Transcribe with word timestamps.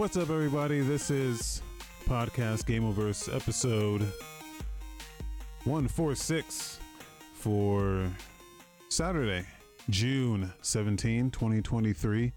What's 0.00 0.16
up, 0.16 0.30
everybody? 0.30 0.80
This 0.80 1.10
is 1.10 1.60
Podcast 2.06 2.64
Game 2.64 2.84
Gameoverse 2.84 3.36
episode 3.36 4.00
146 5.64 6.80
for 7.34 8.10
Saturday, 8.88 9.44
June 9.90 10.50
17, 10.62 11.30
2023. 11.30 12.32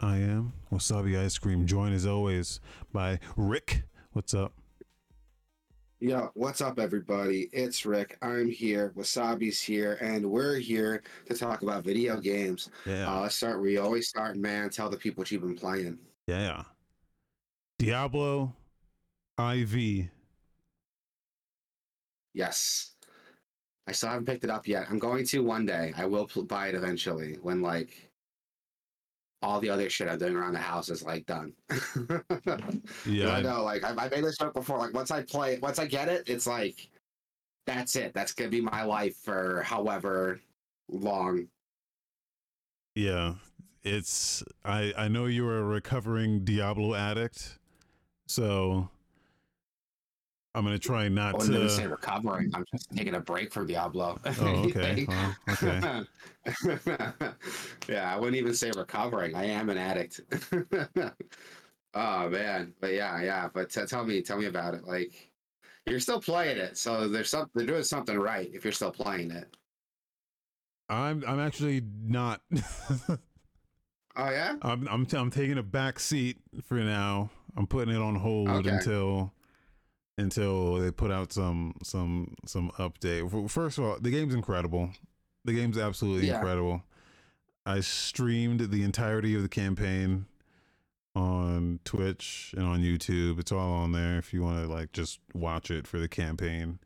I 0.00 0.16
am 0.16 0.54
Wasabi 0.72 1.22
Ice 1.22 1.36
Cream, 1.36 1.66
joined 1.66 1.94
as 1.94 2.06
always 2.06 2.60
by 2.94 3.18
Rick. 3.36 3.82
What's 4.14 4.32
up? 4.32 4.54
Yo, 6.00 6.30
what's 6.32 6.62
up, 6.62 6.78
everybody? 6.78 7.50
It's 7.52 7.84
Rick. 7.84 8.16
I'm 8.22 8.48
here. 8.48 8.94
Wasabi's 8.96 9.60
here, 9.60 9.98
and 10.00 10.24
we're 10.24 10.56
here 10.56 11.02
to 11.26 11.36
talk 11.36 11.60
about 11.60 11.84
video 11.84 12.18
games. 12.18 12.70
Yeah. 12.86 13.14
Uh, 13.14 13.20
let's 13.20 13.34
start. 13.34 13.60
We 13.60 13.76
always 13.76 14.08
start, 14.08 14.36
man. 14.38 14.70
Tell 14.70 14.88
the 14.88 14.96
people 14.96 15.20
what 15.20 15.30
you've 15.30 15.42
been 15.42 15.54
playing. 15.54 15.98
Yeah. 16.26 16.62
Diablo 17.82 18.54
IV. 19.38 20.08
Yes, 22.34 22.94
I 23.88 23.92
still 23.92 24.10
haven't 24.10 24.26
picked 24.26 24.44
it 24.44 24.50
up 24.50 24.68
yet. 24.68 24.86
I'm 24.88 25.00
going 25.00 25.26
to 25.26 25.42
one 25.42 25.66
day. 25.66 25.92
I 25.96 26.06
will 26.06 26.26
pl- 26.26 26.44
buy 26.44 26.68
it 26.68 26.74
eventually 26.76 27.38
when 27.42 27.60
like 27.60 28.10
all 29.42 29.58
the 29.60 29.68
other 29.68 29.90
shit 29.90 30.08
I'm 30.08 30.18
doing 30.18 30.36
around 30.36 30.52
the 30.52 30.60
house 30.60 30.88
is 30.88 31.02
like 31.02 31.26
done. 31.26 31.54
Yeah. 33.04 33.30
I 33.30 33.42
know. 33.42 33.64
Like 33.64 33.82
I, 33.82 33.90
I 33.90 34.08
made 34.08 34.24
this 34.24 34.38
joke 34.38 34.54
before. 34.54 34.78
Like 34.78 34.94
once 34.94 35.10
I 35.10 35.22
play, 35.24 35.58
once 35.58 35.80
I 35.80 35.86
get 35.86 36.08
it, 36.08 36.28
it's 36.28 36.46
like 36.46 36.88
that's 37.66 37.96
it. 37.96 38.14
That's 38.14 38.32
gonna 38.32 38.50
be 38.50 38.60
my 38.60 38.84
life 38.84 39.16
for 39.16 39.62
however 39.62 40.40
long. 40.88 41.48
Yeah, 42.94 43.34
it's 43.82 44.44
I 44.64 44.92
I 44.96 45.08
know 45.08 45.26
you're 45.26 45.58
a 45.58 45.64
recovering 45.64 46.44
Diablo 46.44 46.94
addict, 46.94 47.58
so 48.32 48.88
I'm 50.54 50.64
gonna 50.64 50.78
try 50.78 51.04
I 51.04 51.08
not 51.08 51.34
oh, 51.34 51.38
wouldn't 51.38 51.56
even 51.56 51.68
say 51.68 51.86
recovering. 51.86 52.50
I'm 52.54 52.64
just 52.72 52.90
taking 52.90 53.14
a 53.14 53.20
break 53.20 53.52
from 53.52 53.66
Diablo. 53.66 54.18
Oh, 54.40 54.64
okay. 54.64 55.06
Well, 55.06 55.34
okay. 55.50 56.02
yeah, 57.88 58.12
I 58.12 58.16
wouldn't 58.16 58.36
even 58.36 58.54
say 58.54 58.70
recovering. 58.74 59.34
I 59.34 59.44
am 59.44 59.68
an 59.68 59.78
addict. 59.78 60.20
oh 61.94 62.28
man, 62.30 62.72
but 62.80 62.94
yeah, 62.94 63.22
yeah. 63.22 63.48
But 63.52 63.70
t- 63.70 63.84
tell 63.86 64.04
me, 64.04 64.22
tell 64.22 64.38
me 64.38 64.46
about 64.46 64.74
it. 64.74 64.84
Like 64.84 65.30
you're 65.86 66.00
still 66.00 66.20
playing 66.20 66.58
it, 66.58 66.78
so 66.78 67.08
there's 67.08 67.28
some 67.28 67.50
they're 67.54 67.66
doing 67.66 67.82
something 67.82 68.18
right 68.18 68.50
if 68.52 68.64
you're 68.64 68.72
still 68.72 68.92
playing 68.92 69.30
it. 69.30 69.56
I'm 70.88 71.22
I'm 71.26 71.38
actually 71.38 71.82
not. 72.02 72.40
Oh 74.14 74.30
yeah. 74.30 74.56
I'm 74.62 74.86
I'm 74.88 75.06
I'm 75.12 75.30
taking 75.30 75.58
a 75.58 75.62
back 75.62 75.98
seat 75.98 76.38
for 76.64 76.74
now. 76.74 77.30
I'm 77.56 77.66
putting 77.66 77.94
it 77.94 78.00
on 78.00 78.16
hold 78.16 78.48
Okay. 78.48 78.70
until 78.70 79.32
until 80.18 80.76
they 80.76 80.90
put 80.90 81.10
out 81.10 81.32
some 81.32 81.74
some 81.82 82.34
some 82.46 82.70
update. 82.78 83.50
First 83.50 83.78
of 83.78 83.84
all, 83.84 83.98
the 84.00 84.10
game's 84.10 84.34
incredible. 84.34 84.90
The 85.44 85.52
game's 85.54 85.78
absolutely 85.78 86.28
Yeah. 86.28 86.36
incredible. 86.36 86.84
I 87.64 87.80
streamed 87.80 88.60
the 88.70 88.82
entirety 88.82 89.34
of 89.34 89.42
the 89.42 89.48
campaign 89.48 90.26
on 91.14 91.78
Twitch 91.84 92.54
and 92.56 92.66
on 92.66 92.80
YouTube. 92.80 93.38
It's 93.38 93.52
all 93.52 93.72
on 93.72 93.92
there 93.92 94.18
if 94.18 94.32
you 94.32 94.42
want 94.42 94.62
to 94.64 94.72
like 94.72 94.92
just 94.92 95.20
watch 95.34 95.70
it 95.70 95.86
for 95.86 95.98
the 95.98 96.08
campaign. 96.08 96.78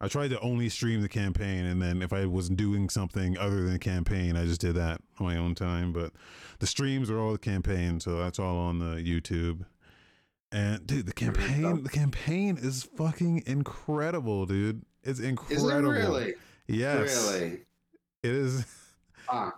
I 0.00 0.08
tried 0.08 0.28
to 0.30 0.40
only 0.40 0.68
stream 0.68 1.00
the 1.00 1.08
campaign 1.08 1.64
and 1.64 1.80
then 1.80 2.02
if 2.02 2.12
I 2.12 2.26
was 2.26 2.48
doing 2.50 2.90
something 2.90 3.38
other 3.38 3.62
than 3.62 3.72
the 3.72 3.78
campaign, 3.78 4.36
I 4.36 4.44
just 4.44 4.60
did 4.60 4.74
that 4.74 5.00
on 5.18 5.26
my 5.26 5.36
own 5.36 5.54
time, 5.54 5.92
but 5.92 6.12
the 6.58 6.66
streams 6.66 7.10
are 7.10 7.18
all 7.18 7.32
the 7.32 7.38
campaign, 7.38 8.00
so 8.00 8.18
that's 8.18 8.38
all 8.38 8.56
on 8.58 8.78
the 8.78 8.96
YouTube. 8.96 9.64
And 10.56 10.86
dude, 10.86 11.04
the 11.04 11.12
campaign, 11.12 11.82
the 11.82 11.90
campaign 11.90 12.56
is 12.58 12.82
fucking 12.96 13.42
incredible, 13.46 14.46
dude. 14.46 14.86
It's 15.02 15.18
Is 15.18 15.24
it 15.26 15.28
incredible. 15.28 15.90
really? 15.92 16.34
Yes, 16.66 17.30
Really? 17.30 17.60
it 18.22 18.30
is 18.30 18.64
Ah, 19.28 19.52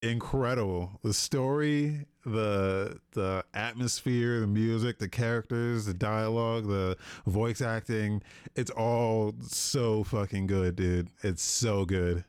incredible. 0.00 0.92
The 1.02 1.12
story, 1.12 2.06
the 2.24 3.00
the 3.14 3.44
atmosphere, 3.52 4.38
the 4.38 4.46
music, 4.46 4.98
the 5.00 5.08
characters, 5.08 5.86
the 5.86 5.94
dialogue, 5.94 6.68
the 6.68 6.96
voice 7.26 7.60
acting, 7.60 8.22
it's 8.54 8.70
all 8.70 9.34
so 9.42 10.04
fucking 10.04 10.46
good, 10.46 10.76
dude. 10.76 11.08
It's 11.24 11.42
so 11.42 11.84
good. 11.84 12.24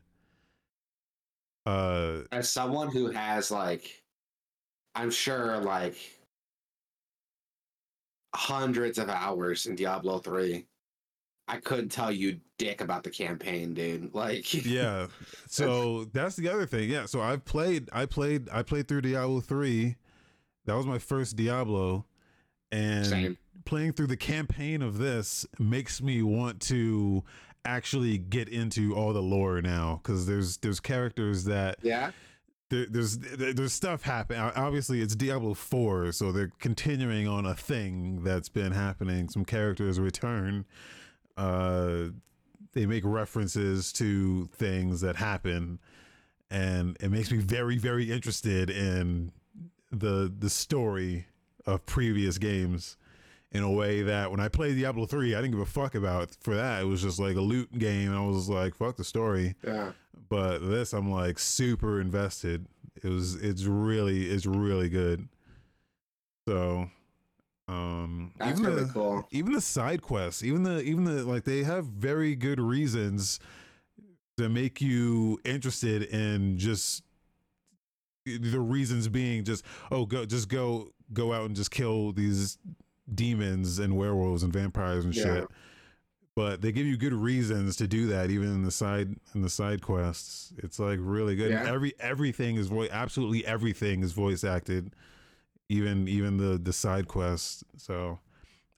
Uh 1.67 2.21
as 2.31 2.49
someone 2.49 2.89
who 2.89 3.11
has 3.11 3.51
like, 3.51 4.01
I'm 4.95 5.11
sure 5.11 5.57
like 5.59 5.95
hundreds 8.35 8.97
of 8.97 9.09
hours 9.09 9.65
in 9.65 9.75
Diablo 9.75 10.19
three. 10.19 10.65
I 11.47 11.57
couldn't 11.57 11.89
tell 11.89 12.11
you 12.11 12.39
dick 12.59 12.79
about 12.81 13.03
the 13.03 13.09
campaign, 13.09 13.73
dude. 13.73 14.13
Like, 14.19 14.53
yeah. 14.65 15.07
So 15.47 16.05
that's 16.13 16.35
the 16.35 16.47
other 16.47 16.67
thing. 16.67 16.89
Yeah. 16.89 17.07
So 17.07 17.21
I've 17.21 17.43
played 17.43 17.89
I 17.91 18.05
played 18.05 18.49
I 18.51 18.61
played 18.61 18.87
through 18.87 19.01
Diablo 19.01 19.41
3. 19.41 19.95
That 20.65 20.75
was 20.75 20.85
my 20.85 20.99
first 20.99 21.35
Diablo. 21.35 22.05
And 22.71 23.05
Same. 23.05 23.37
playing 23.65 23.93
through 23.93 24.07
the 24.07 24.17
campaign 24.17 24.83
of 24.83 24.99
this 24.99 25.47
makes 25.57 26.03
me 26.03 26.21
want 26.21 26.61
to 26.63 27.23
actually 27.65 28.17
get 28.17 28.47
into 28.47 28.95
all 28.95 29.11
the 29.13 29.21
lore 29.21 29.61
now 29.61 30.01
because 30.03 30.27
there's 30.27 30.57
there's 30.57 30.79
characters 30.79 31.45
that 31.45 31.77
yeah, 31.81 32.11
there, 32.69 32.85
there's 32.89 33.17
there's 33.17 33.73
stuff 33.73 34.03
happening. 34.03 34.41
Obviously, 34.41 35.01
it's 35.01 35.15
Diablo 35.15 35.53
Four, 35.53 36.11
so 36.11 36.31
they're 36.31 36.51
continuing 36.59 37.27
on 37.27 37.45
a 37.45 37.55
thing 37.55 38.23
that's 38.23 38.49
been 38.49 38.71
happening. 38.71 39.29
Some 39.29 39.45
characters 39.45 39.99
return. 39.99 40.65
Uh, 41.35 42.09
they 42.73 42.85
make 42.85 43.03
references 43.05 43.91
to 43.93 44.47
things 44.53 45.01
that 45.01 45.15
happen, 45.15 45.79
and 46.51 46.95
it 46.99 47.09
makes 47.09 47.31
me 47.31 47.39
very 47.39 47.77
very 47.77 48.11
interested 48.11 48.69
in 48.69 49.31
the 49.91 50.31
the 50.37 50.49
story 50.49 51.25
of 51.65 51.85
previous 51.85 52.37
games 52.37 52.97
in 53.51 53.63
a 53.63 53.71
way 53.71 54.03
that 54.03 54.29
when 54.29 54.39
I 54.39 54.47
played 54.47 54.75
Diablo 54.75 55.07
3, 55.07 55.33
I 55.33 55.41
didn't 55.41 55.51
give 55.51 55.59
a 55.59 55.65
fuck 55.65 55.95
about 55.95 56.37
for 56.39 56.55
that. 56.55 56.81
It 56.81 56.85
was 56.85 57.01
just 57.01 57.19
like 57.19 57.35
a 57.35 57.41
loot 57.41 57.77
game. 57.79 58.13
I 58.13 58.23
was 58.23 58.47
like, 58.47 58.75
fuck 58.75 58.95
the 58.95 59.03
story 59.03 59.55
yeah. 59.65 59.91
But 60.27 60.59
this 60.59 60.93
i'm 60.93 61.09
like 61.11 61.39
super 61.39 62.01
invested 62.01 62.65
it 63.01 63.07
was 63.09 63.35
it's 63.35 63.63
really 63.65 64.29
it's 64.29 64.45
really 64.45 64.89
good 64.89 65.27
so 66.47 66.89
um 67.67 68.33
That's 68.39 68.59
even 68.59 68.71
really 68.71 68.83
the, 68.85 68.91
cool. 68.93 69.27
even 69.31 69.53
the 69.53 69.61
side 69.61 70.01
quests 70.01 70.43
even 70.43 70.63
the 70.63 70.81
even 70.81 71.03
the 71.05 71.23
like 71.23 71.43
they 71.43 71.63
have 71.63 71.85
very 71.85 72.35
good 72.35 72.59
reasons 72.59 73.39
to 74.37 74.49
make 74.49 74.81
you 74.81 75.39
interested 75.45 76.03
in 76.03 76.57
just 76.57 77.03
the 78.25 78.59
reasons 78.59 79.07
being 79.07 79.43
just 79.43 79.63
oh 79.91 80.05
go 80.05 80.25
just 80.25 80.49
go 80.49 80.89
go 81.13 81.33
out 81.33 81.45
and 81.45 81.55
just 81.55 81.71
kill 81.71 82.11
these 82.11 82.57
demons 83.15 83.79
and 83.79 83.95
werewolves 83.97 84.43
and 84.43 84.53
vampires 84.53 85.05
and 85.05 85.15
Yeah. 85.15 85.23
shit 85.23 85.47
but 86.39 86.61
they 86.61 86.71
give 86.71 86.87
you 86.87 86.95
good 86.95 87.11
reasons 87.11 87.75
to 87.75 87.85
do 87.85 88.07
that 88.07 88.31
even 88.31 88.47
in 88.47 88.63
the 88.63 88.71
side 88.71 89.13
in 89.35 89.41
the 89.41 89.49
side 89.49 89.81
quests. 89.81 90.53
It's 90.59 90.79
like 90.79 90.97
really 91.01 91.35
good. 91.35 91.51
Yeah. 91.51 91.69
every 91.69 91.93
everything 91.99 92.55
is 92.55 92.67
voice 92.67 92.87
absolutely 92.93 93.45
everything 93.45 94.03
is 94.03 94.13
voice 94.13 94.45
acted 94.45 94.93
even 95.67 96.07
even 96.07 96.37
the 96.37 96.57
the 96.57 96.71
side 96.71 97.09
quests. 97.09 97.65
So 97.75 98.19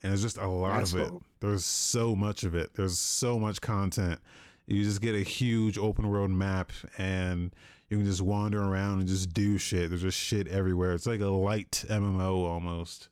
and 0.01 0.11
it's 0.11 0.23
just 0.23 0.37
a 0.37 0.47
lot 0.47 0.79
That's 0.79 0.93
of 0.93 0.99
it. 1.01 1.09
cool. 1.09 1.21
there's 1.39 1.63
so 1.63 2.15
much 2.15 2.43
of 2.43 2.55
it. 2.55 2.71
There's 2.73 2.97
so 2.97 3.37
much 3.37 3.61
content. 3.61 4.19
You 4.65 4.83
just 4.83 4.99
get 4.99 5.13
a 5.13 5.21
huge 5.21 5.77
open 5.77 6.09
world 6.09 6.31
map 6.31 6.71
and 6.97 7.53
you 7.91 7.97
can 7.97 8.07
just 8.07 8.23
wander 8.23 8.59
around 8.59 9.01
and 9.01 9.07
just 9.07 9.35
do 9.35 9.59
shit. 9.59 9.89
There's 9.89 10.01
just 10.01 10.17
shit 10.17 10.47
everywhere. 10.47 10.93
It's 10.93 11.05
like 11.05 11.21
a 11.21 11.27
light 11.27 11.85
mmo 11.87 12.43
almost 12.43 13.09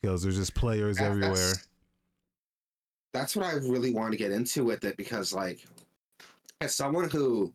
because 0.00 0.22
there's 0.22 0.36
just 0.36 0.54
players 0.54 1.00
everywhere 1.00 1.54
That's, 3.12 3.34
what 3.36 3.46
I 3.46 3.52
really 3.54 3.92
want 3.92 4.12
to 4.12 4.18
get 4.18 4.32
into 4.32 4.64
with 4.64 4.84
it 4.84 4.96
because, 4.96 5.32
like, 5.32 5.66
as 6.60 6.74
someone 6.74 7.10
who 7.10 7.52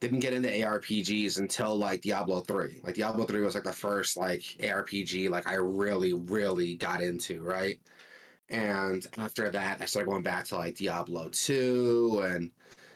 didn't 0.00 0.20
get 0.20 0.32
into 0.32 0.48
ARPGs 0.48 1.38
until 1.38 1.76
like 1.76 2.02
Diablo 2.02 2.40
3, 2.40 2.80
like 2.82 2.94
Diablo 2.94 3.24
3 3.26 3.40
was 3.42 3.54
like 3.54 3.64
the 3.64 3.72
first 3.72 4.16
like 4.16 4.40
ARPG 4.60 5.28
like 5.28 5.46
I 5.46 5.54
really, 5.54 6.14
really 6.14 6.76
got 6.76 7.02
into, 7.02 7.42
right? 7.42 7.78
And 8.48 9.06
after 9.18 9.48
that, 9.50 9.80
I 9.80 9.84
started 9.84 10.10
going 10.10 10.22
back 10.22 10.44
to 10.46 10.56
like 10.56 10.76
Diablo 10.76 11.28
2, 11.30 12.22
and 12.24 12.50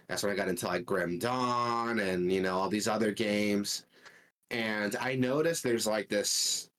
that's 0.08 0.22
when 0.22 0.32
I 0.32 0.36
got 0.36 0.48
into 0.48 0.66
like 0.66 0.84
Grim 0.84 1.18
Dawn 1.18 2.00
and 2.00 2.32
you 2.32 2.42
know 2.42 2.56
all 2.58 2.68
these 2.68 2.88
other 2.88 3.12
games. 3.12 3.86
And 4.50 4.96
I 4.96 5.14
noticed 5.14 5.62
there's 5.62 5.86
like 5.86 6.08
this 6.08 6.70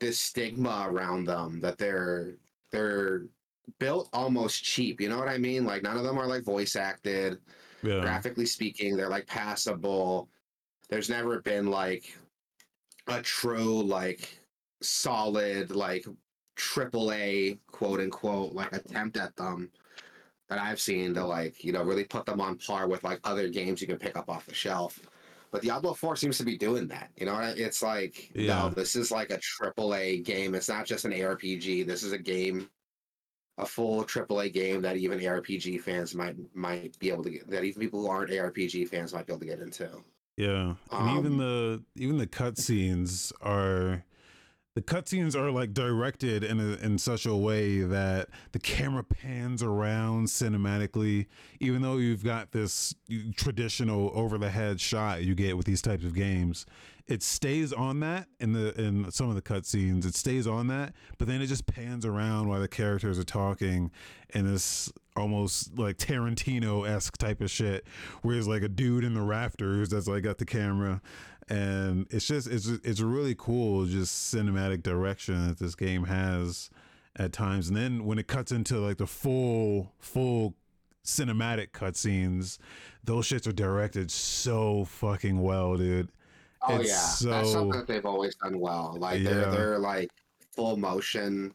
this 0.00 0.18
stigma 0.18 0.86
around 0.88 1.26
them 1.26 1.60
that 1.60 1.78
they're 1.78 2.36
they're 2.72 3.24
built 3.78 4.08
almost 4.12 4.62
cheap. 4.64 5.00
You 5.00 5.08
know 5.08 5.18
what 5.18 5.28
I 5.28 5.38
mean? 5.38 5.64
Like 5.64 5.82
none 5.82 5.96
of 5.96 6.04
them 6.04 6.18
are 6.18 6.26
like 6.26 6.42
voice 6.44 6.76
acted. 6.76 7.38
yeah 7.82 8.00
Graphically 8.00 8.46
speaking, 8.46 8.96
they're 8.96 9.08
like 9.08 9.26
passable. 9.26 10.28
There's 10.88 11.08
never 11.10 11.40
been 11.40 11.66
like 11.70 12.16
a 13.06 13.22
true 13.22 13.82
like 13.82 14.38
solid 14.82 15.70
like 15.70 16.04
triple 16.56 17.12
A 17.12 17.58
quote 17.68 18.00
unquote 18.00 18.52
like 18.54 18.72
attempt 18.74 19.16
at 19.16 19.34
them 19.36 19.70
that 20.48 20.58
I've 20.58 20.80
seen 20.80 21.14
to 21.14 21.24
like 21.24 21.62
you 21.64 21.72
know 21.72 21.82
really 21.82 22.04
put 22.04 22.26
them 22.26 22.40
on 22.40 22.56
par 22.58 22.88
with 22.88 23.04
like 23.04 23.20
other 23.24 23.48
games 23.48 23.80
you 23.80 23.86
can 23.86 23.98
pick 23.98 24.16
up 24.16 24.28
off 24.28 24.46
the 24.46 24.54
shelf. 24.54 24.98
But 25.52 25.62
Diablo 25.62 25.94
Four 25.94 26.14
seems 26.16 26.38
to 26.38 26.44
be 26.44 26.56
doing 26.56 26.86
that. 26.88 27.10
You 27.16 27.26
know, 27.26 27.36
it's 27.56 27.82
like 27.82 28.30
Yeah. 28.34 28.62
no, 28.62 28.68
this 28.68 28.94
is 28.94 29.10
like 29.10 29.30
a 29.30 29.38
triple 29.38 29.94
A 29.94 30.18
game. 30.18 30.54
It's 30.54 30.68
not 30.68 30.86
just 30.86 31.04
an 31.04 31.12
ARPG. 31.12 31.86
This 31.86 32.02
is 32.04 32.12
a 32.12 32.18
game, 32.18 32.68
a 33.60 33.66
full 33.66 34.02
triple 34.04 34.40
A 34.40 34.48
game 34.48 34.80
that 34.82 34.96
even 34.96 35.18
ARPG 35.18 35.80
fans 35.80 36.14
might 36.14 36.36
might 36.54 36.98
be 36.98 37.10
able 37.10 37.24
to 37.24 37.30
get. 37.30 37.48
That 37.50 37.64
even 37.64 37.80
people 37.80 38.00
who 38.00 38.08
aren't 38.08 38.30
ARPG 38.30 38.88
fans 38.88 39.12
might 39.12 39.26
be 39.26 39.32
able 39.32 39.40
to 39.40 39.46
get 39.46 39.60
into. 39.60 39.90
Yeah, 40.36 40.74
and 40.90 41.18
even 41.18 41.32
Um, 41.32 41.38
the 41.38 41.82
even 41.96 42.16
the 42.16 42.26
cutscenes 42.26 43.32
are 43.42 44.04
the 44.74 44.82
cutscenes 44.82 45.34
are 45.34 45.50
like 45.50 45.74
directed 45.74 46.44
in 46.44 46.60
a, 46.60 46.76
in 46.84 46.96
such 46.96 47.26
a 47.26 47.36
way 47.36 47.80
that 47.80 48.28
the 48.52 48.58
camera 48.58 49.04
pans 49.04 49.62
around 49.62 50.28
cinematically. 50.28 51.26
Even 51.58 51.82
though 51.82 51.98
you've 51.98 52.24
got 52.24 52.52
this 52.52 52.94
traditional 53.36 54.10
over 54.14 54.38
the 54.38 54.50
head 54.50 54.80
shot 54.80 55.22
you 55.22 55.34
get 55.34 55.56
with 55.56 55.66
these 55.66 55.82
types 55.82 56.04
of 56.04 56.14
games, 56.14 56.64
it 57.06 57.22
stays 57.22 57.72
on 57.72 58.00
that 58.00 58.28
in 58.38 58.52
the 58.52 58.78
in 58.80 59.10
some 59.10 59.28
of 59.28 59.34
the 59.34 59.42
cutscenes. 59.42 60.04
It 60.04 60.14
stays 60.14 60.46
on 60.46 60.68
that, 60.68 60.94
but 61.18 61.28
then 61.28 61.40
it 61.42 61.46
just 61.46 61.66
pans 61.66 62.04
around 62.06 62.48
while 62.48 62.60
the 62.60 62.68
characters 62.68 63.18
are 63.18 63.24
talking, 63.24 63.90
and 64.34 64.46
this 64.46 64.92
almost 65.16 65.78
like 65.78 65.96
Tarantino 65.96 66.88
esque 66.88 67.16
type 67.16 67.40
of 67.40 67.50
shit, 67.50 67.86
where 68.22 68.36
it's 68.36 68.46
like 68.46 68.62
a 68.62 68.68
dude 68.68 69.04
in 69.04 69.14
the 69.14 69.22
rafters 69.22 69.90
that's 69.90 70.06
like 70.06 70.22
got 70.22 70.38
the 70.38 70.46
camera, 70.46 71.00
and 71.48 72.06
it's 72.10 72.26
just 72.26 72.46
it's 72.46 72.66
it's 72.66 73.00
really 73.00 73.34
cool 73.36 73.86
just 73.86 74.34
cinematic 74.34 74.82
direction 74.82 75.48
that 75.48 75.58
this 75.58 75.74
game 75.74 76.04
has 76.04 76.70
at 77.16 77.32
times, 77.32 77.68
and 77.68 77.76
then 77.76 78.04
when 78.04 78.18
it 78.18 78.26
cuts 78.26 78.52
into 78.52 78.78
like 78.78 78.98
the 78.98 79.06
full 79.06 79.92
full 79.98 80.54
cinematic 81.04 81.70
cutscenes, 81.72 82.58
those 83.02 83.26
shits 83.26 83.46
are 83.46 83.52
directed 83.52 84.10
so 84.10 84.84
fucking 84.84 85.40
well, 85.40 85.76
dude. 85.76 86.10
Oh 86.62 86.76
It's 86.76 86.88
yeah, 86.88 86.96
so- 86.98 87.28
that's 87.30 87.52
something 87.52 87.78
that 87.80 87.86
they've 87.86 88.04
always 88.06 88.34
done 88.36 88.58
well. 88.58 88.96
Like 88.98 89.22
they're 89.24 89.40
Yeah. 89.42 89.50
they're 89.50 89.78
like 89.78 90.10
full 90.54 90.76
motion, 90.76 91.54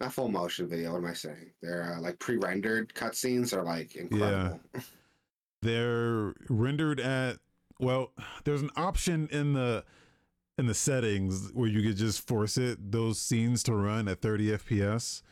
not 0.00 0.12
full 0.12 0.28
motion 0.28 0.68
video. 0.68 0.92
What 0.92 0.98
am 0.98 1.06
I 1.06 1.12
saying? 1.12 1.52
They're 1.62 1.94
uh, 1.96 2.00
like 2.00 2.18
pre-rendered 2.18 2.94
cutscenes 2.94 3.52
are 3.56 3.62
like 3.62 3.94
incredible. 3.96 4.60
they're 5.62 6.34
rendered 6.48 7.00
at 7.00 7.38
well 7.80 8.12
there's 8.44 8.62
an 8.62 8.70
option 8.76 9.28
in 9.32 9.52
the 9.54 9.84
in 10.56 10.66
the 10.66 10.74
settings 10.74 11.50
where 11.52 11.68
you 11.68 11.82
could 11.82 11.96
just 11.96 12.26
force 12.26 12.56
it 12.56 12.92
those 12.92 13.20
scenes 13.20 13.62
to 13.64 13.74
run 13.74 14.06
at 14.08 14.20
30 14.20 14.50
fps 14.58 15.22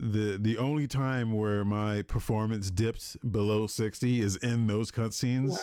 the 0.00 0.36
the 0.40 0.58
only 0.58 0.88
time 0.88 1.32
where 1.32 1.64
my 1.64 2.02
performance 2.02 2.70
dipped 2.72 3.16
below 3.30 3.66
60 3.68 4.20
is 4.20 4.36
in 4.36 4.66
those 4.66 4.90
cutscenes 4.90 5.56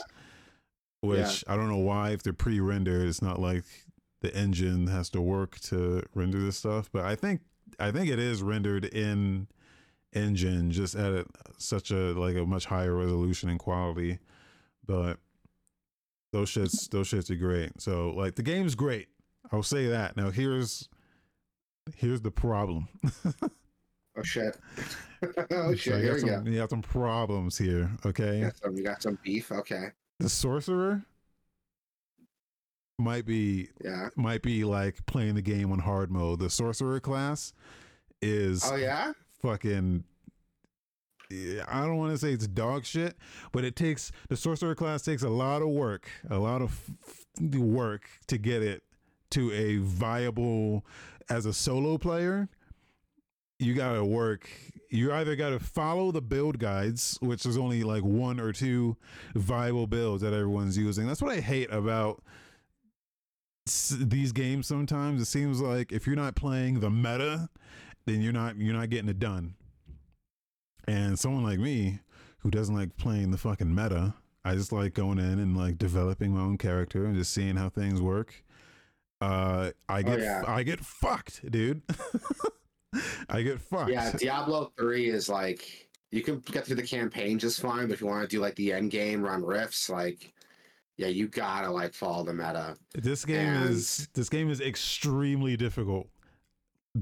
which 1.02 1.44
i 1.48 1.56
don't 1.56 1.70
know 1.70 1.78
why 1.78 2.10
if 2.12 2.24
they're 2.24 2.34
pre-rendered 2.34 3.08
it's 3.08 3.22
not 3.22 3.40
like 3.40 3.64
the 4.22 4.34
engine 4.36 4.88
has 4.88 5.10
to 5.10 5.22
work 5.22 5.60
to 5.60 6.04
render 6.14 6.40
this 6.40 6.58
stuff 6.58 6.90
but 6.92 7.06
i 7.06 7.16
think 7.16 7.42
i 7.80 7.92
think 7.92 8.10
it 8.10 8.20
is 8.20 8.42
rendered 8.44 8.86
in 8.86 9.48
engine 10.14 10.72
just 10.72 10.96
at 10.96 11.12
a, 11.14 11.26
such 11.58 11.92
a 11.92 12.14
like 12.14 12.36
a 12.36 12.46
much 12.46 12.66
higher 12.66 12.96
resolution 12.96 13.50
and 13.50 13.60
quality 13.60 14.20
but 14.86 15.18
those 16.34 16.50
shits 16.50 16.90
those 16.90 17.10
shits 17.10 17.30
are 17.30 17.36
great 17.36 17.80
so 17.80 18.10
like 18.12 18.36
the 18.36 18.44
game's 18.44 18.76
great 18.76 19.08
i'll 19.52 19.64
say 19.64 19.88
that 19.88 20.18
now 20.18 20.32
here's 20.32 20.90
here's 21.96 22.22
the 22.22 22.32
problem 22.32 22.88
Oh 24.18 24.24
shit! 24.24 24.58
oh 25.52 25.74
shit! 25.76 26.00
you 26.00 26.04
Here 26.04 26.16
we 26.16 26.22
go. 26.22 26.28
some, 26.28 26.48
you 26.48 26.56
got 26.58 26.70
some 26.70 26.82
problems 26.82 27.58
here 27.58 27.90
okay 28.06 28.40
You 28.40 28.44
got 28.46 28.58
some, 28.58 28.76
you 28.76 28.84
got 28.84 29.02
some 29.02 29.18
beef. 29.24 29.52
Okay. 29.52 29.92
The 30.20 30.30
sorcerer 30.30 31.04
might 32.98 33.26
be 33.26 33.70
Yeah. 33.84 34.10
might 34.16 34.42
be 34.42 34.64
like 34.66 35.06
playing 35.06 35.36
the 35.36 35.42
game 35.42 35.72
on 35.72 35.80
hard 35.80 36.12
mode 36.12 36.40
the 36.40 36.50
sorcerer 36.50 37.00
class 37.00 37.54
is 38.22 38.64
Oh 38.66 38.76
yeah. 38.76 39.14
fucking 39.42 40.04
I 41.32 41.82
don't 41.86 41.98
want 41.98 42.12
to 42.12 42.18
say 42.18 42.32
it's 42.34 42.48
dog 42.48 42.86
shit, 42.86 43.16
but 43.52 43.64
it 43.64 43.76
takes 43.76 44.12
the 44.30 44.36
sorcerer 44.36 44.74
class 44.74 45.04
takes 45.04 45.22
a 45.22 45.30
lot 45.30 45.62
of 45.62 45.68
work, 45.68 46.10
a 46.28 46.40
lot 46.40 46.64
of 46.64 46.90
f- 47.08 47.54
work 47.56 48.10
to 48.28 48.40
get 48.40 48.64
it 48.64 48.82
to 49.32 49.52
a 49.52 49.78
viable 49.78 50.84
as 51.30 51.46
a 51.46 51.54
solo 51.54 52.00
player. 52.00 52.50
You 53.60 53.74
got 53.74 53.94
to 53.94 54.06
work. 54.06 54.50
You 54.90 55.12
either 55.14 55.36
got 55.36 55.50
to 55.50 55.60
follow 55.60 56.12
the 56.12 56.22
build 56.22 56.60
guides, 56.60 57.18
which 57.22 57.46
is 57.46 57.58
only 57.58 57.84
like 57.84 58.04
one 58.04 58.40
or 58.40 58.54
two 58.54 58.96
viable 59.36 59.86
builds 59.86 60.24
that 60.24 60.34
everyone's 60.34 60.78
using. 60.78 61.06
That's 61.06 61.22
what 61.22 61.32
I 61.32 61.42
hate 61.42 61.72
about 61.72 62.24
s- 63.70 63.96
these 64.00 64.32
games 64.32 64.68
sometimes 64.68 65.22
it 65.22 65.26
seems 65.26 65.62
like 65.62 65.92
if 65.92 66.08
you're 66.08 66.16
not 66.16 66.36
playing 66.36 66.80
the 66.80 66.90
meta 66.90 67.50
then 68.06 68.22
you're 68.22 68.34
not 68.34 68.58
you're 68.58 68.74
not 68.74 68.90
getting 68.90 69.10
it 69.10 69.20
done 69.20 69.54
and 70.88 71.18
someone 71.20 71.44
like 71.44 71.60
me 71.60 72.00
who 72.40 72.50
doesn't 72.50 72.76
like 72.76 72.98
playing 72.98 73.32
the 73.32 73.38
fucking 73.38 73.74
meta 73.74 74.14
i 74.44 74.56
just 74.56 74.72
like 74.72 74.94
going 74.94 75.20
in 75.20 75.40
and 75.40 75.56
like 75.56 75.78
developing 75.78 76.34
my 76.34 76.42
own 76.42 76.58
character 76.58 77.06
and 77.06 77.16
just 77.16 77.32
seeing 77.32 77.56
how 77.56 77.70
things 77.70 78.02
work 78.02 78.44
uh 79.22 79.70
i 79.88 80.02
get 80.02 80.20
yeah. 80.20 80.44
i 80.48 80.64
get 80.64 80.80
fucked 80.80 81.50
dude 81.52 81.82
i 83.30 83.42
get 83.42 83.60
fucked 83.62 83.92
Yeah. 83.92 84.12
Diablo 84.12 84.72
three 84.78 85.10
is 85.10 85.30
like 85.30 85.90
you 86.12 86.22
can 86.24 86.40
get 86.52 86.66
through 86.66 86.78
the 86.78 86.84
campaign 86.88 87.38
just 87.38 87.62
fine, 87.62 87.86
but 87.88 87.94
if 87.94 88.02
you 88.02 88.08
want 88.08 88.28
to 88.28 88.36
do 88.36 88.42
like 88.42 88.56
the 88.56 88.74
end 88.74 88.90
game, 88.90 89.22
run 89.22 89.44
rifts, 89.46 89.90
like 89.90 90.34
yeah, 90.98 91.08
you 91.08 91.28
gotta 91.28 91.70
like 91.70 91.94
follow 91.94 92.24
the 92.24 92.34
meta. 92.34 92.76
This 92.96 93.26
game 93.26 93.48
And- 93.48 93.70
is 93.70 94.10
this 94.14 94.28
game 94.30 94.50
is 94.50 94.60
extremely 94.60 95.56
difficult. 95.56 96.08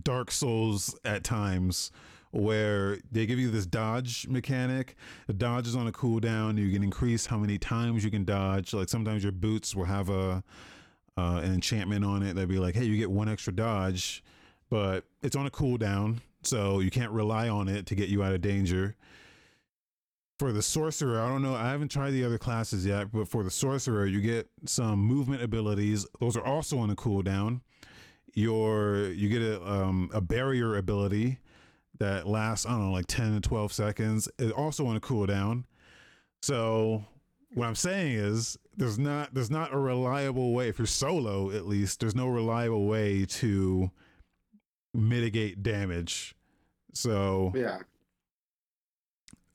Dark 0.04 0.30
Souls 0.32 0.94
at 1.06 1.24
times 1.24 1.90
where 2.32 2.98
they 3.10 3.26
give 3.26 3.40
you 3.40 3.50
this 3.50 3.66
dodge 3.66 4.28
mechanic. 4.28 4.96
The 5.28 5.34
dodge 5.34 5.66
is 5.66 5.76
on 5.78 5.88
a 5.88 5.92
cooldown. 5.94 6.58
You 6.58 6.72
can 6.72 6.84
increase 6.84 7.26
how 7.28 7.38
many 7.38 7.58
times 7.58 8.04
you 8.04 8.12
can 8.12 8.26
dodge. 8.26 8.74
Like 8.74 8.90
sometimes 8.90 9.24
your 9.24 9.32
boots 9.32 9.74
will 9.74 9.86
have 9.86 10.10
a 10.10 10.44
uh, 11.18 11.42
an 11.44 11.54
enchantment 11.54 12.04
on 12.04 12.22
it 12.24 12.34
that'd 12.36 12.50
be 12.50 12.60
like, 12.60 12.76
hey, 12.76 12.84
you 12.84 12.98
get 12.98 13.10
one 13.10 13.30
extra 13.30 13.54
dodge, 13.54 14.22
but 14.70 15.06
it's 15.22 15.36
on 15.36 15.46
a 15.46 15.52
cooldown, 15.52 16.18
so 16.44 16.80
you 16.80 16.90
can't 16.90 17.12
rely 17.12 17.50
on 17.50 17.68
it 17.68 17.86
to 17.88 17.96
get 17.96 18.10
you 18.10 18.24
out 18.24 18.34
of 18.34 18.42
danger. 18.42 18.96
For 20.40 20.52
the 20.52 20.62
sorcerer, 20.62 21.20
I 21.20 21.30
don't 21.30 21.42
know. 21.42 21.56
I 21.56 21.70
haven't 21.70 21.90
tried 21.90 22.12
the 22.12 22.24
other 22.24 22.38
classes 22.38 22.86
yet, 22.86 23.12
but 23.12 23.28
for 23.28 23.44
the 23.44 23.50
sorcerer, 23.50 24.06
you 24.06 24.22
get 24.22 24.48
some 24.66 25.00
movement 25.00 25.42
abilities. 25.42 26.06
Those 26.20 26.38
are 26.38 26.46
also 26.46 26.78
on 26.78 26.92
a 26.92 26.96
cooldown. 26.96 27.62
Your 28.34 29.08
you 29.08 29.30
get 29.30 29.42
a 29.42 29.68
um, 29.68 30.12
a 30.14 30.22
barrier 30.22 30.78
ability 30.78 31.40
that 31.98 32.28
lasts 32.28 32.68
I 32.68 32.72
don't 32.72 32.86
know 32.86 32.92
like 32.92 33.08
ten 33.08 33.34
to 33.34 33.40
twelve 33.40 33.74
seconds. 33.74 34.30
It 34.38 34.52
also 34.52 34.86
on 34.86 34.96
a 34.96 35.00
cooldown. 35.00 35.64
So 36.44 37.04
what 37.54 37.68
I'm 37.68 37.76
saying 37.76 38.14
is 38.14 38.60
there's 38.76 39.00
not 39.00 39.34
there's 39.34 39.50
not 39.50 39.74
a 39.74 39.78
reliable 39.78 40.54
way 40.54 40.70
if 40.70 40.78
you're 40.78 40.86
solo 40.86 41.50
at 41.52 41.66
least 41.66 42.00
there's 42.00 42.16
no 42.16 42.28
reliable 42.28 42.86
way 42.86 43.26
to 43.26 43.90
mitigate 44.98 45.64
damage. 45.64 46.36
So 46.94 47.54
Yeah. 47.56 47.80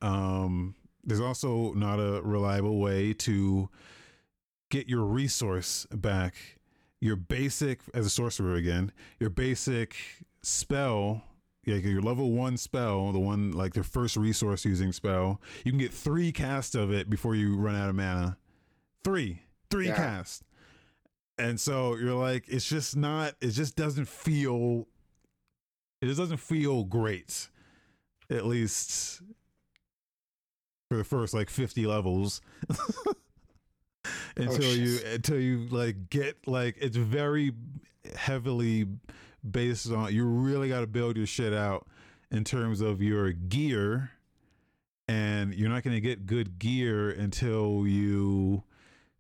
um, 0.00 0.74
there's 1.04 1.20
also 1.20 1.72
not 1.72 1.98
a 1.98 2.22
reliable 2.22 2.78
way 2.78 3.12
to 3.12 3.68
get 4.70 4.88
your 4.88 5.04
resource 5.04 5.86
back. 5.92 6.34
Your 7.00 7.16
basic, 7.16 7.80
as 7.92 8.06
a 8.06 8.10
sorcerer 8.10 8.54
again, 8.54 8.92
your 9.18 9.30
basic 9.30 9.96
spell, 10.42 11.24
like 11.66 11.82
your 11.84 12.00
level 12.00 12.30
one 12.30 12.56
spell, 12.56 13.10
the 13.10 13.18
one 13.18 13.50
like 13.52 13.74
the 13.74 13.82
first 13.82 14.16
resource 14.16 14.64
using 14.64 14.92
spell, 14.92 15.40
you 15.64 15.72
can 15.72 15.78
get 15.80 15.92
three 15.92 16.30
casts 16.30 16.76
of 16.76 16.92
it 16.92 17.10
before 17.10 17.34
you 17.34 17.56
run 17.56 17.74
out 17.74 17.88
of 17.90 17.96
mana. 17.96 18.38
Three, 19.02 19.42
three 19.68 19.88
Yeah. 19.88 19.96
casts. 19.96 20.44
And 21.38 21.58
so 21.60 21.96
you're 21.96 22.14
like, 22.14 22.44
it's 22.46 22.68
just 22.68 22.94
not, 22.96 23.34
it 23.40 23.48
just 23.50 23.74
doesn't 23.74 24.06
feel, 24.06 24.86
it 26.02 26.06
just 26.06 26.18
doesn't 26.18 26.38
feel 26.38 26.84
great. 26.84 27.48
At 28.28 28.44
least 28.44 29.22
for 30.90 30.98
the 30.98 31.04
first 31.04 31.32
like 31.32 31.48
50 31.48 31.86
levels 31.86 32.42
until 34.36 34.64
oh, 34.64 34.74
you 34.74 34.98
until 35.06 35.38
you 35.38 35.66
like 35.70 36.10
get 36.10 36.36
like 36.46 36.76
it's 36.80 36.96
very 36.96 37.52
heavily 38.14 38.86
based 39.48 39.90
on 39.90 40.12
you 40.12 40.24
really 40.24 40.68
got 40.68 40.80
to 40.80 40.86
build 40.86 41.16
your 41.16 41.26
shit 41.26 41.54
out 41.54 41.86
in 42.30 42.44
terms 42.44 42.80
of 42.80 43.00
your 43.00 43.32
gear 43.32 44.10
and 45.08 45.54
you're 45.54 45.70
not 45.70 45.82
going 45.82 45.94
to 45.94 46.00
get 46.00 46.26
good 46.26 46.58
gear 46.58 47.10
until 47.10 47.86
you 47.86 48.62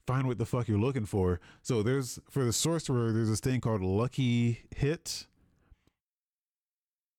find 0.06 0.26
what 0.26 0.38
the 0.38 0.46
fuck 0.46 0.68
you're 0.68 0.78
looking 0.78 1.06
for. 1.06 1.40
So 1.62 1.82
there's 1.82 2.18
for 2.30 2.44
the 2.44 2.52
sorcerer, 2.52 3.12
there's 3.12 3.28
this 3.28 3.40
thing 3.40 3.60
called 3.60 3.82
lucky 3.82 4.62
hit. 4.74 5.26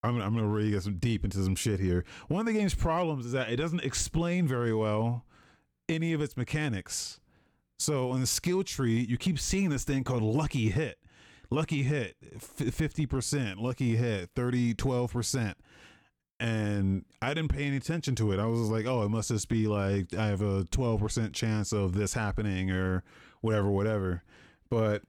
I'm, 0.03 0.21
I'm 0.21 0.35
gonna 0.35 0.47
really 0.47 0.71
get 0.71 0.83
some 0.83 0.97
deep 0.97 1.23
into 1.23 1.43
some 1.43 1.55
shit 1.55 1.79
here. 1.79 2.03
One 2.27 2.41
of 2.41 2.45
the 2.45 2.59
game's 2.59 2.75
problems 2.75 3.25
is 3.25 3.31
that 3.31 3.49
it 3.49 3.55
doesn't 3.55 3.83
explain 3.83 4.47
very 4.47 4.73
well 4.73 5.25
any 5.87 6.13
of 6.13 6.21
its 6.21 6.35
mechanics. 6.35 7.19
So 7.79 8.11
on 8.11 8.21
the 8.21 8.27
skill 8.27 8.63
tree, 8.63 9.05
you 9.09 9.17
keep 9.17 9.39
seeing 9.39 9.69
this 9.69 9.83
thing 9.83 10.03
called 10.03 10.23
lucky 10.23 10.69
hit. 10.69 10.99
Lucky 11.49 11.83
hit, 11.83 12.15
fifty 12.39 13.05
percent. 13.05 13.59
Lucky 13.59 13.95
hit, 13.95 14.31
30, 14.35 14.73
12 14.73 15.11
percent. 15.11 15.57
And 16.39 17.05
I 17.21 17.33
didn't 17.33 17.53
pay 17.53 17.65
any 17.65 17.77
attention 17.77 18.15
to 18.15 18.31
it. 18.31 18.39
I 18.39 18.47
was 18.47 18.69
like, 18.69 18.85
oh, 18.85 19.03
it 19.03 19.09
must 19.09 19.29
just 19.29 19.47
be 19.49 19.67
like 19.67 20.13
I 20.15 20.27
have 20.27 20.41
a 20.41 20.65
twelve 20.71 20.99
percent 20.99 21.33
chance 21.33 21.71
of 21.71 21.93
this 21.93 22.13
happening 22.13 22.71
or 22.71 23.03
whatever, 23.41 23.69
whatever. 23.69 24.23
But 24.69 25.03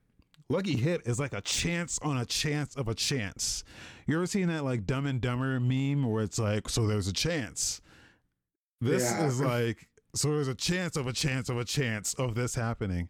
lucky 0.49 0.75
hit 0.75 1.01
is 1.05 1.19
like 1.19 1.33
a 1.33 1.41
chance 1.41 1.97
on 2.01 2.17
a 2.17 2.25
chance 2.25 2.75
of 2.75 2.87
a 2.87 2.95
chance. 2.95 3.63
You 4.07 4.15
ever 4.17 4.27
seen 4.27 4.47
that 4.49 4.63
like 4.63 4.85
Dumb 4.85 5.05
and 5.05 5.19
Dumber 5.21 5.59
meme 5.59 6.03
where 6.09 6.23
it's 6.23 6.39
like, 6.39 6.69
so 6.69 6.87
there's 6.87 7.07
a 7.07 7.13
chance. 7.13 7.81
This 8.81 9.03
Yeah. 9.03 9.25
is 9.25 9.39
like, 9.41 9.87
so 10.13 10.29
there's 10.29 10.47
a 10.47 10.55
chance 10.55 10.95
of 10.95 11.07
a 11.07 11.13
chance 11.13 11.49
of 11.49 11.57
a 11.57 11.65
chance 11.65 12.13
of 12.15 12.35
this 12.35 12.55
happening. 12.55 13.09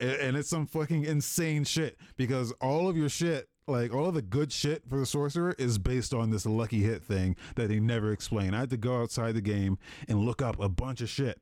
And 0.00 0.36
it's 0.36 0.48
some 0.48 0.66
fucking 0.66 1.04
insane 1.04 1.64
shit 1.64 1.98
because 2.16 2.52
all 2.60 2.88
of 2.88 2.96
your 2.96 3.08
shit, 3.08 3.48
like 3.66 3.92
all 3.92 4.06
of 4.06 4.14
the 4.14 4.22
good 4.22 4.52
shit 4.52 4.82
for 4.88 4.96
the 4.96 5.04
sorcerer, 5.06 5.56
is 5.58 5.76
based 5.78 6.14
on 6.14 6.30
this 6.30 6.46
lucky 6.46 6.82
hit 6.82 7.02
thing 7.02 7.34
that 7.56 7.68
they 7.68 7.80
never 7.80 8.12
explain. 8.12 8.54
I 8.54 8.60
had 8.60 8.70
to 8.70 8.76
go 8.76 9.02
outside 9.02 9.34
the 9.34 9.40
game 9.40 9.76
and 10.08 10.20
look 10.20 10.40
up 10.40 10.58
a 10.60 10.68
bunch 10.68 11.00
of 11.00 11.08
shit 11.08 11.40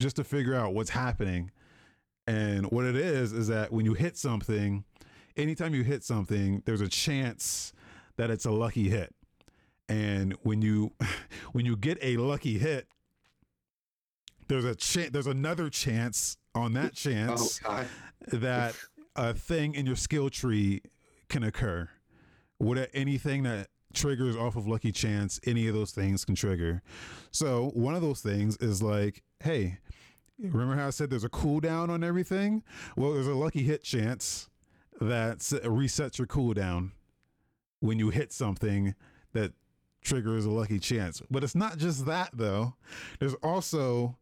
just 0.00 0.16
to 0.16 0.24
figure 0.24 0.54
out 0.54 0.74
what's 0.74 0.90
happening. 0.90 1.50
And 2.26 2.66
what 2.70 2.84
it 2.84 2.96
is 2.96 3.32
is 3.32 3.48
that 3.48 3.72
when 3.72 3.84
you 3.84 3.94
hit 3.94 4.16
something, 4.16 4.84
anytime 5.36 5.74
you 5.74 5.82
hit 5.84 6.02
something, 6.02 6.62
there's 6.66 6.80
a 6.80 6.88
chance 6.88 7.72
that 8.16 8.30
it's 8.30 8.44
a 8.44 8.50
lucky 8.50 8.88
hit. 8.88 9.14
And 9.88 10.34
when 10.42 10.62
you 10.62 10.92
when 11.52 11.64
you 11.64 11.76
get 11.76 11.98
a 12.02 12.16
lucky 12.16 12.58
hit, 12.58 12.88
there's 14.48 14.64
a 14.64 14.74
chance 14.74 15.10
there's 15.10 15.26
another 15.26 15.70
chance 15.70 16.36
on 16.54 16.72
that 16.74 16.84
Oh 16.92 16.94
chance 16.94 17.58
god. 17.60 17.86
that 18.28 18.74
a 19.16 19.32
thing 19.34 19.74
in 19.74 19.86
your 19.86 19.96
skill 19.96 20.28
tree 20.30 20.82
can 21.28 21.42
occur. 21.42 21.88
What 22.58 22.90
anything 22.94 23.42
that 23.44 23.68
triggers 23.92 24.36
off 24.36 24.56
of 24.56 24.66
lucky 24.66 24.92
chance, 24.92 25.40
any 25.46 25.68
of 25.68 25.74
those 25.74 25.90
things 25.90 26.24
can 26.24 26.34
trigger. 26.34 26.82
So 27.30 27.70
one 27.74 27.94
of 27.94 28.02
those 28.02 28.20
things 28.20 28.56
is 28.58 28.82
like, 28.82 29.22
hey, 29.40 29.78
remember 30.38 30.76
how 30.76 30.86
I 30.86 30.90
said 30.90 31.10
there's 31.10 31.24
a 31.24 31.28
cooldown 31.28 31.88
on 31.88 32.04
everything? 32.04 32.62
Well, 32.96 33.12
there's 33.12 33.26
a 33.26 33.34
lucky 33.34 33.62
hit 33.62 33.82
chance 33.82 34.48
that 35.00 35.38
resets 35.38 36.18
your 36.18 36.26
cooldown 36.26 36.92
when 37.80 37.98
you 37.98 38.10
hit 38.10 38.32
something 38.32 38.94
that 39.32 39.52
triggers 40.02 40.44
a 40.44 40.50
lucky 40.50 40.78
chance. 40.78 41.20
But 41.30 41.44
it's 41.44 41.54
not 41.54 41.78
just 41.78 42.06
that 42.06 42.30
though. 42.32 42.74
There's 43.18 43.34
also 43.42 44.16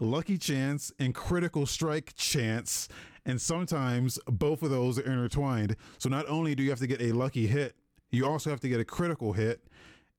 lucky 0.00 0.38
chance 0.38 0.92
and 0.98 1.14
critical 1.14 1.66
strike 1.66 2.14
chance 2.14 2.88
and 3.26 3.40
sometimes 3.40 4.18
both 4.26 4.62
of 4.62 4.70
those 4.70 4.96
are 4.98 5.02
intertwined 5.02 5.74
so 5.98 6.08
not 6.08 6.24
only 6.28 6.54
do 6.54 6.62
you 6.62 6.70
have 6.70 6.78
to 6.78 6.86
get 6.86 7.00
a 7.02 7.10
lucky 7.10 7.48
hit 7.48 7.74
you 8.10 8.24
also 8.24 8.48
have 8.48 8.60
to 8.60 8.68
get 8.68 8.78
a 8.78 8.84
critical 8.84 9.32
hit 9.32 9.60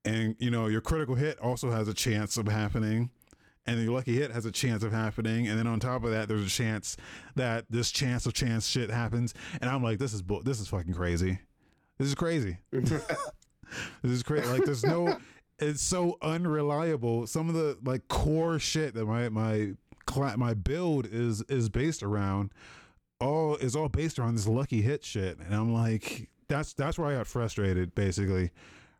and 0.03 0.35
you 0.37 0.51
know 0.51 0.67
your 0.67 0.81
critical 0.81 1.15
hit 1.15 1.39
also 1.39 1.71
has 1.71 1.87
a 1.87 1.93
chance 1.93 2.35
of 2.35 2.47
happening 2.47 3.09
and 3.69 3.83
your 3.83 3.93
lucky 3.93 4.15
hit 4.15 4.31
has 4.31 4.45
a 4.45 4.51
chance 4.51 4.83
of 4.83 4.91
happening 4.91 5.47
and 5.47 5.57
then 5.57 5.67
on 5.67 5.79
top 5.79 6.03
of 6.03 6.11
that 6.11 6.27
there's 6.27 6.45
a 6.45 6.49
chance 6.49 6.97
that 7.35 7.65
this 7.69 7.91
chance 7.91 8.25
of 8.25 8.33
chance 8.33 8.67
shit 8.67 8.89
happens 8.89 9.33
and 9.61 9.69
i'm 9.69 9.83
like 9.83 9.99
this 9.99 10.13
is 10.13 10.21
bull- 10.21 10.43
this 10.43 10.59
is 10.59 10.67
fucking 10.67 10.93
crazy 10.93 11.39
this 11.97 12.07
is 12.07 12.15
crazy 12.15 12.57
this 14.01 14.11
is 14.11 14.23
crazy. 14.23 14.47
Like 14.47 14.65
there's 14.65 14.83
no 14.83 15.17
it's 15.59 15.81
so 15.81 16.17
unreliable. 16.21 17.27
Some 17.27 17.49
of 17.49 17.55
the 17.55 17.77
like 17.83 18.07
core 18.07 18.59
shit 18.59 18.93
that 18.95 19.05
my 19.05 19.29
my 19.29 19.73
my 20.37 20.53
build 20.53 21.07
is 21.11 21.41
is 21.43 21.69
based 21.69 22.01
around 22.03 22.51
all 23.19 23.55
is 23.57 23.75
all 23.75 23.89
based 23.89 24.19
around 24.19 24.35
this 24.35 24.47
lucky 24.47 24.81
hit 24.81 25.03
shit. 25.03 25.37
And 25.39 25.53
I'm 25.53 25.73
like 25.73 26.29
that's 26.47 26.73
that's 26.73 26.97
where 26.97 27.09
I 27.09 27.15
got 27.15 27.27
frustrated 27.27 27.93
basically. 27.95 28.51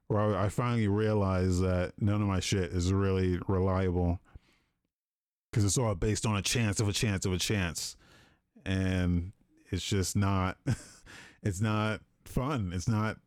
Where 0.07 0.35
I, 0.35 0.45
I 0.45 0.49
finally 0.49 0.88
realized 0.88 1.61
that 1.61 1.93
none 1.99 2.21
of 2.21 2.27
my 2.27 2.39
shit 2.39 2.71
is 2.71 2.91
really 2.91 3.39
reliable 3.47 4.19
because 5.50 5.65
it's 5.65 5.77
all 5.77 5.96
based 5.96 6.25
on 6.25 6.36
a 6.38 6.41
chance 6.41 6.79
of 6.79 6.88
a 6.88 6.94
chance 6.94 7.25
of 7.25 7.34
a 7.34 7.38
chance, 7.38 7.96
and 8.65 9.32
it's 9.72 9.84
just 9.84 10.15
not. 10.15 10.58
it's 11.44 11.62
not 11.62 12.01
fun. 12.25 12.72
It's 12.74 12.88
not 12.88 13.18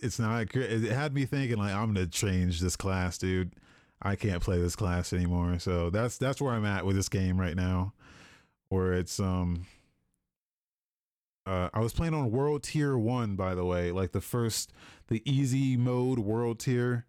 it's 0.00 0.18
not. 0.18 0.54
It 0.54 0.90
had 0.92 1.14
me 1.14 1.24
thinking 1.24 1.56
like 1.56 1.72
I'm 1.72 1.92
gonna 1.92 2.06
change 2.06 2.60
this 2.60 2.76
class, 2.76 3.18
dude. 3.18 3.54
I 4.02 4.16
can't 4.16 4.42
play 4.42 4.60
this 4.60 4.76
class 4.76 5.12
anymore. 5.12 5.58
So 5.58 5.90
that's 5.90 6.18
that's 6.18 6.40
where 6.40 6.52
I'm 6.52 6.64
at 6.64 6.84
with 6.84 6.96
this 6.96 7.08
game 7.08 7.40
right 7.40 7.56
now. 7.56 7.94
Where 8.68 8.92
it's 8.92 9.18
um 9.18 9.66
uh 11.46 11.70
I 11.72 11.80
was 11.80 11.92
playing 11.92 12.14
on 12.14 12.30
world 12.30 12.62
tier 12.62 12.96
one, 12.98 13.36
by 13.36 13.54
the 13.54 13.64
way, 13.64 13.92
like 13.92 14.12
the 14.12 14.20
first 14.20 14.72
the 15.08 15.22
easy 15.30 15.76
mode 15.76 16.18
world 16.18 16.58
tier. 16.58 17.06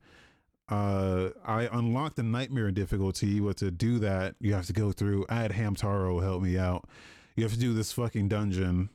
Uh 0.69 1.29
I 1.45 1.69
unlocked 1.72 2.15
the 2.15 2.24
nightmare 2.24 2.72
difficulty, 2.72 3.39
but 3.39 3.57
to 3.57 3.69
do 3.72 4.00
that, 4.00 4.36
you 4.39 4.53
have 4.53 4.65
to 4.67 4.74
go 4.74 4.91
through 4.91 5.25
I 5.29 5.36
had 5.36 5.51
Hamtaro 5.51 6.22
help 6.24 6.41
me 6.41 6.57
out. 6.57 6.88
You 7.36 7.43
have 7.43 7.53
to 7.53 7.60
do 7.60 7.74
this 7.74 7.91
fucking 7.91 8.29
dungeon 8.29 8.89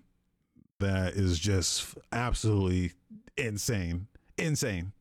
that 0.81 1.13
is 1.15 1.39
just 1.39 1.95
absolutely 2.11 2.93
insane. 3.37 4.07
Insane. 4.39 4.93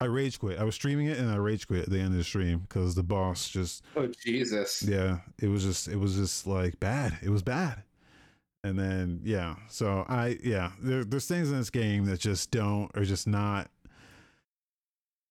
I 0.00 0.04
rage 0.04 0.38
quit. 0.38 0.60
I 0.60 0.64
was 0.64 0.76
streaming 0.76 1.06
it 1.06 1.18
and 1.18 1.28
I 1.28 1.36
rage 1.36 1.66
quit 1.66 1.82
at 1.82 1.90
the 1.90 1.98
end 1.98 2.08
of 2.12 2.18
the 2.18 2.24
stream 2.24 2.60
because 2.60 2.94
the 2.94 3.02
boss 3.02 3.48
just 3.48 3.82
Oh 3.96 4.06
Jesus. 4.24 4.82
yeah, 4.84 5.18
it 5.42 5.48
was 5.48 5.64
just 5.64 5.88
it 5.88 5.96
was 5.96 6.14
just 6.14 6.46
like 6.46 6.78
bad. 6.78 7.18
It 7.22 7.30
was 7.30 7.42
bad. 7.42 7.82
And 8.62 8.78
then 8.78 9.20
yeah, 9.24 9.56
so 9.68 10.04
I 10.08 10.38
yeah, 10.44 10.72
there, 10.80 11.02
there's 11.02 11.26
things 11.26 11.50
in 11.50 11.58
this 11.58 11.70
game 11.70 12.04
that 12.04 12.20
just 12.20 12.52
don't 12.52 12.90
or 12.94 13.02
just 13.02 13.26
not 13.26 13.70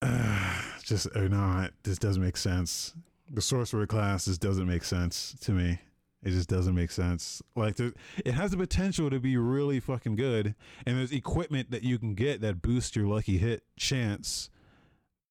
uh, 0.02 0.62
just 0.84 1.08
are 1.16 1.30
not 1.30 1.72
this 1.84 1.98
doesn't 1.98 2.24
make 2.24 2.38
sense. 2.38 2.94
The 3.30 3.42
sorcerer 3.42 3.88
class 3.88 4.26
just 4.26 4.42
doesn't 4.42 4.68
make 4.68 4.84
sense 4.84 5.36
to 5.42 5.52
me. 5.52 5.80
It 6.24 6.32
just 6.32 6.50
doesn't 6.50 6.74
make 6.76 6.92
sense. 6.92 7.42
Like 7.56 7.80
it 7.80 8.32
has 8.34 8.52
the 8.52 8.58
potential 8.58 9.10
to 9.10 9.20
be 9.20 9.38
really 9.38 9.80
fucking 9.80 10.16
good, 10.16 10.56
and 10.86 10.98
there's 10.98 11.12
equipment 11.12 11.72
that 11.72 11.84
you 11.84 12.00
can 12.00 12.16
get 12.16 12.42
that 12.42 12.62
boosts 12.62 12.96
your 12.96 13.06
lucky 13.06 13.38
hit 13.38 13.64
chance, 13.78 14.50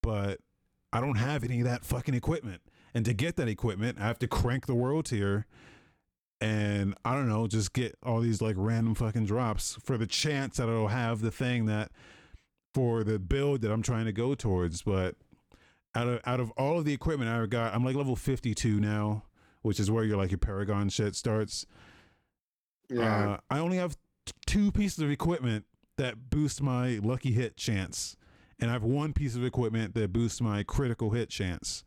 but 0.03 0.41
I 0.93 1.01
don't 1.01 1.17
have 1.17 1.43
any 1.43 1.61
of 1.61 1.67
that 1.67 1.85
fucking 1.85 2.15
equipment. 2.15 2.63
And 2.95 3.05
to 3.05 3.13
get 3.13 3.37
that 3.37 3.49
equipment, 3.49 3.99
I 4.01 4.07
have 4.07 4.19
to 4.21 4.29
crank 4.29 4.67
the 4.67 4.75
world 4.75 5.07
tier, 5.07 5.47
and 6.41 6.95
I 7.05 7.15
don't 7.15 7.29
know, 7.29 7.47
just 7.47 7.73
get 7.73 7.97
all 8.03 8.21
these 8.21 8.41
like 8.41 8.57
random 8.59 8.95
fucking 8.95 9.27
drops 9.27 9.79
for 9.83 9.99
the 9.99 10.07
chance 10.07 10.57
that 10.59 10.69
it'll 10.69 10.89
have 10.89 11.21
the 11.21 11.31
thing 11.31 11.67
that 11.67 11.91
for 12.77 13.05
the 13.05 13.19
build 13.19 13.63
that 13.63 13.73
I'm 13.73 13.83
trying 13.83 14.05
to 14.05 14.13
go 14.13 14.35
towards. 14.35 14.83
But 14.83 15.17
out 15.95 16.09
of 16.09 16.21
out 16.27 16.41
of 16.41 16.51
all 16.53 16.79
of 16.79 16.85
the 16.85 16.93
equipment 16.93 17.31
I 17.31 17.45
got, 17.47 17.75
I'm 17.75 17.85
like 17.85 17.97
level 17.97 18.17
52 18.17 18.81
now 18.81 19.23
which 19.67 19.81
is 19.81 19.91
where 19.91 20.05
your 20.05 20.17
like 20.17 20.31
your 20.31 20.39
Paragon 20.39 20.89
shit 20.89 21.17
starts. 21.17 21.67
Yeah. 22.89 23.33
Uh, 23.33 23.37
I 23.51 23.59
only 23.59 23.79
have 23.79 23.97
t- 24.25 24.33
two 24.47 24.71
pieces 24.71 25.01
of 25.01 25.11
equipment 25.11 25.65
that 25.97 26.31
boost 26.31 26.63
my 26.63 27.01
lucky 27.03 27.33
hit 27.33 27.57
chance, 27.57 28.17
and 28.61 28.71
I 28.71 28.75
have 28.75 28.85
one 28.85 29.13
piece 29.13 29.35
of 29.35 29.45
equipment 29.45 29.95
that 29.95 30.13
boosts 30.13 30.41
my 30.41 30.63
critical 30.63 31.11
hit 31.11 31.31
chance. 31.31 31.83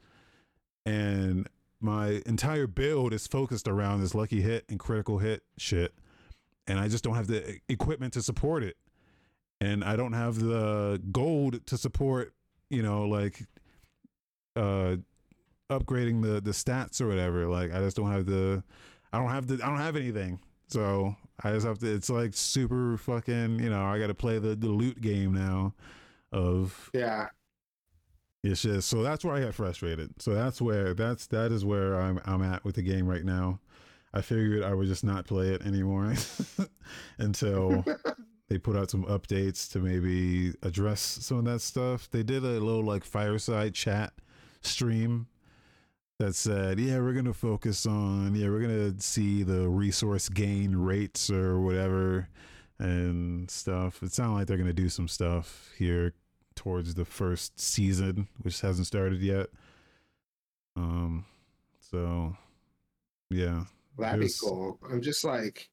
And 0.86 1.48
my 1.80 2.22
entire 2.26 2.68
build 2.68 3.14
is 3.14 3.28
focused 3.28 3.68
around 3.68 4.02
this 4.02 4.14
lucky 4.14 4.42
hit 4.42 4.66
and 4.68 4.78
critical 4.78 5.20
hit 5.20 5.44
shit, 5.58 5.94
and 6.68 6.80
I 6.80 6.90
just 6.90 7.06
don't 7.06 7.16
have 7.16 7.28
the 7.28 7.60
equipment 7.70 8.12
to 8.14 8.22
support 8.22 8.62
it, 8.62 8.76
and 9.62 9.84
I 9.84 9.96
don't 9.96 10.14
have 10.14 10.40
the 10.40 11.02
gold 11.12 11.66
to 11.68 11.78
support, 11.78 12.34
you 12.70 12.82
know, 12.82 13.04
like 13.04 13.46
uh 14.56 14.98
upgrading 15.70 16.22
the 16.22 16.42
the 16.42 16.52
stats 16.52 17.02
or 17.02 17.08
whatever. 17.08 17.46
Like 17.46 17.74
I 17.74 17.80
just 17.80 17.98
don't 17.98 18.12
have 18.12 18.26
the 18.26 18.64
I 19.14 19.20
don't 19.20 19.30
have 19.30 19.48
the 19.48 19.56
I 19.56 19.68
don't 19.68 19.78
have 19.78 19.96
anything. 19.96 20.40
So 20.68 21.16
I 21.44 21.52
just 21.52 21.66
have 21.66 21.80
to 21.80 21.94
it's 21.94 22.10
like 22.10 22.34
super 22.34 22.98
fucking, 22.98 23.60
you 23.60 23.70
know, 23.70 23.84
I 23.84 24.00
gotta 24.00 24.14
play 24.14 24.40
the, 24.40 24.56
the 24.56 24.68
loot 24.68 25.02
game 25.02 25.34
now 25.34 25.74
of 26.32 26.92
yeah. 26.94 27.28
it's 28.44 28.62
just 28.62 28.88
so 28.88 29.02
that's 29.04 29.26
where 29.26 29.36
I 29.36 29.42
get 29.42 29.54
frustrated. 29.54 30.22
So 30.22 30.34
that's 30.34 30.62
where 30.62 30.94
that's 30.94 31.28
that 31.28 31.52
is 31.52 31.66
where 31.66 32.00
I'm 32.00 32.20
I'm 32.26 32.44
at 32.44 32.64
with 32.64 32.76
the 32.76 32.84
game 32.84 33.08
right 33.08 33.26
now. 33.26 33.60
I 34.14 34.22
figured 34.22 34.64
I 34.64 34.74
would 34.74 34.88
just 34.88 35.04
not 35.04 35.28
play 35.28 35.50
it 35.50 35.62
anymore 35.64 36.14
until 37.20 37.86
they 38.50 38.58
put 38.58 38.76
out 38.76 38.90
some 38.90 39.06
updates 39.06 39.72
to 39.72 39.80
maybe 39.80 40.54
address 40.64 41.00
some 41.02 41.38
of 41.38 41.46
that 41.46 41.62
stuff. 41.62 42.10
They 42.10 42.24
did 42.24 42.44
a 42.44 42.60
little 42.60 42.84
like 42.84 43.04
fireside 43.04 43.76
chat 43.76 44.12
stream 44.62 45.28
that 46.18 46.36
said, 46.36 46.80
yeah, 46.80 46.98
we're 46.98 47.14
gonna 47.14 47.34
focus 47.34 47.86
on, 47.86 48.36
yeah, 48.36 48.50
we're 48.50 48.62
gonna 48.62 49.00
see 49.00 49.44
the 49.44 49.70
resource 49.70 50.28
gain 50.30 50.76
rates 50.76 51.30
or 51.30 51.62
whatever 51.62 52.28
and 52.80 53.50
stuff. 53.50 54.02
It 54.02 54.12
sounds 54.12 54.34
like 54.34 54.48
they're 54.48 54.58
gonna 54.58 54.74
do 54.74 54.90
some 54.90 55.08
stuff 55.08 55.72
here 55.78 56.14
towards 56.56 56.96
the 56.96 57.06
first 57.06 57.60
season, 57.60 58.28
which 58.42 58.60
hasn't 58.62 58.88
started 58.88 59.22
yet. 59.22 59.48
Um, 60.76 61.26
so 61.80 62.36
yeah, 63.30 63.66
That'd 64.00 64.22
be 64.22 64.30
cool. 64.42 64.80
I'm 64.90 65.02
just 65.02 65.24
like 65.24 65.70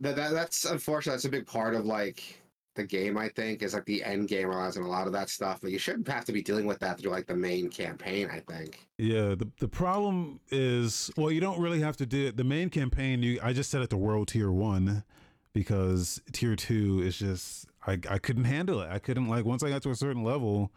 that, 0.00 0.16
that. 0.16 0.32
That's 0.32 0.64
unfortunate. 0.64 1.12
That's 1.14 1.24
a 1.24 1.30
big 1.30 1.46
part 1.46 1.74
of 1.74 1.84
like 1.84 2.40
the 2.74 2.84
game. 2.84 3.18
I 3.18 3.28
think 3.28 3.62
is 3.62 3.74
like 3.74 3.84
the 3.84 4.02
end 4.02 4.28
game 4.28 4.50
on 4.50 4.76
a 4.76 4.88
lot 4.88 5.06
of 5.06 5.12
that 5.12 5.28
stuff, 5.28 5.60
but 5.60 5.70
you 5.70 5.78
shouldn't 5.78 6.08
have 6.08 6.24
to 6.26 6.32
be 6.32 6.42
dealing 6.42 6.66
with 6.66 6.78
that 6.80 6.98
through 6.98 7.10
like 7.10 7.26
the 7.26 7.36
main 7.36 7.68
campaign. 7.68 8.28
I 8.32 8.40
think. 8.40 8.86
Yeah, 8.98 9.34
the 9.34 9.48
the 9.60 9.68
problem 9.68 10.40
is 10.50 11.10
well, 11.16 11.30
you 11.30 11.40
don't 11.40 11.60
really 11.60 11.80
have 11.80 11.96
to 11.98 12.06
do 12.06 12.28
it. 12.28 12.36
The 12.36 12.44
main 12.44 12.70
campaign, 12.70 13.22
you 13.22 13.40
I 13.42 13.52
just 13.52 13.70
set 13.70 13.82
it 13.82 13.90
to 13.90 13.96
world 13.96 14.28
tier 14.28 14.50
one 14.50 15.04
because 15.52 16.20
tier 16.32 16.56
two 16.56 17.02
is 17.02 17.18
just 17.18 17.66
I 17.86 17.98
I 18.08 18.18
couldn't 18.18 18.44
handle 18.44 18.80
it. 18.80 18.88
I 18.90 18.98
couldn't 18.98 19.28
like 19.28 19.44
once 19.44 19.62
I 19.62 19.70
got 19.70 19.82
to 19.82 19.90
a 19.90 19.96
certain 19.96 20.24
level, 20.24 20.72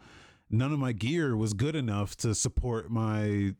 none 0.50 0.72
of 0.72 0.78
my 0.78 0.92
gear 0.92 1.36
was 1.36 1.54
good 1.54 1.76
enough 1.76 2.16
to 2.18 2.34
support 2.34 2.90
my 2.90 3.54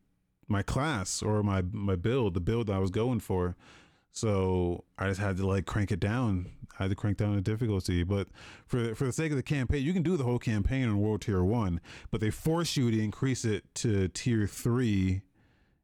my 0.47 0.61
class 0.61 1.23
or 1.23 1.43
my 1.43 1.61
my 1.61 1.95
build, 1.95 2.33
the 2.33 2.41
build 2.41 2.67
that 2.67 2.73
I 2.73 2.79
was 2.79 2.91
going 2.91 3.19
for. 3.19 3.55
So 4.15 4.85
I 4.97 5.09
just 5.09 5.19
had 5.19 5.37
to 5.37 5.45
like 5.45 5.65
crank 5.65 5.91
it 5.91 5.99
down. 5.99 6.49
I 6.79 6.83
had 6.83 6.89
to 6.89 6.95
crank 6.95 7.17
down 7.17 7.35
the 7.35 7.41
difficulty. 7.41 8.03
But 8.03 8.29
for 8.65 8.95
for 8.95 9.05
the 9.05 9.11
sake 9.11 9.31
of 9.31 9.37
the 9.37 9.43
campaign, 9.43 9.83
you 9.83 9.93
can 9.93 10.03
do 10.03 10.17
the 10.17 10.23
whole 10.23 10.39
campaign 10.39 10.87
on 10.87 10.99
World 10.99 11.21
Tier 11.21 11.43
One, 11.43 11.81
but 12.11 12.21
they 12.21 12.31
force 12.31 12.77
you 12.77 12.89
to 12.89 12.99
increase 12.99 13.45
it 13.45 13.63
to 13.75 14.07
Tier 14.07 14.47
Three. 14.47 15.21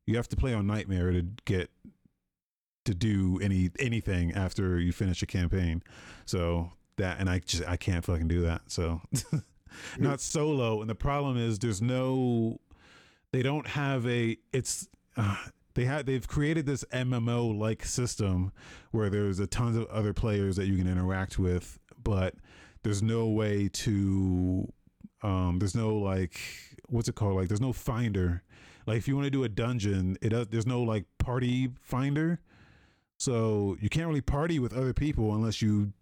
You 0.06 0.16
have 0.16 0.30
to 0.30 0.36
play 0.38 0.54
on 0.54 0.66
Nightmare 0.66 1.12
to 1.12 1.24
get 1.46 1.70
to 2.86 2.96
do 2.96 3.38
any 3.42 3.70
anything 3.80 4.34
after 4.34 4.80
you 4.80 4.94
finish 4.94 5.22
a 5.22 5.28
campaign. 5.28 5.84
So 6.26 6.72
that 6.96 7.20
and 7.20 7.30
I 7.30 7.40
just 7.40 7.68
I 7.68 7.76
can't 7.76 8.04
fucking 8.06 8.30
do 8.30 8.42
that. 8.44 8.62
So 8.68 9.02
not 10.00 10.22
solo. 10.22 10.80
And 10.80 10.90
the 10.90 10.96
problem 10.96 11.38
is 11.38 11.60
there's 11.60 11.82
no 11.82 12.62
they 13.34 13.44
don't 13.44 13.68
have 13.68 14.08
a 14.08 14.38
it's 14.54 14.88
uh, 15.18 15.36
they 15.74 15.86
had 15.86 16.06
they've 16.06 16.28
created 16.28 16.66
this 16.66 16.84
MMO 16.94 17.58
like 17.58 17.86
system 17.86 18.52
where 18.92 19.10
there's 19.10 19.40
a 19.40 19.48
tons 19.48 19.78
of 19.78 19.86
other 19.88 20.14
players 20.14 20.56
that 20.56 20.68
you 20.68 20.78
can 20.78 20.88
interact 20.88 21.40
with, 21.40 21.80
but 22.02 22.36
there's 22.84 23.02
no 23.02 23.28
way 23.28 23.70
to 23.70 24.72
um 25.24 25.60
there's 25.60 25.76
no 25.76 25.96
like 25.96 26.40
what's 26.90 27.08
it 27.08 27.16
called? 27.16 27.36
Like 27.36 27.48
there's 27.48 27.62
no 27.62 27.74
finder. 27.74 28.44
Like 28.86 28.98
if 28.98 29.08
you 29.08 29.16
want 29.16 29.26
to 29.26 29.32
do 29.32 29.44
a 29.44 29.50
dungeon 29.50 30.18
it 30.22 30.30
does 30.30 30.48
there's 30.48 30.68
no 30.68 30.82
like 30.82 31.06
party 31.18 31.70
finder. 31.82 32.40
So 33.18 33.78
you 33.80 33.90
can't 33.90 34.08
really 34.08 34.22
party 34.22 34.58
with 34.58 34.74
other 34.74 34.94
people 34.94 35.36
unless 35.36 35.62
you 35.62 35.94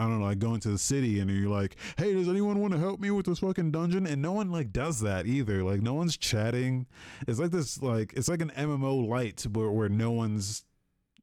I 0.00 0.04
don't 0.04 0.18
know, 0.18 0.24
like 0.24 0.38
going 0.38 0.60
to 0.60 0.70
the 0.70 0.78
city 0.78 1.20
and 1.20 1.30
you're 1.30 1.50
like, 1.50 1.76
hey, 1.98 2.14
does 2.14 2.26
anyone 2.26 2.58
want 2.58 2.72
to 2.72 2.78
help 2.78 3.00
me 3.00 3.10
with 3.10 3.26
this 3.26 3.40
fucking 3.40 3.70
dungeon? 3.70 4.06
And 4.06 4.22
no 4.22 4.32
one 4.32 4.50
like 4.50 4.72
does 4.72 5.00
that 5.00 5.26
either. 5.26 5.62
Like 5.62 5.82
no 5.82 5.92
one's 5.92 6.16
chatting. 6.16 6.86
It's 7.28 7.38
like 7.38 7.50
this 7.50 7.82
like 7.82 8.14
it's 8.16 8.28
like 8.28 8.40
an 8.40 8.50
MMO 8.56 9.06
light 9.06 9.46
where, 9.52 9.70
where 9.70 9.90
no 9.90 10.10
one's 10.10 10.64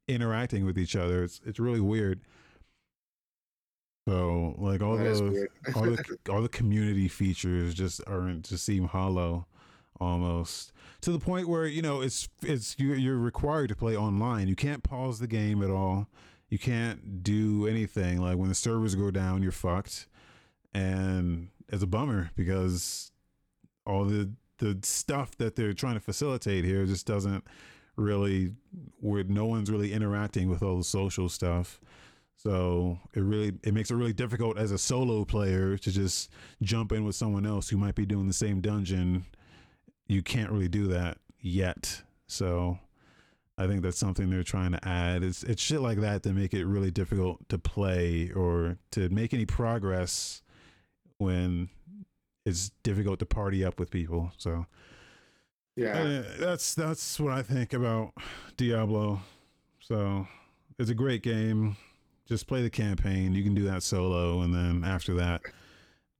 interacting 0.06 0.64
with 0.64 0.78
each 0.78 0.94
other. 0.94 1.24
It's 1.24 1.40
it's 1.44 1.58
really 1.58 1.80
weird. 1.80 2.20
So 4.08 4.54
like 4.58 4.80
all 4.80 4.96
That 4.96 5.04
the 5.04 5.48
all 5.74 5.82
the 5.82 6.18
all 6.30 6.40
the 6.40 6.48
community 6.48 7.08
features 7.08 7.74
just 7.74 8.00
aren't 8.06 8.44
just 8.48 8.64
seem 8.64 8.84
hollow 8.84 9.48
almost 10.00 10.72
to 11.00 11.10
the 11.10 11.18
point 11.18 11.48
where 11.48 11.66
you 11.66 11.82
know 11.82 12.00
it's 12.00 12.28
it's 12.42 12.76
you're, 12.78 12.94
you're 12.94 13.18
required 13.18 13.68
to 13.68 13.74
play 13.74 13.96
online 13.96 14.46
you 14.46 14.54
can't 14.54 14.84
pause 14.84 15.18
the 15.18 15.26
game 15.26 15.60
at 15.60 15.70
all 15.70 16.06
you 16.48 16.58
can't 16.58 17.22
do 17.22 17.66
anything. 17.66 18.20
Like 18.20 18.36
when 18.36 18.48
the 18.48 18.54
servers 18.54 18.94
go 18.94 19.10
down 19.10 19.42
you're 19.42 19.52
fucked. 19.52 20.06
And 20.74 21.48
it's 21.68 21.82
a 21.82 21.86
bummer 21.86 22.30
because 22.36 23.10
all 23.86 24.04
the 24.04 24.30
the 24.58 24.78
stuff 24.82 25.36
that 25.38 25.54
they're 25.54 25.72
trying 25.72 25.94
to 25.94 26.00
facilitate 26.00 26.64
here 26.64 26.84
just 26.84 27.06
doesn't 27.06 27.44
really 27.96 28.52
where 29.00 29.24
no 29.24 29.46
one's 29.46 29.70
really 29.70 29.92
interacting 29.92 30.48
with 30.48 30.62
all 30.62 30.76
the 30.78 30.84
social 30.84 31.28
stuff. 31.28 31.80
So 32.36 32.98
it 33.14 33.20
really 33.20 33.52
it 33.64 33.74
makes 33.74 33.90
it 33.90 33.96
really 33.96 34.12
difficult 34.12 34.58
as 34.58 34.70
a 34.70 34.78
solo 34.78 35.24
player 35.24 35.76
to 35.76 35.90
just 35.90 36.30
jump 36.62 36.92
in 36.92 37.04
with 37.04 37.16
someone 37.16 37.46
else 37.46 37.68
who 37.68 37.76
might 37.76 37.94
be 37.94 38.06
doing 38.06 38.26
the 38.26 38.32
same 38.32 38.60
dungeon. 38.60 39.26
You 40.06 40.22
can't 40.22 40.50
really 40.50 40.68
do 40.68 40.86
that 40.88 41.18
yet. 41.40 42.02
So 42.26 42.78
I 43.58 43.66
think 43.66 43.82
that's 43.82 43.98
something 43.98 44.30
they're 44.30 44.44
trying 44.44 44.70
to 44.70 44.88
add. 44.88 45.24
It's 45.24 45.42
it's 45.42 45.60
shit 45.60 45.80
like 45.80 46.00
that 46.00 46.22
that 46.22 46.32
make 46.32 46.54
it 46.54 46.64
really 46.64 46.92
difficult 46.92 47.46
to 47.48 47.58
play 47.58 48.30
or 48.30 48.78
to 48.92 49.08
make 49.08 49.34
any 49.34 49.46
progress 49.46 50.42
when 51.18 51.68
it's 52.46 52.70
difficult 52.84 53.18
to 53.18 53.26
party 53.26 53.64
up 53.64 53.80
with 53.80 53.90
people. 53.90 54.30
So 54.38 54.66
yeah. 55.74 55.98
uh, 55.98 56.22
that's 56.38 56.74
that's 56.76 57.18
what 57.18 57.32
I 57.32 57.42
think 57.42 57.72
about 57.72 58.12
Diablo. 58.56 59.20
So 59.80 60.28
it's 60.78 60.90
a 60.90 60.94
great 60.94 61.24
game. 61.24 61.76
Just 62.28 62.46
play 62.46 62.62
the 62.62 62.70
campaign. 62.70 63.32
You 63.32 63.42
can 63.42 63.54
do 63.54 63.64
that 63.64 63.82
solo, 63.82 64.42
and 64.42 64.54
then 64.54 64.84
after 64.88 65.14
that, 65.14 65.40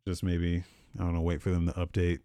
just 0.09 0.24
maybe 0.24 0.64
I 0.98 1.03
don't 1.05 1.14
know, 1.14 1.20
wait 1.20 1.40
for 1.40 1.51
them 1.51 1.66
to 1.66 1.72
update. 1.74 2.18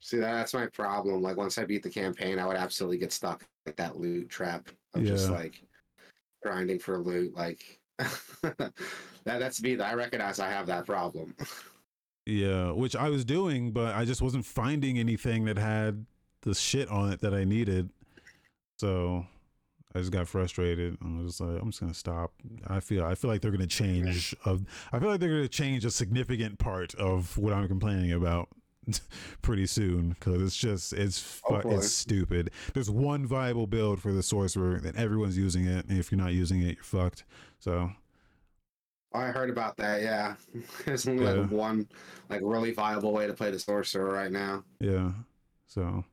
See, 0.00 0.18
that's 0.18 0.54
my 0.54 0.66
problem. 0.66 1.22
Like 1.22 1.36
once 1.36 1.58
I 1.58 1.64
beat 1.64 1.84
the 1.84 1.90
campaign, 1.90 2.40
I 2.40 2.46
would 2.46 2.56
absolutely 2.56 2.98
get 2.98 3.12
stuck 3.12 3.44
like 3.68 3.76
that 3.76 4.00
loot 4.00 4.30
trap 4.30 4.70
of 4.94 5.04
just 5.04 5.30
like 5.30 5.62
grinding 6.42 6.78
for 6.78 6.98
loot. 6.98 7.36
Like 7.36 7.78
that 7.98 8.72
that's 9.24 9.62
me. 9.62 9.78
I 9.78 9.94
recognize 9.94 10.40
I 10.40 10.50
have 10.50 10.66
that 10.66 10.86
problem. 10.86 11.34
Yeah, 12.24 12.72
which 12.72 12.96
I 12.96 13.10
was 13.10 13.24
doing, 13.24 13.72
but 13.72 13.94
I 13.94 14.04
just 14.04 14.22
wasn't 14.22 14.46
finding 14.46 14.98
anything 14.98 15.44
that 15.44 15.58
had 15.58 16.06
the 16.42 16.54
shit 16.54 16.88
on 16.88 17.12
it 17.12 17.20
that 17.20 17.34
I 17.34 17.44
needed. 17.44 17.90
So 18.78 19.26
I 19.94 19.98
just 19.98 20.12
got 20.12 20.28
frustrated. 20.28 20.96
I 21.04 21.08
was 21.22 21.32
just 21.32 21.40
like, 21.40 21.60
I'm 21.60 21.70
just 21.70 21.80
gonna 21.80 21.94
stop. 21.94 22.32
I 22.66 22.80
feel 22.80 23.04
I 23.04 23.14
feel 23.14 23.30
like 23.30 23.42
they're 23.42 23.50
gonna 23.50 23.66
change. 23.66 24.34
Of 24.46 24.64
I 24.92 24.98
feel 24.98 25.10
like 25.10 25.20
they're 25.20 25.28
gonna 25.28 25.48
change 25.48 25.84
a 25.84 25.90
significant 25.90 26.58
part 26.58 26.94
of 26.94 27.36
what 27.36 27.52
I'm 27.52 27.68
complaining 27.68 28.12
about 28.12 28.48
pretty 29.42 29.66
soon 29.66 30.10
because 30.10 30.42
it's 30.42 30.56
just 30.56 30.92
it's 30.92 31.18
fu- 31.18 31.56
it's 31.70 31.90
stupid. 31.92 32.50
There's 32.74 32.90
one 32.90 33.26
viable 33.26 33.66
build 33.66 34.00
for 34.00 34.12
the 34.12 34.22
sorcerer, 34.22 34.76
and 34.76 34.96
everyone's 34.96 35.36
using 35.38 35.66
it. 35.66 35.86
And 35.86 35.98
if 35.98 36.10
you're 36.12 36.20
not 36.20 36.32
using 36.32 36.60
it, 36.62 36.76
you're 36.76 36.84
fucked. 36.84 37.24
So 37.58 37.90
I 39.12 39.26
heard 39.26 39.50
about 39.50 39.76
that. 39.78 40.02
Yeah, 40.02 40.34
there's 40.84 41.06
only 41.08 41.24
Yeah. 41.24 41.32
like 41.32 41.50
one 41.50 41.88
like 42.28 42.40
really 42.42 42.72
viable 42.72 43.12
way 43.12 43.26
to 43.26 43.34
play 43.34 43.50
the 43.50 43.58
sorcerer 43.58 44.12
right 44.12 44.32
now. 44.32 44.64
Yeah. 44.80 45.12
So 45.66 46.04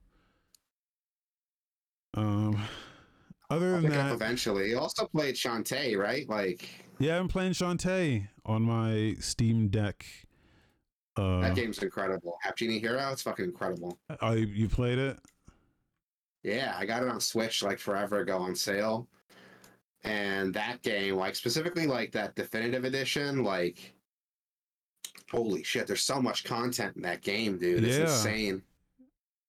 um 2.15 2.61
other 3.49 3.75
I'll 3.75 3.81
than 3.81 3.91
that, 3.91 4.13
eventually. 4.13 4.69
You 4.69 4.79
also 4.79 5.05
played 5.05 5.35
Shantae, 5.35 5.97
right? 5.97 6.27
Like 6.27 6.69
yeah, 6.97 7.19
I'm 7.19 7.27
playing 7.27 7.51
Shantae 7.51 8.27
on 8.45 8.61
my 8.63 9.15
Steam 9.19 9.67
Deck. 9.67 10.05
Uh 11.17 11.39
that 11.41 11.55
game's 11.55 11.81
incredible. 11.81 12.37
Half 12.41 12.55
Genie 12.57 12.79
Hero, 12.79 13.11
it's 13.11 13.21
fucking 13.21 13.45
incredible. 13.45 13.97
I 14.21 14.33
you 14.35 14.67
played 14.67 14.97
it? 14.97 15.17
Yeah, 16.43 16.75
I 16.77 16.85
got 16.85 17.01
it 17.03 17.09
on 17.09 17.19
Switch 17.19 17.63
like 17.63 17.79
forever 17.79 18.19
ago 18.19 18.37
on 18.37 18.55
sale. 18.55 19.07
And 20.03 20.53
that 20.53 20.83
game, 20.83 21.15
like 21.15 21.35
specifically 21.35 21.87
like 21.87 22.11
that 22.11 22.35
definitive 22.35 22.85
edition, 22.85 23.43
like 23.43 23.95
holy 25.31 25.63
shit, 25.63 25.87
there's 25.87 26.03
so 26.03 26.21
much 26.21 26.43
content 26.43 26.95
in 26.95 27.01
that 27.01 27.21
game, 27.21 27.57
dude. 27.57 27.83
It's 27.83 27.97
Yeah. 27.97 28.03
insane. 28.03 28.61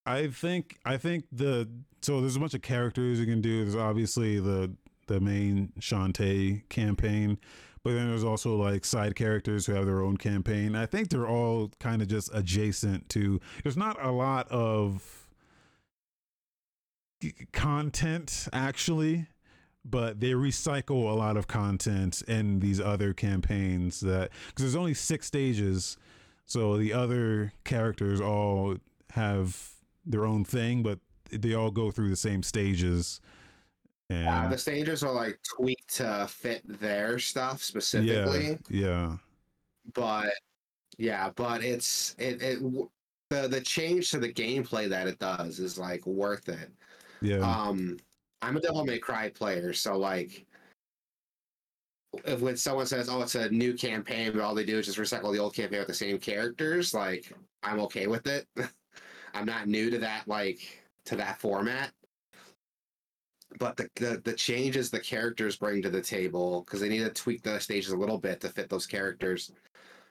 I 0.07 0.29
think 0.29 0.79
I 0.85 0.97
think 0.97 1.25
the 1.33 1.69
so 2.01 2.21
there's 2.21 2.37
a 2.37 2.41
bunch 2.41 2.55
of 2.55 2.63
characters 2.63 3.19
you 3.19 3.27
can 3.27 3.41
do. 3.41 3.65
There's 3.65 3.75
obviously 3.77 4.39
the 4.41 4.73
the 5.09 5.21
main 5.21 5.73
Shantae 5.81 6.69
campaign, 6.69 7.39
but 7.87 7.95
then 7.95 8.09
there's 8.09 8.25
also 8.25 8.57
like 8.57 8.85
side 8.85 9.15
characters 9.15 9.65
who 9.65 9.73
have 9.73 9.87
their 9.87 10.03
own 10.03 10.17
campaign. 10.17 10.75
I 10.75 10.87
think 10.87 11.09
they're 11.09 11.29
all 11.29 11.71
kind 11.79 12.03
of 12.03 12.09
just 12.09 12.29
adjacent 12.35 13.09
to. 13.11 13.41
There's 13.63 13.77
not 13.77 13.97
a 14.05 14.11
lot 14.11 14.49
of 14.51 15.29
content 17.53 18.49
actually, 18.53 19.29
but 19.85 20.19
they 20.19 20.33
recycle 20.33 21.13
a 21.13 21.15
lot 21.15 21.37
of 21.37 21.47
content 21.47 22.23
in 22.27 22.59
these 22.59 22.81
other 22.81 23.13
campaigns 23.13 24.01
that 24.01 24.31
because 24.49 24.65
there's 24.65 24.75
only 24.75 24.95
six 24.95 25.29
stages, 25.29 25.97
so 26.45 26.77
the 26.77 26.93
other 26.93 27.53
characters 27.63 28.21
all 28.21 28.79
have 29.11 29.75
their 30.05 30.25
own 30.25 30.45
thing, 30.45 30.83
but 30.83 30.99
they 31.31 31.55
all 31.55 31.71
go 31.71 31.93
through 31.93 32.11
the 32.11 32.17
same 32.17 32.43
stages. 32.43 33.21
And 34.11 34.29
Uh, 34.29 34.49
the 34.49 34.59
stages 34.59 35.03
are 35.03 35.13
like 35.13 35.41
tweaked 35.43 35.97
to 35.97 36.27
fit 36.29 36.63
their 36.81 37.19
stuff 37.19 37.63
specifically. 37.63 38.59
yeah, 38.69 39.09
yeah, 39.11 39.17
but 39.95 40.33
yeah 40.99 41.31
but 41.35 41.63
it's 41.63 42.15
it, 42.19 42.41
it 42.41 42.61
the 43.31 43.49
the 43.49 43.61
change 43.61 44.11
to 44.13 44.19
the 44.19 44.33
gameplay 44.33 44.89
that 44.89 45.09
it 45.09 45.19
does 45.19 45.59
is 45.59 45.79
like 45.79 46.07
worth 46.07 46.49
it. 46.49 46.71
Yeah. 47.21 47.39
Um, 47.39 47.99
I'm 48.43 48.57
a 48.57 48.61
Devil 48.61 48.85
May 48.85 48.99
Cry 48.99 49.31
player, 49.31 49.73
so 49.73 49.97
like, 49.99 50.47
if 52.25 52.41
when 52.41 52.57
someone 52.57 52.87
says, 52.87 53.09
"Oh, 53.09 53.23
it's 53.23 53.35
a 53.35 53.51
new 53.51 53.75
campaign," 53.75 54.33
but 54.33 54.43
all 54.43 54.55
they 54.55 54.65
do 54.65 54.79
is 54.79 54.87
just 54.87 54.99
recycle 54.99 55.33
the 55.33 55.39
old 55.39 55.55
campaign 55.55 55.81
with 55.81 55.89
the 55.89 55.95
same 55.95 56.19
characters, 56.19 56.95
like, 56.95 57.33
I'm 57.63 57.81
okay 57.81 58.07
with 58.07 58.27
it. 58.27 58.47
I'm 59.35 59.47
not 59.47 59.67
new 59.67 59.91
to 59.91 59.99
that, 59.99 60.29
like, 60.29 60.85
to 61.07 61.17
that 61.17 61.41
format. 61.41 61.93
But 63.59 63.77
the 63.77 63.89
the, 63.97 64.23
the 64.25 64.33
changes 64.33 64.91
the 64.91 65.01
characters 65.01 65.57
bring 65.57 65.83
to 65.83 65.91
the 65.91 66.03
table, 66.03 66.63
because 66.63 66.81
they 66.81 66.89
need 66.89 67.05
to 67.05 67.11
tweak 67.11 67.43
the 67.43 67.59
stages 67.59 67.93
a 67.93 67.97
little 67.97 68.19
bit 68.19 68.41
to 68.41 68.49
fit 68.49 68.69
those 68.69 68.87
characters, 68.87 69.53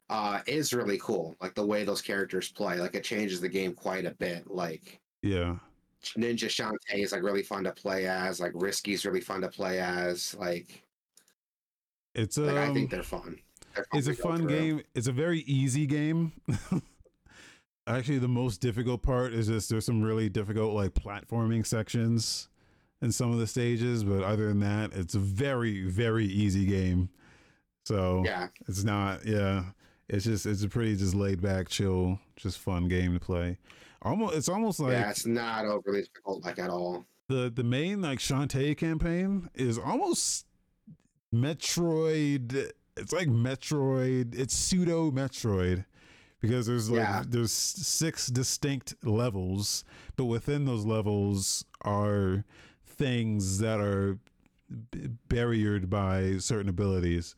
uh, 0.10 0.40
is 0.46 0.74
really 0.74 1.00
cool. 1.02 1.36
Like 1.42 1.56
the 1.56 1.66
way 1.66 1.84
those 1.84 2.02
characters 2.02 2.52
play, 2.52 2.80
like 2.80 2.96
it 2.96 3.04
changes 3.04 3.42
the 3.42 3.50
game 3.50 3.74
quite 3.74 4.06
a 4.06 4.12
bit. 4.12 4.50
Like 4.50 5.00
yeah. 5.22 5.56
Ninja 6.18 6.48
Shantae 6.48 7.04
is 7.04 7.12
like 7.12 7.24
really 7.24 7.44
fun 7.44 7.64
to 7.64 7.72
play 7.72 8.08
as. 8.08 8.40
Like 8.40 8.54
Risky's 8.54 9.06
really 9.06 9.22
fun 9.22 9.42
to 9.42 9.50
play 9.50 9.80
as. 9.80 10.36
Like, 10.36 10.84
It's 12.14 12.38
like 12.38 12.56
I 12.56 12.68
um, 12.68 12.74
think 12.74 12.92
they're 12.92 13.04
fun. 13.04 13.40
They're 13.74 13.86
fun 13.86 14.00
it's 14.00 14.08
a 14.08 14.14
fun 14.14 14.42
through. 14.42 14.50
game. 14.50 14.82
It's 14.94 15.08
a 15.08 15.12
very 15.12 15.40
easy 15.42 15.86
game. 15.88 16.34
Actually, 17.88 18.20
the 18.20 18.28
most 18.28 18.62
difficult 18.62 19.02
part 19.02 19.34
is 19.34 19.48
just 19.48 19.70
there's 19.70 19.86
some 19.86 20.02
really 20.02 20.30
difficult 20.30 20.74
like 20.74 20.94
platforming 20.94 21.66
sections 21.66 22.50
in 23.06 23.12
some 23.14 23.32
of 23.32 23.40
the 23.40 23.48
stages, 23.48 24.04
but 24.04 24.24
other 24.24 24.48
than 24.50 24.60
that, 24.60 24.92
it's 24.94 25.16
a 25.16 25.20
very 25.20 25.84
very 25.88 26.26
easy 26.26 26.66
game. 26.66 27.10
So 27.86 28.24
Yeah, 28.26 28.48
it's 28.68 28.84
not 28.84 29.26
yeah. 29.26 29.64
It's 30.10 30.26
just 30.26 30.46
it's 30.46 30.64
a 30.64 30.68
pretty 30.70 30.96
just 30.98 31.16
laid 31.16 31.42
back, 31.42 31.70
chill, 31.70 32.20
just 32.36 32.58
fun 32.60 32.88
game 32.90 33.14
to 33.14 33.20
play. 33.20 33.58
Almost 34.02 34.36
it's 34.36 34.50
almost 34.50 34.80
like 34.80 34.92
yeah, 34.94 35.10
it's 35.10 35.26
not 35.26 35.66
overly 35.66 36.02
difficult 36.02 36.44
like 36.44 36.60
at 36.60 36.70
all. 36.70 37.06
the 37.30 37.52
the 37.56 37.64
main 37.64 38.02
like 38.02 38.20
Shantae 38.20 38.76
campaign 38.78 39.50
is 39.56 39.78
almost 39.80 40.46
Metroid. 41.34 42.72
It's 42.98 43.12
like 43.14 43.28
Metroid. 43.28 44.38
It's 44.38 44.56
pseudo 44.56 45.12
Metroid 45.12 45.86
because 46.42 46.66
there's 46.68 46.90
like 46.90 47.00
Yeah. 47.00 47.24
there's 47.28 47.52
six 47.52 48.28
distinct 48.28 48.96
levels, 49.04 49.84
but 50.16 50.26
within 50.26 50.66
those 50.66 50.86
levels 50.86 51.66
are 51.84 52.46
things 52.98 53.60
that 53.60 53.80
are 53.80 54.18
b- 54.92 55.10
barriered 55.30 55.90
by 55.90 56.38
certain 56.40 56.70
abilities, 56.70 57.36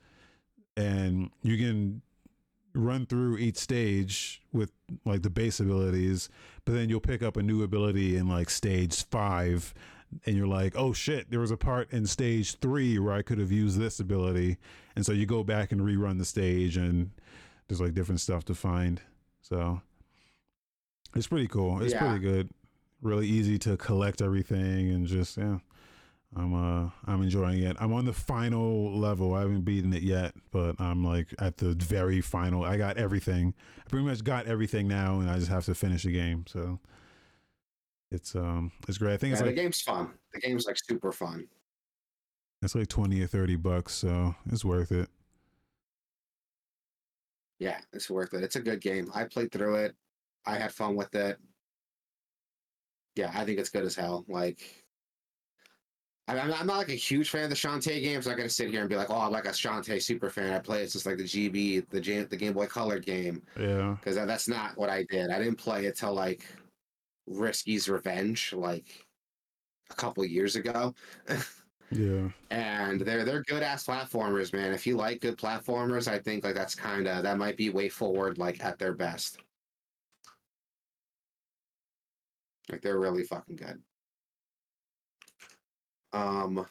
and 0.75 1.29
you 1.43 1.57
can 1.57 2.01
run 2.73 3.05
through 3.07 3.37
each 3.37 3.57
stage 3.57 4.41
with 4.53 4.71
like 5.03 5.23
the 5.23 5.31
base 5.31 5.59
abilities 5.59 6.29
but 6.63 6.73
then 6.73 6.89
you'll 6.89 6.99
pick 6.99 7.23
up 7.23 7.35
a 7.35 7.41
new 7.41 7.63
ability 7.63 8.15
in 8.15 8.27
like 8.27 8.51
stage 8.51 9.03
five 9.09 9.73
and 10.27 10.37
you're 10.37 10.45
like 10.45 10.75
oh 10.75 10.93
shit 10.93 11.31
there 11.31 11.39
was 11.39 11.49
a 11.49 11.57
part 11.57 11.91
in 11.91 12.05
stage 12.05 12.59
three 12.59 12.99
where 12.99 13.13
i 13.15 13.23
could 13.23 13.39
have 13.39 13.51
used 13.51 13.79
this 13.79 13.99
ability. 13.99 14.57
And 14.95 15.03
so 15.05 15.11
you 15.11 15.25
go 15.25 15.43
back 15.43 15.71
and 15.71 15.81
rerun 15.81 16.19
the 16.19 16.25
stage 16.25 16.77
and 16.77 17.09
there's 17.67 17.81
like 17.81 17.93
different 17.95 18.19
stuff 18.21 18.45
to 18.45 18.53
find. 18.55 19.01
So 19.41 19.81
it's 21.15 21.27
pretty 21.27 21.47
cool. 21.47 21.81
It's 21.81 21.93
Yeah. 21.93 21.99
pretty 21.99 22.19
good 22.19 22.49
really 23.01 23.27
easy 23.27 23.57
to 23.59 23.77
collect 23.77 24.21
everything 24.21 24.89
and 24.91 25.05
just 25.07 25.37
yeah 25.37 25.59
i'm 26.35 26.53
uh 26.53 26.89
i'm 27.05 27.21
enjoying 27.21 27.61
it 27.63 27.77
i'm 27.79 27.93
on 27.93 28.05
the 28.05 28.13
final 28.13 28.97
level 28.97 29.33
i 29.33 29.41
haven't 29.41 29.61
beaten 29.61 29.93
it 29.93 30.01
yet 30.03 30.33
but 30.51 30.75
i'm 30.79 31.03
like 31.03 31.27
at 31.39 31.57
the 31.57 31.73
very 31.75 32.19
final 32.21 32.63
i 32.63 32.75
got 32.75 32.97
everything 32.97 33.53
I 33.85 33.89
pretty 33.89 34.05
much 34.05 34.21
got 34.23 34.47
everything 34.47 34.89
now, 34.89 35.21
and 35.21 35.29
I 35.29 35.37
just 35.37 35.47
have 35.47 35.63
to 35.65 35.73
finish 35.73 36.03
the 36.03 36.11
game. 36.11 36.43
So 36.45 36.79
it's 38.11 38.35
um 38.35 38.73
it's 38.85 38.97
great. 38.97 39.13
I 39.13 39.17
think 39.17 39.31
Yeah, 39.31 39.39
it's 39.39 39.47
the 39.47 39.53
game's 39.53 39.81
fun. 39.81 40.11
The 40.33 40.41
game's 40.41 40.65
like 40.65 40.77
super 40.77 41.13
fun. 41.13 41.47
it's 42.61 42.75
like 42.75 42.89
twenty 42.89 43.21
or 43.21 43.27
thirty 43.27 43.55
bucks, 43.55 43.93
so 43.93 44.35
it's 44.51 44.65
worth 44.65 44.91
it. 44.91 45.07
Yeah, 47.59 47.79
it's 47.93 48.09
worth 48.09 48.33
it. 48.33 48.43
It's 48.43 48.57
a 48.57 48.61
good 48.61 48.81
game. 48.81 49.09
I 49.15 49.23
played 49.23 49.53
through 49.53 49.75
it. 49.75 49.95
I 50.45 50.57
had 50.57 50.73
fun 50.73 50.97
with 50.97 51.15
it. 51.15 51.37
Yeah, 53.17 53.31
I 53.33 53.43
think 53.45 53.59
it's 53.59 53.69
good 53.69 53.83
as 53.83 53.95
hell. 53.95 54.25
Like, 54.27 54.59
I- 56.27 56.39
I'm, 56.39 56.53
I'm 56.53 56.67
not 56.67 56.77
like 56.77 56.89
a 56.89 56.93
huge 56.93 57.29
fan 57.29 57.45
of 57.45 57.49
the 57.49 57.55
Shantae 57.55 58.01
games. 58.01 58.27
I'm 58.27 58.31
not 58.31 58.37
gonna 58.37 58.49
sit 58.49 58.69
here 58.69 58.81
and 58.81 58.89
be 58.89 58.95
like, 58.95 59.09
oh, 59.09 59.17
I'm 59.21 59.31
like 59.31 59.45
a 59.45 59.49
Shantae 59.49 60.01
super 60.01 60.29
fan. 60.29 60.53
I 60.53 60.59
play 60.59 60.83
it's 60.83 60.93
just 60.93 61.05
like 61.05 61.17
the 61.17 61.23
GB, 61.23 61.89
the 61.89 62.01
Game, 62.01 62.27
the 62.29 62.37
Game 62.37 62.53
Boy 62.53 62.67
Color 62.67 62.99
game, 62.99 63.41
Yeah, 63.59 63.95
because 63.99 64.15
that's 64.15 64.47
not 64.47 64.77
what 64.77 64.89
I 64.89 65.03
did. 65.09 65.29
I 65.31 65.39
didn't 65.39 65.57
play 65.57 65.85
it 65.85 65.97
till 65.97 66.13
like 66.13 66.45
Risky's 67.29 67.89
Revenge, 67.89 68.53
like 68.53 69.05
a 69.89 69.95
couple 69.95 70.23
years 70.25 70.55
ago. 70.55 70.93
yeah, 71.91 72.29
and 72.51 72.99
they're 73.01 73.23
they're 73.23 73.43
good 73.43 73.63
ass 73.63 73.85
platformers, 73.85 74.51
man. 74.53 74.73
If 74.73 74.85
you 74.85 74.97
like 74.97 75.21
good 75.21 75.37
platformers, 75.37 76.07
I 76.09 76.19
think 76.19 76.43
like 76.43 76.55
that's 76.55 76.75
kind 76.75 77.07
of 77.07 77.23
that 77.23 77.37
might 77.37 77.57
be 77.57 77.71
WayForward, 77.71 78.37
like 78.37 78.63
at 78.63 78.77
their 78.77 78.93
best. 78.93 79.39
Like 82.69 82.81
they're 82.81 82.99
really 82.99 83.23
fucking 83.23 83.55
good. 83.55 83.81
Um, 86.13 86.65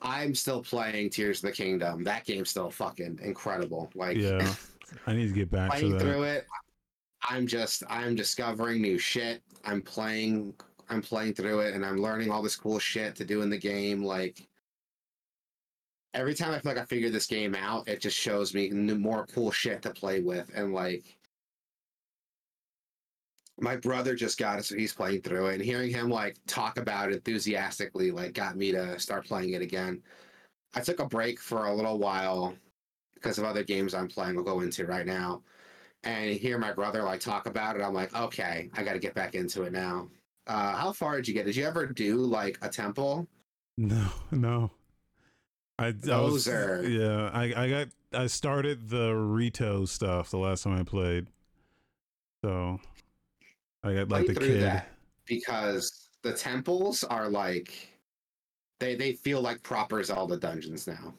I'm 0.00 0.34
still 0.34 0.62
playing 0.62 1.10
Tears 1.10 1.38
of 1.38 1.50
the 1.50 1.52
Kingdom. 1.52 2.04
That 2.04 2.24
game's 2.24 2.50
still 2.50 2.70
fucking 2.70 3.20
incredible. 3.22 3.90
Like, 3.94 4.16
yeah. 4.16 4.54
I 5.06 5.12
need 5.12 5.28
to 5.28 5.34
get 5.34 5.50
back 5.50 5.76
to 5.78 5.88
that. 5.90 6.00
through 6.00 6.22
it, 6.22 6.46
I'm 7.28 7.46
just 7.46 7.82
I'm 7.88 8.14
discovering 8.14 8.80
new 8.80 8.98
shit. 8.98 9.42
I'm 9.64 9.82
playing 9.82 10.54
I'm 10.88 11.02
playing 11.02 11.34
through 11.34 11.60
it 11.60 11.74
and 11.74 11.84
I'm 11.84 12.00
learning 12.00 12.30
all 12.30 12.42
this 12.42 12.56
cool 12.56 12.78
shit 12.78 13.14
to 13.16 13.24
do 13.24 13.42
in 13.42 13.50
the 13.50 13.58
game. 13.58 14.02
Like 14.02 14.48
every 16.14 16.34
time 16.34 16.52
I 16.52 16.58
feel 16.58 16.72
like 16.72 16.82
I 16.82 16.86
figure 16.86 17.10
this 17.10 17.26
game 17.26 17.54
out, 17.54 17.88
it 17.88 18.00
just 18.00 18.16
shows 18.16 18.54
me 18.54 18.70
more 18.70 19.26
cool 19.26 19.50
shit 19.50 19.82
to 19.82 19.90
play 19.90 20.20
with. 20.20 20.50
And 20.54 20.72
like 20.72 21.17
my 23.60 23.76
brother 23.76 24.14
just 24.14 24.38
got 24.38 24.58
it, 24.58 24.64
so 24.64 24.76
he's 24.76 24.92
playing 24.92 25.22
through 25.22 25.48
it, 25.48 25.54
and 25.54 25.62
hearing 25.62 25.90
him 25.90 26.08
like 26.08 26.36
talk 26.46 26.78
about 26.78 27.10
it 27.10 27.16
enthusiastically, 27.16 28.10
like 28.10 28.32
got 28.32 28.56
me 28.56 28.72
to 28.72 28.98
start 28.98 29.26
playing 29.26 29.52
it 29.52 29.62
again. 29.62 30.02
I 30.74 30.80
took 30.80 31.00
a 31.00 31.06
break 31.06 31.40
for 31.40 31.66
a 31.66 31.74
little 31.74 31.98
while 31.98 32.54
because 33.14 33.38
of 33.38 33.44
other 33.44 33.64
games 33.64 33.94
I'm 33.94 34.08
playing. 34.08 34.36
We'll 34.36 34.44
go 34.44 34.60
into 34.60 34.86
right 34.86 35.06
now, 35.06 35.42
and 36.04 36.34
hear 36.34 36.58
my 36.58 36.72
brother 36.72 37.02
like 37.02 37.20
talk 37.20 37.46
about 37.46 37.76
it. 37.76 37.82
I'm 37.82 37.94
like, 37.94 38.14
okay, 38.14 38.70
I 38.74 38.82
got 38.82 38.92
to 38.92 38.98
get 38.98 39.14
back 39.14 39.34
into 39.34 39.64
it 39.64 39.72
now. 39.72 40.08
Uh, 40.46 40.74
how 40.74 40.92
far 40.92 41.16
did 41.16 41.28
you 41.28 41.34
get? 41.34 41.46
Did 41.46 41.56
you 41.56 41.66
ever 41.66 41.86
do 41.86 42.16
like 42.16 42.58
a 42.62 42.68
temple? 42.68 43.26
No, 43.76 44.08
no. 44.30 44.70
I, 45.78 45.94
I 46.10 46.20
was, 46.20 46.46
yeah. 46.46 47.30
I 47.32 47.52
I 47.56 47.68
got 47.68 47.88
I 48.12 48.26
started 48.26 48.88
the 48.88 49.14
Rito 49.14 49.84
stuff 49.84 50.30
the 50.30 50.38
last 50.38 50.64
time 50.64 50.76
I 50.76 50.82
played, 50.82 51.28
so 52.44 52.80
I 53.88 53.94
got 53.94 54.08
like 54.08 54.26
the 54.26 54.34
kid. 54.34 54.62
that 54.62 54.88
because 55.26 56.08
the 56.22 56.32
temples 56.32 57.04
are 57.04 57.28
like 57.28 57.72
they 58.80 58.94
they 58.94 59.12
feel 59.12 59.40
like 59.40 59.62
proper 59.62 60.02
Zelda 60.02 60.36
dungeons 60.36 60.86
now. 60.86 61.14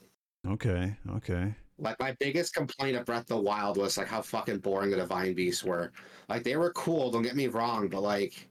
Okay, 0.48 0.96
okay. 1.12 1.54
Like 1.78 2.00
my 2.00 2.16
biggest 2.20 2.54
complaint 2.54 2.98
of 2.98 3.06
Breath 3.06 3.22
of 3.22 3.28
the 3.28 3.38
Wild 3.38 3.78
was 3.78 3.98
like 3.98 4.08
how 4.08 4.22
fucking 4.22 4.60
boring 4.60 4.92
the 4.92 4.98
Divine 4.98 5.34
Beasts 5.34 5.64
were. 5.64 5.92
Like 6.28 6.44
they 6.44 6.58
were 6.58 6.72
cool, 6.74 7.12
don't 7.12 7.24
get 7.24 7.36
me 7.36 7.48
wrong, 7.48 7.88
but 7.88 8.02
like 8.02 8.50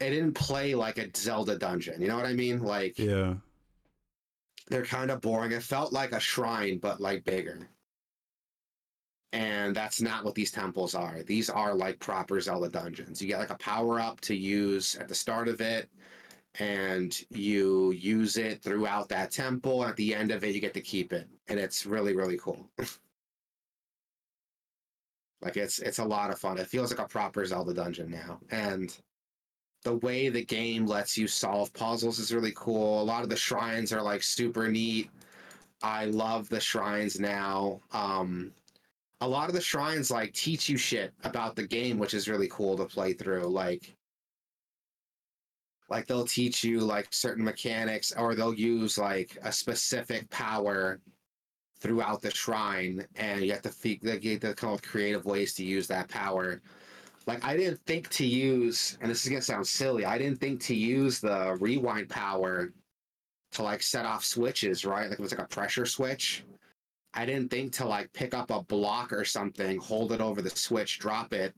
it 0.00 0.10
didn't 0.10 0.34
play 0.34 0.74
like 0.74 0.98
a 0.98 1.08
Zelda 1.16 1.56
dungeon. 1.56 2.00
You 2.00 2.08
know 2.08 2.16
what 2.16 2.26
I 2.26 2.34
mean? 2.34 2.62
Like 2.62 2.98
Yeah, 2.98 3.34
they're 4.68 4.84
kind 4.84 5.10
of 5.10 5.20
boring. 5.20 5.52
It 5.52 5.62
felt 5.62 5.92
like 5.92 6.12
a 6.12 6.20
shrine, 6.20 6.78
but 6.78 7.00
like 7.00 7.24
bigger. 7.24 7.68
And 9.34 9.74
that's 9.74 10.00
not 10.00 10.24
what 10.24 10.36
these 10.36 10.52
temples 10.52 10.94
are. 10.94 11.24
These 11.24 11.50
are 11.50 11.74
like 11.74 11.98
proper 11.98 12.40
Zelda 12.40 12.68
dungeons. 12.68 13.20
You 13.20 13.26
get 13.26 13.40
like 13.40 13.50
a 13.50 13.56
power 13.56 13.98
up 13.98 14.20
to 14.22 14.34
use 14.34 14.94
at 14.94 15.08
the 15.08 15.14
start 15.14 15.48
of 15.48 15.60
it, 15.60 15.90
and 16.60 17.20
you 17.30 17.90
use 17.90 18.36
it 18.36 18.62
throughout 18.62 19.08
that 19.08 19.32
temple. 19.32 19.82
And 19.82 19.90
at 19.90 19.96
the 19.96 20.14
end 20.14 20.30
of 20.30 20.44
it, 20.44 20.54
you 20.54 20.60
get 20.60 20.72
to 20.74 20.80
keep 20.80 21.12
it, 21.12 21.28
and 21.48 21.58
it's 21.58 21.84
really 21.84 22.14
really 22.14 22.38
cool. 22.38 22.70
like 25.42 25.56
it's 25.56 25.80
it's 25.80 25.98
a 25.98 26.04
lot 26.04 26.30
of 26.30 26.38
fun. 26.38 26.56
It 26.56 26.68
feels 26.68 26.92
like 26.92 27.04
a 27.04 27.08
proper 27.08 27.44
Zelda 27.44 27.74
dungeon 27.74 28.12
now, 28.12 28.38
and 28.52 28.96
the 29.82 29.96
way 29.96 30.28
the 30.28 30.44
game 30.44 30.86
lets 30.86 31.18
you 31.18 31.26
solve 31.26 31.72
puzzles 31.72 32.20
is 32.20 32.32
really 32.32 32.52
cool. 32.54 33.02
A 33.02 33.04
lot 33.04 33.24
of 33.24 33.30
the 33.30 33.36
shrines 33.36 33.92
are 33.92 34.00
like 34.00 34.22
super 34.22 34.68
neat. 34.68 35.10
I 35.82 36.04
love 36.04 36.48
the 36.48 36.60
shrines 36.60 37.18
now. 37.18 37.80
Um, 37.90 38.52
a 39.20 39.28
lot 39.28 39.48
of 39.48 39.54
the 39.54 39.60
shrines 39.60 40.10
like 40.10 40.32
teach 40.32 40.68
you 40.68 40.76
shit 40.76 41.12
about 41.24 41.56
the 41.56 41.66
game, 41.66 41.98
which 41.98 42.14
is 42.14 42.28
really 42.28 42.48
cool 42.48 42.76
to 42.76 42.84
play 42.84 43.12
through. 43.12 43.46
Like, 43.46 43.96
like 45.88 46.06
they'll 46.06 46.26
teach 46.26 46.64
you 46.64 46.80
like 46.80 47.08
certain 47.12 47.44
mechanics, 47.44 48.12
or 48.12 48.34
they'll 48.34 48.54
use 48.54 48.98
like 48.98 49.38
a 49.42 49.52
specific 49.52 50.28
power 50.30 51.00
throughout 51.80 52.22
the 52.22 52.30
shrine, 52.30 53.06
and 53.16 53.44
you 53.44 53.52
have 53.52 53.62
to 53.62 53.70
fig- 53.70 54.02
you 54.02 54.32
have 54.32 54.40
to 54.40 54.54
come 54.54 54.70
up 54.70 54.76
with 54.76 54.82
creative 54.90 55.24
ways 55.26 55.54
to 55.54 55.64
use 55.64 55.86
that 55.88 56.08
power. 56.08 56.62
like 57.26 57.44
I 57.44 57.56
didn't 57.56 57.80
think 57.86 58.08
to 58.10 58.26
use, 58.26 58.98
and 59.00 59.10
this 59.10 59.24
is 59.24 59.30
gonna 59.30 59.42
sound 59.42 59.66
silly. 59.66 60.04
I 60.04 60.18
didn't 60.18 60.40
think 60.40 60.60
to 60.62 60.74
use 60.74 61.20
the 61.20 61.56
rewind 61.60 62.08
power 62.08 62.72
to 63.52 63.62
like 63.62 63.82
set 63.82 64.04
off 64.06 64.24
switches, 64.24 64.84
right? 64.84 65.08
Like 65.08 65.18
it 65.18 65.22
was 65.22 65.32
like 65.32 65.40
a 65.44 65.48
pressure 65.48 65.86
switch. 65.86 66.44
I 67.14 67.24
didn't 67.24 67.50
think 67.50 67.72
to 67.74 67.86
like 67.86 68.12
pick 68.12 68.34
up 68.34 68.50
a 68.50 68.62
block 68.62 69.12
or 69.12 69.24
something, 69.24 69.78
hold 69.78 70.12
it 70.12 70.20
over 70.20 70.42
the 70.42 70.50
switch, 70.50 70.98
drop 70.98 71.32
it, 71.32 71.54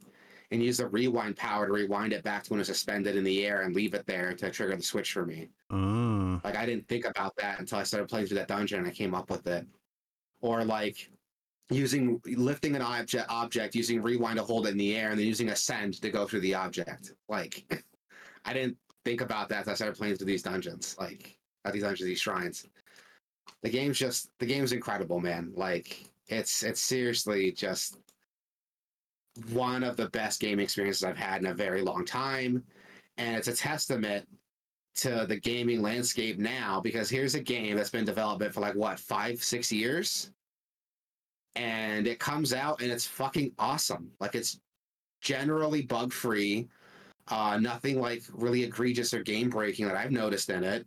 and 0.50 0.62
use 0.62 0.76
the 0.76 0.86
rewind 0.86 1.36
power 1.36 1.66
to 1.66 1.72
rewind 1.72 2.12
it 2.12 2.22
back 2.22 2.44
to 2.44 2.50
when 2.50 2.60
it's 2.60 2.68
suspended 2.68 3.16
in 3.16 3.24
the 3.24 3.44
air 3.44 3.62
and 3.62 3.74
leave 3.74 3.94
it 3.94 4.06
there 4.06 4.32
to 4.34 4.50
trigger 4.50 4.76
the 4.76 4.82
switch 4.82 5.12
for 5.12 5.24
me. 5.24 5.48
Uh, 5.70 6.38
Like 6.44 6.56
I 6.56 6.66
didn't 6.66 6.86
think 6.88 7.06
about 7.06 7.34
that 7.36 7.58
until 7.58 7.78
I 7.78 7.82
started 7.82 8.08
playing 8.08 8.26
through 8.26 8.36
that 8.38 8.48
dungeon 8.48 8.78
and 8.80 8.86
I 8.86 8.90
came 8.90 9.14
up 9.14 9.30
with 9.30 9.46
it. 9.46 9.66
Or 10.40 10.64
like 10.64 11.10
using 11.70 12.20
lifting 12.26 12.76
an 12.76 12.82
object 12.82 13.26
object 13.28 13.74
using 13.74 14.00
rewind 14.00 14.36
to 14.36 14.44
hold 14.44 14.68
it 14.68 14.70
in 14.70 14.78
the 14.78 14.94
air 14.96 15.10
and 15.10 15.18
then 15.18 15.26
using 15.26 15.48
ascend 15.48 16.00
to 16.00 16.10
go 16.10 16.26
through 16.26 16.40
the 16.40 16.54
object. 16.54 17.12
Like 17.28 17.64
I 18.44 18.52
didn't 18.52 18.76
think 19.04 19.22
about 19.22 19.48
that 19.48 19.58
until 19.60 19.72
I 19.72 19.76
started 19.76 19.96
playing 19.96 20.16
through 20.16 20.26
these 20.26 20.42
dungeons. 20.42 20.94
Like 20.98 21.38
not 21.64 21.72
these 21.72 21.82
dungeons, 21.82 22.06
these 22.06 22.20
shrines. 22.20 22.66
The 23.62 23.70
game's 23.70 23.98
just 23.98 24.30
the 24.38 24.46
game's 24.46 24.72
incredible, 24.72 25.20
man. 25.20 25.52
Like 25.54 26.04
it's 26.28 26.62
it's 26.62 26.80
seriously 26.80 27.52
just 27.52 27.98
one 29.50 29.82
of 29.82 29.96
the 29.96 30.08
best 30.10 30.40
game 30.40 30.60
experiences 30.60 31.04
I've 31.04 31.16
had 31.16 31.40
in 31.40 31.48
a 31.48 31.54
very 31.54 31.82
long 31.82 32.04
time. 32.04 32.64
And 33.18 33.36
it's 33.36 33.48
a 33.48 33.56
testament 33.56 34.26
to 34.96 35.26
the 35.28 35.36
gaming 35.36 35.82
landscape 35.82 36.38
now 36.38 36.80
because 36.80 37.08
here's 37.10 37.34
a 37.34 37.40
game 37.40 37.76
that's 37.76 37.90
been 37.90 38.04
development 38.04 38.52
for 38.52 38.60
like 38.60 38.74
what 38.74 38.98
five 38.98 39.42
six 39.42 39.70
years 39.70 40.30
and 41.54 42.06
it 42.06 42.18
comes 42.18 42.52
out 42.52 42.80
and 42.80 42.90
it's 42.90 43.06
fucking 43.06 43.52
awesome 43.58 44.10
like 44.20 44.34
it's 44.34 44.60
generally 45.20 45.82
bug 45.82 46.12
free 46.12 46.66
uh, 47.28 47.58
nothing 47.60 48.00
like 48.00 48.22
really 48.32 48.62
egregious 48.62 49.12
or 49.12 49.22
game 49.22 49.50
breaking 49.50 49.86
that 49.86 49.96
i've 49.96 50.12
noticed 50.12 50.48
in 50.48 50.64
it 50.64 50.86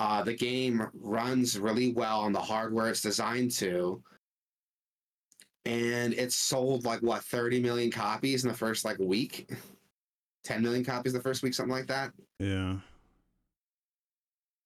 uh, 0.00 0.22
the 0.22 0.32
game 0.32 0.88
runs 0.94 1.58
really 1.58 1.92
well 1.92 2.20
on 2.20 2.32
the 2.32 2.40
hardware 2.40 2.88
it's 2.88 3.02
designed 3.02 3.50
to. 3.50 4.02
And 5.66 6.14
it's 6.14 6.34
sold 6.34 6.86
like 6.86 7.02
what 7.02 7.22
30 7.22 7.60
million 7.60 7.90
copies 7.90 8.42
in 8.42 8.50
the 8.50 8.56
first 8.56 8.82
like 8.82 8.98
week? 8.98 9.50
10 10.44 10.62
million 10.62 10.82
copies 10.82 11.12
the 11.12 11.20
first 11.20 11.42
week 11.42 11.52
something 11.52 11.74
like 11.74 11.86
that? 11.88 12.12
Yeah. 12.38 12.76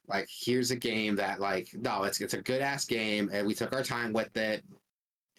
like 0.06 0.28
here's 0.30 0.70
a 0.70 0.76
game 0.76 1.16
that 1.16 1.40
like 1.40 1.68
no 1.74 2.04
it's 2.04 2.20
it's 2.20 2.34
a 2.34 2.42
good 2.42 2.60
ass 2.62 2.84
game 2.84 3.28
and 3.32 3.44
we 3.44 3.54
took 3.54 3.72
our 3.72 3.82
time 3.82 4.12
with 4.12 4.36
it 4.36 4.62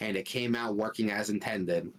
and 0.02 0.18
it 0.18 0.26
came 0.26 0.56
out 0.56 0.76
working 0.76 1.10
as 1.10 1.30
intended. 1.30 1.90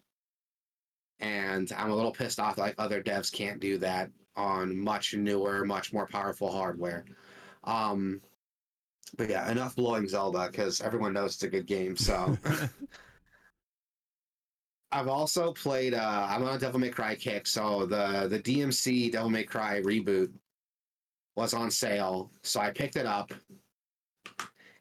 And 1.21 1.73
i'm 1.79 1.91
a 1.91 1.97
little 1.97 2.13
pissed 2.13 2.41
off 2.41 2.59
like 2.59 2.75
other 2.77 3.03
devs 3.03 3.33
can't 3.33 3.59
do 3.59 3.79
that 3.79 4.11
on 4.37 4.79
much 4.79 5.15
newer 5.15 5.65
much 5.65 5.95
more 5.95 6.07
powerful 6.07 6.53
hardware 6.53 7.07
um 7.67 8.21
but 9.17 9.29
yeah 9.29 9.51
enough 9.51 9.77
blowing 9.77 10.09
zelda 10.09 10.49
because 10.51 10.81
everyone 10.81 11.13
knows 11.13 11.35
it's 11.35 11.43
a 11.43 11.49
good 11.49 11.67
game 11.67 11.97
so 11.97 12.37
I've 14.93 15.09
also 15.09 15.53
played. 15.53 15.95
Uh, 15.95 16.27
I'm 16.31 16.43
on 16.45 16.55
a 16.55 16.59
Devil 16.59 16.81
May 16.81 16.89
Cry 16.91 17.15
kick, 17.15 17.47
so 17.47 17.85
the 17.87 18.29
the 18.29 18.39
DMC 18.39 19.13
Devil 19.13 19.31
May 19.31 19.45
Cry 19.45 19.81
reboot 19.83 20.33
was 21.37 21.53
on 21.53 21.71
sale, 21.71 22.31
so 22.43 22.61
I 22.61 22.71
picked 22.71 22.97
it 22.97 23.05
up. 23.07 23.33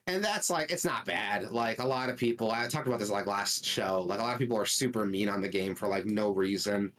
And 0.07 0.23
that's 0.23 0.49
like 0.49 0.71
it's 0.71 0.85
not 0.85 1.05
bad. 1.05 1.51
Like 1.51 1.79
a 1.79 1.85
lot 1.85 2.09
of 2.09 2.17
people, 2.17 2.51
I 2.51 2.67
talked 2.67 2.87
about 2.87 2.99
this 2.99 3.09
like 3.09 3.25
last 3.25 3.65
show. 3.65 4.03
Like 4.07 4.19
a 4.19 4.23
lot 4.23 4.33
of 4.33 4.39
people 4.39 4.57
are 4.57 4.65
super 4.65 5.05
mean 5.05 5.27
on 5.27 5.41
the 5.41 5.49
game 5.49 5.75
for 5.75 5.87
like 5.87 6.05
no 6.05 6.29
reason, 6.29 6.93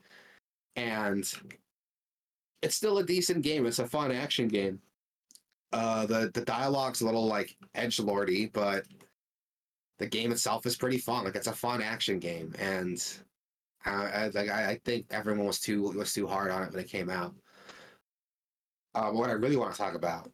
and 0.75 1.33
it's 2.63 2.75
still 2.77 2.99
a 2.99 3.05
decent 3.05 3.43
game. 3.43 3.65
It's 3.67 3.79
a 3.79 3.87
fun 3.87 4.13
action 4.13 4.49
game. 4.49 4.81
Uh, 5.73 6.07
the 6.07 6.31
the 6.33 6.45
dialogue's 6.45 7.01
a 7.01 7.05
little 7.05 7.27
like 7.27 7.57
edge 7.75 7.99
lordy, 7.99 8.47
but 8.47 8.87
the 9.99 10.07
game 10.07 10.33
itself 10.33 10.67
is 10.67 10.77
pretty 10.77 10.99
fun. 10.99 11.25
Like 11.25 11.37
it's 11.37 11.47
a 11.47 11.53
fun 11.53 11.83
action 11.83 12.19
game, 12.19 12.55
and 12.59 13.03
uh, 13.85 14.11
I, 14.13 14.27
like 14.29 14.49
I, 14.49 14.71
I 14.71 14.81
think 14.85 15.07
everyone 15.11 15.47
was 15.47 15.61
too 15.61 15.83
was 15.83 16.13
too 16.13 16.27
hard 16.27 16.51
on 16.51 16.63
it 16.63 16.73
when 16.73 16.81
it 16.81 16.89
came 16.91 17.11
out. 17.11 17.35
Uh, 18.95 19.11
what 19.11 19.29
I 19.29 19.35
really 19.35 19.57
want 19.57 19.73
to 19.73 19.79
talk 19.79 19.95
about, 19.95 20.31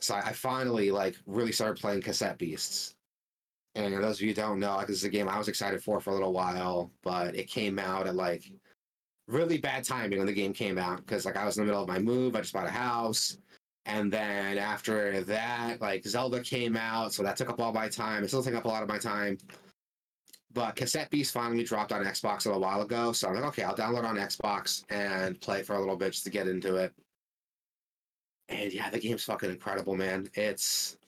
so 0.00 0.14
I, 0.14 0.20
I 0.20 0.32
finally 0.32 0.90
like 0.90 1.16
really 1.26 1.52
started 1.52 1.80
playing 1.80 2.02
Cassette 2.02 2.38
Beasts, 2.38 2.94
and 3.74 3.94
those 3.94 4.16
of 4.16 4.22
you 4.22 4.34
don't 4.34 4.58
know, 4.60 4.76
like 4.76 4.88
this 4.88 4.96
is 4.98 5.04
a 5.04 5.10
game 5.10 5.28
I 5.28 5.38
was 5.38 5.48
excited 5.48 5.82
for 5.82 6.00
for 6.00 6.10
a 6.10 6.14
little 6.14 6.32
while, 6.32 6.90
but 7.02 7.36
it 7.36 7.48
came 7.48 7.78
out 7.78 8.06
at 8.06 8.16
like 8.16 8.50
really 9.28 9.58
bad 9.58 9.84
timing 9.84 10.18
when 10.18 10.26
the 10.26 10.32
game 10.32 10.52
came 10.52 10.78
out 10.78 10.98
because 10.98 11.24
like 11.24 11.36
I 11.36 11.44
was 11.44 11.56
in 11.56 11.62
the 11.62 11.66
middle 11.66 11.82
of 11.82 11.88
my 11.88 11.98
move, 11.98 12.36
I 12.36 12.40
just 12.40 12.52
bought 12.52 12.66
a 12.66 12.70
house. 12.70 13.38
And 13.84 14.12
then 14.12 14.58
after 14.58 15.22
that, 15.22 15.80
like 15.80 16.04
Zelda 16.04 16.40
came 16.40 16.76
out, 16.76 17.12
so 17.12 17.22
that 17.22 17.36
took 17.36 17.50
up 17.50 17.60
all 17.60 17.72
my 17.72 17.88
time. 17.88 18.22
It 18.22 18.28
still 18.28 18.42
took 18.42 18.54
up 18.54 18.64
a 18.64 18.68
lot 18.68 18.82
of 18.82 18.88
my 18.88 18.98
time. 18.98 19.38
But 20.54 20.76
Cassette 20.76 21.10
Beast 21.10 21.32
finally 21.32 21.64
dropped 21.64 21.92
on 21.92 22.04
Xbox 22.04 22.44
a 22.44 22.50
little 22.50 22.62
while 22.62 22.82
ago, 22.82 23.12
so 23.12 23.28
I'm 23.28 23.34
like, 23.34 23.44
okay, 23.44 23.62
I'll 23.62 23.74
download 23.74 24.04
on 24.04 24.16
Xbox 24.16 24.84
and 24.90 25.40
play 25.40 25.62
for 25.62 25.74
a 25.74 25.80
little 25.80 25.96
bit 25.96 26.12
just 26.12 26.24
to 26.24 26.30
get 26.30 26.46
into 26.46 26.76
it. 26.76 26.92
And 28.48 28.72
yeah, 28.72 28.90
the 28.90 28.98
game's 29.00 29.24
fucking 29.24 29.50
incredible, 29.50 29.96
man. 29.96 30.28
It's 30.34 30.98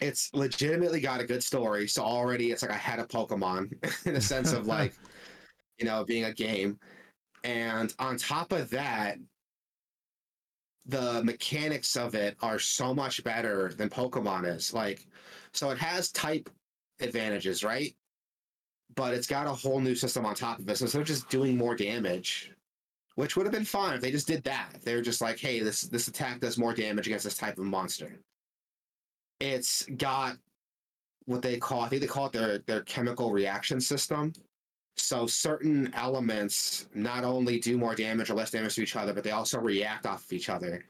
it's 0.00 0.30
legitimately 0.34 1.00
got 1.00 1.20
a 1.20 1.24
good 1.24 1.42
story. 1.42 1.86
So 1.88 2.02
already 2.02 2.50
it's 2.50 2.62
like 2.62 2.70
I 2.70 2.76
had 2.76 2.98
a 2.98 3.04
Pokemon 3.04 3.72
in 4.06 4.16
a 4.16 4.20
sense 4.20 4.52
of 4.52 4.66
like, 4.68 4.94
you 5.78 5.86
know, 5.86 6.04
being 6.04 6.24
a 6.24 6.32
game. 6.32 6.78
And 7.42 7.92
on 7.98 8.16
top 8.16 8.52
of 8.52 8.70
that, 8.70 9.18
the 10.86 11.22
mechanics 11.24 11.96
of 11.96 12.14
it 12.14 12.36
are 12.42 12.58
so 12.58 12.94
much 12.94 13.24
better 13.24 13.72
than 13.76 13.88
Pokemon 13.88 14.46
is. 14.54 14.74
Like, 14.74 15.06
so 15.52 15.70
it 15.70 15.78
has 15.78 16.10
type 16.10 16.50
advantages, 17.00 17.64
right? 17.64 17.94
But 18.94 19.14
it's 19.14 19.26
got 19.26 19.46
a 19.46 19.52
whole 19.52 19.80
new 19.80 19.94
system 19.94 20.26
on 20.26 20.34
top 20.34 20.58
of 20.58 20.68
it. 20.68 20.76
So 20.76 21.00
of 21.00 21.06
just 21.06 21.28
doing 21.28 21.56
more 21.56 21.74
damage, 21.74 22.52
which 23.14 23.36
would 23.36 23.46
have 23.46 23.52
been 23.52 23.64
fine 23.64 23.94
if 23.94 24.00
they 24.00 24.10
just 24.10 24.26
did 24.26 24.44
that. 24.44 24.76
They're 24.82 25.02
just 25.02 25.20
like, 25.20 25.38
hey, 25.38 25.60
this 25.60 25.82
this 25.82 26.08
attack 26.08 26.40
does 26.40 26.58
more 26.58 26.74
damage 26.74 27.06
against 27.06 27.24
this 27.24 27.36
type 27.36 27.58
of 27.58 27.64
monster. 27.64 28.20
It's 29.40 29.84
got 29.96 30.36
what 31.26 31.42
they 31.42 31.56
call, 31.56 31.80
I 31.80 31.88
think 31.88 32.02
they 32.02 32.06
call 32.06 32.26
it 32.26 32.32
their 32.32 32.58
their 32.58 32.82
chemical 32.82 33.32
reaction 33.32 33.80
system. 33.80 34.32
So 34.96 35.26
certain 35.26 35.92
elements 35.94 36.88
not 36.94 37.24
only 37.24 37.58
do 37.58 37.76
more 37.76 37.94
damage 37.94 38.30
or 38.30 38.34
less 38.34 38.50
damage 38.52 38.76
to 38.76 38.82
each 38.82 38.96
other, 38.96 39.12
but 39.12 39.24
they 39.24 39.32
also 39.32 39.58
react 39.60 40.06
off 40.06 40.24
of 40.24 40.32
each 40.32 40.48
other 40.48 40.84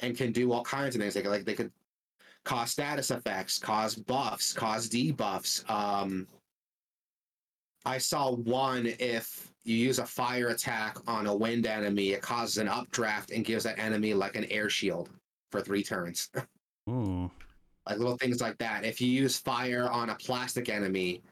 and 0.00 0.16
can 0.16 0.32
do 0.32 0.52
all 0.52 0.64
kinds 0.64 0.94
of 0.94 1.00
things. 1.00 1.14
They 1.14 1.22
could 1.22 1.30
like 1.30 1.44
they 1.44 1.54
could 1.54 1.70
cause 2.44 2.70
status 2.70 3.10
effects, 3.10 3.58
cause 3.58 3.94
buffs, 3.94 4.52
cause 4.52 4.88
debuffs. 4.88 5.68
Um, 5.70 6.26
I 7.84 7.98
saw 7.98 8.32
one 8.32 8.86
if 8.98 9.52
you 9.64 9.76
use 9.76 9.98
a 9.98 10.06
fire 10.06 10.48
attack 10.48 10.96
on 11.06 11.26
a 11.26 11.34
wind 11.34 11.66
enemy, 11.66 12.10
it 12.12 12.22
causes 12.22 12.58
an 12.58 12.68
updraft 12.68 13.30
and 13.30 13.44
gives 13.44 13.64
that 13.64 13.78
enemy 13.78 14.14
like 14.14 14.36
an 14.36 14.44
air 14.46 14.68
shield 14.68 15.10
for 15.50 15.60
three 15.60 15.82
turns. 15.82 16.30
Oh. 16.88 17.30
like 17.88 17.98
little 17.98 18.16
things 18.16 18.40
like 18.40 18.58
that. 18.58 18.84
If 18.84 19.00
you 19.00 19.06
use 19.06 19.38
fire 19.38 19.88
on 19.88 20.10
a 20.10 20.16
plastic 20.16 20.68
enemy, 20.68 21.22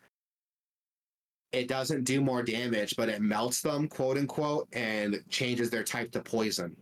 it 1.52 1.68
doesn't 1.68 2.04
do 2.04 2.20
more 2.20 2.42
damage, 2.42 2.94
but 2.96 3.08
it 3.08 3.20
melts 3.20 3.60
them, 3.60 3.88
quote 3.88 4.16
unquote, 4.16 4.68
and 4.72 5.22
changes 5.28 5.70
their 5.70 5.82
type 5.82 6.12
to 6.12 6.20
poison. 6.20 6.76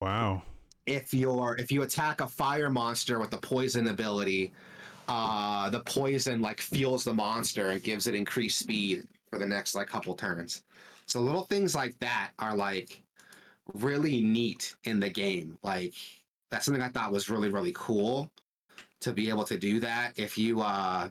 Wow. 0.00 0.42
If 0.86 1.12
you're 1.12 1.56
if 1.58 1.70
you 1.70 1.82
attack 1.82 2.20
a 2.20 2.26
fire 2.26 2.70
monster 2.70 3.18
with 3.18 3.30
the 3.30 3.38
poison 3.38 3.88
ability, 3.88 4.52
uh 5.08 5.68
the 5.70 5.80
poison 5.80 6.40
like 6.40 6.60
fuels 6.60 7.04
the 7.04 7.12
monster 7.12 7.70
and 7.70 7.82
gives 7.82 8.06
it 8.06 8.14
increased 8.14 8.58
speed 8.58 9.06
for 9.30 9.38
the 9.38 9.46
next 9.46 9.74
like 9.74 9.88
couple 9.88 10.14
turns. 10.14 10.62
So 11.06 11.20
little 11.20 11.44
things 11.44 11.74
like 11.74 11.98
that 12.00 12.30
are 12.38 12.56
like 12.56 13.02
really 13.74 14.22
neat 14.22 14.74
in 14.84 15.00
the 15.00 15.10
game. 15.10 15.58
Like 15.62 15.94
that's 16.50 16.64
something 16.64 16.82
I 16.82 16.88
thought 16.88 17.12
was 17.12 17.28
really 17.28 17.50
really 17.50 17.72
cool 17.74 18.30
to 19.00 19.12
be 19.12 19.28
able 19.28 19.44
to 19.44 19.58
do 19.58 19.80
that. 19.80 20.12
If 20.16 20.38
you 20.38 20.62
uh 20.62 21.08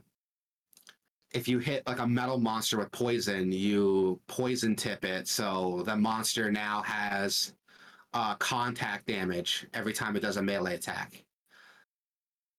if 1.34 1.48
you 1.48 1.58
hit 1.60 1.86
like 1.88 2.00
a 2.00 2.08
metal 2.08 2.40
monster 2.40 2.78
with 2.78 2.92
poison, 2.92 3.52
you 3.52 4.20
poison 4.28 4.76
tip 4.76 5.04
it, 5.04 5.28
so 5.28 5.84
the 5.86 5.96
monster 5.96 6.52
now 6.52 6.82
has 6.84 7.54
uh, 8.14 8.36
contact 8.36 9.08
damage 9.08 9.68
every 9.74 9.94
time 9.94 10.16
it 10.16 10.22
does 10.22 10.38
a 10.38 10.42
melee 10.42 10.76
attack. 10.76 11.24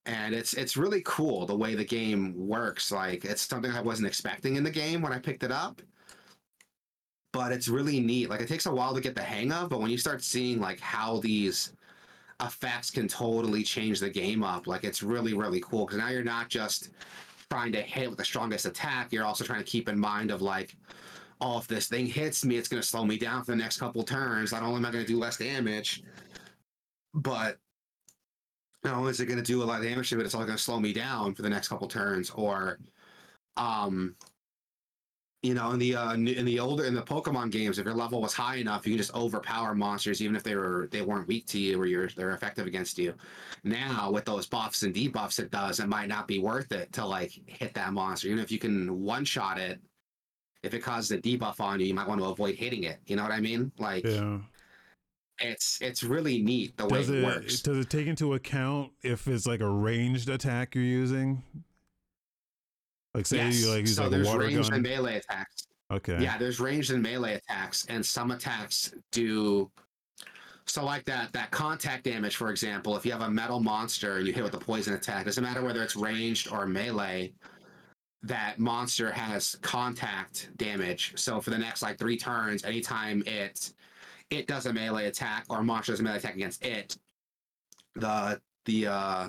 And 0.06 0.34
it's 0.34 0.52
it's 0.54 0.76
really 0.76 1.02
cool 1.06 1.46
the 1.46 1.56
way 1.56 1.74
the 1.74 1.84
game 1.84 2.34
works. 2.36 2.90
Like 2.92 3.24
it's 3.24 3.42
something 3.42 3.70
I 3.70 3.80
wasn't 3.80 4.08
expecting 4.08 4.56
in 4.56 4.64
the 4.64 4.70
game 4.70 5.00
when 5.00 5.12
I 5.12 5.18
picked 5.18 5.44
it 5.44 5.52
up. 5.52 5.80
But 7.32 7.52
it's 7.52 7.68
really 7.68 8.00
neat. 8.00 8.28
Like 8.28 8.40
it 8.40 8.48
takes 8.48 8.66
a 8.66 8.74
while 8.74 8.94
to 8.94 9.00
get 9.00 9.14
the 9.14 9.22
hang 9.22 9.50
of, 9.52 9.70
but 9.70 9.80
when 9.80 9.90
you 9.90 9.98
start 9.98 10.22
seeing 10.22 10.60
like 10.60 10.78
how 10.80 11.20
these 11.20 11.72
effects 12.42 12.90
can 12.90 13.08
totally 13.08 13.62
change 13.62 14.00
the 14.00 14.10
game 14.10 14.42
up, 14.42 14.66
like 14.66 14.84
it's 14.84 15.02
really 15.02 15.32
really 15.32 15.60
cool 15.60 15.86
because 15.86 15.98
now 15.98 16.10
you're 16.10 16.24
not 16.24 16.48
just 16.48 16.90
trying 17.50 17.72
to 17.72 17.82
hit 17.82 18.08
with 18.08 18.18
the 18.18 18.24
strongest 18.24 18.66
attack, 18.66 19.12
you're 19.12 19.24
also 19.24 19.44
trying 19.44 19.60
to 19.60 19.70
keep 19.70 19.88
in 19.88 19.98
mind 19.98 20.30
of 20.30 20.42
like, 20.42 20.76
oh, 21.40 21.58
if 21.58 21.66
this 21.66 21.86
thing 21.86 22.06
hits 22.06 22.44
me, 22.44 22.56
it's 22.56 22.68
going 22.68 22.80
to 22.80 22.86
slow 22.86 23.04
me 23.04 23.18
down 23.18 23.44
for 23.44 23.52
the 23.52 23.56
next 23.56 23.78
couple 23.78 24.02
turns. 24.02 24.52
Not 24.52 24.62
only 24.62 24.76
am 24.76 24.86
I 24.86 24.90
going 24.90 25.04
to 25.04 25.12
do 25.12 25.18
less 25.18 25.36
damage, 25.36 26.02
but 27.12 27.58
not 28.82 28.94
only 28.94 29.10
is 29.10 29.20
it 29.20 29.26
going 29.26 29.38
to 29.38 29.44
do 29.44 29.62
a 29.62 29.64
lot 29.64 29.80
of 29.80 29.86
damage 29.86 30.10
but 30.10 30.20
it's 30.20 30.34
also 30.34 30.46
going 30.46 30.58
to 30.58 30.62
slow 30.62 30.78
me 30.78 30.92
down 30.92 31.34
for 31.34 31.42
the 31.42 31.48
next 31.50 31.68
couple 31.68 31.88
turns. 31.88 32.30
Or, 32.30 32.78
um, 33.56 34.14
you 35.44 35.52
know, 35.52 35.72
in 35.72 35.78
the 35.78 35.94
uh, 35.94 36.14
in 36.14 36.24
the 36.46 36.58
older 36.58 36.86
in 36.86 36.94
the 36.94 37.02
Pokemon 37.02 37.50
games, 37.50 37.78
if 37.78 37.84
your 37.84 37.94
level 37.94 38.22
was 38.22 38.32
high 38.32 38.56
enough, 38.56 38.86
you 38.86 38.92
can 38.92 38.98
just 38.98 39.14
overpower 39.14 39.74
monsters, 39.74 40.22
even 40.22 40.34
if 40.36 40.42
they 40.42 40.54
were 40.56 40.88
they 40.90 41.02
weren't 41.02 41.28
weak 41.28 41.46
to 41.48 41.58
you 41.58 41.78
or 41.78 41.84
you're 41.84 42.08
they're 42.16 42.30
effective 42.32 42.66
against 42.66 42.96
you. 42.98 43.12
Now 43.62 44.10
with 44.10 44.24
those 44.24 44.46
buffs 44.46 44.84
and 44.84 44.94
debuffs, 44.94 45.38
it 45.38 45.50
does. 45.50 45.80
It 45.80 45.86
might 45.86 46.08
not 46.08 46.26
be 46.26 46.38
worth 46.38 46.72
it 46.72 46.90
to 46.94 47.04
like 47.04 47.30
hit 47.44 47.74
that 47.74 47.92
monster, 47.92 48.28
even 48.28 48.38
if 48.38 48.50
you 48.50 48.58
can 48.58 49.02
one 49.02 49.26
shot 49.26 49.58
it. 49.58 49.80
If 50.62 50.72
it 50.72 50.80
causes 50.80 51.10
a 51.10 51.18
debuff 51.18 51.60
on 51.60 51.78
you, 51.78 51.86
you 51.86 51.94
might 51.94 52.08
want 52.08 52.22
to 52.22 52.26
avoid 52.28 52.54
hitting 52.54 52.84
it. 52.84 53.00
You 53.04 53.16
know 53.16 53.22
what 53.22 53.32
I 53.32 53.40
mean? 53.40 53.70
Like 53.78 54.06
Yeah. 54.06 54.38
it's 55.40 55.78
it's 55.82 56.02
really 56.02 56.40
neat 56.40 56.74
the 56.78 56.86
way 56.86 57.00
it, 57.02 57.10
it 57.10 57.22
works. 57.22 57.60
does 57.60 57.76
it 57.76 57.90
take 57.90 58.06
into 58.06 58.32
account 58.32 58.92
if 59.02 59.28
it's 59.28 59.46
like 59.46 59.60
a 59.60 59.68
ranged 59.68 60.30
attack 60.30 60.74
you're 60.74 60.84
using? 60.84 61.42
Like 63.14 63.26
say 63.26 63.36
yes. 63.38 63.60
you 63.62 63.70
like 63.70 63.80
use 63.80 63.96
so 63.96 64.02
like 64.02 64.08
a 64.12 64.14
there's 64.16 64.26
water 64.26 64.40
ranged 64.40 64.70
gun. 64.70 64.74
and 64.74 64.82
melee 64.82 65.16
attacks. 65.16 65.68
okay. 65.92 66.18
Yeah, 66.20 66.36
there's 66.36 66.58
ranged 66.60 66.90
and 66.90 67.02
melee 67.02 67.34
attacks, 67.34 67.86
and 67.88 68.04
some 68.04 68.30
attacks 68.32 68.92
do. 69.12 69.70
So, 70.66 70.84
like 70.84 71.04
that 71.04 71.32
that 71.32 71.50
contact 71.50 72.04
damage, 72.04 72.36
for 72.36 72.50
example, 72.50 72.96
if 72.96 73.04
you 73.06 73.12
have 73.12 73.20
a 73.20 73.30
metal 73.30 73.60
monster 73.60 74.16
and 74.16 74.26
you 74.26 74.32
hit 74.32 74.42
with 74.42 74.54
a 74.54 74.58
poison 74.58 74.94
attack, 74.94 75.26
doesn't 75.26 75.44
matter 75.44 75.62
whether 75.62 75.82
it's 75.82 75.94
ranged 75.96 76.50
or 76.50 76.66
melee. 76.66 77.32
That 78.22 78.58
monster 78.58 79.12
has 79.12 79.54
contact 79.60 80.48
damage. 80.56 81.12
So 81.16 81.42
for 81.42 81.50
the 81.50 81.58
next 81.58 81.82
like 81.82 81.98
three 81.98 82.16
turns, 82.16 82.64
anytime 82.64 83.22
it 83.26 83.72
it 84.30 84.46
does 84.46 84.64
a 84.64 84.72
melee 84.72 85.06
attack 85.06 85.44
or 85.50 85.58
a 85.58 85.62
monster 85.62 85.92
does 85.92 86.00
a 86.00 86.02
melee 86.02 86.16
attack 86.16 86.34
against 86.34 86.64
it, 86.64 86.96
the 87.94 88.40
the 88.64 88.86
uh 88.86 89.28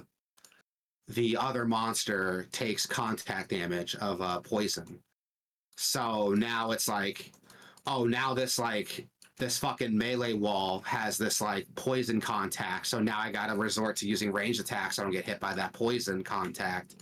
the 1.07 1.37
other 1.37 1.65
monster 1.65 2.47
takes 2.51 2.85
contact 2.85 3.49
damage 3.49 3.95
of 3.95 4.21
uh 4.21 4.39
poison. 4.41 4.99
So 5.77 6.33
now 6.33 6.71
it's 6.71 6.87
like, 6.87 7.31
oh, 7.85 8.05
now 8.05 8.33
this 8.33 8.57
like 8.57 9.07
this 9.37 9.57
fucking 9.57 9.95
melee 9.95 10.33
wall 10.33 10.81
has 10.85 11.17
this 11.17 11.41
like 11.41 11.67
poison 11.75 12.21
contact. 12.21 12.87
So 12.87 12.99
now 12.99 13.19
I 13.19 13.31
gotta 13.31 13.55
resort 13.55 13.97
to 13.97 14.07
using 14.07 14.31
ranged 14.31 14.61
attacks 14.61 14.95
so 14.95 15.01
I 15.01 15.05
don't 15.05 15.11
get 15.11 15.25
hit 15.25 15.39
by 15.39 15.53
that 15.53 15.73
poison 15.73 16.23
contact. 16.23 16.95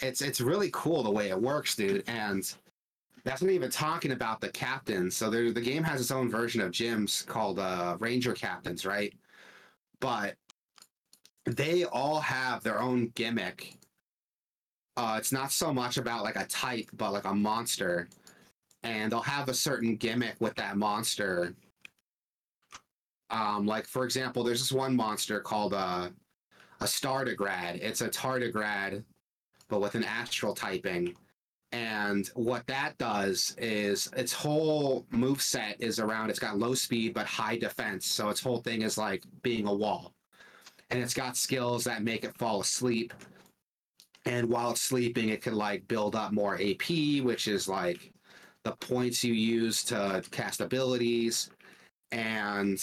It's 0.00 0.20
it's 0.20 0.40
really 0.40 0.70
cool 0.72 1.02
the 1.02 1.10
way 1.10 1.30
it 1.30 1.40
works, 1.40 1.74
dude. 1.74 2.04
And 2.06 2.44
that's 3.24 3.40
not 3.40 3.52
even 3.52 3.70
talking 3.70 4.12
about 4.12 4.40
the 4.40 4.48
captains. 4.48 5.16
So 5.16 5.30
the 5.30 5.60
game 5.60 5.84
has 5.84 6.00
its 6.00 6.10
own 6.10 6.28
version 6.28 6.60
of 6.60 6.72
gyms 6.72 7.24
called 7.26 7.58
uh, 7.58 7.96
Ranger 8.00 8.34
Captains, 8.34 8.84
right? 8.84 9.14
But 10.00 10.34
they 11.46 11.84
all 11.84 12.20
have 12.20 12.62
their 12.62 12.80
own 12.80 13.08
gimmick 13.14 13.76
uh, 14.96 15.16
it's 15.18 15.32
not 15.32 15.50
so 15.52 15.72
much 15.72 15.96
about 15.96 16.22
like 16.22 16.36
a 16.36 16.46
type, 16.46 16.90
but 16.94 17.12
like 17.12 17.24
a 17.24 17.34
monster, 17.34 18.08
and 18.82 19.10
they'll 19.10 19.20
have 19.20 19.48
a 19.48 19.54
certain 19.54 19.96
gimmick 19.96 20.36
with 20.40 20.54
that 20.56 20.76
monster. 20.76 21.54
Um, 23.30 23.66
like 23.66 23.86
for 23.86 24.04
example, 24.04 24.44
there's 24.44 24.60
this 24.60 24.72
one 24.72 24.94
monster 24.94 25.40
called 25.40 25.72
uh, 25.72 26.08
a 26.80 26.84
Stardigrade. 26.84 27.80
It's 27.80 28.02
a 28.02 28.10
Tardigrade, 28.10 29.02
but 29.68 29.80
with 29.80 29.94
an 29.94 30.04
astral 30.04 30.54
typing. 30.54 31.14
And 31.72 32.28
what 32.34 32.66
that 32.66 32.98
does 32.98 33.54
is 33.56 34.10
its 34.14 34.34
whole 34.34 35.06
move 35.10 35.40
set 35.40 35.80
is 35.80 35.98
around. 35.98 36.28
It's 36.28 36.38
got 36.38 36.58
low 36.58 36.74
speed 36.74 37.14
but 37.14 37.24
high 37.26 37.56
defense, 37.56 38.06
so 38.06 38.28
its 38.28 38.42
whole 38.42 38.58
thing 38.58 38.82
is 38.82 38.98
like 38.98 39.24
being 39.42 39.66
a 39.66 39.74
wall. 39.74 40.12
And 40.92 41.02
it's 41.02 41.14
got 41.14 41.38
skills 41.38 41.84
that 41.84 42.02
make 42.02 42.22
it 42.22 42.36
fall 42.36 42.60
asleep. 42.60 43.14
And 44.26 44.48
while 44.48 44.72
it's 44.72 44.82
sleeping 44.82 45.30
it 45.30 45.40
can 45.40 45.56
like 45.56 45.88
build 45.88 46.14
up 46.14 46.32
more 46.32 46.54
ap 46.60 46.88
which 47.24 47.48
is 47.48 47.66
like 47.66 48.12
the 48.62 48.72
points 48.72 49.24
you 49.24 49.32
use 49.32 49.82
to 49.84 50.22
cast 50.30 50.60
abilities. 50.60 51.50
And 52.12 52.78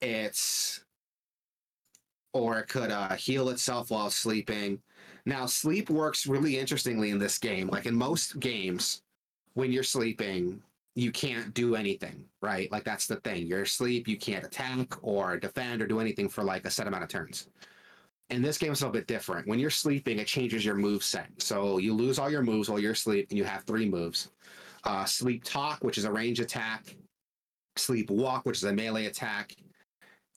it's 0.00 0.84
or 2.32 2.60
it 2.60 2.68
could 2.68 2.92
uh, 2.92 3.16
heal 3.16 3.48
itself 3.50 3.90
while 3.90 4.08
sleeping. 4.08 4.80
Now 5.26 5.46
sleep 5.46 5.90
works 5.90 6.28
really 6.28 6.58
interestingly 6.58 7.10
in 7.10 7.18
this 7.18 7.38
game. 7.38 7.68
Like 7.68 7.86
in 7.86 7.94
most 7.94 8.38
games 8.38 9.02
when 9.54 9.72
you're 9.72 9.82
sleeping 9.82 10.62
you 10.94 11.10
can't 11.10 11.54
do 11.54 11.74
anything 11.74 12.24
right 12.42 12.70
like 12.70 12.84
that's 12.84 13.06
the 13.06 13.16
thing 13.16 13.46
you're 13.46 13.62
asleep 13.62 14.06
you 14.06 14.16
can't 14.16 14.44
attack 14.44 14.94
or 15.02 15.38
defend 15.38 15.80
or 15.80 15.86
do 15.86 16.00
anything 16.00 16.28
for 16.28 16.44
like 16.44 16.66
a 16.66 16.70
set 16.70 16.86
amount 16.86 17.02
of 17.02 17.08
turns 17.08 17.48
in 18.32 18.40
this 18.40 18.58
game 18.58 18.72
it's 18.72 18.80
a 18.80 18.86
little 18.86 18.98
bit 18.98 19.06
different. 19.06 19.46
When 19.46 19.58
you're 19.58 19.70
sleeping, 19.70 20.18
it 20.18 20.26
changes 20.26 20.64
your 20.64 20.74
move 20.74 21.04
set. 21.04 21.28
So 21.38 21.78
you 21.78 21.92
lose 21.92 22.18
all 22.18 22.30
your 22.30 22.42
moves 22.42 22.68
while 22.68 22.78
you're 22.78 22.92
asleep, 22.92 23.26
and 23.28 23.38
you 23.38 23.44
have 23.44 23.64
three 23.64 23.88
moves: 23.88 24.30
uh, 24.84 25.04
sleep 25.04 25.44
talk, 25.44 25.84
which 25.84 25.98
is 25.98 26.04
a 26.04 26.12
range 26.12 26.40
attack; 26.40 26.96
sleep 27.76 28.10
walk, 28.10 28.46
which 28.46 28.56
is 28.56 28.64
a 28.64 28.72
melee 28.72 29.06
attack; 29.06 29.54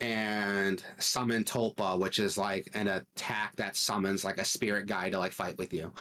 and 0.01 0.83
summon 0.99 1.43
tulpa, 1.43 1.97
which 1.97 2.19
is 2.19 2.37
like 2.37 2.69
an 2.73 2.87
attack 2.87 3.55
that 3.55 3.77
summons 3.77 4.25
like 4.25 4.39
a 4.39 4.45
spirit 4.45 4.87
guide 4.87 5.13
to 5.13 5.19
like 5.19 5.31
fight 5.31 5.57
with 5.57 5.73
you. 5.73 5.91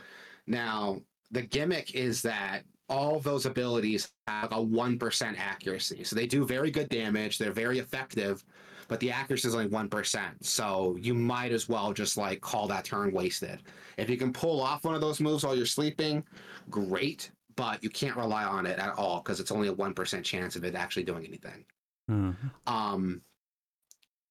Now 0.46 1.00
the 1.30 1.42
gimmick 1.42 1.94
is 1.94 2.22
that 2.22 2.64
all 2.88 3.18
those 3.20 3.46
abilities 3.46 4.10
have 4.26 4.52
a 4.52 4.62
one 4.62 4.98
percent 4.98 5.38
accuracy, 5.38 6.04
so 6.04 6.16
they 6.16 6.26
do 6.26 6.46
very 6.46 6.70
good 6.70 6.88
damage. 6.88 7.38
They're 7.38 7.52
very 7.52 7.78
effective 7.78 8.44
but 8.88 9.00
the 9.00 9.10
accuracy 9.10 9.48
is 9.48 9.54
only 9.54 9.68
1%. 9.68 10.44
So 10.44 10.96
you 11.00 11.14
might 11.14 11.52
as 11.52 11.68
well 11.68 11.92
just 11.92 12.16
like 12.16 12.40
call 12.40 12.66
that 12.68 12.84
turn 12.84 13.12
wasted. 13.12 13.62
If 13.96 14.10
you 14.10 14.16
can 14.16 14.32
pull 14.32 14.60
off 14.60 14.84
one 14.84 14.94
of 14.94 15.00
those 15.00 15.20
moves 15.20 15.44
while 15.44 15.56
you're 15.56 15.66
sleeping, 15.66 16.24
great, 16.70 17.30
but 17.56 17.82
you 17.82 17.90
can't 17.90 18.16
rely 18.16 18.44
on 18.44 18.66
it 18.66 18.78
at 18.78 18.94
all 18.96 19.20
because 19.20 19.40
it's 19.40 19.50
only 19.50 19.68
a 19.68 19.74
1% 19.74 20.24
chance 20.24 20.56
of 20.56 20.64
it 20.64 20.74
actually 20.74 21.04
doing 21.04 21.24
anything. 21.24 21.64
Hmm. 22.08 22.30
Um, 22.66 23.22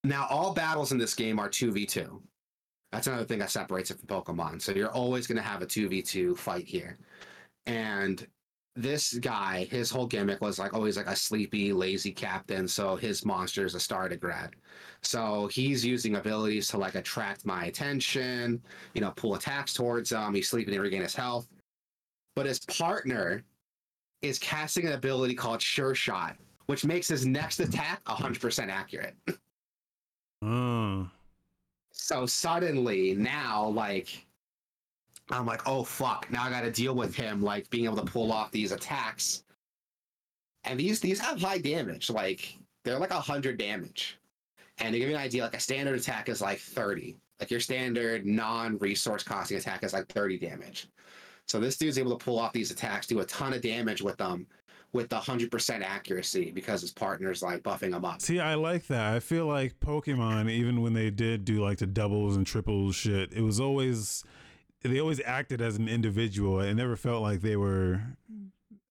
now, 0.03 0.27
all 0.29 0.53
battles 0.53 0.91
in 0.91 0.97
this 0.97 1.13
game 1.13 1.39
are 1.39 1.49
2v2. 1.49 2.21
That's 2.91 3.07
another 3.07 3.25
thing 3.25 3.39
that 3.39 3.49
separates 3.49 3.89
it 3.89 3.99
from 3.99 4.07
Pokemon. 4.07 4.61
So 4.61 4.71
you're 4.73 4.91
always 4.91 5.25
going 5.25 5.37
to 5.37 5.41
have 5.41 5.61
a 5.61 5.65
2v2 5.65 6.37
fight 6.37 6.67
here. 6.67 6.99
And 7.65 8.27
this 8.75 9.13
guy, 9.15 9.67
his 9.69 9.91
whole 9.91 10.07
gimmick 10.07 10.41
was 10.41 10.57
like 10.57 10.73
always 10.73 10.97
like 10.97 11.07
a 11.07 11.15
sleepy, 11.15 11.71
lazy 11.71 12.11
captain. 12.11 12.67
So 12.67 12.95
his 12.95 13.23
monster 13.25 13.65
is 13.65 13.75
a 13.75 13.79
Stardigrade. 13.79 14.53
So 15.03 15.47
he's 15.47 15.85
using 15.85 16.15
abilities 16.15 16.67
to 16.69 16.77
like 16.77 16.95
attract 16.95 17.45
my 17.45 17.65
attention, 17.65 18.61
you 18.93 19.01
know, 19.01 19.11
pull 19.11 19.35
attacks 19.35 19.73
towards 19.73 20.11
him. 20.11 20.33
He's 20.33 20.49
sleeping 20.49 20.73
to 20.73 20.79
regain 20.79 21.01
his 21.01 21.15
health. 21.15 21.47
But 22.35 22.47
his 22.47 22.59
partner 22.59 23.43
is 24.23 24.39
casting 24.39 24.87
an 24.87 24.93
ability 24.93 25.35
called 25.35 25.61
Sure 25.61 25.93
Shot, 25.93 26.35
which 26.65 26.83
makes 26.85 27.07
his 27.07 27.25
next 27.25 27.59
attack 27.59 28.03
100% 28.05 28.69
accurate. 28.69 29.15
Oh. 30.41 31.07
So 31.91 32.25
suddenly 32.25 33.13
now, 33.13 33.67
like, 33.67 34.25
I'm 35.33 35.45
like, 35.45 35.67
oh 35.67 35.83
fuck! 35.83 36.29
Now 36.31 36.43
I 36.43 36.49
got 36.49 36.61
to 36.61 36.71
deal 36.71 36.95
with 36.95 37.15
him, 37.15 37.41
like 37.41 37.69
being 37.69 37.85
able 37.85 37.97
to 37.97 38.05
pull 38.05 38.31
off 38.31 38.51
these 38.51 38.71
attacks. 38.71 39.43
And 40.63 40.79
these 40.79 40.99
these 40.99 41.19
have 41.19 41.41
high 41.41 41.57
damage, 41.57 42.09
like 42.09 42.57
they're 42.83 42.99
like 42.99 43.11
hundred 43.11 43.57
damage. 43.57 44.17
And 44.79 44.93
to 44.93 44.99
give 44.99 45.09
you 45.09 45.15
an 45.15 45.21
idea, 45.21 45.43
like 45.43 45.55
a 45.55 45.59
standard 45.59 45.99
attack 45.99 46.29
is 46.29 46.41
like 46.41 46.59
30. 46.59 47.15
Like 47.39 47.51
your 47.51 47.59
standard 47.59 48.25
non-resource 48.25 49.23
costing 49.23 49.57
attack 49.57 49.83
is 49.83 49.93
like 49.93 50.07
30 50.07 50.39
damage. 50.39 50.87
So 51.47 51.59
this 51.59 51.77
dude's 51.77 51.99
able 51.99 52.17
to 52.17 52.23
pull 52.23 52.39
off 52.39 52.53
these 52.53 52.71
attacks, 52.71 53.05
do 53.05 53.19
a 53.19 53.25
ton 53.25 53.53
of 53.53 53.61
damage 53.61 54.01
with 54.01 54.17
them, 54.17 54.47
with 54.93 55.09
the 55.09 55.19
hundred 55.19 55.51
percent 55.51 55.83
accuracy 55.83 56.51
because 56.51 56.81
his 56.81 56.91
partner's 56.91 57.43
like 57.43 57.63
buffing 57.63 57.93
him 57.93 58.05
up. 58.05 58.21
See, 58.21 58.39
I 58.39 58.55
like 58.55 58.87
that. 58.87 59.13
I 59.13 59.19
feel 59.19 59.45
like 59.45 59.79
Pokemon, 59.79 60.49
even 60.49 60.81
when 60.81 60.93
they 60.93 61.09
did 61.09 61.43
do 61.43 61.61
like 61.61 61.79
the 61.79 61.87
doubles 61.87 62.37
and 62.37 62.47
triples 62.47 62.95
shit, 62.95 63.33
it 63.33 63.41
was 63.41 63.59
always 63.59 64.23
they 64.83 64.99
always 64.99 65.21
acted 65.25 65.61
as 65.61 65.77
an 65.77 65.87
individual. 65.87 66.59
It 66.59 66.73
never 66.73 66.95
felt 66.95 67.21
like 67.21 67.41
they 67.41 67.55
were 67.55 68.01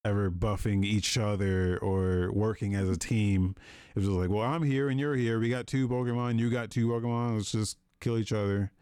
ever 0.05 0.31
buffing 0.31 0.85
each 0.85 1.17
other 1.17 1.79
or 1.79 2.33
working 2.33 2.75
as 2.75 2.89
a 2.89 2.97
team. 2.97 3.55
It 3.95 4.01
was 4.01 4.09
like, 4.09 4.31
well, 4.31 4.43
I'm 4.43 4.63
here 4.63 4.89
and 4.89 4.99
you're 4.99 5.15
here. 5.15 5.39
We 5.39 5.49
got 5.49 5.67
two 5.67 5.89
Pokemon, 5.89 6.39
you 6.39 6.51
got 6.51 6.71
two 6.71 6.89
Pokemon. 6.89 7.37
Let's 7.37 7.53
just 7.53 7.77
kill 8.01 8.19
each 8.19 8.33
other. 8.33 8.73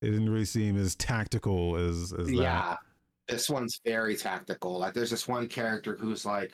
It 0.00 0.10
didn't 0.10 0.30
really 0.30 0.44
seem 0.44 0.78
as 0.78 0.94
tactical 0.94 1.76
as 1.76 2.12
as 2.12 2.26
that. 2.26 2.34
Yeah, 2.34 2.76
this 3.28 3.50
one's 3.50 3.80
very 3.84 4.16
tactical. 4.16 4.78
Like, 4.78 4.94
there's 4.94 5.10
this 5.10 5.26
one 5.26 5.48
character 5.48 5.96
who's 5.98 6.24
like, 6.24 6.52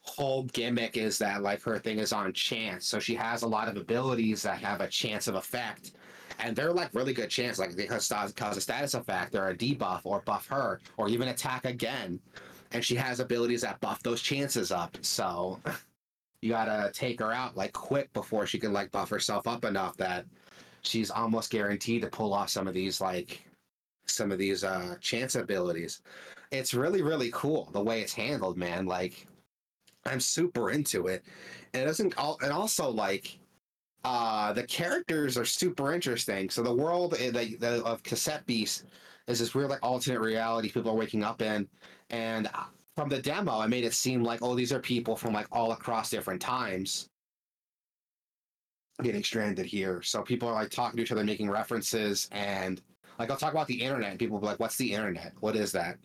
whole 0.00 0.44
gimmick 0.44 0.96
is 0.96 1.18
that 1.18 1.42
like 1.42 1.62
her 1.62 1.78
thing 1.78 1.98
is 1.98 2.12
on 2.12 2.32
chance, 2.32 2.86
so 2.86 2.98
she 2.98 3.14
has 3.14 3.42
a 3.42 3.48
lot 3.48 3.68
of 3.68 3.76
abilities 3.76 4.42
that 4.42 4.58
have 4.58 4.80
a 4.80 4.88
chance 4.88 5.28
of 5.28 5.34
effect, 5.34 5.92
and 6.38 6.54
they're 6.56 6.72
like 6.72 6.94
really 6.94 7.12
good 7.12 7.30
chance. 7.30 7.58
Like 7.58 7.72
they 7.76 7.86
cause, 7.86 8.08
cause 8.36 8.56
a 8.56 8.60
status 8.60 8.94
effect 8.94 9.34
or 9.34 9.48
a 9.48 9.56
debuff 9.56 10.00
or 10.04 10.20
buff 10.20 10.46
her 10.48 10.80
or 10.96 11.08
even 11.08 11.28
attack 11.28 11.64
again. 11.64 12.20
and 12.72 12.84
she 12.84 12.96
has 12.96 13.20
abilities 13.20 13.62
that 13.62 13.80
buff 13.80 14.02
those 14.02 14.20
chances 14.20 14.72
up. 14.72 14.98
So 15.02 15.60
you 16.42 16.50
gotta 16.50 16.90
take 16.92 17.20
her 17.20 17.32
out 17.32 17.56
like 17.56 17.72
quick 17.72 18.12
before 18.12 18.46
she 18.46 18.58
can 18.58 18.72
like 18.72 18.90
buff 18.92 19.08
herself 19.08 19.46
up 19.46 19.64
enough 19.64 19.96
that 19.96 20.26
she's 20.82 21.10
almost 21.10 21.50
guaranteed 21.50 22.02
to 22.02 22.08
pull 22.08 22.34
off 22.34 22.50
some 22.50 22.68
of 22.68 22.74
these 22.74 23.00
like 23.00 23.42
some 24.06 24.30
of 24.30 24.38
these 24.38 24.64
uh 24.64 24.96
chance 25.00 25.36
abilities. 25.36 26.02
It's 26.50 26.74
really 26.74 27.02
really 27.02 27.30
cool 27.32 27.70
the 27.72 27.82
way 27.82 28.02
it's 28.02 28.12
handled, 28.12 28.58
man. 28.58 28.86
Like 28.86 29.26
I'm 30.04 30.20
super 30.20 30.70
into 30.70 31.06
it. 31.06 31.24
And 31.72 31.82
it 31.84 31.86
doesn't 31.86 32.18
all 32.18 32.38
and 32.42 32.52
also 32.52 32.90
like 32.90 33.38
uh 34.04 34.52
the 34.52 34.64
characters 34.64 35.36
are 35.38 35.44
super 35.44 35.92
interesting. 35.92 36.50
So 36.50 36.62
the 36.62 36.74
world 36.74 37.14
eh, 37.18 37.30
the, 37.30 37.56
the, 37.56 37.84
of 37.84 38.02
Cassette 38.02 38.46
Beast 38.46 38.84
is 39.26 39.38
this 39.38 39.54
weird 39.54 39.70
like 39.70 39.82
alternate 39.82 40.20
reality 40.20 40.70
people 40.70 40.90
are 40.90 40.96
waking 40.96 41.24
up 41.24 41.42
in. 41.42 41.68
And 42.10 42.48
uh, 42.48 42.64
from 42.96 43.08
the 43.08 43.20
demo 43.20 43.58
i 43.58 43.66
made 43.66 43.84
it 43.84 43.92
seem 43.92 44.22
like 44.22 44.40
oh 44.42 44.54
these 44.54 44.72
are 44.72 44.78
people 44.78 45.16
from 45.16 45.32
like 45.32 45.48
all 45.50 45.72
across 45.72 46.10
different 46.10 46.40
times 46.40 47.08
getting 49.02 49.24
stranded 49.24 49.66
here. 49.66 50.02
So 50.02 50.22
people 50.22 50.48
are 50.48 50.54
like 50.54 50.70
talking 50.70 50.96
to 50.98 51.02
each 51.02 51.12
other 51.12 51.24
making 51.24 51.50
references 51.50 52.28
and 52.32 52.80
like 53.18 53.30
i'll 53.30 53.36
talk 53.36 53.52
about 53.52 53.66
the 53.66 53.80
internet 53.80 54.10
and 54.10 54.18
people 54.18 54.34
will 54.34 54.42
be 54.42 54.46
like 54.46 54.60
what's 54.60 54.76
the 54.76 54.92
internet? 54.92 55.32
What 55.40 55.56
is 55.56 55.72
that? 55.72 55.98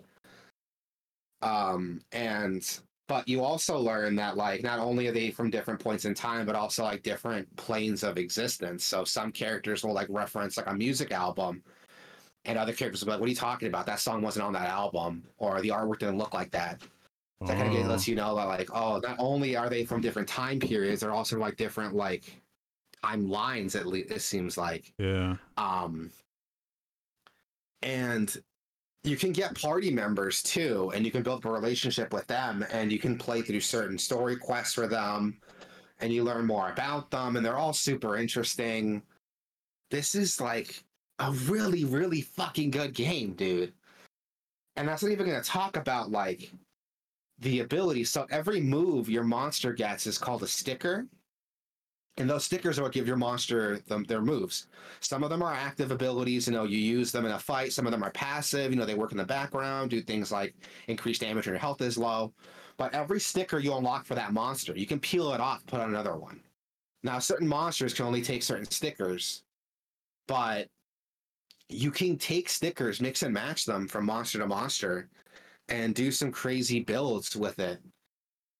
Um 1.42 2.02
and 2.12 2.80
but 3.10 3.28
you 3.28 3.44
also 3.44 3.78
learn 3.78 4.16
that 4.16 4.38
like 4.38 4.64
not 4.64 4.80
only 4.80 5.08
are 5.08 5.12
they 5.12 5.32
from 5.32 5.50
different 5.50 5.80
points 5.82 6.06
in 6.06 6.14
time 6.14 6.46
but 6.46 6.56
also 6.56 6.84
like 6.84 7.04
different 7.04 7.54
planes 7.58 8.04
of 8.04 8.18
existence 8.18 8.86
so 8.86 9.04
some 9.04 9.32
characters 9.34 9.84
will 9.84 9.94
like 9.94 10.08
reference 10.10 10.56
like 10.56 10.68
a 10.68 10.74
music 10.74 11.12
album 11.12 11.62
and 12.46 12.58
other 12.58 12.72
characters 12.72 13.02
will 13.02 13.08
be 13.08 13.12
like, 13.12 13.20
"What 13.20 13.28
are 13.28 13.30
you 13.30 13.36
talking 13.36 13.68
about? 13.68 13.86
That 13.86 14.00
song 14.00 14.22
wasn't 14.22 14.46
on 14.46 14.54
that 14.54 14.70
album, 14.70 15.24
or 15.38 15.60
the 15.62 15.70
artwork 15.70 16.00
didn't 16.00 16.18
look 16.18 16.34
like 16.34 16.52
that." 16.52 16.82
So 16.82 17.48
that 17.48 17.58
kind 17.58 17.76
of 17.76 17.86
Oh. 17.86 17.90
lets 17.90 18.08
you 18.08 18.16
know 18.16 18.34
that, 18.38 18.46
like, 18.46 18.70
oh, 18.74 19.00
not 19.00 19.18
only 19.20 19.58
are 19.58 19.70
they 19.70 19.84
from 19.86 20.00
different 20.00 20.28
time 20.30 20.58
periods, 20.60 21.02
they're 21.02 21.12
also 21.12 21.38
like 21.38 21.58
different 21.58 21.96
like 21.96 22.42
timelines. 23.04 23.76
At 23.76 23.88
least 23.88 24.12
it 24.12 24.22
seems 24.22 24.58
like, 24.58 24.94
Yeah. 24.98 25.36
um, 25.58 26.12
and 27.82 28.42
you 29.04 29.16
can 29.16 29.32
get 29.32 29.60
party 29.60 29.92
members 29.92 30.44
too, 30.44 30.92
and 30.94 31.06
you 31.06 31.12
can 31.12 31.24
build 31.24 31.46
a 31.46 31.50
relationship 31.50 32.14
with 32.14 32.28
them, 32.28 32.66
and 32.72 32.92
you 32.92 33.00
can 33.00 33.18
play 33.18 33.42
through 33.42 33.62
certain 33.62 33.98
story 33.98 34.36
quests 34.36 34.74
for 34.74 34.88
them, 34.88 35.40
and 36.00 36.14
you 36.14 36.24
learn 36.24 36.46
more 36.46 36.70
about 36.72 37.10
them, 37.10 37.36
and 37.36 37.46
they're 37.46 37.58
all 37.58 37.74
super 37.74 38.18
interesting. 38.18 39.02
This 39.90 40.16
is 40.16 40.42
like 40.42 40.84
a 41.20 41.32
really, 41.32 41.86
really 41.86 42.22
fucking 42.22 42.72
good 42.72 42.94
game, 42.94 43.34
dude. 43.34 43.74
And 44.76 44.88
that's 44.88 45.04
not 45.04 45.12
even 45.12 45.28
going 45.28 45.42
to 45.42 45.50
talk 45.50 45.78
about 45.78 46.12
like 46.12 46.52
the 47.40 47.62
ability. 47.62 48.04
So 48.04 48.26
every 48.30 48.62
move 48.62 49.10
your 49.10 49.24
monster 49.24 49.74
gets 49.74 50.08
is 50.08 50.18
called 50.18 50.44
a 50.44 50.48
sticker. 50.48 51.08
And 52.20 52.30
those 52.30 52.44
stickers 52.44 52.78
are 52.78 52.84
what 52.84 52.92
give 52.92 53.08
your 53.08 53.16
monster 53.16 53.80
their 53.88 54.22
moves. 54.22 54.68
Some 55.00 55.24
of 55.24 55.30
them 55.30 55.42
are 55.42 55.54
active 55.54 55.90
abilities, 55.92 56.48
you 56.48 56.54
know, 56.54 56.66
you 56.66 56.78
use 56.78 57.14
them 57.14 57.26
in 57.26 57.32
a 57.32 57.40
fight. 57.40 57.72
Some 57.72 57.88
of 57.88 57.94
them 57.94 58.04
are 58.04 58.12
passive, 58.12 58.72
you 58.72 58.78
know, 58.78 58.86
they 58.86 58.94
work 58.94 59.14
in 59.14 59.18
the 59.18 59.24
background, 59.24 59.90
do 59.90 60.02
things 60.02 60.30
like 60.30 60.54
increase 60.88 61.18
damage 61.18 61.46
when 61.46 61.54
your 61.54 61.60
health 61.60 61.82
is 61.82 61.98
low. 61.98 62.34
But 62.78 62.94
every 62.94 63.22
sticker 63.22 63.58
you 63.58 63.74
unlock 63.74 64.06
for 64.06 64.16
that 64.16 64.34
monster, 64.34 64.76
you 64.76 64.86
can 64.86 65.00
peel 65.00 65.32
it 65.34 65.40
off, 65.40 65.66
put 65.66 65.80
on 65.80 65.90
another 65.90 66.18
one. 66.18 66.42
Now, 67.04 67.20
certain 67.20 67.48
monsters 67.48 67.94
can 67.94 68.06
only 68.06 68.22
take 68.22 68.44
certain 68.44 68.70
stickers, 68.70 69.44
but 70.28 70.68
you 71.70 71.90
can 71.90 72.18
take 72.18 72.50
stickers, 72.50 73.00
mix 73.00 73.24
and 73.24 73.34
match 73.34 73.64
them 73.64 73.88
from 73.88 74.06
monster 74.06 74.40
to 74.40 74.48
monster, 74.48 75.08
and 75.70 75.96
do 75.96 76.12
some 76.12 76.32
crazy 76.32 76.82
builds 76.82 77.34
with 77.36 77.60
it. 77.60 77.80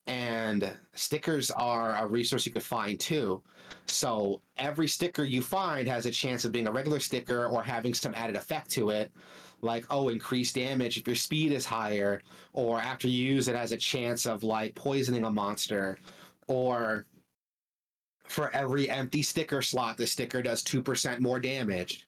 And 0.10 0.76
stickers 0.94 1.52
are 1.52 1.96
a 1.96 2.08
resource 2.08 2.46
you 2.46 2.52
could 2.52 2.64
find 2.64 3.00
too. 3.00 3.42
So 3.86 4.42
every 4.58 4.88
sticker 4.88 5.24
you 5.24 5.42
find 5.42 5.88
has 5.88 6.06
a 6.06 6.12
chance 6.12 6.46
of 6.46 6.52
being 6.52 6.68
a 6.68 6.72
regular 6.72 7.00
sticker 7.00 7.46
or 7.46 7.64
having 7.64 7.94
some 7.94 8.16
added 8.16 8.36
effect 8.36 8.72
to 8.72 8.90
it, 8.90 9.12
like 9.62 9.86
oh, 9.90 10.10
increased 10.10 10.56
damage 10.56 10.98
if 10.98 11.08
your 11.08 11.16
speed 11.16 11.52
is 11.52 11.66
higher, 11.66 12.22
or 12.54 12.80
after 12.82 13.08
you 13.08 13.34
use 13.36 13.48
it 13.48 13.56
has 13.56 13.72
a 13.72 13.78
chance 13.78 14.26
of 14.26 14.44
like 14.44 14.76
poisoning 14.76 15.26
a 15.26 15.32
monster, 15.32 15.98
or 16.48 17.06
for 18.26 18.54
every 18.56 18.90
empty 18.90 19.22
sticker 19.22 19.62
slot, 19.62 19.98
the 19.98 20.08
sticker 20.08 20.42
does 20.42 20.64
two 20.64 20.82
percent 20.82 21.22
more 21.22 21.40
damage 21.40 22.08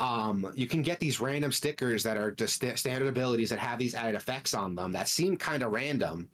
um, 0.00 0.52
you 0.56 0.66
can 0.66 0.82
get 0.82 0.98
these 0.98 1.20
random 1.20 1.52
stickers 1.52 2.02
that 2.02 2.16
are 2.16 2.32
just 2.32 2.54
sta- 2.54 2.76
standard 2.76 3.08
abilities 3.08 3.50
that 3.50 3.58
have 3.58 3.78
these 3.78 3.94
added 3.94 4.16
effects 4.16 4.54
on 4.54 4.74
them 4.74 4.92
that 4.92 5.08
seem 5.08 5.36
kind 5.36 5.62
of 5.62 5.72
random. 5.72 6.28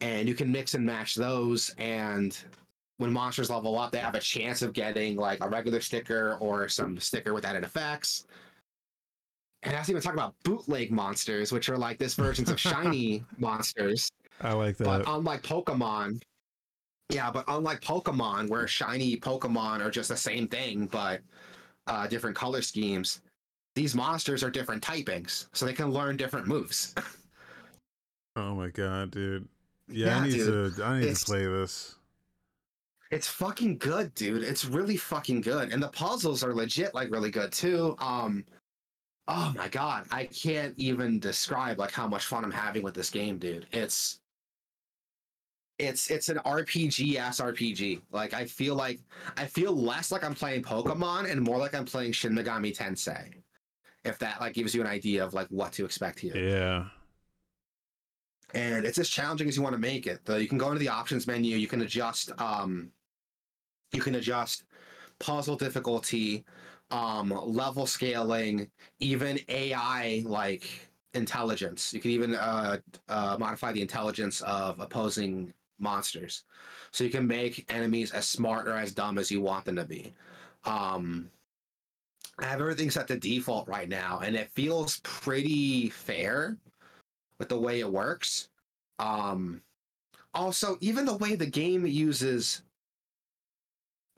And 0.00 0.28
you 0.28 0.34
can 0.34 0.50
mix 0.50 0.74
and 0.74 0.84
match 0.84 1.14
those. 1.14 1.74
And 1.78 2.36
when 2.98 3.12
monsters 3.12 3.50
level 3.50 3.78
up, 3.78 3.92
they 3.92 3.98
have 3.98 4.14
a 4.14 4.20
chance 4.20 4.62
of 4.62 4.72
getting 4.72 5.16
like 5.16 5.42
a 5.44 5.48
regular 5.48 5.80
sticker 5.80 6.36
or 6.40 6.68
some 6.68 6.98
sticker 6.98 7.34
with 7.34 7.44
added 7.44 7.64
effects. 7.64 8.26
And 9.62 9.74
I 9.74 9.78
that's 9.78 9.90
even 9.90 10.00
talking 10.00 10.18
about 10.18 10.34
bootleg 10.42 10.90
monsters, 10.90 11.52
which 11.52 11.68
are 11.68 11.76
like 11.76 11.98
this 11.98 12.14
versions 12.14 12.48
of 12.48 12.58
shiny 12.58 13.24
monsters. 13.38 14.10
I 14.40 14.52
like 14.54 14.78
that. 14.78 14.84
But 14.84 15.04
unlike 15.06 15.42
Pokemon, 15.42 16.22
yeah, 17.10 17.30
but 17.30 17.44
unlike 17.48 17.80
Pokemon, 17.80 18.48
where 18.48 18.66
shiny 18.66 19.16
Pokemon 19.16 19.84
are 19.84 19.90
just 19.90 20.08
the 20.08 20.16
same 20.16 20.48
thing, 20.48 20.86
but 20.86 21.20
uh, 21.86 22.06
different 22.06 22.36
color 22.36 22.62
schemes, 22.62 23.20
these 23.74 23.94
monsters 23.94 24.42
are 24.42 24.50
different 24.50 24.82
typings, 24.82 25.48
so 25.52 25.66
they 25.66 25.72
can 25.72 25.90
learn 25.90 26.16
different 26.16 26.46
moves. 26.46 26.94
oh 28.36 28.54
my 28.54 28.68
god, 28.68 29.10
dude. 29.10 29.46
Yeah, 29.90 30.06
Yeah, 30.06 30.18
I 30.18 30.24
need 30.26 30.32
dude. 30.34 30.76
to. 30.76 30.84
I 30.84 30.94
need 30.98 31.02
It's- 31.04 31.20
to 31.20 31.26
play 31.26 31.44
this. 31.46 31.96
it's 33.10 33.26
fucking 33.28 33.78
good, 33.78 34.14
dude. 34.14 34.42
It's 34.44 34.64
really 34.64 34.96
fucking 34.96 35.40
good, 35.40 35.72
and 35.72 35.82
the 35.82 35.88
puzzles 35.88 36.42
are 36.44 36.54
legit, 36.54 36.94
like 36.94 37.10
really 37.10 37.30
good 37.30 37.50
too. 37.52 37.96
Um, 37.98 38.44
oh 39.28 39.52
my 39.56 39.68
god, 39.68 40.06
I 40.12 40.26
can't 40.26 40.74
even 40.78 41.18
describe 41.18 41.78
like 41.78 41.90
how 41.92 42.06
much 42.06 42.24
fun 42.26 42.44
I'm 42.44 42.50
having 42.52 42.82
with 42.82 42.94
this 42.94 43.10
game, 43.10 43.38
dude. 43.38 43.66
It's 43.72 44.20
it's 45.78 46.10
it's 46.10 46.28
an 46.28 46.38
RPG 46.44 47.16
ass 47.16 47.40
RPG. 47.40 48.02
Like 48.12 48.34
I 48.34 48.44
feel 48.44 48.74
like 48.74 49.00
I 49.36 49.46
feel 49.46 49.72
less 49.74 50.12
like 50.12 50.22
I'm 50.22 50.34
playing 50.34 50.62
Pokemon 50.62 51.30
and 51.30 51.40
more 51.40 51.58
like 51.58 51.74
I'm 51.74 51.86
playing 51.86 52.12
Shin 52.12 52.32
Megami 52.34 52.76
Tensei. 52.76 53.32
If 54.04 54.18
that 54.18 54.40
like 54.40 54.54
gives 54.54 54.74
you 54.74 54.80
an 54.82 54.86
idea 54.86 55.24
of 55.24 55.34
like 55.34 55.48
what 55.48 55.72
to 55.72 55.84
expect 55.84 56.20
here. 56.20 56.36
Yeah. 56.36 56.86
And 58.54 58.84
it's 58.84 58.98
as 58.98 59.08
challenging 59.08 59.48
as 59.48 59.56
you 59.56 59.62
want 59.62 59.74
to 59.74 59.80
make 59.80 60.06
it. 60.06 60.20
You 60.28 60.48
can 60.48 60.58
go 60.58 60.68
into 60.68 60.78
the 60.78 60.88
options 60.88 61.26
menu, 61.26 61.56
you 61.56 61.66
can 61.66 61.82
adjust 61.82 62.30
um 62.40 62.90
you 63.92 64.00
can 64.00 64.14
adjust 64.16 64.64
puzzle 65.18 65.56
difficulty, 65.56 66.44
um 66.90 67.30
level 67.44 67.86
scaling, 67.86 68.70
even 69.00 69.38
AI 69.48 70.22
like 70.26 70.88
intelligence. 71.14 71.92
You 71.92 72.00
can 72.00 72.10
even 72.10 72.34
uh, 72.34 72.78
uh 73.08 73.36
modify 73.38 73.72
the 73.72 73.82
intelligence 73.82 74.40
of 74.42 74.80
opposing 74.80 75.52
monsters. 75.78 76.44
So 76.92 77.04
you 77.04 77.10
can 77.10 77.26
make 77.26 77.70
enemies 77.72 78.12
as 78.12 78.28
smart 78.28 78.68
or 78.68 78.76
as 78.76 78.92
dumb 78.92 79.18
as 79.18 79.30
you 79.30 79.40
want 79.40 79.64
them 79.64 79.76
to 79.76 79.84
be. 79.84 80.14
Um 80.64 81.30
I 82.38 82.46
have 82.46 82.60
everything 82.60 82.90
set 82.90 83.06
to 83.08 83.18
default 83.18 83.68
right 83.68 83.88
now, 83.88 84.20
and 84.24 84.34
it 84.34 84.50
feels 84.54 85.00
pretty 85.00 85.90
fair 85.90 86.56
with 87.40 87.48
the 87.48 87.58
way 87.58 87.80
it 87.80 87.90
works. 87.90 88.50
Um, 89.00 89.62
also, 90.34 90.76
even 90.80 91.04
the 91.04 91.16
way 91.16 91.34
the 91.34 91.46
game 91.46 91.84
uses 91.84 92.62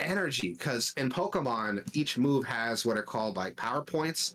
energy, 0.01 0.53
because 0.53 0.93
in 0.99 1.09
Pokemon, 1.09 1.89
each 1.97 2.19
move 2.19 2.45
has 2.45 2.85
what 2.85 2.99
are 2.99 3.03
called 3.03 3.37
like 3.37 3.57
power 3.57 3.81
points. 3.81 4.35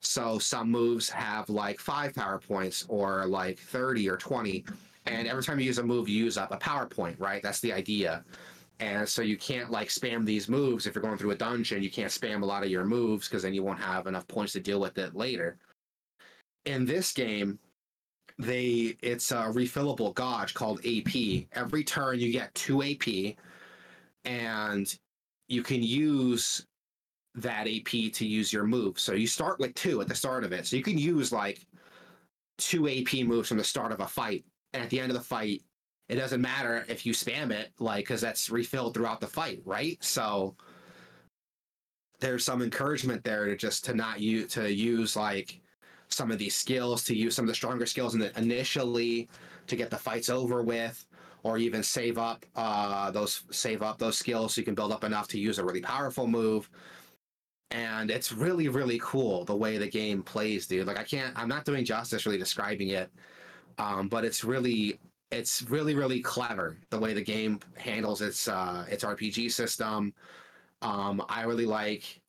So 0.00 0.38
some 0.38 0.70
moves 0.70 1.10
have 1.10 1.50
like 1.50 1.78
five 1.78 2.14
power 2.14 2.38
points 2.38 2.86
or 2.88 3.26
like 3.26 3.58
30 3.58 4.08
or 4.08 4.16
20. 4.16 4.64
And 5.06 5.28
every 5.28 5.42
time 5.42 5.58
you 5.58 5.66
use 5.66 5.78
a 5.78 5.82
move, 5.82 6.08
you 6.08 6.24
use 6.24 6.38
up 6.38 6.52
a 6.52 6.56
power 6.56 6.86
point, 6.86 7.18
right? 7.18 7.42
That's 7.42 7.60
the 7.60 7.72
idea. 7.72 8.24
And 8.78 9.08
so 9.08 9.22
you 9.22 9.36
can't 9.36 9.70
like 9.70 9.88
spam 9.88 10.24
these 10.24 10.48
moves 10.48 10.86
if 10.86 10.94
you're 10.94 11.02
going 11.02 11.18
through 11.18 11.32
a 11.32 11.36
dungeon. 11.36 11.82
You 11.82 11.90
can't 11.90 12.10
spam 12.10 12.42
a 12.42 12.46
lot 12.46 12.64
of 12.64 12.70
your 12.70 12.84
moves 12.84 13.28
because 13.28 13.42
then 13.42 13.54
you 13.54 13.62
won't 13.62 13.80
have 13.80 14.06
enough 14.06 14.26
points 14.28 14.52
to 14.54 14.60
deal 14.60 14.80
with 14.80 14.96
it 14.98 15.14
later. 15.14 15.56
In 16.64 16.86
this 16.86 17.12
game, 17.12 17.58
they 18.42 18.96
it's 19.02 19.30
a 19.30 19.44
refillable 19.44 20.14
gauge 20.14 20.54
called 20.54 20.80
AP. 20.84 21.46
Every 21.52 21.84
turn 21.84 22.20
you 22.20 22.32
get 22.32 22.54
two 22.54 22.82
AP, 22.82 23.36
and 24.24 24.92
you 25.48 25.62
can 25.62 25.82
use 25.82 26.66
that 27.34 27.66
AP 27.66 28.12
to 28.12 28.26
use 28.26 28.52
your 28.52 28.64
move. 28.64 28.98
So 28.98 29.12
you 29.12 29.26
start 29.26 29.58
with 29.58 29.74
two 29.74 30.00
at 30.00 30.08
the 30.08 30.14
start 30.14 30.44
of 30.44 30.52
it. 30.52 30.66
So 30.66 30.76
you 30.76 30.82
can 30.82 30.98
use 30.98 31.32
like 31.32 31.66
two 32.58 32.88
AP 32.88 33.24
moves 33.26 33.48
from 33.48 33.58
the 33.58 33.64
start 33.64 33.92
of 33.92 34.00
a 34.00 34.06
fight. 34.06 34.44
And 34.72 34.82
at 34.82 34.90
the 34.90 35.00
end 35.00 35.10
of 35.10 35.16
the 35.16 35.24
fight, 35.24 35.62
it 36.08 36.16
doesn't 36.16 36.40
matter 36.40 36.84
if 36.88 37.06
you 37.06 37.12
spam 37.12 37.50
it, 37.50 37.72
like, 37.78 38.04
because 38.04 38.20
that's 38.20 38.50
refilled 38.50 38.94
throughout 38.94 39.20
the 39.20 39.26
fight, 39.26 39.60
right? 39.64 40.02
So 40.02 40.56
there's 42.20 42.44
some 42.44 42.62
encouragement 42.62 43.24
there 43.24 43.46
to 43.46 43.56
just 43.56 43.84
to 43.86 43.94
not 43.94 44.20
use 44.20 44.52
to 44.52 44.72
use 44.72 45.16
like 45.16 45.60
some 46.12 46.30
of 46.30 46.38
these 46.38 46.54
skills 46.54 47.04
to 47.04 47.16
use 47.16 47.34
some 47.34 47.44
of 47.44 47.48
the 47.48 47.54
stronger 47.54 47.86
skills 47.86 48.14
in 48.14 48.20
the, 48.20 48.38
initially 48.38 49.28
to 49.66 49.76
get 49.76 49.90
the 49.90 49.96
fights 49.96 50.28
over 50.28 50.62
with 50.62 51.06
or 51.44 51.58
even 51.58 51.82
save 51.82 52.18
up 52.18 52.46
uh, 52.56 53.10
those 53.10 53.44
save 53.50 53.82
up 53.82 53.98
those 53.98 54.16
skills 54.16 54.54
so 54.54 54.60
you 54.60 54.64
can 54.64 54.74
build 54.74 54.92
up 54.92 55.04
enough 55.04 55.28
to 55.28 55.38
use 55.38 55.58
a 55.58 55.64
really 55.64 55.80
powerful 55.80 56.26
move. 56.26 56.70
And 57.70 58.10
it's 58.10 58.32
really 58.32 58.68
really 58.68 59.00
cool 59.02 59.44
the 59.44 59.56
way 59.56 59.78
the 59.78 59.88
game 59.88 60.22
plays 60.22 60.66
dude. 60.66 60.86
Like 60.86 60.98
i 60.98 61.04
can't 61.04 61.36
i'm 61.38 61.48
not 61.48 61.64
doing 61.64 61.84
justice 61.84 62.26
really 62.26 62.38
describing 62.38 62.88
it 62.90 63.10
um, 63.78 64.08
but 64.08 64.24
it's 64.24 64.44
really 64.44 65.00
it's 65.30 65.62
really 65.62 65.94
really 65.94 66.20
clever 66.20 66.76
the 66.90 66.98
way 66.98 67.14
the 67.14 67.22
game 67.22 67.58
handles 67.76 68.20
its 68.20 68.48
uh, 68.48 68.84
its 68.90 69.04
rpg 69.04 69.50
system. 69.50 70.12
Um, 70.82 71.24
i 71.28 71.42
really 71.42 71.66
like 71.66 72.21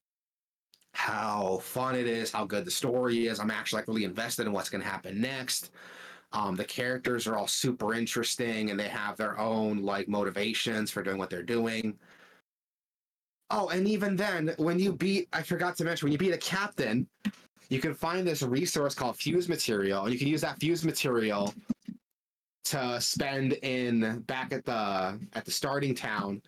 how 0.93 1.59
fun 1.63 1.95
it 1.95 2.07
is 2.07 2.31
how 2.31 2.45
good 2.45 2.65
the 2.65 2.71
story 2.71 3.27
is. 3.27 3.39
I'm 3.39 3.51
actually 3.51 3.81
like 3.81 3.87
really 3.87 4.03
invested 4.03 4.47
in 4.47 4.53
what's 4.53 4.69
going 4.69 4.83
to 4.83 4.87
happen 4.87 5.19
next. 5.19 5.71
Um, 6.31 6.55
the 6.55 6.65
characters 6.65 7.27
are 7.27 7.35
all 7.35 7.47
super 7.47 7.93
interesting 7.93 8.71
and 8.71 8.79
they 8.79 8.87
have 8.87 9.17
their 9.17 9.37
own 9.37 9.83
like 9.83 10.07
motivations 10.07 10.91
for 10.91 11.03
doing 11.03 11.17
what 11.17 11.29
they're 11.29 11.43
doing. 11.43 11.97
Oh, 13.49 13.69
and 13.69 13.87
even 13.87 14.15
then, 14.15 14.53
when 14.57 14.79
you 14.79 14.93
beat, 14.93 15.27
I 15.31 15.43
forgot 15.43 15.77
to 15.77 15.83
mention, 15.83 16.07
when 16.07 16.11
you 16.11 16.17
beat 16.17 16.31
a 16.31 16.37
captain, 16.37 17.07
you 17.69 17.79
can 17.79 17.93
find 17.93 18.25
this 18.25 18.41
resource 18.41 18.95
called 18.95 19.15
fuse 19.17 19.47
material, 19.47 20.05
and 20.05 20.13
you 20.13 20.17
can 20.17 20.27
use 20.27 20.41
that 20.41 20.59
fuse 20.59 20.83
material 20.83 21.53
to 22.65 22.99
spend 22.99 23.53
in 23.61 24.21
back 24.21 24.53
at 24.53 24.65
the 24.65 25.19
at 25.33 25.45
the 25.45 25.51
starting 25.51 25.93
town 25.93 26.41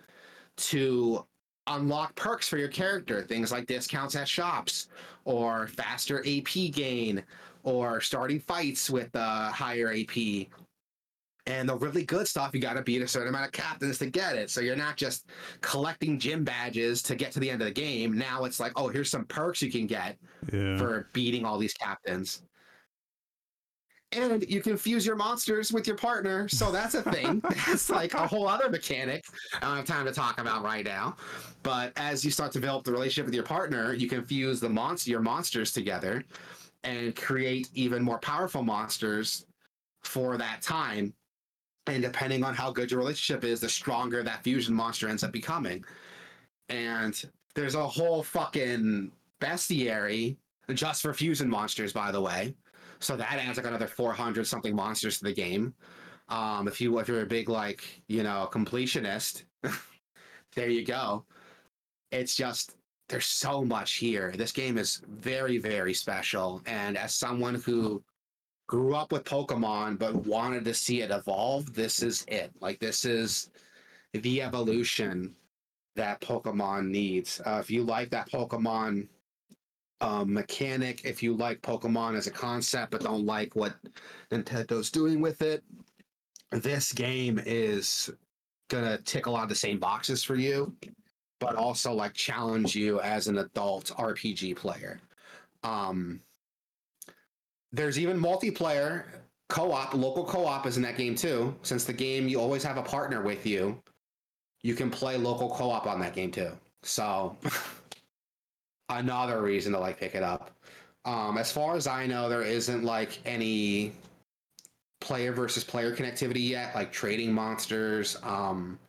to 0.57 1.25
unlock 1.67 2.15
perks 2.15 2.47
for 2.47 2.57
your 2.57 2.67
character. 2.69 3.21
Things 3.23 3.51
like 3.51 3.65
discounts 3.67 4.15
at 4.15 4.27
shops, 4.27 4.87
or 5.25 5.67
faster 5.67 6.19
AP 6.25 6.71
gain, 6.71 7.23
or 7.63 8.01
starting 8.01 8.39
fights 8.39 8.89
with 8.89 9.15
uh, 9.15 9.51
higher 9.51 9.93
AP. 9.93 10.47
And 11.47 11.69
the 11.69 11.75
really 11.75 12.03
good 12.03 12.27
stuff, 12.27 12.55
you 12.55 12.59
got 12.59 12.73
to 12.73 12.81
beat 12.81 13.03
a 13.03 13.07
certain 13.07 13.29
amount 13.29 13.45
of 13.45 13.51
captains 13.51 13.99
to 13.99 14.07
get 14.07 14.35
it. 14.35 14.49
So 14.49 14.61
you're 14.61 14.75
not 14.75 14.97
just 14.97 15.27
collecting 15.61 16.17
gym 16.17 16.43
badges 16.43 17.03
to 17.03 17.15
get 17.15 17.31
to 17.33 17.39
the 17.39 17.51
end 17.51 17.61
of 17.61 17.67
the 17.67 17.73
game. 17.73 18.17
Now 18.17 18.45
it's 18.45 18.59
like, 18.59 18.71
oh, 18.75 18.87
here's 18.87 19.11
some 19.11 19.25
perks 19.25 19.61
you 19.61 19.71
can 19.71 19.85
get 19.85 20.17
Yeah. 20.51 20.75
for 20.77 21.07
beating 21.13 21.45
all 21.45 21.59
these 21.59 21.75
captains. 21.75 22.41
And 24.11 24.45
you 24.47 24.61
can 24.61 24.77
fuse 24.77 25.05
your 25.05 25.15
monsters 25.15 25.71
with 25.71 25.87
your 25.87 25.97
partner. 25.97 26.47
So 26.47 26.71
that's 26.71 26.93
a 26.93 27.01
thing. 27.01 27.41
that's 27.67 27.89
like 27.89 28.13
a 28.13 28.25
whole 28.25 28.47
other 28.47 28.69
mechanic 28.69 29.25
I 29.55 29.59
don't 29.59 29.77
have 29.77 29.85
time 29.85 30.05
to 30.05 30.11
talk 30.11 30.39
about 30.39 30.63
right 30.63 30.85
now. 30.85 31.17
But 31.63 31.91
as 31.97 32.23
you 32.23 32.31
start 32.31 32.51
to 32.53 32.59
develop 32.59 32.85
the 32.85 32.91
relationship 32.91 33.25
with 33.25 33.33
your 33.33 33.43
partner, 33.43 33.93
you 33.93 34.07
can 34.07 34.23
fuse 34.23 34.59
the 34.59 34.69
monster 34.69 35.09
your 35.09 35.21
monsters 35.21 35.73
together 35.73 36.23
and 36.83 37.15
create 37.15 37.67
even 37.73 38.03
more 38.03 38.19
powerful 38.19 38.63
monsters 38.63 39.45
for 40.03 40.37
that 40.37 40.61
time. 40.61 41.13
And 41.87 42.01
depending 42.01 42.43
on 42.43 42.53
how 42.53 42.71
good 42.71 42.91
your 42.91 42.99
relationship 42.99 43.43
is, 43.43 43.59
the 43.59 43.69
stronger 43.69 44.23
that 44.23 44.43
fusion 44.43 44.73
monster 44.73 45.07
ends 45.09 45.23
up 45.23 45.31
becoming. 45.31 45.83
And 46.69 47.21
there's 47.53 47.75
a 47.75 47.85
whole 47.85 48.23
fucking 48.23 49.11
bestiary 49.41 50.37
just 50.73 51.01
for 51.01 51.13
fusion 51.13 51.49
monsters, 51.49 51.93
by 51.93 52.11
the 52.11 52.21
way. 52.21 52.55
So 52.99 53.15
that 53.15 53.33
adds 53.33 53.57
like 53.57 53.67
another 53.67 53.87
400 53.87 54.47
something 54.47 54.75
monsters 54.75 55.17
to 55.19 55.25
the 55.25 55.33
game. 55.33 55.73
Um, 56.29 56.67
if 56.67 56.81
you 56.81 56.97
if 56.99 57.07
you're 57.07 57.21
a 57.21 57.25
big 57.25 57.49
like 57.49 58.01
you 58.07 58.23
know 58.23 58.49
completionist, 58.51 59.43
there 60.55 60.69
you 60.69 60.83
go. 60.83 61.25
It's 62.11 62.35
just 62.35 62.75
there's 63.09 63.27
so 63.27 63.63
much 63.63 63.95
here. 63.95 64.33
This 64.35 64.51
game 64.51 64.77
is 64.77 65.01
very 65.07 65.59
very 65.59 65.93
special, 65.93 66.61
and 66.65 66.97
as 66.97 67.13
someone 67.13 67.55
who 67.55 68.03
grew 68.67 68.95
up 68.95 69.11
with 69.11 69.23
Pokemon 69.23 69.99
but 69.99 70.15
wanted 70.15 70.65
to 70.65 70.73
see 70.73 71.01
it 71.01 71.11
evolve, 71.11 71.71
this 71.73 72.01
is 72.01 72.25
it. 72.27 72.51
Like 72.59 72.79
this 72.79 73.05
is 73.05 73.51
the 74.13 74.41
evolution 74.41 75.35
that 75.95 76.21
Pokemon 76.21 76.87
needs. 76.87 77.39
Uh, 77.45 77.59
if 77.61 77.69
you 77.69 77.83
like 77.83 78.09
that 78.09 78.29
Pokemon 78.31 79.07
um, 80.01 80.33
mechanic, 80.33 81.05
if 81.05 81.23
you 81.23 81.35
like 81.35 81.61
Pokemon 81.61 82.15
as 82.15 82.27
a 82.27 82.31
concept 82.31 82.91
but 82.91 83.01
don't 83.01 83.25
like 83.25 83.55
what 83.55 83.75
Nintendo's 84.31 84.91
doing 84.91 85.21
with 85.21 85.41
it, 85.41 85.63
this 86.51 86.91
game 86.91 87.41
is 87.45 88.09
gonna 88.69 88.97
tick 88.99 89.25
a 89.25 89.31
lot 89.31 89.43
of 89.43 89.49
the 89.49 89.55
same 89.55 89.79
boxes 89.79 90.23
for 90.23 90.35
you, 90.35 90.75
but 91.39 91.55
also 91.55 91.93
like 91.93 92.13
challenge 92.13 92.75
you 92.75 92.99
as 93.01 93.27
an 93.27 93.37
adult 93.39 93.91
RPG 93.97 94.55
player. 94.55 94.99
Um, 95.63 96.19
there's 97.71 97.99
even 97.99 98.19
multiplayer 98.19 99.05
co-op, 99.49 99.93
local 99.93 100.25
co-op 100.25 100.65
is 100.65 100.77
in 100.77 100.83
that 100.83 100.97
game 100.97 101.15
too. 101.15 101.55
Since 101.61 101.85
the 101.85 101.93
game 101.93 102.27
you 102.27 102.39
always 102.39 102.63
have 102.63 102.77
a 102.77 102.83
partner 102.83 103.21
with 103.21 103.45
you, 103.45 103.81
you 104.63 104.75
can 104.75 104.89
play 104.89 105.17
local 105.17 105.49
co-op 105.49 105.87
on 105.87 105.99
that 105.99 106.15
game 106.15 106.31
too. 106.31 106.51
So 106.83 107.37
another 108.89 109.41
reason 109.41 109.73
to 109.73 109.79
like 109.79 109.99
pick 109.99 110.15
it 110.15 110.23
up. 110.23 110.51
Um, 111.05 111.37
as 111.37 111.51
far 111.51 111.75
as 111.75 111.87
I 111.87 112.07
know, 112.07 112.29
there 112.29 112.41
isn't 112.43 112.83
like 112.83 113.19
any 113.25 113.93
player 114.99 115.33
versus 115.33 115.63
player 115.63 115.95
connectivity 115.95 116.49
yet, 116.49 116.73
like 116.75 116.91
trading 116.91 117.31
monsters, 117.33 118.17
um, 118.23 118.79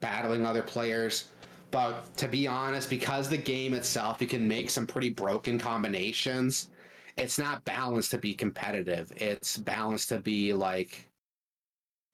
battling 0.00 0.46
other 0.46 0.62
players. 0.62 1.30
But 1.70 2.16
to 2.18 2.28
be 2.28 2.46
honest, 2.46 2.90
because 2.90 3.28
the 3.28 3.38
game 3.38 3.74
itself, 3.74 4.20
you 4.20 4.26
can 4.26 4.46
make 4.46 4.70
some 4.70 4.86
pretty 4.86 5.10
broken 5.10 5.58
combinations. 5.58 6.70
It's 7.16 7.38
not 7.38 7.64
balanced 7.64 8.10
to 8.12 8.18
be 8.18 8.34
competitive. 8.34 9.12
It's 9.16 9.56
balanced 9.58 10.08
to 10.10 10.20
be 10.20 10.52
like, 10.52 11.08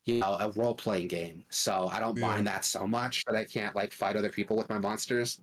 you 0.05 0.21
know, 0.21 0.37
a 0.39 0.51
role 0.53 0.75
playing 0.75 1.09
game. 1.09 1.45
So 1.51 1.89
I 1.89 2.01
don't 2.01 2.17
Yeah. 2.17 2.27
mind 2.29 2.47
that 2.47 2.65
so 2.65 2.87
much 2.87 3.25
that 3.27 3.37
I 3.37 3.45
can't 3.45 3.75
like 3.75 3.93
fight 3.93 4.17
other 4.17 4.31
people 4.31 4.57
with 4.57 4.69
my 4.69 4.79
monsters. 4.79 5.41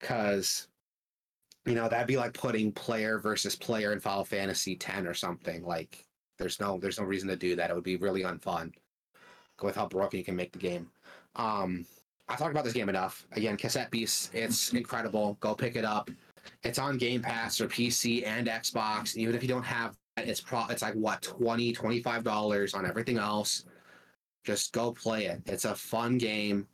Cause 0.00 0.68
you 1.66 1.74
know, 1.74 1.88
that'd 1.88 2.06
be 2.06 2.16
like 2.16 2.32
putting 2.32 2.72
player 2.72 3.18
versus 3.18 3.56
player 3.56 3.92
in 3.92 4.00
Final 4.00 4.24
Fantasy 4.24 4.78
X 4.80 5.04
or 5.04 5.14
something. 5.14 5.64
Like 5.64 6.06
there's 6.38 6.60
no 6.60 6.78
there's 6.78 6.98
no 6.98 7.04
reason 7.04 7.28
to 7.28 7.36
do 7.36 7.56
that. 7.56 7.70
It 7.70 7.74
would 7.74 7.84
be 7.84 7.96
really 7.96 8.22
unfun 8.22 8.72
with 9.62 9.74
how 9.74 9.86
broken 9.88 10.18
you 10.18 10.24
can 10.24 10.36
make 10.36 10.52
the 10.52 10.58
game. 10.58 10.88
Um 11.34 11.84
I 12.28 12.36
talked 12.36 12.50
about 12.50 12.64
this 12.64 12.72
game 12.72 12.88
enough. 12.88 13.26
Again, 13.32 13.56
Cassette 13.56 13.90
Beast, 13.90 14.34
it's 14.34 14.72
incredible. 14.72 15.36
Go 15.40 15.54
pick 15.54 15.76
it 15.76 15.84
up. 15.84 16.10
It's 16.62 16.78
on 16.78 16.98
Game 16.98 17.22
Pass 17.22 17.60
or 17.60 17.68
PC 17.68 18.26
and 18.26 18.46
Xbox. 18.46 19.16
Even 19.16 19.34
if 19.34 19.42
you 19.42 19.48
don't 19.48 19.64
have 19.64 19.96
that, 20.16 20.28
it's 20.28 20.40
pro 20.40 20.66
it's 20.68 20.82
like 20.82 20.94
what 20.94 21.22
20 21.22 21.72
25 21.72 22.22
dollars 22.24 22.74
on 22.74 22.86
everything 22.86 23.18
else. 23.18 23.64
Just 24.44 24.72
go 24.72 24.92
play 24.92 25.26
it. 25.26 25.42
It's 25.46 25.64
a 25.64 25.74
fun 25.74 26.18
game, 26.18 26.68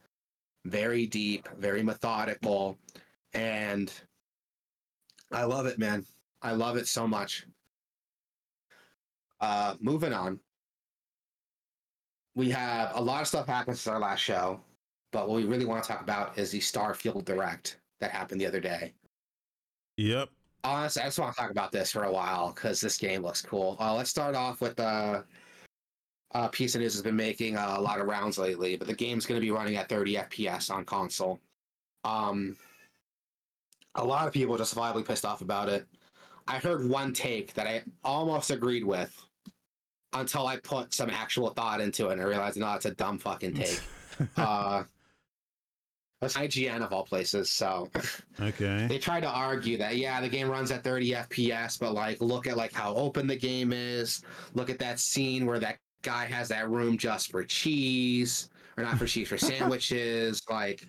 very 0.66 1.07
deep, 1.07 1.49
very 1.59 1.82
methodical, 1.82 2.76
and 3.32 3.90
I 5.33 5.45
love 5.45 5.66
it, 5.66 5.78
man. 5.78 6.05
I 6.43 6.53
love 6.53 6.76
it 6.76 6.87
so 6.87 7.07
much. 7.07 7.47
Uh, 9.41 9.74
moving 9.80 10.12
on. 10.12 10.39
We 12.35 12.51
have 12.51 12.93
a 12.95 13.01
lot 13.01 13.20
of 13.20 13.28
stuff 13.28 13.47
happened 13.47 13.76
since 13.76 13.93
our 13.93 14.01
last 14.01 14.20
show, 14.20 14.61
but 15.11 15.28
what 15.28 15.37
we 15.37 15.45
really 15.45 15.66
want 15.66 15.83
to 15.83 15.89
talk 15.89 16.01
about 16.01 16.39
is 16.39 16.51
the 16.51 16.61
Starfield 16.61 17.24
Direct 17.24 17.78
that 18.01 18.11
happened 18.11 18.41
the 18.41 18.47
other 18.47 18.61
day. 18.61 18.95
Yep. 19.99 20.30
Honestly, 20.64 21.03
I 21.03 21.07
just 21.07 21.18
want 21.18 21.35
to 21.35 21.41
talk 21.41 21.51
about 21.51 21.72
this 21.72 21.91
for 21.91 22.05
a 22.05 22.12
while 22.12 22.53
because 22.53 22.80
this 22.80 22.97
game 22.97 23.22
looks 23.22 23.43
cool. 23.43 23.76
Uh, 23.80 23.95
let's 23.95 24.11
start 24.11 24.35
off 24.35 24.61
with 24.61 24.76
the 24.76 25.24
uh, 26.35 26.49
piece 26.49 26.74
of 26.74 26.80
news 26.80 26.95
has 26.95 27.03
been 27.03 27.16
making 27.16 27.57
uh, 27.57 27.74
a 27.76 27.80
lot 27.80 28.01
of 28.01 28.07
rounds 28.07 28.39
lately, 28.39 28.76
but 28.76 28.87
the 28.87 28.95
game's 28.95 29.26
going 29.26 29.41
to 29.41 29.45
be 29.45 29.51
running 29.51 29.76
at 29.76 29.89
30 29.89 30.14
FPS 30.14 30.70
on 30.70 30.85
console. 30.85 31.41
Um, 32.05 32.57
a 33.95 34.05
lot 34.05 34.26
of 34.26 34.32
people 34.32 34.55
are 34.55 34.59
justifiably 34.59 35.03
pissed 35.03 35.24
off 35.24 35.40
about 35.40 35.68
it. 35.68 35.86
I 36.49 36.59
heard 36.59 36.88
one 36.88 37.12
take 37.12 37.55
that 37.55 37.66
I 37.66 37.82
almost 38.03 38.51
agreed 38.51 38.84
with 38.84 39.14
until 40.12 40.47
I 40.47 40.57
put 40.59 40.93
some 40.93 41.11
actual 41.11 41.51
thought 41.51 41.80
into 41.80 42.09
it 42.09 42.12
and 42.12 42.20
I 42.20 42.24
realized, 42.24 42.59
no, 42.59 42.72
it's 42.74 42.84
a 42.84 42.95
dumb 42.95 43.18
fucking 43.18 43.55
take. 43.55 43.80
uh, 44.36 44.84
that's 46.20 46.36
IGN 46.36 46.82
of 46.82 46.93
all 46.93 47.05
places. 47.05 47.51
So 47.51 47.90
Okay. 48.40 48.86
they 48.86 48.99
tried 48.99 49.20
to 49.20 49.28
argue 49.28 49.76
that 49.78 49.97
yeah, 49.97 50.20
the 50.20 50.28
game 50.28 50.49
runs 50.49 50.70
at 50.70 50.84
30 50.84 51.11
FPS, 51.12 51.78
but 51.78 51.95
like 51.95 52.20
look 52.20 52.47
at 52.47 52.57
like 52.57 52.72
how 52.72 52.95
open 52.95 53.26
the 53.26 53.36
game 53.36 53.72
is. 53.72 54.22
Look 54.55 54.70
at 54.70 54.78
that 54.78 55.01
scene 55.01 55.47
where 55.47 55.59
that 55.59 55.78
guy 56.03 56.26
has 56.26 56.49
that 56.49 56.68
room 56.70 56.97
just 56.97 57.30
for 57.30 57.43
cheese, 57.45 58.49
or 58.76 58.84
not 58.84 58.99
for 58.99 59.07
cheese, 59.07 59.28
for 59.28 59.38
sandwiches. 59.51 60.43
Like, 60.49 60.86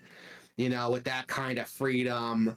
you 0.56 0.68
know, 0.68 0.90
with 0.90 1.04
that 1.04 1.26
kind 1.26 1.58
of 1.58 1.68
freedom, 1.68 2.56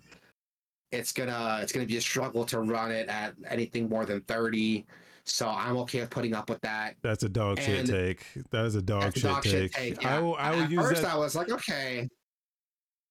it's 0.92 1.12
gonna 1.12 1.60
it's 1.62 1.72
gonna 1.72 1.86
be 1.86 1.98
a 1.98 2.02
struggle 2.02 2.46
to 2.46 2.60
run 2.62 2.92
it 2.92 3.10
at 3.10 3.34
anything 3.50 3.90
more 3.90 4.06
than 4.06 4.22
30. 4.22 4.86
So 5.26 5.48
I'm 5.50 5.76
okay 5.80 6.00
with 6.02 6.10
putting 6.10 6.34
up 6.34 6.50
with 6.50 6.62
that. 6.62 6.96
That's 7.02 7.24
a 7.24 7.30
dog 7.30 7.60
shit 7.60 7.86
take. 7.86 8.26
That 8.52 8.66
is 8.66 8.76
a 8.76 8.82
dog, 8.82 9.02
That's 9.02 9.18
a 9.18 9.20
shit, 9.20 9.30
dog 9.30 9.44
take. 9.44 9.76
shit 9.76 10.00
take. 10.00 10.06
I 10.06 10.20
will. 10.20 10.36
I 10.36 10.52
will 10.52 10.64
At 10.64 10.72
use 10.72 10.82
first, 10.90 11.02
that. 11.02 11.14
I 11.14 11.18
was 11.18 11.36
like, 11.36 11.50
okay, 11.52 12.08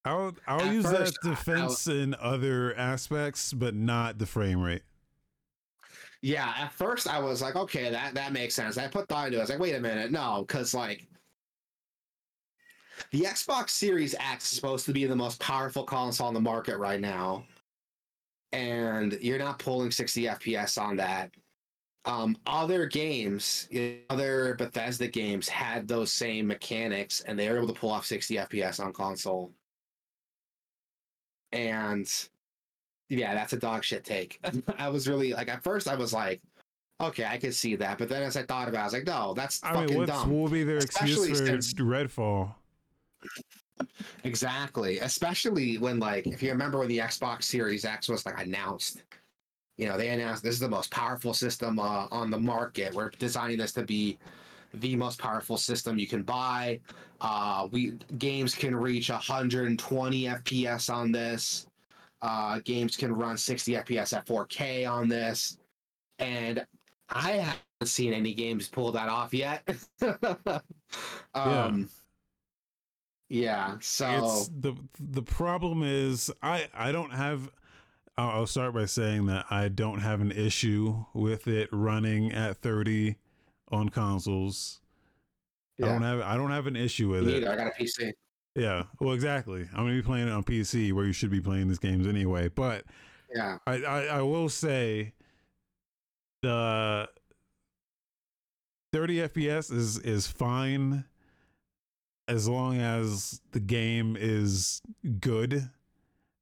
I 0.04 0.14
will. 0.14 0.34
I 0.46 0.56
will 0.56 0.62
at 0.62 0.74
use 0.74 0.84
first, 0.90 1.18
that 1.22 1.28
defense 1.28 1.86
in 1.86 2.14
other 2.18 2.74
aspects, 2.76 3.52
but 3.52 3.74
not 3.74 4.18
the 4.18 4.26
frame 4.26 4.62
rate. 4.62 4.82
yeah, 6.22 6.54
at 6.56 6.72
first 6.72 7.06
I 7.08 7.18
was 7.18 7.42
like, 7.42 7.56
okay, 7.56 7.90
that 7.90 8.14
that 8.14 8.32
makes 8.32 8.54
sense. 8.54 8.78
I 8.78 8.88
put 8.88 9.08
thought 9.08 9.26
into 9.26 9.36
it. 9.38 9.40
I 9.40 9.42
was 9.42 9.50
like, 9.50 9.58
wait 9.58 9.74
a 9.74 9.80
minute, 9.80 10.10
no, 10.10 10.44
because 10.48 10.72
like 10.72 11.06
the 13.10 13.22
Xbox 13.22 13.70
Series 13.70 14.14
X 14.18 14.50
is 14.52 14.56
supposed 14.56 14.86
to 14.86 14.92
be 14.92 15.04
the 15.04 15.14
most 15.16 15.38
powerful 15.40 15.84
console 15.84 16.26
on 16.28 16.34
the 16.34 16.40
market 16.40 16.78
right 16.78 17.00
now, 17.00 17.44
and 18.56 19.12
you're 19.20 19.38
not 19.38 19.58
pulling 19.58 19.90
60 19.90 20.22
FPS 20.24 20.80
on 20.80 20.96
that. 20.96 21.30
Um, 22.06 22.38
other 22.46 22.86
games, 22.86 23.68
other 24.08 24.54
Bethesda 24.54 25.08
games 25.08 25.48
had 25.48 25.86
those 25.86 26.10
same 26.12 26.46
mechanics, 26.46 27.20
and 27.20 27.38
they 27.38 27.50
were 27.50 27.58
able 27.58 27.66
to 27.66 27.74
pull 27.74 27.90
off 27.90 28.06
60 28.06 28.36
FPS 28.36 28.82
on 28.82 28.92
console. 28.92 29.50
And 31.52 32.08
yeah, 33.08 33.34
that's 33.34 33.52
a 33.52 33.58
dog 33.58 33.84
shit 33.84 34.04
take. 34.04 34.40
I 34.78 34.88
was 34.88 35.06
really 35.06 35.32
like, 35.34 35.48
at 35.48 35.62
first, 35.62 35.88
I 35.88 35.96
was 35.96 36.12
like, 36.12 36.40
okay, 37.00 37.24
I 37.26 37.36
could 37.36 37.54
see 37.54 37.76
that, 37.76 37.98
but 37.98 38.08
then 38.08 38.22
as 38.22 38.36
I 38.36 38.42
thought 38.44 38.68
about, 38.68 38.78
it, 38.78 38.82
I 38.82 38.84
was 38.84 38.92
like, 38.94 39.06
no, 39.06 39.34
that's 39.34 39.62
I 39.62 39.72
fucking 39.74 39.88
mean, 39.88 39.98
what's, 39.98 40.12
dumb. 40.12 40.30
what 40.30 40.42
will 40.44 40.48
be 40.48 40.64
their 40.64 40.78
Especially 40.78 41.30
excuse 41.30 41.40
for 41.40 41.46
since- 41.46 41.74
Redfall? 41.74 42.54
Exactly. 44.24 44.98
Especially 44.98 45.78
when 45.78 45.98
like 45.98 46.26
if 46.26 46.42
you 46.42 46.50
remember 46.50 46.78
when 46.78 46.88
the 46.88 46.98
Xbox 46.98 47.44
Series 47.44 47.84
X 47.84 48.08
was 48.08 48.26
like 48.26 48.40
announced. 48.40 49.02
You 49.78 49.88
know, 49.88 49.98
they 49.98 50.08
announced 50.08 50.42
this 50.42 50.54
is 50.54 50.60
the 50.60 50.68
most 50.68 50.90
powerful 50.90 51.34
system 51.34 51.78
uh, 51.78 52.06
on 52.10 52.30
the 52.30 52.38
market. 52.38 52.94
We're 52.94 53.10
designing 53.10 53.58
this 53.58 53.72
to 53.72 53.82
be 53.82 54.18
the 54.72 54.96
most 54.96 55.18
powerful 55.18 55.58
system 55.58 55.98
you 55.98 56.06
can 56.06 56.22
buy. 56.22 56.80
Uh, 57.20 57.68
we 57.70 57.92
games 58.18 58.54
can 58.54 58.74
reach 58.74 59.10
120 59.10 60.22
FPS 60.24 60.92
on 60.92 61.12
this. 61.12 61.66
Uh, 62.22 62.60
games 62.64 62.96
can 62.96 63.12
run 63.12 63.36
60 63.36 63.72
FPS 63.72 64.16
at 64.16 64.26
4K 64.26 64.90
on 64.90 65.08
this. 65.08 65.58
And 66.18 66.66
I 67.10 67.32
haven't 67.32 67.60
seen 67.84 68.12
any 68.12 68.34
games 68.34 68.68
pull 68.68 68.92
that 68.92 69.08
off 69.08 69.34
yet. 69.34 69.62
um, 70.02 70.14
yeah. 71.34 71.72
So 73.80 74.24
It's 74.24 74.48
the 74.48 74.74
the 75.00 75.22
problem 75.22 75.82
is 75.82 76.30
I 76.42 76.68
I 76.74 76.92
don't 76.92 77.10
have. 77.12 77.50
I'll 78.16 78.30
I'll 78.30 78.46
start 78.46 78.72
by 78.72 78.86
saying 78.86 79.26
that 79.26 79.46
I 79.50 79.68
don't 79.68 79.98
have 80.00 80.20
an 80.20 80.32
issue 80.32 81.04
with 81.12 81.46
it 81.48 81.68
running 81.72 82.32
at 82.32 82.56
30 82.58 83.16
on 83.70 83.88
consoles. 83.90 84.80
I 85.82 85.86
don't 85.86 86.02
have 86.02 86.20
I 86.20 86.36
don't 86.36 86.50
have 86.50 86.66
an 86.66 86.76
issue 86.76 87.10
with 87.10 87.24
Me 87.24 87.32
it. 87.36 87.40
neither. 87.40 87.52
I 87.52 87.56
got 87.56 87.66
a 87.66 87.82
PC. 87.82 88.12
Yeah, 88.54 88.84
well, 89.00 89.12
exactly. 89.12 89.68
I'm 89.72 89.84
gonna 89.84 89.92
be 89.96 90.02
playing 90.02 90.28
it 90.28 90.32
on 90.32 90.42
PC 90.44 90.92
where 90.92 91.04
you 91.04 91.12
should 91.12 91.30
be 91.30 91.42
playing 91.42 91.68
these 91.68 91.78
games 91.78 92.06
anyway. 92.06 92.48
But 92.48 92.84
Yeah. 93.34 93.58
I, 93.66 93.82
I, 93.82 94.04
I 94.04 94.22
will 94.22 94.48
say 94.48 95.12
the 96.42 97.08
30 98.92 99.16
FPS 99.28 99.70
is 99.72 99.98
is 99.98 100.26
fine 100.26 101.04
as 102.28 102.48
long 102.48 102.78
as 102.78 103.40
the 103.52 103.60
game 103.60 104.16
is 104.18 104.82
good, 105.20 105.70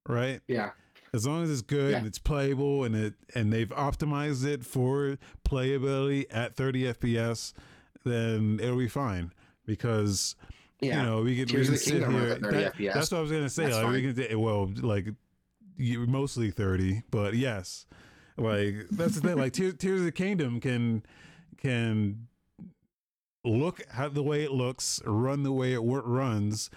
right? 0.07 0.41
Yeah. 0.47 0.71
As 1.13 1.25
long 1.25 1.43
as 1.43 1.49
it's 1.51 1.61
good 1.61 1.91
Yeah. 1.91 1.97
and 1.99 2.07
it's 2.07 2.19
playable 2.19 2.83
and 2.83 2.95
it 2.95 3.13
and 3.33 3.51
they've 3.53 3.69
optimized 3.69 4.45
it 4.45 4.65
for 4.65 5.17
playability 5.47 6.25
at 6.29 6.55
30 6.55 6.83
FPS, 6.93 7.53
then 8.03 8.59
it'll 8.61 8.77
be 8.77 8.87
fine 8.89 9.31
because 9.65 10.35
Yeah. 10.81 10.99
you 11.01 11.05
know 11.07 11.21
we 11.21 11.35
can, 11.35 11.45
we 11.45 11.63
Tears 11.63 11.67
can 11.67 11.73
of 11.75 11.79
the 11.79 11.85
sit 11.85 11.93
here. 11.95 12.35
that- 12.35 12.93
That's 12.93 13.11
what 13.11 13.17
I 13.19 13.21
was 13.21 13.31
gonna 13.31 13.49
say. 13.49 13.63
That's 13.65 13.75
Like 13.77 13.91
we 13.93 14.13
can 14.13 14.39
well 14.39 14.71
like 14.81 15.07
you, 15.77 16.05
mostly 16.07 16.51
30, 16.51 17.03
but 17.11 17.33
yes, 17.35 17.85
like 18.37 18.75
that's 18.91 19.15
the 19.15 19.21
thing. 19.27 19.37
Like 19.37 19.53
Tears, 19.53 19.75
Tears 19.77 19.99
of 19.99 20.05
the 20.05 20.11
Kingdom 20.11 20.59
can 20.59 21.03
can 21.57 22.27
look 23.45 23.81
at 23.95 24.13
the 24.13 24.23
way 24.23 24.43
it 24.43 24.51
looks, 24.51 25.01
run 25.05 25.43
the 25.43 25.51
way 25.51 25.73
it 25.73 25.79
runs, 25.79 26.69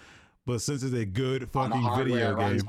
but 0.45 0.61
since 0.61 0.83
it's 0.83 0.93
a 0.93 1.05
good 1.05 1.49
fucking 1.51 1.89
video 1.97 2.35
game, 2.35 2.61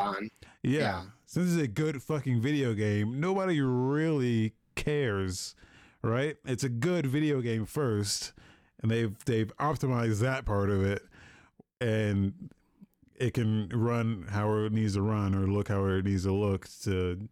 yeah. 0.63 0.79
Yeah. 0.79 1.03
Since 1.27 1.55
it's 1.55 1.63
a 1.63 1.69
good 1.69 2.03
fucking 2.03 2.41
video 2.41 2.75
game, 2.75 3.21
nobody 3.21 3.61
really 3.61 4.55
cares, 4.75 5.55
right? 6.03 6.37
It's 6.45 6.65
a 6.65 6.69
good 6.69 7.07
video 7.07 7.41
game 7.41 7.67
first, 7.67 8.33
and 8.83 8.91
they've 8.91 9.17
they've 9.25 9.53
optimized 9.59 10.21
that 10.21 10.45
part 10.45 10.71
of 10.71 10.85
it, 10.85 11.03
and 11.81 12.51
it 13.17 13.35
can 13.35 13.69
run 13.69 14.27
however 14.31 14.67
it 14.67 14.73
needs 14.73 14.95
to 14.95 15.03
run 15.03 15.35
or 15.35 15.47
look 15.47 15.69
however 15.69 15.99
it 15.99 16.07
needs 16.07 16.25
to 16.25 16.33
look 16.33 16.67
to 16.83 17.29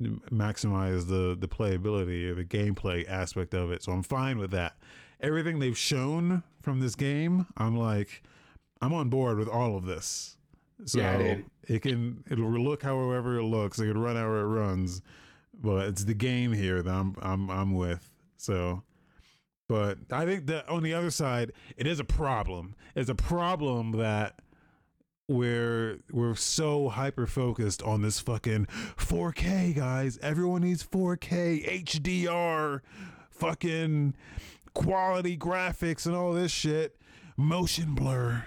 maximize 0.00 1.08
the 1.08 1.36
the 1.38 1.48
playability 1.48 2.28
or 2.28 2.34
the 2.34 2.44
gameplay 2.44 3.08
aspect 3.08 3.54
of 3.54 3.70
it. 3.70 3.82
So 3.82 3.92
I'm 3.92 4.02
fine 4.02 4.38
with 4.38 4.50
that. 4.50 4.76
Everything 5.22 5.58
they've 5.58 5.76
shown 5.76 6.42
from 6.62 6.80
this 6.80 6.94
game, 6.94 7.46
I'm 7.56 7.76
like, 7.76 8.22
I'm 8.80 8.92
on 8.92 9.08
board 9.08 9.38
with 9.38 9.48
all 9.48 9.76
of 9.76 9.84
this. 9.84 10.36
So 10.86 10.98
Yeah, 10.98 11.36
it 11.68 11.82
can 11.82 12.24
it'll 12.30 12.50
look 12.50 12.82
however 12.82 13.38
it 13.38 13.44
looks. 13.44 13.78
It 13.78 13.86
can 13.86 13.98
run 13.98 14.16
however 14.16 14.40
it 14.40 14.46
runs, 14.46 15.02
but 15.54 15.88
it's 15.88 16.04
the 16.04 16.14
game 16.14 16.52
here 16.52 16.82
that 16.82 16.90
I'm 16.90 17.14
I'm 17.20 17.50
I'm 17.50 17.74
with. 17.74 18.10
So, 18.36 18.82
but 19.68 19.98
I 20.10 20.24
think 20.24 20.46
that 20.46 20.68
on 20.68 20.82
the 20.82 20.94
other 20.94 21.10
side, 21.10 21.52
it 21.76 21.86
is 21.86 22.00
a 22.00 22.04
problem. 22.04 22.74
It's 22.94 23.10
a 23.10 23.14
problem 23.14 23.92
that 23.92 24.40
we're 25.28 26.00
we're 26.10 26.34
so 26.34 26.88
hyper 26.88 27.26
focused 27.26 27.82
on 27.82 28.02
this 28.02 28.18
fucking 28.18 28.66
4K 28.96 29.76
guys. 29.76 30.18
Everyone 30.22 30.62
needs 30.62 30.82
4K 30.82 31.84
HDR, 31.84 32.80
fucking 33.30 34.14
quality 34.74 35.36
graphics 35.36 36.06
and 36.06 36.14
all 36.14 36.32
this 36.32 36.52
shit, 36.52 36.96
motion 37.36 37.94
blur. 37.94 38.44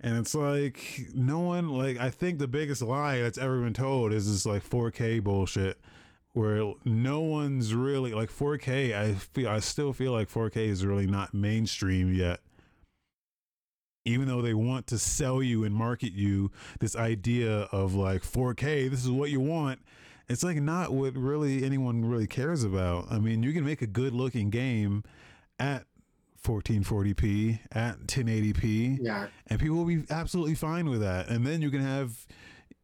And 0.00 0.18
it's 0.18 0.34
like 0.34 1.08
no 1.14 1.40
one 1.40 1.68
like 1.70 1.98
I 1.98 2.10
think 2.10 2.38
the 2.38 2.48
biggest 2.48 2.82
lie 2.82 3.20
that's 3.20 3.38
ever 3.38 3.62
been 3.62 3.72
told 3.72 4.12
is 4.12 4.30
this 4.30 4.44
like 4.44 4.68
4K 4.68 5.22
bullshit 5.22 5.80
where 6.34 6.74
no 6.84 7.20
one's 7.20 7.74
really 7.74 8.12
like 8.12 8.30
4K 8.30 8.94
I 8.94 9.14
feel 9.14 9.48
I 9.48 9.60
still 9.60 9.94
feel 9.94 10.12
like 10.12 10.28
4K 10.28 10.56
is 10.56 10.84
really 10.84 11.06
not 11.06 11.32
mainstream 11.32 12.12
yet 12.12 12.40
even 14.04 14.28
though 14.28 14.42
they 14.42 14.54
want 14.54 14.86
to 14.88 14.98
sell 14.98 15.42
you 15.42 15.64
and 15.64 15.74
market 15.74 16.12
you 16.12 16.50
this 16.80 16.94
idea 16.94 17.68
of 17.72 17.94
like 17.94 18.22
4K, 18.22 18.90
this 18.90 19.02
is 19.02 19.10
what 19.10 19.30
you 19.30 19.40
want. 19.40 19.80
It's 20.28 20.42
like 20.42 20.60
not 20.60 20.92
what 20.92 21.16
really 21.16 21.64
anyone 21.64 22.04
really 22.04 22.26
cares 22.26 22.64
about. 22.64 23.06
I 23.10 23.18
mean, 23.18 23.42
you 23.42 23.52
can 23.52 23.64
make 23.64 23.82
a 23.82 23.86
good 23.86 24.12
looking 24.14 24.50
game 24.50 25.04
at 25.58 25.84
1440p, 26.42 27.60
at 27.72 28.06
1080p, 28.06 28.98
Yeah. 29.00 29.28
and 29.46 29.58
people 29.60 29.76
will 29.76 29.84
be 29.86 30.04
absolutely 30.10 30.54
fine 30.54 30.88
with 30.88 31.00
that. 31.00 31.28
And 31.28 31.46
then 31.46 31.62
you 31.62 31.70
can 31.70 31.80
have 31.80 32.26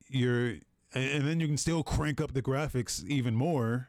your, 0.09 0.55
and 0.95 1.27
then 1.27 1.41
you 1.41 1.47
can 1.47 1.57
still 1.57 1.83
crank 1.83 2.21
up 2.21 2.33
the 2.33 2.43
graphics 2.43 3.05
even 3.07 3.35
more. 3.35 3.89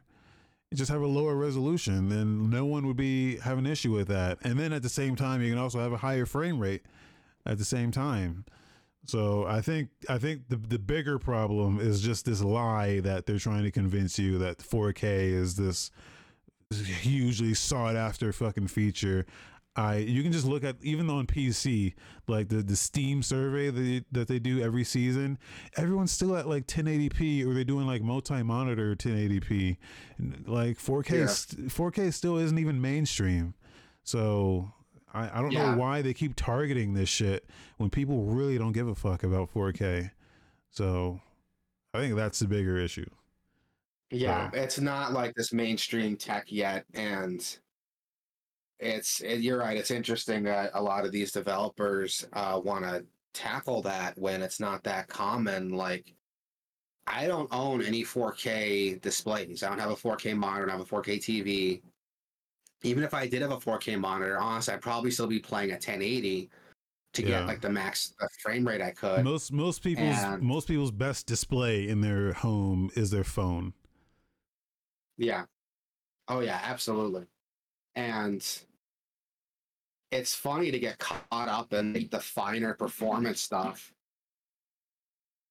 Just 0.74 0.90
have 0.92 1.02
a 1.02 1.08
lower 1.08 1.36
resolution, 1.36 2.08
then 2.10 2.50
no 2.50 2.66
one 2.66 2.88
would 2.88 2.96
be 2.96 3.38
have 3.40 3.58
an 3.58 3.66
issue 3.66 3.92
with 3.94 4.08
that. 4.08 4.38
And 4.42 4.58
then 4.58 4.72
at 4.72 4.84
the 4.84 4.90
same 4.90 5.16
time, 5.18 5.42
you 5.42 5.50
can 5.50 5.58
also 5.58 5.80
have 5.80 5.92
a 5.92 5.98
higher 5.98 6.26
frame 6.26 6.60
rate 6.60 6.84
at 7.46 7.58
the 7.58 7.66
same 7.66 7.92
time. 7.92 8.46
So 9.06 9.46
I 9.46 9.60
think 9.62 9.90
I 10.08 10.18
think 10.18 10.48
the 10.48 10.56
the 10.56 10.80
bigger 10.80 11.18
problem 11.20 11.80
is 11.82 12.02
just 12.02 12.24
this 12.26 12.42
lie 12.42 13.00
that 13.02 13.26
they're 13.26 13.40
trying 13.40 13.64
to 13.64 13.72
convince 13.72 14.18
you 14.20 14.38
that 14.38 14.60
4K 14.60 15.04
is 15.34 15.56
this 15.56 15.92
hugely 17.01 17.53
sought 17.53 17.95
after 17.95 18.32
fucking 18.34 18.67
feature. 18.67 19.26
I 19.74 19.97
you 19.97 20.22
can 20.22 20.34
just 20.34 20.45
look 20.45 20.65
at 20.65 20.76
even 20.82 21.09
on 21.09 21.26
PC 21.28 21.93
like 22.28 22.49
the 22.49 22.57
the 22.61 22.76
Steam 22.76 23.24
survey 23.24 23.69
that 23.69 23.80
they, 23.82 24.03
that 24.11 24.28
they 24.28 24.38
do 24.39 24.61
every 24.61 24.84
season. 24.84 25.38
Everyone's 25.78 26.11
still 26.11 26.36
at 26.36 26.45
like 26.47 26.67
1080p 26.67 27.45
or 27.47 27.53
they're 27.53 27.63
doing 27.63 27.88
like 27.88 28.01
multi 28.01 28.43
monitor 28.43 28.95
1080p. 28.97 29.78
Like 30.45 30.78
4K 30.78 31.09
Yeah. 31.11 31.26
st- 31.28 31.67
4K 31.69 32.11
still 32.13 32.38
isn't 32.38 32.57
even 32.59 32.82
mainstream. 32.82 33.53
So 34.03 34.74
I, 35.13 35.39
I 35.39 35.41
don't 35.41 35.51
Yeah. 35.51 35.72
know 35.72 35.78
why 35.78 36.01
they 36.01 36.13
keep 36.13 36.36
targeting 36.36 36.93
this 36.93 37.07
shit 37.07 37.49
when 37.78 37.89
people 37.89 38.26
really 38.26 38.57
don't 38.57 38.74
give 38.74 38.89
a 38.89 38.95
fuck 38.95 39.24
about 39.24 39.53
4K. 39.53 40.11
So 40.69 41.22
I 41.93 41.99
think 41.99 42.15
that's 42.17 42.39
the 42.39 42.47
bigger 42.47 42.78
issue. 42.78 43.09
Yeah. 44.12 44.49
It's 44.53 44.80
not 44.80 45.14
like 45.14 45.34
this 45.36 45.53
mainstream 45.53 46.18
tech 46.18 46.45
yet. 46.51 46.86
And 46.93 47.41
it's, 48.80 49.22
it, 49.22 49.39
you're 49.41 49.59
right. 49.59 49.78
It's 49.78 49.91
interesting 49.91 50.43
that 50.43 50.72
a 50.74 50.82
lot 50.82 51.05
of 51.05 51.12
these 51.12 51.32
developers 51.32 52.28
uh, 52.34 52.59
want 52.64 52.84
to 52.84 53.05
tackle 53.34 53.82
that 53.84 54.18
when 54.18 54.41
it's 54.41 54.59
not 54.59 54.84
that 54.84 55.07
common. 55.07 55.72
Like, 55.72 56.14
I 57.07 57.28
don't 57.28 57.49
own 57.51 57.82
any 57.84 58.03
4K 58.03 59.01
displays. 59.01 59.64
I 59.64 59.70
don't 59.70 59.80
have 59.80 59.91
a 59.91 59.95
4K 59.95 60.36
monitor. 60.36 60.66
I 60.66 60.70
don't 60.72 60.80
have 60.80 60.91
a 60.91 60.95
4K 61.01 61.18
TV. 61.20 61.82
Even 62.84 63.03
if 63.03 63.14
I 63.14 63.28
did 63.28 63.41
have 63.43 63.51
a 63.51 63.57
4K 63.57 63.99
monitor, 63.99 64.39
honestly, 64.39 64.74
I'd 64.74 64.82
probably 64.82 65.12
still 65.12 65.28
be 65.28 65.39
playing 65.39 65.70
at 65.72 65.76
1080 65.86 66.49
to 67.14 67.22
Yeah. 67.22 67.28
get 67.39 67.45
like 67.47 67.62
the 67.62 67.70
max 67.70 68.14
uh, 68.22 68.26
frame 68.41 68.66
rate 68.68 68.82
I 68.82 68.91
could. 68.91 69.24
most 69.26 69.51
most 69.51 69.84
people's 69.84 70.18
and- 70.18 70.41
most 70.41 70.68
people's 70.70 70.91
best 70.91 71.28
display 71.28 71.88
in 71.88 71.99
their 72.01 72.32
home 72.34 72.89
is 72.95 73.12
their 73.12 73.26
phone. 73.26 73.74
Yeah. 75.22 75.43
Oh 76.28 76.39
yeah, 76.39 76.59
absolutely. 76.63 77.26
And 77.95 78.45
it's 80.11 80.34
funny 80.34 80.72
to 80.72 80.80
get 80.80 80.97
caught 80.97 81.28
up 81.32 81.74
in 81.74 81.93
the 82.11 82.19
finer 82.19 82.74
performance 82.74 83.39
stuff 83.39 83.93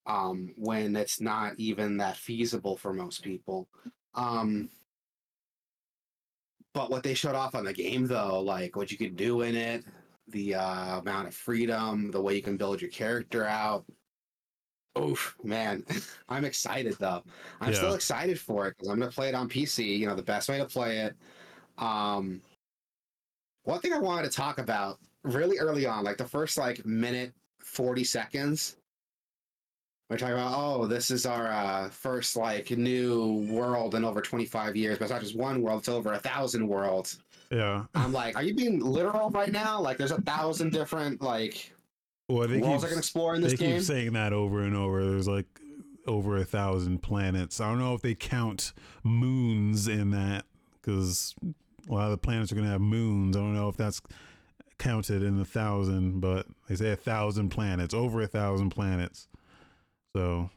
um, 0.06 0.52
when 0.56 0.96
it's 0.96 1.20
not 1.20 1.54
even 1.56 1.98
that 1.98 2.16
feasible 2.16 2.76
for 2.76 2.92
most 2.92 3.22
people. 3.22 3.68
Um, 4.14 4.70
but 6.74 6.90
what 6.90 7.04
they 7.04 7.14
showed 7.14 7.36
off 7.36 7.54
on 7.54 7.64
the 7.64 7.72
game, 7.72 8.06
though, 8.06 8.40
like 8.40 8.74
what 8.74 8.90
you 8.90 8.98
could 8.98 9.16
do 9.16 9.42
in 9.42 9.54
it, 9.54 9.84
the 10.26 10.56
uh, 10.56 10.98
amount 10.98 11.28
of 11.28 11.34
freedom, 11.34 12.10
the 12.10 12.20
way 12.20 12.34
you 12.34 12.42
can 12.42 12.56
build 12.56 12.80
your 12.80 12.90
character 12.90 13.46
out. 13.46 13.84
Oof, 14.98 15.36
man, 15.44 15.84
I'm 16.28 16.44
excited 16.44 16.96
though. 16.98 17.22
I'm 17.60 17.74
still 17.74 17.94
excited 17.94 18.38
for 18.40 18.66
it 18.66 18.76
because 18.76 18.88
I'm 18.88 18.98
gonna 18.98 19.10
play 19.10 19.28
it 19.28 19.34
on 19.34 19.48
PC. 19.48 19.98
You 19.98 20.06
know, 20.06 20.14
the 20.14 20.22
best 20.22 20.48
way 20.48 20.58
to 20.58 20.64
play 20.64 20.98
it. 20.98 21.14
Um, 21.78 22.40
one 23.64 23.80
thing 23.80 23.92
I 23.92 23.98
wanted 23.98 24.30
to 24.30 24.36
talk 24.36 24.58
about 24.58 24.98
really 25.22 25.58
early 25.58 25.86
on, 25.86 26.04
like 26.04 26.16
the 26.16 26.24
first 26.24 26.58
like 26.58 26.84
minute 26.84 27.32
forty 27.60 28.02
seconds, 28.02 28.76
we're 30.10 30.18
talking 30.18 30.34
about 30.34 30.54
oh, 30.56 30.86
this 30.86 31.12
is 31.12 31.24
our 31.24 31.46
uh, 31.46 31.88
first 31.88 32.36
like 32.36 32.72
new 32.72 33.46
world 33.48 33.94
in 33.94 34.04
over 34.04 34.20
25 34.20 34.74
years. 34.74 34.98
But 34.98 35.04
it's 35.04 35.12
not 35.12 35.20
just 35.20 35.36
one 35.36 35.62
world; 35.62 35.80
it's 35.80 35.88
over 35.88 36.12
a 36.14 36.18
thousand 36.18 36.66
worlds. 36.66 37.20
Yeah. 37.52 37.84
I'm 37.94 38.12
like, 38.12 38.36
are 38.36 38.42
you 38.42 38.54
being 38.54 38.80
literal 38.80 39.30
right 39.30 39.52
now? 39.52 39.80
Like, 39.80 39.98
there's 39.98 40.10
a 40.10 40.20
thousand 40.22 40.72
different 40.72 41.22
like 41.22 41.72
Well, 42.30 42.48
they 42.48 42.60
keep, 42.60 42.84
I 42.84 42.88
can 42.88 42.98
explore 42.98 43.34
in 43.34 43.42
this 43.42 43.52
they 43.52 43.58
game. 43.58 43.76
keep 43.76 43.82
saying 43.84 44.12
that 44.12 44.32
over 44.32 44.62
and 44.62 44.76
over. 44.76 45.04
There's 45.04 45.28
like 45.28 45.46
over 46.06 46.36
a 46.36 46.44
thousand 46.44 47.02
planets. 47.02 47.60
I 47.60 47.68
don't 47.68 47.78
know 47.78 47.94
if 47.94 48.02
they 48.02 48.14
count 48.14 48.72
moons 49.02 49.88
in 49.88 50.10
that 50.10 50.44
because 50.80 51.34
a 51.88 51.92
lot 51.92 52.04
of 52.06 52.10
the 52.12 52.18
planets 52.18 52.52
are 52.52 52.54
going 52.54 52.66
to 52.66 52.72
have 52.72 52.80
moons. 52.80 53.36
I 53.36 53.40
don't 53.40 53.54
know 53.54 53.68
if 53.68 53.76
that's 53.76 54.00
counted 54.78 55.22
in 55.22 55.38
the 55.38 55.44
thousand, 55.44 56.20
but 56.20 56.46
they 56.68 56.76
say 56.76 56.90
a 56.90 56.96
thousand 56.96 57.50
planets, 57.50 57.92
over 57.94 58.22
a 58.22 58.26
thousand 58.26 58.70
planets. 58.70 59.28
So 60.14 60.50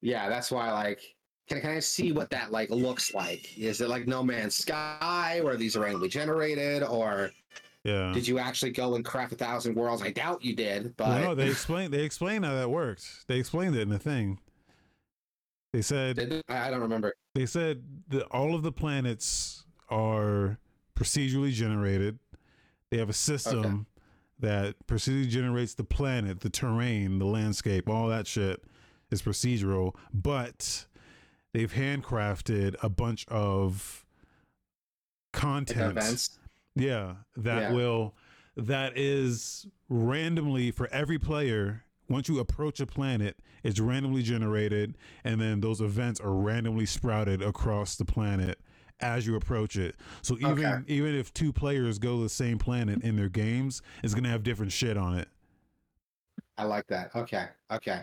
Yeah, 0.00 0.28
that's 0.28 0.50
why 0.50 0.72
like 0.72 1.00
can, 1.48 1.60
can 1.60 1.70
I 1.70 1.80
see 1.80 2.12
what 2.12 2.30
that 2.30 2.52
like 2.52 2.70
looks 2.70 3.14
like? 3.14 3.56
Is 3.58 3.80
it 3.80 3.88
like 3.88 4.06
No 4.06 4.22
Man's 4.22 4.56
Sky 4.56 5.40
where 5.42 5.56
these 5.56 5.76
are 5.76 5.80
randomly 5.80 6.08
generated 6.08 6.82
or 6.82 7.30
yeah. 7.84 8.12
did 8.12 8.26
you 8.26 8.38
actually 8.38 8.72
go 8.72 8.94
and 8.94 9.04
craft 9.04 9.32
a 9.32 9.36
thousand 9.36 9.74
worlds? 9.74 10.02
I 10.02 10.10
doubt 10.10 10.44
you 10.44 10.54
did, 10.54 10.96
but 10.96 11.08
Well, 11.08 11.20
no, 11.20 11.34
they 11.34 11.48
explained 11.50 11.92
they 11.92 12.02
explained 12.02 12.44
how 12.44 12.54
that 12.54 12.70
worked. 12.70 13.26
They 13.26 13.38
explained 13.38 13.76
it 13.76 13.82
in 13.82 13.88
the 13.88 13.98
thing. 13.98 14.40
They 15.72 15.82
said 15.82 16.16
they? 16.16 16.42
I 16.48 16.70
don't 16.70 16.80
remember. 16.80 17.14
they 17.34 17.46
said 17.46 17.82
that 18.08 18.24
all 18.24 18.54
of 18.54 18.62
the 18.62 18.72
planets 18.72 19.64
are 19.90 20.58
procedurally 20.96 21.52
generated. 21.52 22.18
They 22.90 22.98
have 22.98 23.10
a 23.10 23.14
system 23.14 23.86
that 24.40 24.76
procedurally 24.86 25.28
generates 25.28 25.74
the 25.74 25.84
planet, 25.84 26.40
the 26.40 26.50
terrain, 26.50 27.18
the 27.18 27.26
landscape, 27.26 27.88
all 27.88 28.08
that 28.08 28.26
shit 28.26 28.64
is 29.10 29.20
procedural, 29.22 29.94
but 30.12 30.86
they've 31.52 31.72
handcrafted 31.72 32.76
a 32.82 32.88
bunch 32.88 33.26
of 33.28 34.06
content. 35.32 36.28
Yeah, 36.78 37.16
that 37.36 37.60
Yeah. 37.62 37.72
will 37.72 38.14
that 38.56 38.98
is 38.98 39.66
randomly 39.88 40.70
for 40.70 40.88
every 40.88 41.18
player. 41.18 41.84
Once 42.08 42.28
you 42.28 42.38
approach 42.40 42.80
a 42.80 42.86
planet, 42.86 43.36
it's 43.62 43.78
randomly 43.78 44.22
generated, 44.22 44.96
and 45.24 45.40
then 45.40 45.60
those 45.60 45.80
events 45.80 46.18
are 46.20 46.32
randomly 46.32 46.86
sprouted 46.86 47.42
across 47.42 47.96
the 47.96 48.04
planet 48.04 48.58
as 49.00 49.26
you 49.26 49.36
approach 49.36 49.76
it. 49.76 49.94
So 50.22 50.36
even 50.38 50.50
Okay. 50.52 50.78
even 50.88 51.14
if 51.14 51.32
two 51.34 51.52
players 51.52 51.98
go 51.98 52.16
to 52.16 52.22
the 52.22 52.28
same 52.28 52.58
planet 52.58 53.02
in 53.02 53.16
their 53.16 53.28
games, 53.28 53.82
it's 54.02 54.14
gonna 54.14 54.30
have 54.30 54.42
different 54.42 54.72
shit 54.72 54.96
on 54.96 55.18
it. 55.18 55.28
I 56.56 56.64
like 56.64 56.86
that. 56.88 57.14
Okay. 57.14 57.46
Okay. 57.70 58.02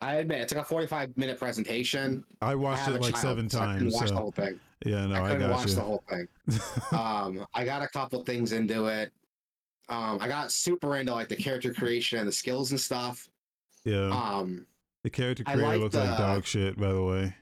I 0.00 0.16
admit 0.16 0.40
it's 0.42 0.52
like 0.54 0.62
a 0.62 0.66
45 0.66 1.16
minute 1.16 1.38
presentation. 1.38 2.24
I 2.42 2.52
I 2.52 2.54
watched 2.54 2.82
have 2.82 2.96
it 2.96 3.02
like 3.02 3.16
seven 3.16 3.48
so 3.48 3.60
I 3.60 3.74
couldn't 3.78 3.90
times. 3.92 4.10
the 4.10 4.16
whole 4.16 4.30
thing. 4.32 4.60
yeah, 4.84 5.06
no, 5.06 5.14
I 5.14 5.18
I, 5.24 5.28
couldn't 5.32 5.48
got 5.48 5.50
watch 5.56 5.68
you. 5.68 5.74
the 5.74 5.80
whole 5.80 6.04
thing. 6.08 6.28
um, 6.92 7.46
I 7.54 7.64
got 7.64 7.82
a 7.82 7.88
couple 7.88 8.22
things 8.24 8.52
into 8.52 8.86
it. 8.86 9.10
Um, 9.88 10.18
I 10.20 10.28
got 10.28 10.52
super 10.52 10.96
into 10.96 11.12
like 11.14 11.28
the 11.28 11.36
character 11.36 11.72
creation 11.72 12.18
and 12.18 12.28
the 12.28 12.32
skills 12.32 12.72
and 12.72 12.80
stuff. 12.80 13.28
yeah, 13.84 14.08
Um, 14.10 14.66
the 15.02 15.10
character 15.10 15.44
I 15.46 15.54
creator 15.54 15.78
looks 15.78 15.94
like 15.94 16.18
dog 16.18 16.44
shit, 16.44 16.76
by 16.78 16.92
the 16.92 17.02
way. 17.02 17.34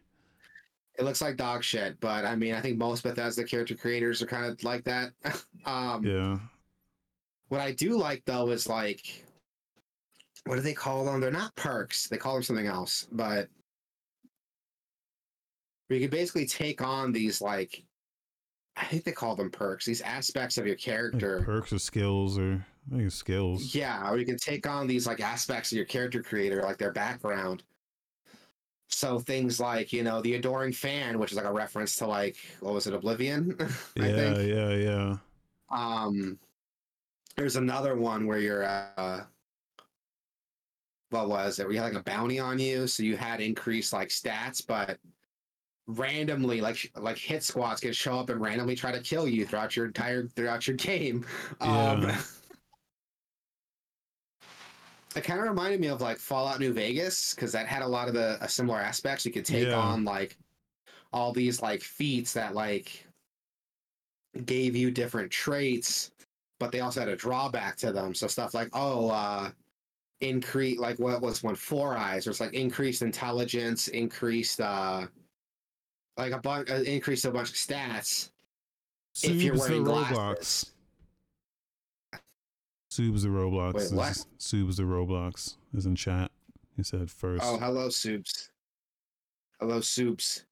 it 0.99 1.05
looks 1.05 1.21
like 1.23 1.37
dog 1.37 1.65
shit, 1.65 1.99
but 2.01 2.25
I 2.25 2.37
mean, 2.37 2.55
I 2.55 2.61
think 2.61 2.79
most 2.79 3.03
Bethesda 3.03 3.43
character 3.45 3.75
creators 3.75 4.23
are 4.23 4.27
kind 4.27 4.45
of 4.47 4.63
like 4.63 4.85
that. 4.85 5.13
um, 5.65 6.05
Yeah, 6.05 6.39
What 7.49 7.61
I 7.61 7.73
do 7.73 7.97
like 7.99 8.23
though 8.27 8.51
is 8.51 8.69
like, 8.69 9.25
what 10.47 10.57
do 10.57 10.61
they 10.61 10.75
call 10.75 11.05
them? 11.05 11.21
They're 11.21 11.31
not 11.31 11.55
perks. 11.57 12.09
They 12.09 12.19
call 12.19 12.35
them 12.35 12.43
something 12.43 12.67
else, 12.67 13.09
but 13.11 13.49
you 15.89 16.01
can 16.01 16.11
basically 16.11 16.47
take 16.47 16.83
on 16.83 17.13
these 17.13 17.41
like, 17.41 17.85
I 18.77 18.85
think 18.87 19.05
they 19.05 19.13
call 19.13 19.37
them 19.37 19.51
perks. 19.51 19.85
These 19.85 20.03
aspects 20.03 20.59
of 20.59 20.67
your 20.67 20.75
like 20.75 20.83
character. 20.83 21.41
perks 21.43 21.73
or 21.73 21.79
skills 21.79 22.39
or 22.39 22.67
I 22.89 22.91
think 22.97 23.07
it's 23.07 23.15
skills. 23.15 23.75
Yeah, 23.75 24.11
or 24.11 24.19
you 24.19 24.27
can 24.27 24.37
take 24.37 24.67
on 24.67 24.87
these 24.87 25.07
like 25.07 25.21
aspects 25.21 25.73
of 25.73 25.77
your 25.77 25.87
character 25.87 26.23
creator, 26.23 26.63
like 26.63 26.79
their 26.79 26.93
background. 26.93 27.63
So 28.89 29.19
things 29.19 29.61
like, 29.61 29.93
you 29.93 30.03
know, 30.03 30.21
the 30.21 30.35
adoring 30.35 30.73
fan, 30.73 31.19
which 31.19 31.31
is 31.33 31.37
like 31.37 31.47
a 31.47 31.53
reference 31.53 31.97
to 31.97 32.07
like 32.07 32.37
what 32.61 32.75
was 32.75 32.87
it, 32.87 32.95
Oblivion? 32.95 33.57
I 33.99 34.09
Yeah, 34.09 34.35
think. 34.35 34.39
yeah, 34.39 34.71
yeah. 34.75 35.17
Um 35.71 36.39
there's 37.37 37.57
another 37.57 37.97
one 37.97 38.27
where 38.27 38.39
you're 38.39 38.65
uh 38.65 39.27
what 41.15 41.29
was 41.29 41.61
it? 41.61 41.69
We 41.69 41.77
had 41.77 41.85
like 41.85 41.95
a 41.95 42.03
bounty 42.03 42.39
on 42.41 42.59
you, 42.59 42.87
so 42.89 43.03
you 43.05 43.17
had 43.17 43.41
increased 43.41 43.93
like 43.93 44.09
stats, 44.09 44.67
but 44.67 44.99
randomly 45.87 46.61
like 46.61 46.91
like 46.97 47.17
hit 47.17 47.43
squads 47.43 47.81
can 47.81 47.93
show 47.93 48.19
up 48.19 48.31
and 48.31 48.41
randomly 48.41 48.75
try 48.75 48.91
to 48.91 49.01
kill 49.01 49.29
you 49.29 49.47
throughout 49.47 49.77
your 49.77 49.87
entire 49.87 50.27
throughout 50.29 50.67
your 50.67 50.77
game. 50.77 51.25
Um 51.61 52.03
Yeah. 52.03 52.21
It 55.17 55.23
kind 55.23 55.39
of 55.39 55.47
reminded 55.47 55.81
me 55.81 55.87
of 55.87 56.01
like 56.01 56.19
Fallout 56.19 56.59
New 56.59 56.73
Vegas 56.73 57.35
because 57.35 57.53
that 57.53 57.69
had 57.69 57.83
a 57.83 57.87
lot 57.87 58.09
of 58.09 58.15
the 58.15 58.31
uh, 58.43 58.49
similar 58.49 58.81
aspects. 58.81 59.25
You 59.25 59.31
could 59.31 59.45
take 59.45 59.69
Yeah. 59.69 59.79
on 59.79 60.05
like 60.05 60.37
all 61.13 61.33
these 61.33 61.63
like 61.63 61.83
feats 61.83 62.33
that 62.33 62.53
like 62.57 63.07
gave 64.45 64.75
you 64.75 64.91
different 64.91 65.31
traits, 65.31 66.11
but 66.59 66.73
they 66.73 66.81
also 66.81 66.99
had 66.99 67.09
a 67.09 67.15
drawback 67.15 67.77
to 67.77 67.93
them. 67.93 68.13
So 68.13 68.27
stuff 68.27 68.55
like 68.55 68.71
oh, 68.73 69.11
uh, 69.11 69.53
increase 70.29 70.79
like 70.79 70.99
what 70.99 71.21
was 71.21 71.43
one 71.43 71.55
four 71.55 71.97
eyes, 71.97 72.27
or 72.27 72.31
it's 72.31 72.41
like 72.41 72.55
increased 72.55 73.03
intelligence, 73.03 73.89
increased 73.89 74.61
uh, 74.61 75.07
like 76.17 76.33
a 76.33 76.39
bunch, 76.39 76.71
uh, 76.71 76.75
increased 76.83 77.25
a 77.25 77.31
bunch 77.31 77.51
of 77.51 77.57
stats. 77.57 78.31
If 79.23 79.43
you're 79.43 79.57
wearing 79.57 79.85
the 79.85 79.91
glasses. 79.91 80.17
Roblox. 80.17 80.71
Subes 82.91 83.23
the 83.23 83.29
Roblox. 83.29 83.75
Wait, 83.75 83.93
what? 83.93 84.11
is- 84.13 84.27
Subes 84.39 84.77
the 84.77 84.85
Roblox 84.85 85.57
is 85.77 85.87
in 85.87 85.97
chat. 85.97 86.31
He 86.77 86.83
said 86.83 87.11
first. 87.11 87.43
Oh, 87.45 87.57
hello, 87.59 87.89
Soups. 87.89 88.51
Hello, 89.61 89.81
Soups. 89.81 90.45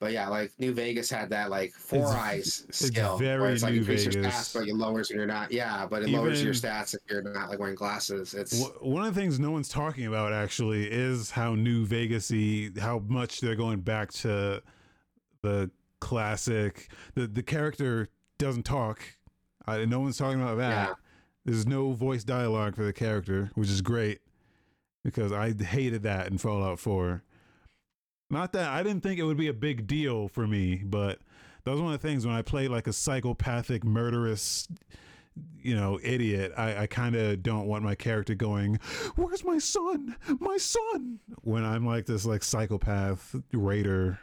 But 0.00 0.12
yeah, 0.12 0.28
like 0.28 0.52
New 0.58 0.72
Vegas 0.72 1.10
had 1.10 1.30
that 1.30 1.50
like 1.50 1.72
four 1.72 1.98
It's- 2.10 2.14
eyes 2.14 2.64
it's 2.68 2.86
skill. 2.86 3.18
very 3.18 3.40
where 3.40 3.50
it's 3.52 3.64
like 3.64 3.72
New 3.72 3.80
increase 3.80 4.04
your 4.04 4.12
stats, 4.14 4.54
but 4.54 4.68
it 4.68 4.74
lowers 4.76 5.08
when 5.08 5.18
you're 5.18 5.26
not. 5.26 5.50
Yeah, 5.50 5.86
but 5.90 6.02
it 6.02 6.10
lowers 6.10 6.42
your 6.42 6.54
stats 6.54 6.94
if 6.94 7.00
you're 7.10 7.22
not 7.22 7.50
like 7.50 7.58
wearing 7.58 7.74
glasses. 7.74 8.32
It's 8.32 8.62
One 8.80 9.04
of 9.04 9.12
the 9.12 9.20
things 9.20 9.40
no 9.40 9.50
one's 9.50 9.68
talking 9.68 10.06
about 10.06 10.32
actually 10.32 10.84
is 10.88 11.32
how 11.32 11.56
New 11.56 11.84
Vegasy, 11.84 12.78
how 12.78 13.00
much 13.08 13.40
they're 13.40 13.56
going 13.56 13.80
back 13.80 14.12
to 14.12 14.62
the 15.42 15.70
classic. 16.00 16.88
The 17.14 17.26
the 17.26 17.42
character 17.42 18.08
doesn't 18.38 18.64
talk. 18.64 19.00
Uh, 19.66 19.78
no 19.78 19.98
one's 19.98 20.16
talking 20.16 20.40
about 20.40 20.58
that. 20.58 20.88
Yeah. 20.90 20.94
There's 21.44 21.66
no 21.66 21.92
voice 21.92 22.22
dialogue 22.22 22.76
for 22.76 22.84
the 22.84 22.92
character, 22.92 23.50
which 23.54 23.68
is 23.68 23.80
great 23.82 24.20
because 25.04 25.32
I 25.32 25.52
hated 25.52 26.02
that 26.04 26.28
in 26.30 26.38
Fallout 26.38 26.78
4. 26.78 27.22
Not 28.30 28.52
that 28.52 28.68
I 28.70 28.82
didn't 28.82 29.02
think 29.02 29.18
it 29.18 29.24
would 29.24 29.36
be 29.38 29.48
a 29.48 29.54
big 29.54 29.86
deal 29.86 30.28
for 30.28 30.46
me, 30.46 30.82
but 30.84 31.18
that 31.64 31.70
was 31.70 31.80
one 31.80 31.92
of 31.94 32.00
the 32.00 32.06
things 32.06 32.26
when 32.26 32.34
I 32.34 32.42
play 32.42 32.68
like 32.68 32.86
a 32.86 32.92
psychopathic, 32.92 33.84
murderous, 33.84 34.68
you 35.62 35.74
know, 35.74 35.98
idiot. 36.02 36.52
I, 36.56 36.82
I 36.82 36.86
kind 36.86 37.16
of 37.16 37.42
don't 37.42 37.66
want 37.66 37.84
my 37.84 37.94
character 37.94 38.34
going, 38.34 38.80
"Where's 39.16 39.44
my 39.44 39.58
son? 39.58 40.16
My 40.40 40.58
son!" 40.58 41.20
When 41.42 41.64
I'm 41.64 41.86
like 41.86 42.06
this 42.06 42.26
like 42.26 42.44
psychopath 42.44 43.34
raider 43.52 44.18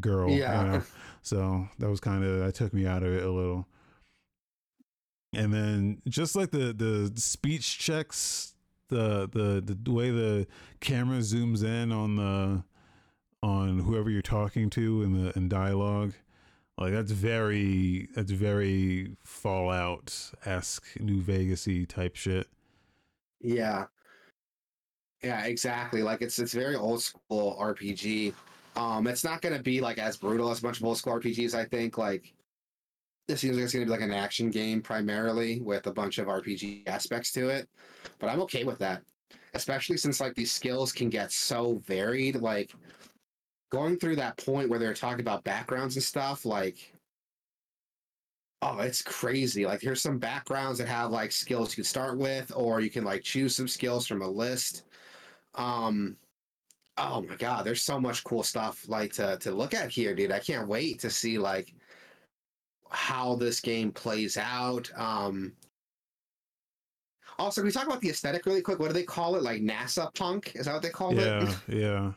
girl. 0.00 0.30
you 0.30 0.40
Yeah. 0.40 0.62
know? 0.64 0.82
So 1.22 1.68
that 1.78 1.88
was 1.88 2.00
kind 2.00 2.24
of 2.24 2.40
that 2.40 2.54
took 2.54 2.72
me 2.74 2.86
out 2.86 3.02
of 3.02 3.12
it 3.12 3.22
a 3.22 3.30
little. 3.30 3.68
And 5.32 5.52
then 5.52 6.02
just 6.08 6.34
like 6.34 6.50
the 6.50 6.72
the 6.72 7.12
speech 7.20 7.78
checks, 7.78 8.54
the 8.88 9.28
the 9.28 9.76
the 9.82 9.90
way 9.92 10.10
the 10.10 10.46
camera 10.80 11.18
zooms 11.18 11.62
in 11.62 11.92
on 11.92 12.16
the 12.16 12.64
on 13.42 13.80
whoever 13.80 14.10
you're 14.10 14.22
talking 14.22 14.70
to 14.70 15.02
in 15.02 15.12
the 15.12 15.36
in 15.36 15.48
dialogue, 15.48 16.14
Like 16.78 16.92
that's 16.92 17.12
very 17.12 18.08
that's 18.14 18.30
very 18.32 19.16
Fallout 19.24 20.32
esque, 20.44 21.00
New 21.00 21.22
Vegasy 21.22 21.86
type 21.88 22.16
shit. 22.16 22.48
Yeah. 23.40 23.86
Yeah, 25.22 25.44
exactly. 25.44 26.02
Like 26.02 26.22
it's 26.22 26.38
it's 26.38 26.52
very 26.52 26.74
old 26.76 27.02
school 27.02 27.56
RPG. 27.60 28.34
Um, 28.76 29.06
it's 29.06 29.24
not 29.24 29.40
gonna 29.42 29.62
be 29.62 29.80
like 29.80 29.98
as 29.98 30.16
brutal 30.16 30.50
as 30.50 30.58
a 30.58 30.62
bunch 30.62 30.78
of 30.80 30.84
old 30.86 30.98
school 30.98 31.14
RPGs. 31.14 31.54
I 31.54 31.64
think 31.64 31.98
like 31.98 32.34
this 33.28 33.40
seems 33.40 33.56
like 33.56 33.64
it's 33.64 33.72
gonna 33.72 33.84
be 33.86 33.90
like 33.90 34.00
an 34.00 34.12
action 34.12 34.50
game 34.50 34.82
primarily 34.82 35.60
with 35.60 35.86
a 35.86 35.92
bunch 35.92 36.18
of 36.18 36.26
RPG 36.28 36.88
aspects 36.88 37.32
to 37.32 37.48
it. 37.50 37.68
But 38.18 38.28
I'm 38.30 38.40
okay 38.42 38.64
with 38.64 38.78
that, 38.80 39.02
especially 39.54 39.96
since 39.96 40.20
like 40.20 40.34
these 40.34 40.52
skills 40.52 40.92
can 40.92 41.08
get 41.10 41.32
so 41.32 41.82
varied. 41.86 42.36
Like 42.36 42.72
going 43.72 43.96
through 43.98 44.16
that 44.16 44.36
point 44.36 44.68
where 44.68 44.78
they're 44.78 44.94
talking 44.94 45.22
about 45.22 45.44
backgrounds 45.44 45.96
and 45.96 46.02
stuff, 46.04 46.44
like 46.44 46.92
oh, 48.60 48.78
it's 48.78 49.02
crazy. 49.02 49.66
Like 49.66 49.80
here's 49.80 50.02
some 50.02 50.18
backgrounds 50.18 50.78
that 50.78 50.86
have 50.86 51.10
like 51.10 51.32
skills 51.32 51.70
you 51.70 51.76
can 51.76 51.84
start 51.84 52.18
with, 52.18 52.52
or 52.54 52.80
you 52.80 52.90
can 52.90 53.02
like 53.02 53.22
choose 53.22 53.56
some 53.56 53.66
skills 53.66 54.06
from 54.06 54.22
a 54.22 54.28
list. 54.28 54.84
Um 55.54 56.16
oh 56.98 57.22
my 57.22 57.36
god, 57.36 57.64
there's 57.64 57.82
so 57.82 57.98
much 57.98 58.22
cool 58.24 58.42
stuff 58.42 58.86
like 58.88 59.12
to 59.14 59.38
to 59.38 59.50
look 59.50 59.74
at 59.74 59.90
here, 59.90 60.14
dude. 60.14 60.32
I 60.32 60.38
can't 60.38 60.68
wait 60.68 61.00
to 61.00 61.10
see 61.10 61.38
like 61.38 61.74
how 62.90 63.36
this 63.36 63.60
game 63.60 63.90
plays 63.90 64.36
out. 64.36 64.90
Um 64.96 65.52
also, 67.38 67.62
can 67.62 67.66
we 67.66 67.72
talk 67.72 67.86
about 67.86 68.02
the 68.02 68.10
aesthetic 68.10 68.44
really 68.44 68.60
quick? 68.60 68.78
What 68.78 68.88
do 68.88 68.92
they 68.92 69.02
call 69.02 69.36
it? 69.36 69.42
Like 69.42 69.62
NASA 69.62 70.14
punk? 70.14 70.52
Is 70.54 70.66
that 70.66 70.74
what 70.74 70.82
they 70.82 70.90
call 70.90 71.18
it? 71.18 71.24
Yeah, 71.24 71.54
yeah. 71.66 72.12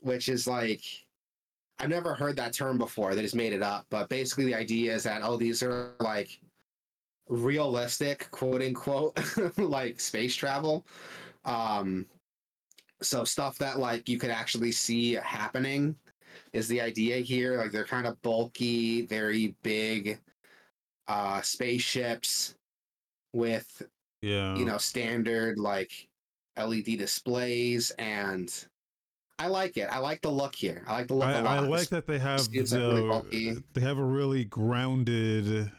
Which 0.00 0.28
is 0.28 0.46
like 0.46 0.82
I've 1.78 1.88
never 1.88 2.14
heard 2.14 2.36
that 2.36 2.52
term 2.52 2.76
before. 2.76 3.14
They 3.14 3.22
just 3.22 3.34
made 3.36 3.52
it 3.52 3.62
up. 3.62 3.86
But 3.88 4.08
basically, 4.08 4.46
the 4.46 4.54
idea 4.54 4.94
is 4.94 5.04
that 5.04 5.22
oh, 5.22 5.36
these 5.36 5.62
are 5.62 5.94
like 6.00 6.40
realistic, 7.28 8.28
quote 8.30 8.62
unquote, 8.62 9.18
like 9.58 10.00
space 10.00 10.34
travel. 10.34 10.86
Um, 11.44 12.06
so 13.00 13.22
stuff 13.24 13.58
that 13.58 13.78
like 13.78 14.08
you 14.08 14.18
could 14.18 14.30
actually 14.30 14.72
see 14.72 15.14
happening 15.14 15.94
is 16.52 16.66
the 16.66 16.80
idea 16.80 17.18
here. 17.18 17.58
Like 17.58 17.70
they're 17.70 17.84
kind 17.84 18.06
of 18.06 18.20
bulky, 18.22 19.06
very 19.06 19.54
big 19.62 20.20
uh 21.06 21.40
spaceships 21.40 22.54
with 23.32 23.82
Yeah. 24.20 24.54
you 24.56 24.66
know 24.66 24.76
standard 24.76 25.58
like 25.58 26.06
led 26.58 26.84
displays 26.84 27.90
and 27.92 28.66
i 29.38 29.46
like 29.46 29.76
it 29.76 29.88
i 29.92 29.98
like 29.98 30.20
the 30.22 30.30
look 30.30 30.54
here 30.54 30.82
i 30.88 30.92
like 30.94 31.06
the 31.08 31.14
look 31.14 31.28
I, 31.28 31.38
a 31.38 31.42
lot. 31.42 31.58
I 31.58 31.60
like 31.60 31.88
that 31.90 32.06
they 32.06 32.18
have 32.18 32.40
like 32.48 33.24
really 33.30 33.56
they 33.74 33.80
have 33.80 33.98
a 33.98 34.04
really 34.04 34.44
grounded 34.44 35.70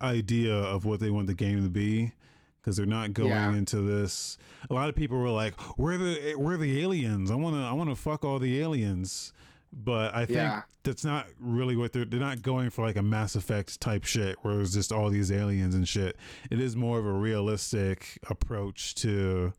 idea 0.00 0.54
of 0.54 0.84
what 0.84 1.00
they 1.00 1.10
want 1.10 1.26
the 1.26 1.34
game 1.34 1.62
to 1.62 1.68
be 1.68 2.12
because 2.60 2.76
they're 2.76 2.86
not 2.86 3.12
going 3.14 3.30
Yeah. 3.30 3.54
into 3.54 3.80
this. 3.80 4.36
A 4.70 4.74
lot 4.74 4.88
of 4.88 4.94
people 4.94 5.18
were 5.18 5.30
like, 5.30 5.54
"We're 5.78 5.96
the 5.96 6.34
we're 6.36 6.56
the 6.56 6.80
aliens. 6.82 7.30
I 7.30 7.34
want 7.34 7.56
to 7.56 7.60
I 7.62 7.72
want 7.72 7.90
to 7.90 7.96
fuck 7.96 8.24
all 8.24 8.38
the 8.38 8.60
aliens." 8.60 9.32
But 9.72 10.14
I 10.14 10.24
think 10.24 10.36
Yeah. 10.38 10.62
that's 10.82 11.04
not 11.04 11.26
really 11.40 11.76
what 11.76 11.92
they're 11.92 12.04
they're 12.04 12.20
not 12.20 12.42
going 12.42 12.70
for 12.70 12.84
like 12.86 12.96
a 12.96 13.02
Mass 13.02 13.34
Effect 13.36 13.80
type 13.80 14.04
shit 14.04 14.36
where 14.42 14.60
it's 14.60 14.72
just 14.72 14.92
all 14.92 15.10
these 15.10 15.32
aliens 15.32 15.74
and 15.74 15.86
shit. 15.88 16.16
It 16.50 16.60
is 16.60 16.76
more 16.76 16.98
of 16.98 17.06
a 17.06 17.12
realistic 17.12 18.18
approach 18.28 18.94
to 18.96 19.52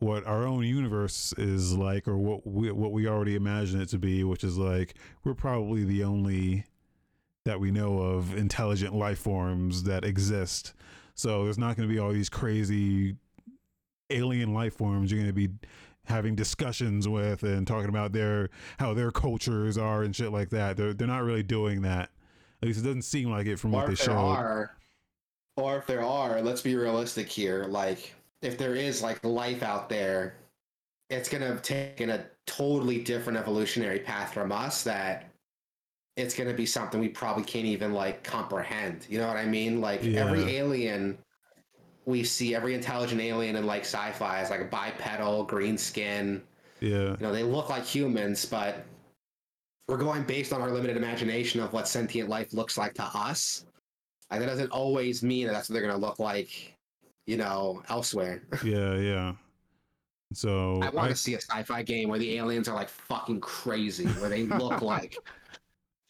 what 0.00 0.26
our 0.26 0.46
own 0.46 0.64
universe 0.64 1.32
is 1.36 1.76
like 1.76 2.08
or 2.08 2.16
what 2.16 2.46
we 2.46 2.72
what 2.72 2.90
we 2.90 3.06
already 3.06 3.36
imagine 3.36 3.80
it 3.80 3.88
to 3.90 3.98
be, 3.98 4.24
which 4.24 4.42
is 4.42 4.58
like 4.58 4.94
we're 5.24 5.34
probably 5.34 5.84
the 5.84 6.02
only 6.02 6.64
that 7.44 7.60
we 7.60 7.70
know 7.70 7.98
of 7.98 8.36
intelligent 8.36 8.94
life 8.94 9.18
forms 9.18 9.84
that 9.84 10.04
exist. 10.04 10.74
So 11.14 11.44
there's 11.44 11.58
not 11.58 11.76
going 11.76 11.88
to 11.88 11.92
be 11.92 11.98
all 11.98 12.12
these 12.12 12.28
crazy 12.28 13.16
alien 14.08 14.52
life 14.52 14.74
forms 14.74 15.12
you're 15.12 15.20
going 15.20 15.32
to 15.32 15.48
be 15.48 15.50
having 16.06 16.34
discussions 16.34 17.06
with 17.06 17.42
and 17.42 17.66
talking 17.66 17.88
about 17.88 18.12
their 18.12 18.48
how 18.78 18.94
their 18.94 19.10
cultures 19.10 19.78
are 19.78 20.02
and 20.02 20.16
shit 20.16 20.32
like 20.32 20.50
that. 20.50 20.76
They're 20.76 20.94
they're 20.94 21.06
not 21.06 21.24
really 21.24 21.42
doing 21.42 21.82
that. 21.82 22.10
At 22.62 22.68
least 22.68 22.80
it 22.80 22.84
doesn't 22.84 23.02
seem 23.02 23.30
like 23.30 23.46
it 23.46 23.58
from 23.58 23.72
what 23.72 23.86
they 23.86 23.94
show 23.94 24.12
are 24.12 24.76
or 25.56 25.76
if 25.76 25.86
there 25.86 26.02
are 26.02 26.40
let's 26.40 26.62
be 26.62 26.74
realistic 26.74 27.28
here 27.28 27.64
like 27.64 28.14
if 28.42 28.56
there 28.56 28.74
is 28.74 29.02
like 29.02 29.22
life 29.24 29.62
out 29.62 29.88
there 29.88 30.34
it's 31.10 31.28
going 31.28 31.42
to 31.42 31.60
take 31.60 32.00
in 32.00 32.10
a 32.10 32.24
totally 32.46 33.02
different 33.02 33.36
evolutionary 33.36 33.98
path 33.98 34.32
from 34.32 34.52
us 34.52 34.84
that 34.84 35.30
it's 36.16 36.34
going 36.34 36.48
to 36.48 36.54
be 36.54 36.66
something 36.66 37.00
we 37.00 37.08
probably 37.08 37.42
can't 37.42 37.66
even 37.66 37.92
like 37.92 38.22
comprehend. 38.22 39.06
You 39.08 39.18
know 39.18 39.26
what 39.26 39.36
i 39.36 39.44
mean? 39.44 39.80
Like 39.80 40.04
every 40.04 40.56
alien 40.56 41.18
we 42.06 42.24
see 42.24 42.54
every 42.54 42.74
intelligent 42.74 43.20
alien 43.20 43.56
in 43.56 43.66
like 43.66 43.82
sci-fi 43.82 44.42
is 44.42 44.50
like 44.50 44.60
a 44.60 44.64
bipedal 44.64 45.44
green 45.44 45.76
skin. 45.76 46.42
Yeah. 46.80 47.10
you 47.10 47.16
know 47.20 47.30
they 47.30 47.42
look 47.42 47.68
like 47.68 47.84
humans 47.84 48.46
but 48.46 48.86
we're 49.86 49.98
going 49.98 50.22
based 50.22 50.52
on 50.52 50.62
our 50.62 50.70
limited 50.70 50.96
imagination 50.96 51.60
of 51.60 51.72
what 51.72 51.88
sentient 51.88 52.28
life 52.28 52.54
looks 52.54 52.78
like 52.78 52.94
to 52.94 53.02
us. 53.02 53.66
And 54.30 54.40
that 54.40 54.46
doesn't 54.46 54.70
always 54.70 55.22
mean 55.24 55.46
that 55.46 55.52
that's 55.52 55.68
what 55.68 55.74
they're 55.74 55.82
going 55.82 56.00
to 56.00 56.06
look 56.06 56.20
like 56.20 56.69
you 57.30 57.36
know 57.36 57.82
elsewhere 57.88 58.42
Yeah, 58.64 58.94
yeah. 58.96 59.32
So 60.32 60.80
i 60.82 60.88
want 60.90 61.06
I- 61.06 61.08
to 61.08 61.16
see 61.16 61.34
a 61.34 61.40
sci-fi 61.40 61.82
game 61.82 62.08
where 62.08 62.18
the 62.18 62.36
aliens 62.36 62.68
are 62.68 62.74
like 62.74 62.88
fucking 62.88 63.40
crazy 63.40 64.06
where 64.20 64.30
they 64.30 64.44
look 64.44 64.82
like 64.94 65.16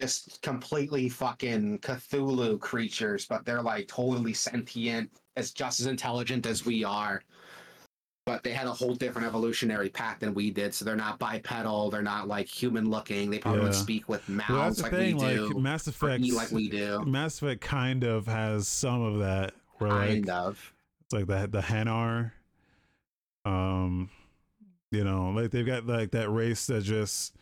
just 0.01 0.41
completely 0.43 1.09
fucking 1.09 1.79
cthulhu 1.81 2.59
creatures 2.59 3.27
but 3.27 3.45
they're 3.45 3.63
like 3.63 3.87
totally 3.89 4.33
sentient 4.35 5.11
as 5.37 5.53
just 5.53 5.81
as 5.81 5.87
intelligent 5.87 6.47
as 6.47 6.65
we 6.65 6.85
are 6.85 7.23
but 8.27 8.43
they 8.45 8.53
had 8.53 8.67
a 8.67 8.73
whole 8.73 8.95
different 8.95 9.27
evolutionary 9.27 9.89
path 9.91 10.19
than 10.21 10.33
we 10.35 10.51
did 10.51 10.73
so 10.75 10.85
they're 10.87 10.97
not 11.07 11.19
bipedal 11.19 11.91
they're 11.91 12.03
not 12.15 12.29
like 12.29 12.47
human 12.47 12.89
looking 12.91 13.31
they 13.31 13.39
probably 13.39 13.61
would 13.61 13.73
Yeah. 13.73 13.79
speak 13.89 14.09
with 14.09 14.27
mouths 14.29 14.77
the 14.79 14.83
like 14.85 14.93
thing. 14.93 15.17
we 15.17 15.23
Like 15.23 15.53
do 15.53 15.59
Mass 15.61 15.87
Effect, 15.87 16.25
like 16.33 16.51
we 16.51 16.69
do 16.71 17.03
Mass 17.05 17.41
Effect 17.43 17.61
kind 17.61 18.05
of 18.05 18.27
has 18.27 18.69
some 18.69 19.03
of 19.03 19.19
that. 19.21 19.53
Like 19.81 19.91
kind 19.91 20.29
of 20.31 20.73
it's 21.11 21.13
like 21.13 21.27
the 21.27 21.49
the 21.49 21.61
Hanar. 21.63 22.33
Um, 23.45 24.11
you 24.93 25.05
know, 25.05 25.31
like 25.31 25.51
they've 25.51 25.67
got 25.67 25.87
like 25.87 26.13
that 26.13 26.31
race 26.31 26.67
that 26.67 26.83
just 26.83 27.37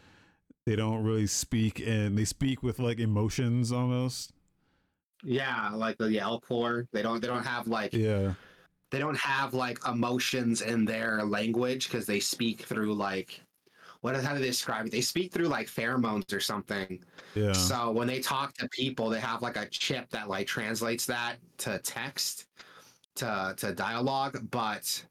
they 0.67 0.77
don't 0.77 1.05
really 1.05 1.27
speak 1.27 1.81
and 1.81 2.17
they 2.17 2.25
speak 2.25 2.63
with 2.63 2.79
like 2.79 2.99
emotions 3.01 3.73
almost. 3.73 4.33
yeah 5.25 5.71
like 5.75 5.99
the 5.99 6.05
Elcor. 6.05 6.87
they 6.93 7.03
don't 7.03 7.21
they 7.21 7.27
don't 7.27 7.45
have 7.45 7.67
like 7.67 7.93
Yeah, 7.93 8.35
they 8.91 8.99
don't 8.99 9.19
have 9.19 9.55
like 9.55 9.79
emotions 9.87 10.63
in 10.63 10.85
their 10.85 11.25
language 11.25 11.89
because 11.89 12.07
they 12.07 12.21
speak 12.21 12.63
through 12.63 12.95
like 12.95 13.43
what 14.01 14.15
is 14.15 14.25
how 14.25 14.33
do 14.35 14.41
they 14.41 14.47
describe 14.47 14.87
it? 14.87 14.93
They 14.93 15.01
speak 15.01 15.33
through 15.33 15.49
like 15.49 15.67
pheromones 15.67 16.33
or 16.33 16.41
something. 16.41 17.03
yeah, 17.35 17.53
So 17.53 17.91
when 17.91 18.07
they 18.07 18.21
talk 18.21 18.55
to 18.55 18.69
people, 18.69 19.11
they 19.11 19.21
have 19.21 19.43
like 19.43 19.57
a 19.57 19.69
chip 19.69 20.09
that 20.11 20.29
like 20.29 20.47
translates 20.47 21.07
that 21.07 21.39
to 21.59 21.79
text 21.81 22.48
to 23.19 23.55
to 23.59 23.73
dialogue, 23.75 24.39
but 24.51 25.05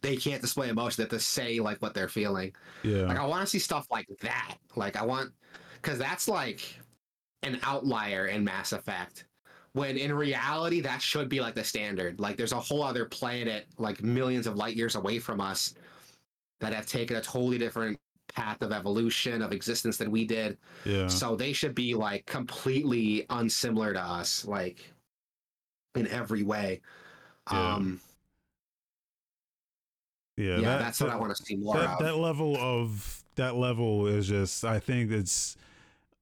they 0.00 0.16
can't 0.16 0.40
display 0.40 0.68
emotion. 0.68 0.96
They 0.98 1.04
have 1.04 1.10
to 1.10 1.20
say 1.20 1.58
like 1.60 1.82
what 1.82 1.94
they're 1.94 2.08
feeling. 2.08 2.54
yeah, 2.82 3.02
Like 3.02 3.18
I 3.18 3.26
want 3.26 3.42
to 3.42 3.46
see 3.46 3.58
stuff 3.58 3.86
like 3.90 4.08
that. 4.20 4.56
Like 4.76 4.96
I 4.96 5.04
want 5.04 5.32
because 5.80 5.98
that's 5.98 6.28
like 6.28 6.78
an 7.42 7.58
outlier 7.62 8.26
in 8.26 8.44
Mass 8.44 8.72
Effect. 8.72 9.24
When 9.72 9.96
in 9.96 10.12
reality, 10.12 10.80
that 10.80 11.02
should 11.02 11.28
be 11.28 11.40
like 11.40 11.54
the 11.54 11.64
standard. 11.64 12.18
Like 12.20 12.36
there's 12.36 12.52
a 12.52 12.60
whole 12.60 12.82
other 12.82 13.04
planet, 13.04 13.66
like 13.78 14.02
millions 14.02 14.46
of 14.46 14.56
light 14.56 14.76
years 14.76 14.96
away 14.96 15.18
from 15.18 15.40
us, 15.40 15.74
that 16.60 16.72
have 16.72 16.86
taken 16.86 17.16
a 17.16 17.20
totally 17.20 17.58
different 17.58 17.98
path 18.34 18.60
of 18.62 18.72
evolution 18.72 19.42
of 19.42 19.52
existence 19.52 19.96
than 19.96 20.10
we 20.10 20.24
did. 20.24 20.58
yeah. 20.84 21.06
So 21.06 21.36
they 21.36 21.52
should 21.52 21.74
be 21.74 21.94
like 21.94 22.26
completely 22.26 23.26
unsimilar 23.30 23.92
to 23.92 24.00
us, 24.00 24.44
like 24.44 24.92
in 25.94 26.06
every 26.08 26.42
way. 26.42 26.80
Yeah. 27.50 27.74
Um, 27.74 28.00
yeah, 30.36 30.46
yeah, 30.46 30.60
that- 30.60 30.78
that's 30.80 31.00
what 31.00 31.08
that- 31.08 31.16
I 31.16 31.18
want 31.18 31.36
to 31.36 31.42
see 31.44 31.56
more 31.56 31.74
that 31.76 31.90
of. 31.90 31.98
that 32.00 32.16
level 32.16 32.56
of 32.56 33.24
that 33.36 33.54
level 33.56 34.06
is 34.06 34.28
just 34.28 34.64
I 34.64 34.78
think 34.80 35.10
it's 35.10 35.56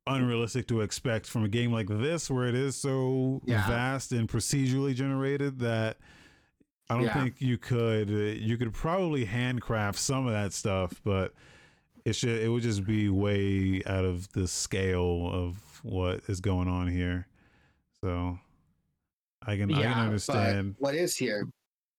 unrealistic 0.07 0.69
to 0.69 0.83
expect 0.83 1.27
from 1.27 1.45
a 1.45 1.49
game 1.49 1.73
like 1.73 1.89
this 1.89 2.31
where 2.31 2.47
it 2.47 2.55
is 2.55 2.77
so 2.77 3.41
Yeah. 3.45 3.67
vast 3.67 4.13
and 4.13 4.29
procedurally 4.29 4.95
generated 4.95 5.59
that 5.61 5.97
I 6.89 6.95
don't 6.95 7.05
Yeah. 7.05 7.15
think 7.15 7.41
you 7.41 7.59
could 7.59 8.09
you 8.11 8.57
could 8.57 8.73
probably 8.73 9.25
handcraft 9.25 9.99
some 9.99 10.27
of 10.27 10.33
that 10.33 10.53
stuff 10.53 11.01
but 11.05 11.35
it 12.05 12.15
should 12.15 12.41
it 12.41 12.49
would 12.49 12.63
just 12.63 12.85
be 12.87 13.09
way 13.09 13.83
out 13.85 14.05
of 14.05 14.31
the 14.33 14.47
scale 14.47 15.29
of 15.29 15.81
what 15.83 16.23
is 16.29 16.41
going 16.41 16.69
on 16.69 16.87
here 16.89 17.27
so 18.01 18.39
I 19.47 19.57
can 19.57 19.73
I 19.73 19.83
can 19.83 19.93
understand 19.93 20.75
what 20.79 20.95
is 20.95 21.17
here? 21.17 21.49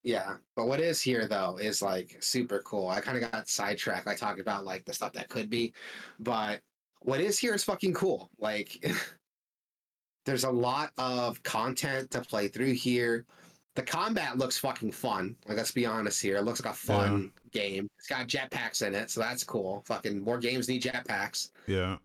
Yeah, 0.03 0.35
but 0.55 0.67
what 0.67 0.79
is 0.79 1.01
here 1.01 1.27
though 1.27 1.57
is 1.57 1.81
like 1.81 2.17
super 2.19 2.59
cool. 2.59 2.87
I 2.89 3.01
kind 3.01 3.21
of 3.21 3.31
got 3.31 3.49
sidetracked. 3.49 4.07
I 4.07 4.15
talked 4.15 4.39
about 4.39 4.65
like 4.65 4.85
the 4.85 4.93
stuff 4.93 5.13
that 5.13 5.29
could 5.29 5.49
be, 5.49 5.73
but 6.19 6.61
what 7.01 7.19
is 7.21 7.37
here 7.39 7.53
is 7.53 7.63
fucking 7.63 7.93
cool. 7.93 8.29
Like, 8.39 8.83
there's 10.25 10.43
a 10.43 10.49
lot 10.49 10.91
of 10.97 11.41
content 11.43 12.11
to 12.11 12.21
play 12.21 12.47
through 12.47 12.73
here. 12.73 13.25
The 13.75 13.81
combat 13.83 14.37
looks 14.37 14.57
fucking 14.57 14.91
fun. 14.91 15.35
Like, 15.47 15.57
let's 15.57 15.71
be 15.71 15.85
honest 15.85 16.21
here. 16.21 16.37
It 16.37 16.43
looks 16.43 16.63
like 16.63 16.73
a 16.73 16.75
fun 16.75 17.31
game. 17.51 17.87
It's 17.99 18.07
got 18.07 18.27
jetpacks 18.27 18.85
in 18.85 18.95
it, 18.95 19.11
so 19.11 19.21
that's 19.21 19.43
cool. 19.43 19.83
Fucking 19.85 20.23
more 20.23 20.39
games 20.39 20.67
need 20.67 20.81
jetpacks. 20.81 21.51
Yeah. 21.67 21.97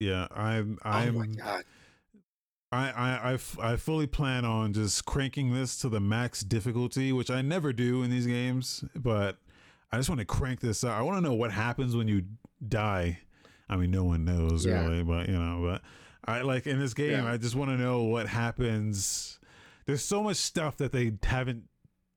Yeah, 0.00 0.26
I'm 0.32 0.78
Oh 0.84 0.90
my 0.90 1.02
I'm 1.04 1.32
god. 1.32 1.64
I, 2.72 2.90
I, 2.90 3.16
I 3.16 3.32
f- 3.34 3.58
I 3.60 3.76
fully 3.76 4.06
plan 4.06 4.44
on 4.44 4.72
just 4.72 5.04
cranking 5.04 5.54
this 5.54 5.78
to 5.80 5.88
the 5.88 6.00
max 6.00 6.40
difficulty, 6.40 7.12
which 7.12 7.30
I 7.30 7.40
never 7.42 7.72
do 7.72 8.02
in 8.02 8.10
these 8.10 8.26
games, 8.26 8.84
but 8.94 9.36
I 9.92 9.96
just 9.98 10.08
want 10.08 10.18
to 10.18 10.24
crank 10.24 10.60
this 10.60 10.82
up. 10.82 10.90
I 10.98 11.02
want 11.02 11.16
to 11.18 11.20
know 11.20 11.34
what 11.34 11.52
happens 11.52 11.94
when 11.94 12.08
you 12.08 12.24
die. 12.66 13.20
I 13.68 13.76
mean, 13.76 13.90
no 13.90 14.04
one 14.04 14.24
knows 14.24 14.66
Yeah. 14.66 14.84
really, 14.84 15.02
but 15.04 15.28
you 15.28 15.38
know, 15.38 15.60
but 15.62 15.82
I 16.30 16.42
like 16.42 16.66
in 16.66 16.78
this 16.80 16.92
game, 16.94 17.12
Yeah. 17.24 17.32
I 17.32 17.36
just 17.36 17.54
want 17.54 17.70
to 17.70 17.76
know 17.76 18.02
what 18.02 18.26
happens. 18.26 19.38
There's 19.86 20.04
so 20.04 20.22
much 20.22 20.36
stuff 20.36 20.76
that 20.78 20.90
they 20.92 21.12
haven't 21.22 21.64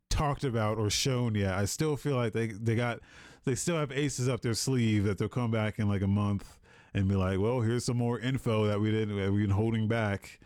talked 0.09 0.43
about 0.43 0.77
or 0.79 0.89
shown 0.89 1.35
yet. 1.35 1.53
I 1.53 1.65
still 1.65 1.95
feel 1.95 2.15
like 2.15 2.33
they, 2.33 2.47
they 2.47 2.75
got, 2.75 2.99
they 3.45 3.53
still 3.53 3.77
have 3.77 3.91
aces 3.91 4.27
up 4.27 4.41
their 4.41 4.55
sleeve 4.55 5.03
that 5.03 5.19
they'll 5.19 5.27
come 5.29 5.51
back 5.51 5.77
in 5.77 5.87
like 5.87 6.01
a 6.01 6.07
month 6.07 6.57
and 6.93 7.07
be 7.07 7.15
like, 7.15 7.39
well, 7.39 7.61
here's 7.61 7.85
some 7.85 7.97
more 7.97 8.19
info 8.19 8.67
that 8.67 8.79
we 8.79 8.91
didn't, 8.91 9.15
we've 9.33 9.47
been 9.47 9.55
holding 9.55 9.87
back 9.87 10.39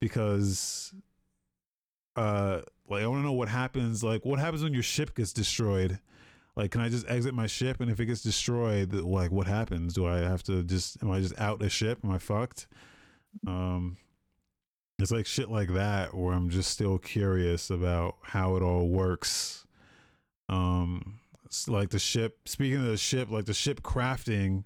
because 0.00 0.94
uh 2.16 2.60
like 2.88 3.02
I 3.02 3.06
want 3.06 3.20
to 3.20 3.26
know 3.26 3.32
what 3.32 3.48
happens 3.48 4.02
like 4.02 4.24
what 4.24 4.38
happens 4.40 4.64
when 4.64 4.74
your 4.74 4.82
ship 4.82 5.14
gets 5.14 5.32
destroyed? 5.32 6.00
Like 6.56 6.72
can 6.72 6.80
I 6.80 6.88
just 6.88 7.08
exit 7.08 7.34
my 7.34 7.46
ship? 7.46 7.80
And 7.80 7.90
if 7.90 8.00
it 8.00 8.06
gets 8.06 8.22
destroyed 8.22 8.92
like 8.92 9.30
what 9.30 9.46
happens? 9.46 9.94
Do 9.94 10.06
I 10.06 10.18
have 10.18 10.42
to 10.44 10.64
just 10.64 11.02
am 11.02 11.10
I 11.10 11.20
just 11.20 11.38
out 11.38 11.62
a 11.62 11.68
ship? 11.68 12.00
Am 12.02 12.10
I 12.10 12.18
fucked? 12.18 12.66
Um 13.46 13.96
it's 14.98 15.12
like 15.12 15.26
shit 15.26 15.50
like 15.50 15.72
that 15.72 16.14
where 16.14 16.34
I'm 16.34 16.50
just 16.50 16.70
still 16.70 16.98
curious 16.98 17.70
about 17.70 18.16
how 18.22 18.56
it 18.56 18.62
all 18.62 18.88
works. 18.88 19.66
Um 20.48 21.20
like 21.68 21.90
the 21.90 21.98
ship 21.98 22.48
speaking 22.48 22.78
of 22.78 22.86
the 22.86 22.96
ship 22.96 23.30
like 23.30 23.44
the 23.44 23.54
ship 23.54 23.82
crafting 23.82 24.64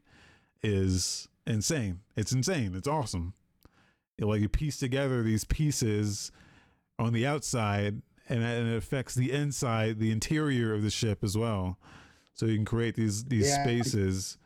is 0.64 1.28
insane. 1.46 2.00
It's 2.16 2.32
insane. 2.32 2.74
It's 2.74 2.88
awesome. 2.88 3.34
Know, 4.18 4.28
like 4.28 4.40
you 4.40 4.48
piece 4.48 4.78
together 4.78 5.22
these 5.22 5.44
pieces 5.44 6.32
on 6.98 7.12
the 7.12 7.26
outside 7.26 8.00
and, 8.28 8.42
and 8.42 8.68
it 8.68 8.76
affects 8.76 9.14
the 9.14 9.30
inside 9.32 9.98
the 9.98 10.10
interior 10.10 10.72
of 10.72 10.82
the 10.82 10.90
ship 10.90 11.22
as 11.22 11.36
well. 11.36 11.78
So 12.32 12.46
you 12.46 12.56
can 12.56 12.64
create 12.64 12.94
these 12.94 13.24
these 13.24 13.46
Yeah. 13.48 13.62
spaces. 13.62 14.38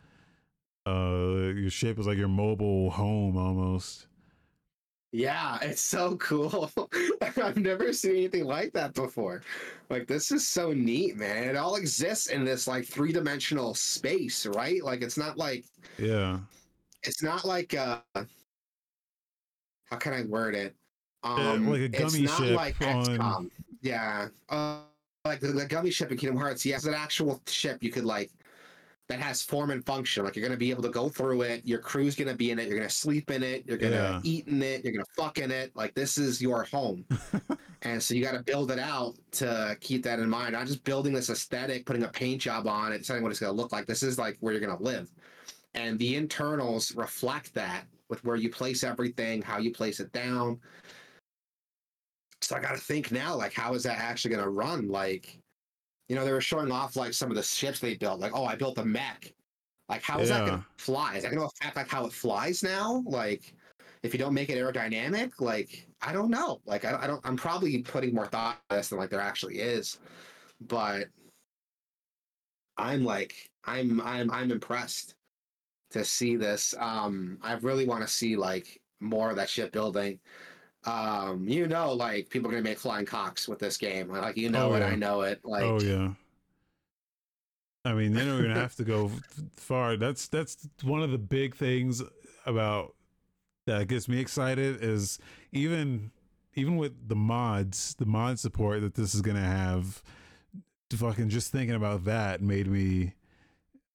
Uh 0.87 1.53
your 1.55 1.71
ship 1.71 1.99
is 1.99 2.07
like 2.07 2.19
your 2.19 2.29
mobile 2.29 2.91
home 2.91 3.37
almost 3.37 4.07
Yeah, 5.11 5.59
it's 5.63 5.81
so 5.81 6.17
cool. 6.17 6.71
I've 7.23 7.57
never 7.57 7.93
seen 7.95 8.11
anything 8.17 8.45
like 8.45 8.73
that 8.75 8.93
before. 8.93 9.43
Like 9.89 10.07
this 10.07 10.31
is 10.31 10.47
so 10.47 10.73
neat, 10.73 11.17
man. 11.17 11.45
It 11.45 11.57
all 11.57 11.77
exists 11.77 12.27
in 12.27 12.45
this 12.45 12.67
like 12.69 12.85
three-dimensional 12.87 13.75
space, 13.75 14.45
right? 14.45 14.83
Like 14.85 15.01
it's 15.03 15.17
not 15.17 15.39
like 15.39 15.65
yeah 15.99 16.39
it's 17.05 17.23
not 17.23 17.45
like 17.47 17.75
uh 17.75 18.01
how 19.87 19.97
can 19.97 20.13
I 20.13 20.23
word 20.25 20.55
it? 20.55 20.75
Yeah, 21.25 21.31
Um 21.53 21.71
like 21.71 21.81
a 21.81 21.89
Gummi 21.89 22.05
it's 22.05 22.19
not 22.19 22.39
ship 22.39 22.57
like 22.57 22.81
on- 22.83 23.05
XCOM. 23.07 23.51
Yeah. 23.81 24.29
Uh 24.51 24.81
like 25.25 25.41
the, 25.41 25.49
the 25.49 25.67
Gummi 25.67 25.93
ship 25.93 26.11
in 26.13 26.19
Kingdom 26.19 26.39
Hearts, 26.39 26.67
Yeah, 26.67 26.77
it's 26.77 26.85
an 26.85 26.95
actual 26.95 27.41
ship 27.47 27.83
you 27.83 27.91
could 27.91 28.05
like 28.05 28.31
that 29.09 29.21
has 29.21 29.43
form 29.43 29.71
and 29.71 29.85
function. 29.87 30.25
Like 30.25 30.37
you're 30.37 30.47
gonna 30.47 30.59
be 30.59 30.71
able 30.71 30.83
to 30.83 30.91
go 30.91 31.09
through 31.09 31.43
it. 31.43 31.67
Your 31.67 31.79
crew's 31.79 32.15
gonna 32.15 32.35
be 32.35 32.51
in 32.51 32.59
it. 32.59 32.69
You're 32.69 32.77
gonna 32.77 32.91
sleep 32.91 33.31
in 33.31 33.43
it. 33.43 33.65
You're 33.67 33.79
gonna 33.79 33.95
Yeah. 33.95 34.21
eat 34.23 34.47
in 34.49 34.63
it. 34.63 34.85
You're 34.85 34.93
gonna 34.93 35.05
fuck 35.17 35.39
in 35.39 35.51
it. 35.51 35.75
Like 35.75 35.95
this 35.95 36.19
is 36.19 36.43
your 36.43 36.65
home, 36.65 37.07
and 37.83 38.03
so 38.03 38.15
you 38.15 38.23
got 38.23 38.33
to 38.33 38.43
build 38.43 38.71
it 38.71 38.79
out 38.79 39.17
to 39.33 39.77
keep 39.81 40.03
that 40.05 40.19
in 40.19 40.29
mind. 40.29 40.53
Not 40.53 40.67
just 40.67 40.85
building 40.85 41.15
this 41.15 41.31
aesthetic, 41.31 41.87
putting 41.87 42.03
a 42.05 42.09
paint 42.09 42.43
job 42.43 42.67
on 42.67 42.93
it, 42.93 42.99
deciding 42.99 43.23
what 43.23 43.31
it's 43.31 43.41
gonna 43.41 43.53
look 43.53 43.73
like. 43.73 43.87
This 43.87 44.03
is 44.03 44.19
like 44.19 44.37
where 44.41 44.53
you're 44.53 44.61
gonna 44.61 44.83
live, 44.83 45.11
and 45.75 45.99
the 45.99 46.17
internals 46.17 46.95
reflect 46.95 47.55
that 47.55 47.87
with 48.11 48.23
where 48.25 48.37
you 48.37 48.51
place 48.51 48.85
everything, 48.85 49.41
how 49.43 49.59
you 49.59 49.71
place 49.73 50.01
it 50.01 50.13
down. 50.13 50.61
So 52.41 52.57
I 52.57 52.61
got 52.61 52.73
to 52.73 52.79
think 52.79 53.11
now, 53.11 53.35
like, 53.37 53.53
how 53.53 53.75
is 53.75 53.83
that 53.83 53.99
actually 53.99 54.35
gonna 54.35 54.49
run? 54.49 54.89
Like, 54.89 55.39
you 56.09 56.17
know, 56.17 56.25
they 56.25 56.33
were 56.33 56.41
showing 56.41 56.73
off 56.73 56.97
like 56.97 57.13
some 57.13 57.31
of 57.31 57.37
the 57.37 57.43
ships 57.43 57.81
they 57.81 57.95
built. 57.95 58.21
Like, 58.21 58.33
oh, 58.35 58.45
I 58.45 58.57
built 58.57 58.79
a 58.79 58.85
mech. 58.85 59.33
Like, 59.89 60.03
how 60.03 60.19
is 60.19 60.29
that 60.29 60.47
gonna 60.47 60.67
fly? 60.77 61.17
Is 61.17 61.23
that 61.23 61.33
gonna 61.33 61.47
affect 61.47 61.77
like 61.77 61.89
how 61.89 62.07
it 62.07 62.13
flies 62.13 62.63
now? 62.63 63.03
Like, 63.07 63.55
if 64.03 64.13
you 64.13 64.19
don't 64.19 64.35
make 64.35 64.51
it 64.51 64.59
aerodynamic, 64.59 65.33
like, 65.41 65.89
I 66.03 66.13
don't 66.13 66.31
know. 66.31 66.61
Like, 66.67 66.85
I, 66.85 67.03
I 67.03 67.07
don't. 67.07 67.21
I'm 67.25 67.37
probably 67.37 67.79
putting 67.83 68.15
more 68.15 68.27
thought 68.27 68.59
to 68.69 68.77
this 68.77 68.89
than 68.89 68.99
like 68.99 69.11
there 69.11 69.21
actually 69.21 69.59
is, 69.59 69.99
but 70.61 71.07
I'm 72.77 73.05
like, 73.05 73.35
I'm 73.65 74.01
I'm 74.01 74.31
I'm 74.31 74.51
impressed 74.51 75.15
to 75.91 76.05
see 76.05 76.37
this. 76.37 76.75
Um, 76.79 77.39
I 77.43 77.55
really 77.55 77.87
want 77.87 78.03
to 78.03 78.09
see 78.09 78.37
like 78.37 78.81
more 79.01 79.31
of 79.31 79.37
that 79.37 79.49
shipbuilding. 79.51 80.21
Um, 80.85 81.49
you 81.49 81.67
know, 81.67 81.93
like 81.93 82.31
people 82.31 82.49
are 82.49 82.53
gonna 82.53 82.63
make 82.63 82.79
flying 82.79 83.07
cocks 83.07 83.49
with 83.49 83.59
this 83.59 83.77
game. 83.77 84.09
Like 84.09 84.37
you 84.37 84.49
know 84.51 84.73
Oh, 84.73 84.75
it, 84.75 84.81
yeah. 84.81 84.87
I 84.87 84.95
know 84.95 85.23
it. 85.23 85.41
Like 85.45 85.65
oh 85.65 85.81
yeah 85.81 86.11
i 87.85 87.93
mean 87.93 88.13
you're 88.15 88.25
not 88.25 88.43
gonna 88.43 88.55
have 88.61 88.75
to 88.75 88.85
go 88.85 89.11
far 89.57 89.97
that's 89.97 90.29
that's 90.29 90.69
one 90.83 91.03
of 91.03 91.11
the 91.11 91.19
big 91.19 91.55
things 91.55 92.03
about 92.45 92.95
that 93.67 93.87
gets 93.89 94.09
me 94.09 94.19
excited 94.19 94.83
is 94.83 95.19
even 95.53 96.11
even 96.55 96.77
with 96.77 97.09
the 97.09 97.15
mods 97.17 97.95
the 97.99 98.07
mod 98.07 98.39
support 98.39 98.81
that 98.81 98.95
this 98.95 99.15
is 99.15 99.23
gonna 99.23 99.41
have 99.41 100.03
fucking 100.91 101.29
just 101.29 101.53
thinking 101.53 101.77
about 101.77 102.05
that 102.05 102.41
made 102.43 102.67
me 102.67 103.15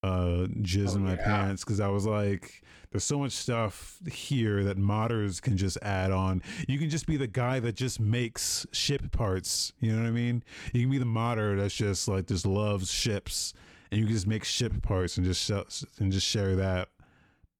uh 0.04 0.48
jizz 0.62 0.92
Oh, 0.92 0.96
in 0.98 1.06
my 1.06 1.16
yeah. 1.16 1.24
pants 1.24 1.64
because 1.64 1.80
i 1.80 1.88
was 1.88 2.06
like 2.06 2.62
there's 2.92 3.04
so 3.04 3.18
much 3.18 3.32
stuff 3.32 3.98
here 4.12 4.64
that 4.66 4.78
modders 4.78 5.42
can 5.42 5.58
just 5.58 5.80
add 5.82 6.12
on. 6.12 6.44
You 6.68 6.78
can 6.78 6.92
just 6.92 7.08
be 7.08 7.18
the 7.18 7.26
guy 7.26 7.60
that 7.60 7.76
just 7.76 8.00
makes 8.00 8.68
ship 8.72 9.12
parts 9.12 9.74
you 9.80 9.92
know 9.92 10.00
what 10.04 10.08
i 10.08 10.12
mean? 10.12 10.44
You 10.74 10.82
can 10.82 10.92
be 10.92 11.00
the 11.00 11.06
modder 11.06 11.56
that's 11.60 11.74
just 11.74 12.08
like 12.08 12.28
just 12.28 12.46
loves 12.46 12.92
ships 12.92 13.56
and 13.92 14.00
you 14.00 14.06
can 14.06 14.14
just 14.14 14.28
make 14.28 14.44
ship 14.44 14.80
parts 14.84 15.18
and 15.18 15.26
just 15.26 15.42
sh- 15.44 15.84
and 16.00 16.12
just 16.12 16.28
share 16.28 16.56
that 16.58 16.90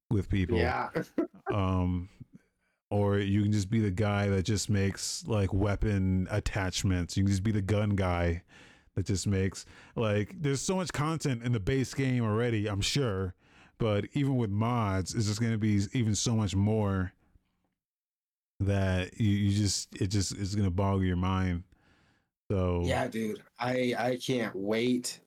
with 0.08 0.28
people. 0.28 0.56
Yeah, 0.56 0.90
um 1.52 2.08
or 2.90 3.18
you 3.18 3.42
can 3.42 3.50
just 3.50 3.70
be 3.70 3.80
the 3.80 3.90
guy 3.90 4.28
that 4.28 4.44
just 4.44 4.70
makes 4.70 5.24
like 5.26 5.52
weapon 5.52 6.28
attachments. 6.30 7.16
You 7.16 7.24
can 7.24 7.30
just 7.32 7.42
be 7.42 7.50
the 7.50 7.62
gun 7.62 7.96
guy 7.96 8.42
that 8.96 9.06
just 9.06 9.26
makes 9.26 9.66
like 9.96 10.34
there's 10.40 10.60
so 10.60 10.76
much 10.76 10.92
content 10.92 11.42
in 11.42 11.52
the 11.52 11.60
base 11.60 11.94
game 11.94 12.24
already 12.24 12.68
i'm 12.68 12.80
sure 12.80 13.34
but 13.78 14.04
even 14.12 14.36
with 14.36 14.50
mods 14.50 15.14
it's 15.14 15.26
just 15.26 15.40
going 15.40 15.52
to 15.52 15.58
be 15.58 15.80
even 15.92 16.14
so 16.14 16.34
much 16.34 16.54
more 16.54 17.12
that 18.60 19.20
you, 19.20 19.30
you 19.30 19.56
just 19.56 19.88
it 20.00 20.06
just 20.06 20.32
is 20.36 20.54
going 20.54 20.66
to 20.66 20.70
boggle 20.70 21.04
your 21.04 21.16
mind 21.16 21.64
so 22.50 22.82
yeah, 22.84 23.08
dude. 23.08 23.42
I 23.58 23.94
I 23.98 24.18
can't 24.24 24.54
wait 24.54 25.20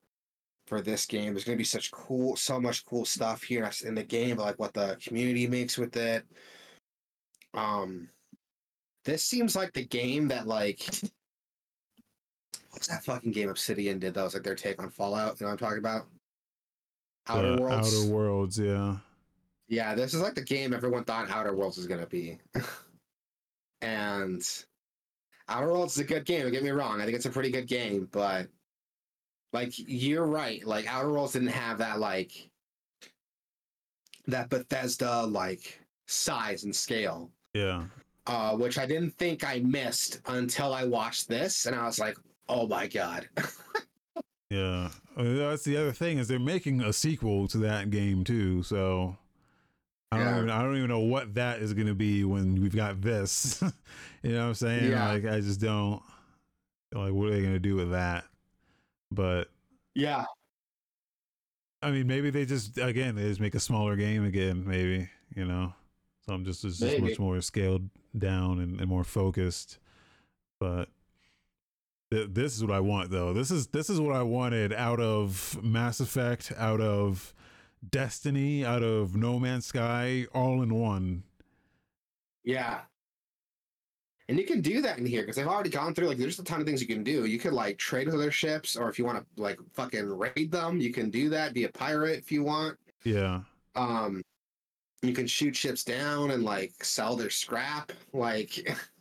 for 0.67 0.81
this 0.81 1.05
game. 1.05 1.33
There's 1.33 1.43
gonna 1.43 1.57
be 1.57 1.63
such 1.63 1.91
cool, 1.91 2.35
so 2.35 2.59
much 2.59 2.85
cool 2.85 3.05
stuff 3.05 3.43
here 3.43 3.69
in 3.85 3.95
the 3.95 4.03
game, 4.03 4.37
like 4.37 4.59
what 4.59 4.73
the 4.73 4.97
community 5.01 5.47
makes 5.47 5.77
with 5.77 5.95
it. 5.97 6.25
Um, 7.53 8.09
this 9.03 9.23
seems 9.23 9.55
like 9.55 9.73
the 9.73 9.85
game 9.85 10.27
that 10.29 10.47
like. 10.47 10.87
That 12.85 13.03
fucking 13.03 13.31
game 13.31 13.49
Obsidian 13.49 13.99
did? 13.99 14.13
That 14.13 14.23
was 14.23 14.33
like 14.33 14.43
their 14.43 14.55
take 14.55 14.81
on 14.81 14.89
Fallout. 14.89 15.39
You 15.39 15.45
know 15.45 15.51
what 15.51 15.61
I'm 15.61 15.67
talking 15.67 15.79
about? 15.79 16.07
Outer 17.29 17.57
Worlds. 17.61 17.93
outer 17.93 18.13
worlds 18.13 18.57
yeah 18.57 18.95
Yeah, 19.67 19.95
this 19.95 20.13
is 20.13 20.21
like 20.21 20.35
the 20.35 20.41
game 20.41 20.73
everyone 20.73 21.03
thought 21.03 21.29
Outer 21.29 21.53
Worlds 21.55 21.77
was 21.77 21.87
gonna 21.87 22.05
be. 22.05 22.37
and 23.81 24.47
Outer 25.49 25.67
Worlds 25.67 25.93
is 25.93 25.99
a 25.99 26.05
good 26.05 26.25
game, 26.25 26.43
don't 26.43 26.51
get 26.51 26.63
me 26.63 26.69
wrong. 26.69 27.01
I 27.01 27.05
think 27.05 27.15
it's 27.15 27.25
a 27.25 27.29
pretty 27.29 27.51
good 27.51 27.67
game, 27.67 28.07
but 28.11 28.47
like 29.53 29.73
you're 29.77 30.25
right. 30.25 30.65
Like 30.65 30.87
Outer 30.87 31.11
Worlds 31.11 31.33
didn't 31.33 31.49
have 31.49 31.77
that 31.79 31.99
like 31.99 32.49
that 34.27 34.49
Bethesda 34.49 35.25
like 35.25 35.79
size 36.07 36.63
and 36.63 36.75
scale. 36.75 37.31
yeah 37.53 37.83
Uh, 38.25 38.55
which 38.55 38.77
I 38.77 38.85
didn't 38.85 39.11
think 39.11 39.43
I 39.43 39.59
missed 39.59 40.21
until 40.27 40.73
I 40.73 40.85
watched 40.85 41.27
this 41.27 41.65
and 41.65 41.75
I 41.75 41.85
was 41.85 41.99
like, 41.99 42.17
oh 42.49 42.67
my 42.67 42.87
god. 42.87 43.29
Yeah, 44.49 44.91
Uh, 45.17 45.23
that's 45.23 45.65
the 45.65 45.75
other 45.75 45.91
thing 45.91 46.19
is 46.19 46.29
they're 46.29 46.39
making 46.39 46.79
a 46.79 46.93
sequel 46.93 47.49
to 47.49 47.57
that 47.57 47.89
game 47.89 48.23
too. 48.23 48.63
So 48.63 49.17
I 50.09 50.17
don't 50.19 50.25
Yeah. 50.27 50.37
even 50.37 50.49
I 50.49 50.61
don't 50.61 50.77
even 50.77 50.87
know 50.87 51.01
what 51.01 51.33
that 51.33 51.59
is 51.61 51.73
going 51.73 51.87
to 51.87 51.93
be 51.93 52.23
when 52.23 52.55
we've 52.61 52.73
got 52.73 53.01
this. 53.01 53.61
you 54.23 54.31
know 54.31 54.43
what 54.43 54.47
I'm 54.47 54.53
saying? 54.53 54.89
Yeah. 54.89 55.09
Like 55.11 55.25
I 55.25 55.41
just 55.41 55.59
don't 55.59 56.01
like 56.93 57.11
what 57.11 57.27
are 57.27 57.31
they 57.31 57.41
going 57.41 57.55
to 57.55 57.59
do 57.59 57.75
with 57.75 57.91
that? 57.91 58.23
But 59.11 59.49
yeah. 59.95 60.23
I 61.81 61.91
mean, 61.91 62.07
maybe 62.07 62.29
they 62.29 62.45
just 62.45 62.77
again 62.77 63.15
they 63.15 63.23
just 63.23 63.41
make 63.41 63.53
a 63.55 63.59
smaller 63.59 63.97
game 63.97 64.23
again. 64.23 64.63
Maybe 64.65 65.09
you 65.35 65.43
know, 65.43 65.73
some 66.25 66.45
just 66.45 66.63
is 66.63 66.79
just 66.79 66.93
Maybe. 66.93 67.09
much 67.09 67.19
more 67.19 67.41
scaled 67.41 67.89
down 68.17 68.59
and, 68.61 68.79
and 68.79 68.89
more 68.89 69.03
focused. 69.03 69.77
But 70.61 70.87
this 72.09 72.55
is 72.55 72.63
what 72.63 72.73
I 72.73 72.79
want, 72.79 73.11
though. 73.11 73.33
This 73.33 73.51
is 73.51 73.67
this 73.67 73.89
is 73.89 73.99
what 73.99 74.15
I 74.15 74.23
wanted 74.23 74.73
out 74.73 74.99
of 74.99 75.59
Mass 75.61 75.99
Effect, 75.99 76.51
out 76.57 76.81
of 76.81 77.33
Destiny, 77.89 78.65
out 78.65 78.83
of 78.83 79.15
No 79.15 79.39
Man's 79.39 79.65
Sky, 79.65 80.25
all 80.33 80.61
in 80.61 80.73
one. 80.73 81.23
Yeah. 82.43 82.81
And 84.29 84.37
you 84.37 84.45
can 84.45 84.59
do 84.59 84.81
that 84.81 84.97
in 84.97 85.05
here 85.05 85.21
because 85.21 85.37
they've 85.37 85.47
already 85.47 85.69
gone 85.69 85.93
through 85.93 86.07
like 86.07 86.17
there's 86.17 86.37
a 86.39 86.43
ton 86.43 86.59
of 86.59 86.67
things 86.67 86.81
you 86.81 86.87
can 86.87 87.03
do. 87.03 87.25
You 87.25 87.39
could 87.39 87.53
like 87.53 87.77
trade 87.77 88.07
with 88.07 88.19
their 88.19 88.31
ships, 88.31 88.75
or 88.75 88.89
if 88.89 88.99
you 88.99 89.05
want 89.05 89.19
to 89.19 89.41
like 89.41 89.57
fucking 89.73 90.05
raid 90.09 90.51
them, 90.51 90.79
you 90.81 90.91
can 90.91 91.09
do 91.09 91.29
that. 91.29 91.53
Be 91.53 91.63
a 91.63 91.69
pirate 91.69 92.19
if 92.19 92.31
you 92.31 92.43
want. 92.43 92.77
Yeah, 93.03 93.41
Um, 93.75 94.21
you 95.01 95.13
can 95.13 95.27
shoot 95.27 95.55
ships 95.55 95.83
down 95.85 96.31
and 96.31 96.43
like 96.43 96.73
sell 96.83 97.15
their 97.15 97.29
scrap. 97.29 97.93
Like, 98.11 98.77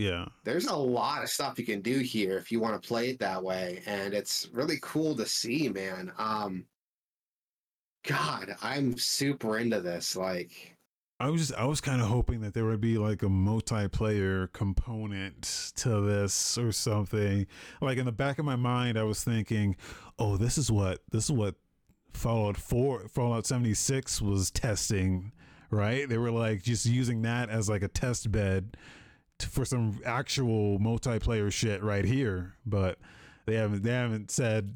yeah, 0.00 0.26
there's 0.44 0.66
a 0.66 0.74
lot 0.74 1.22
of 1.22 1.28
stuff 1.28 1.58
you 1.58 1.66
can 1.66 1.82
do 1.82 1.98
here 1.98 2.38
if 2.38 2.50
you 2.50 2.60
want 2.60 2.80
to 2.80 2.88
play 2.88 3.10
it 3.10 3.18
that 3.20 3.42
way, 3.42 3.82
and 3.86 4.14
it's 4.14 4.48
really 4.52 4.78
cool 4.82 5.14
to 5.16 5.26
see, 5.26 5.68
man. 5.68 6.12
Um, 6.18 6.64
God, 8.06 8.56
I'm 8.62 8.96
super 8.96 9.58
into 9.58 9.80
this. 9.80 10.16
Like, 10.16 10.76
I 11.20 11.28
was 11.28 11.52
I 11.52 11.64
was 11.64 11.82
kind 11.82 12.00
of 12.00 12.08
hoping 12.08 12.40
that 12.40 12.54
there 12.54 12.64
would 12.64 12.80
be 12.80 12.96
like 12.96 13.22
a 13.22 13.26
multiplayer 13.26 14.50
component 14.54 15.72
to 15.76 16.00
this 16.00 16.56
or 16.56 16.72
something. 16.72 17.46
Like 17.82 17.98
in 17.98 18.06
the 18.06 18.12
back 18.12 18.38
of 18.38 18.46
my 18.46 18.56
mind, 18.56 18.98
I 18.98 19.02
was 19.02 19.22
thinking, 19.22 19.76
"Oh, 20.18 20.38
this 20.38 20.56
is 20.56 20.72
what 20.72 21.02
this 21.12 21.24
is 21.24 21.32
what 21.32 21.56
Fallout 22.14 22.56
4 22.56 23.08
Fallout 23.08 23.46
76 23.46 24.22
was 24.22 24.50
testing, 24.50 25.32
right? 25.70 26.08
They 26.08 26.18
were 26.18 26.30
like 26.30 26.62
just 26.62 26.86
using 26.86 27.22
that 27.22 27.50
as 27.50 27.68
like 27.68 27.82
a 27.82 27.88
test 27.88 28.32
bed 28.32 28.76
for 29.42 29.64
some 29.64 30.00
actual 30.04 30.78
multiplayer 30.78 31.52
shit 31.52 31.82
right 31.82 32.04
here, 32.04 32.54
but 32.66 32.98
they 33.46 33.54
haven't 33.54 33.82
they 33.82 33.92
haven't 33.92 34.30
said 34.30 34.74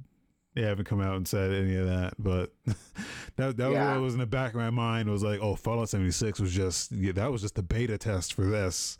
they 0.54 0.62
haven't 0.62 0.84
come 0.84 1.00
out 1.00 1.16
and 1.16 1.26
said 1.26 1.52
any 1.52 1.74
of 1.76 1.86
that, 1.86 2.14
but 2.18 2.52
that 3.36 3.56
that 3.56 3.70
Yeah. 3.72 3.86
was 3.88 3.94
what 3.96 4.00
was 4.04 4.14
in 4.14 4.20
the 4.20 4.26
back 4.26 4.50
of 4.54 4.56
my 4.60 4.70
mind 4.70 5.08
was 5.10 5.22
like, 5.22 5.40
oh, 5.40 5.56
Fallout 5.56 5.88
76 5.88 6.38
was 6.40 6.52
just 6.52 6.92
yeah, 6.92 7.12
that 7.12 7.30
was 7.32 7.42
just 7.42 7.54
the 7.56 7.62
beta 7.62 7.98
test 7.98 8.34
for 8.34 8.44
this. 8.44 8.96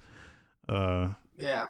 Uh 0.69 1.11
yeah, 1.37 1.67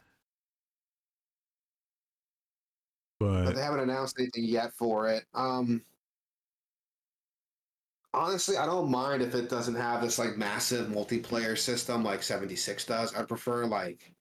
but 3.20 3.44
but 3.44 3.54
they 3.54 3.62
haven't 3.62 3.80
announced 3.80 4.16
anything 4.18 4.44
yet 4.44 4.72
for 4.72 5.08
it. 5.08 5.24
Um, 5.34 5.82
honestly, 8.14 8.56
I 8.56 8.66
don't 8.66 8.90
mind 8.90 9.22
if 9.22 9.34
it 9.34 9.48
doesn't 9.50 9.74
have 9.74 10.00
this 10.02 10.18
like 10.18 10.36
massive 10.36 10.88
multiplayer 10.88 11.56
system 11.58 12.02
like 12.04 12.22
76 12.22 12.84
does. 12.86 13.14
I 13.14 13.24
prefer 13.24 13.66
like 13.66 14.12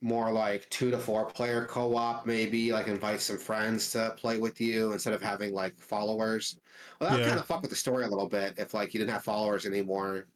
more 0.00 0.32
like 0.32 0.68
two 0.70 0.90
to 0.90 0.98
four 0.98 1.26
player 1.26 1.64
co-op, 1.66 2.26
maybe 2.26 2.72
like 2.72 2.88
invite 2.88 3.20
some 3.20 3.38
friends 3.38 3.90
to 3.92 4.14
play 4.16 4.38
with 4.38 4.60
you 4.60 4.92
instead 4.92 5.14
of 5.14 5.22
having 5.22 5.52
like 5.54 5.78
followers. 5.78 6.58
Well, 7.00 7.10
that 7.10 7.20
Yeah. 7.20 7.28
kind 7.28 7.38
of 7.38 7.46
fuck 7.46 7.62
with 7.62 7.70
the 7.70 7.76
story 7.76 8.04
a 8.04 8.08
little 8.08 8.28
bit 8.28 8.54
if 8.58 8.74
like 8.74 8.92
you 8.94 8.98
didn't 8.98 9.12
have 9.12 9.24
followers 9.24 9.64
anymore 9.66 10.26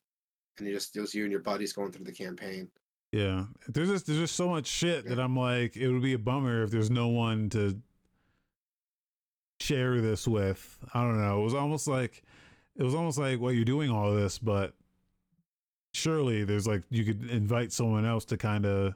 and 0.58 0.66
you 0.68 0.72
just 0.74 0.96
it 0.96 1.00
was 1.00 1.14
you 1.14 1.24
and 1.24 1.32
your 1.32 1.42
buddies 1.42 1.72
going 1.72 1.92
through 1.92 2.04
the 2.04 2.12
campaign. 2.12 2.70
yeah, 3.12 3.46
there's 3.68 3.88
just 3.90 4.06
there's 4.06 4.18
just 4.18 4.36
so 4.36 4.48
much 4.48 4.66
shit 4.66 5.06
that 5.08 5.18
I'm 5.18 5.36
like, 5.36 5.76
it 5.76 5.90
would 5.90 6.02
be 6.02 6.12
a 6.14 6.18
bummer 6.18 6.62
if 6.62 6.70
there's 6.70 6.90
no 6.90 7.08
one 7.08 7.48
to 7.50 7.80
share 9.60 10.00
this 10.00 10.28
with. 10.28 10.78
I 10.94 11.02
don't 11.02 11.20
know. 11.20 11.40
It 11.40 11.44
was 11.44 11.54
almost 11.54 11.88
like 11.88 12.22
it 12.78 12.82
was 12.82 12.94
almost 12.94 13.18
like 13.18 13.40
well, 13.40 13.52
you're 13.52 13.64
doing 13.64 13.90
all 13.90 14.14
this, 14.14 14.38
but 14.38 14.74
surely 15.94 16.44
there's 16.44 16.66
like 16.66 16.82
you 16.90 17.04
could 17.04 17.30
invite 17.30 17.72
someone 17.72 18.04
else 18.04 18.24
to 18.26 18.36
kind 18.36 18.66
of 18.66 18.94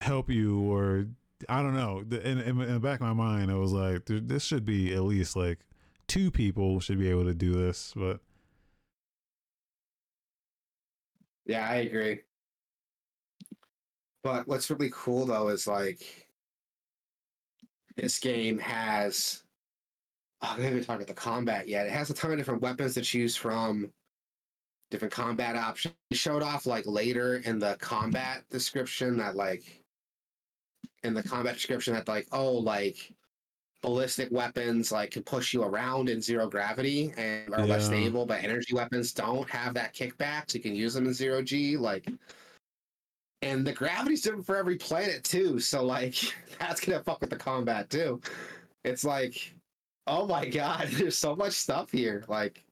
help 0.00 0.30
you 0.30 0.60
or 0.60 1.06
I 1.48 1.62
don't 1.62 1.74
know. 1.74 2.04
In, 2.10 2.38
in, 2.38 2.60
in 2.60 2.74
the 2.74 2.80
back 2.80 3.00
of 3.00 3.06
my 3.06 3.12
mind, 3.12 3.50
I 3.50 3.54
was 3.54 3.72
like, 3.72 4.02
this 4.06 4.44
should 4.44 4.64
be 4.64 4.94
at 4.94 5.02
least 5.02 5.36
like 5.36 5.58
two 6.06 6.30
people 6.30 6.80
should 6.80 6.98
be 6.98 7.08
able 7.10 7.24
to 7.24 7.34
do 7.34 7.52
this, 7.52 7.92
but 7.94 8.20
Yeah, 11.48 11.66
I 11.66 11.76
agree. 11.76 12.20
But 14.22 14.46
what's 14.46 14.70
really 14.70 14.90
cool 14.92 15.24
though 15.24 15.48
is 15.48 15.66
like 15.66 16.28
this 17.96 18.18
game 18.18 18.58
has 18.58 19.42
oh, 20.42 20.54
we 20.56 20.64
haven't 20.64 20.78
even 20.78 20.86
talked 20.86 21.02
about 21.02 21.08
the 21.08 21.14
combat 21.14 21.68
yet. 21.68 21.86
It 21.86 21.92
has 21.92 22.10
a 22.10 22.14
ton 22.14 22.32
of 22.32 22.38
different 22.38 22.62
weapons 22.62 22.94
to 22.94 23.00
choose 23.00 23.36
from, 23.36 23.90
different 24.90 25.12
combat 25.12 25.56
options. 25.56 25.94
It 26.10 26.16
showed 26.16 26.42
off 26.42 26.66
like 26.66 26.86
later 26.86 27.36
in 27.44 27.58
the 27.58 27.76
combat 27.80 28.44
description 28.50 29.16
that 29.18 29.36
like 29.36 29.82
in 31.02 31.14
the 31.14 31.22
combat 31.22 31.54
description 31.54 31.94
that 31.94 32.08
like 32.08 32.26
oh 32.32 32.52
like 32.52 33.12
ballistic 33.82 34.28
weapons 34.32 34.90
like 34.90 35.12
can 35.12 35.22
push 35.22 35.54
you 35.54 35.62
around 35.62 36.08
in 36.08 36.20
zero 36.20 36.48
gravity 36.48 37.12
and 37.16 37.54
are 37.54 37.66
less 37.66 37.86
stable, 37.86 38.26
but 38.26 38.42
energy 38.42 38.74
weapons 38.74 39.12
don't 39.12 39.48
have 39.48 39.74
that 39.74 39.94
kickback, 39.94 40.50
so 40.50 40.56
you 40.56 40.60
can 40.62 40.74
use 40.74 40.94
them 40.94 41.06
in 41.06 41.14
zero 41.14 41.42
G. 41.42 41.76
Like, 41.76 42.08
and 43.42 43.64
the 43.64 43.72
gravity's 43.72 44.22
different 44.22 44.46
for 44.46 44.56
every 44.56 44.76
planet 44.76 45.22
too, 45.22 45.60
so 45.60 45.84
like 45.84 46.16
that's 46.58 46.80
gonna 46.80 47.02
fuck 47.02 47.20
with 47.20 47.30
the 47.30 47.36
combat 47.36 47.88
too. 47.88 48.20
It's 48.84 49.04
like, 49.04 49.54
oh 50.08 50.26
my 50.26 50.48
god, 50.48 50.88
there's 50.92 51.16
so 51.18 51.36
much 51.36 51.52
stuff 51.52 51.90
here. 51.92 52.24
Like, 52.28 52.64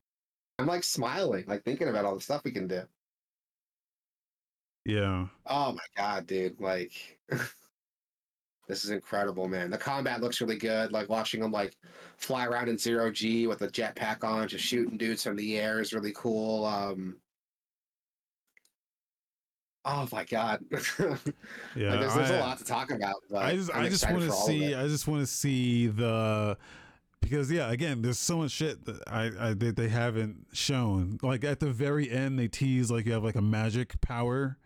I'm 0.59 0.67
like 0.67 0.85
smiling, 0.85 1.45
like 1.47 1.65
thinking 1.65 1.89
about 1.89 2.05
all 2.05 2.15
the 2.15 2.21
stuff 2.21 2.43
we 2.45 2.51
can 2.53 2.67
do. 2.67 2.83
yeah. 4.85 5.27
Oh 5.47 5.73
my 5.73 5.85
god, 5.97 6.27
dude! 6.27 6.61
Like, 6.61 6.93
this 8.69 8.85
is 8.85 8.91
incredible, 8.91 9.49
man. 9.49 9.71
The 9.71 9.79
combat 9.79 10.21
looks 10.21 10.41
really 10.41 10.57
good. 10.59 10.93
Like 10.93 11.09
watching 11.09 11.41
them 11.41 11.53
like 11.53 11.77
fly 12.17 12.47
around 12.47 12.69
in 12.69 12.79
zero 12.79 13.11
G 13.11 13.47
with 13.47 13.63
a 13.63 13.69
jetpack 13.69 14.25
on, 14.25 14.49
just 14.49 14.65
shooting 14.65 14.97
dudes 14.99 15.23
from 15.25 15.37
the 15.37 15.59
air 15.59 15.81
is 15.81 15.93
really 15.93 16.13
cool. 16.17 16.65
Um, 16.65 17.17
oh 19.85 20.09
my 20.13 20.25
god, 20.25 20.65
Yeah. 20.71 20.77
like, 20.97 22.01
there's, 22.01 22.15
there's 22.15 22.31
I- 22.31 22.37
a 22.37 22.41
lot 22.41 22.59
to 22.59 22.65
talk 22.65 22.91
about. 22.91 23.17
But 23.31 23.45
I 23.45 23.55
just 23.57 23.71
I'm 23.75 23.85
I 23.85 23.89
just 23.89 24.09
want 24.11 24.23
to 24.23 24.29
for 24.29 24.33
all 24.35 24.41
of 24.43 24.47
see. 24.47 24.75
I 24.75 24.89
just 24.89 25.07
want 25.07 25.21
to 25.21 25.27
see 25.27 25.87
the 25.89 26.57
because 27.29 27.51
yeah 27.51 27.71
again 27.71 28.03
there's 28.03 28.19
so 28.19 28.39
much 28.39 28.51
shit 28.51 28.85
that 28.85 29.01
I, 29.07 29.31
I 29.39 29.55
that 29.55 29.77
they 29.77 29.89
haven't 29.89 30.47
shown. 30.53 31.19
Like 31.23 31.45
at 31.45 31.61
the 31.61 31.71
very 31.71 32.11
end 32.11 32.39
they 32.39 32.49
tease 32.49 32.91
like 32.91 33.07
you 33.07 33.13
have 33.13 33.25
like 33.25 33.37
a 33.37 33.43
magic 33.43 34.01
power 34.01 34.57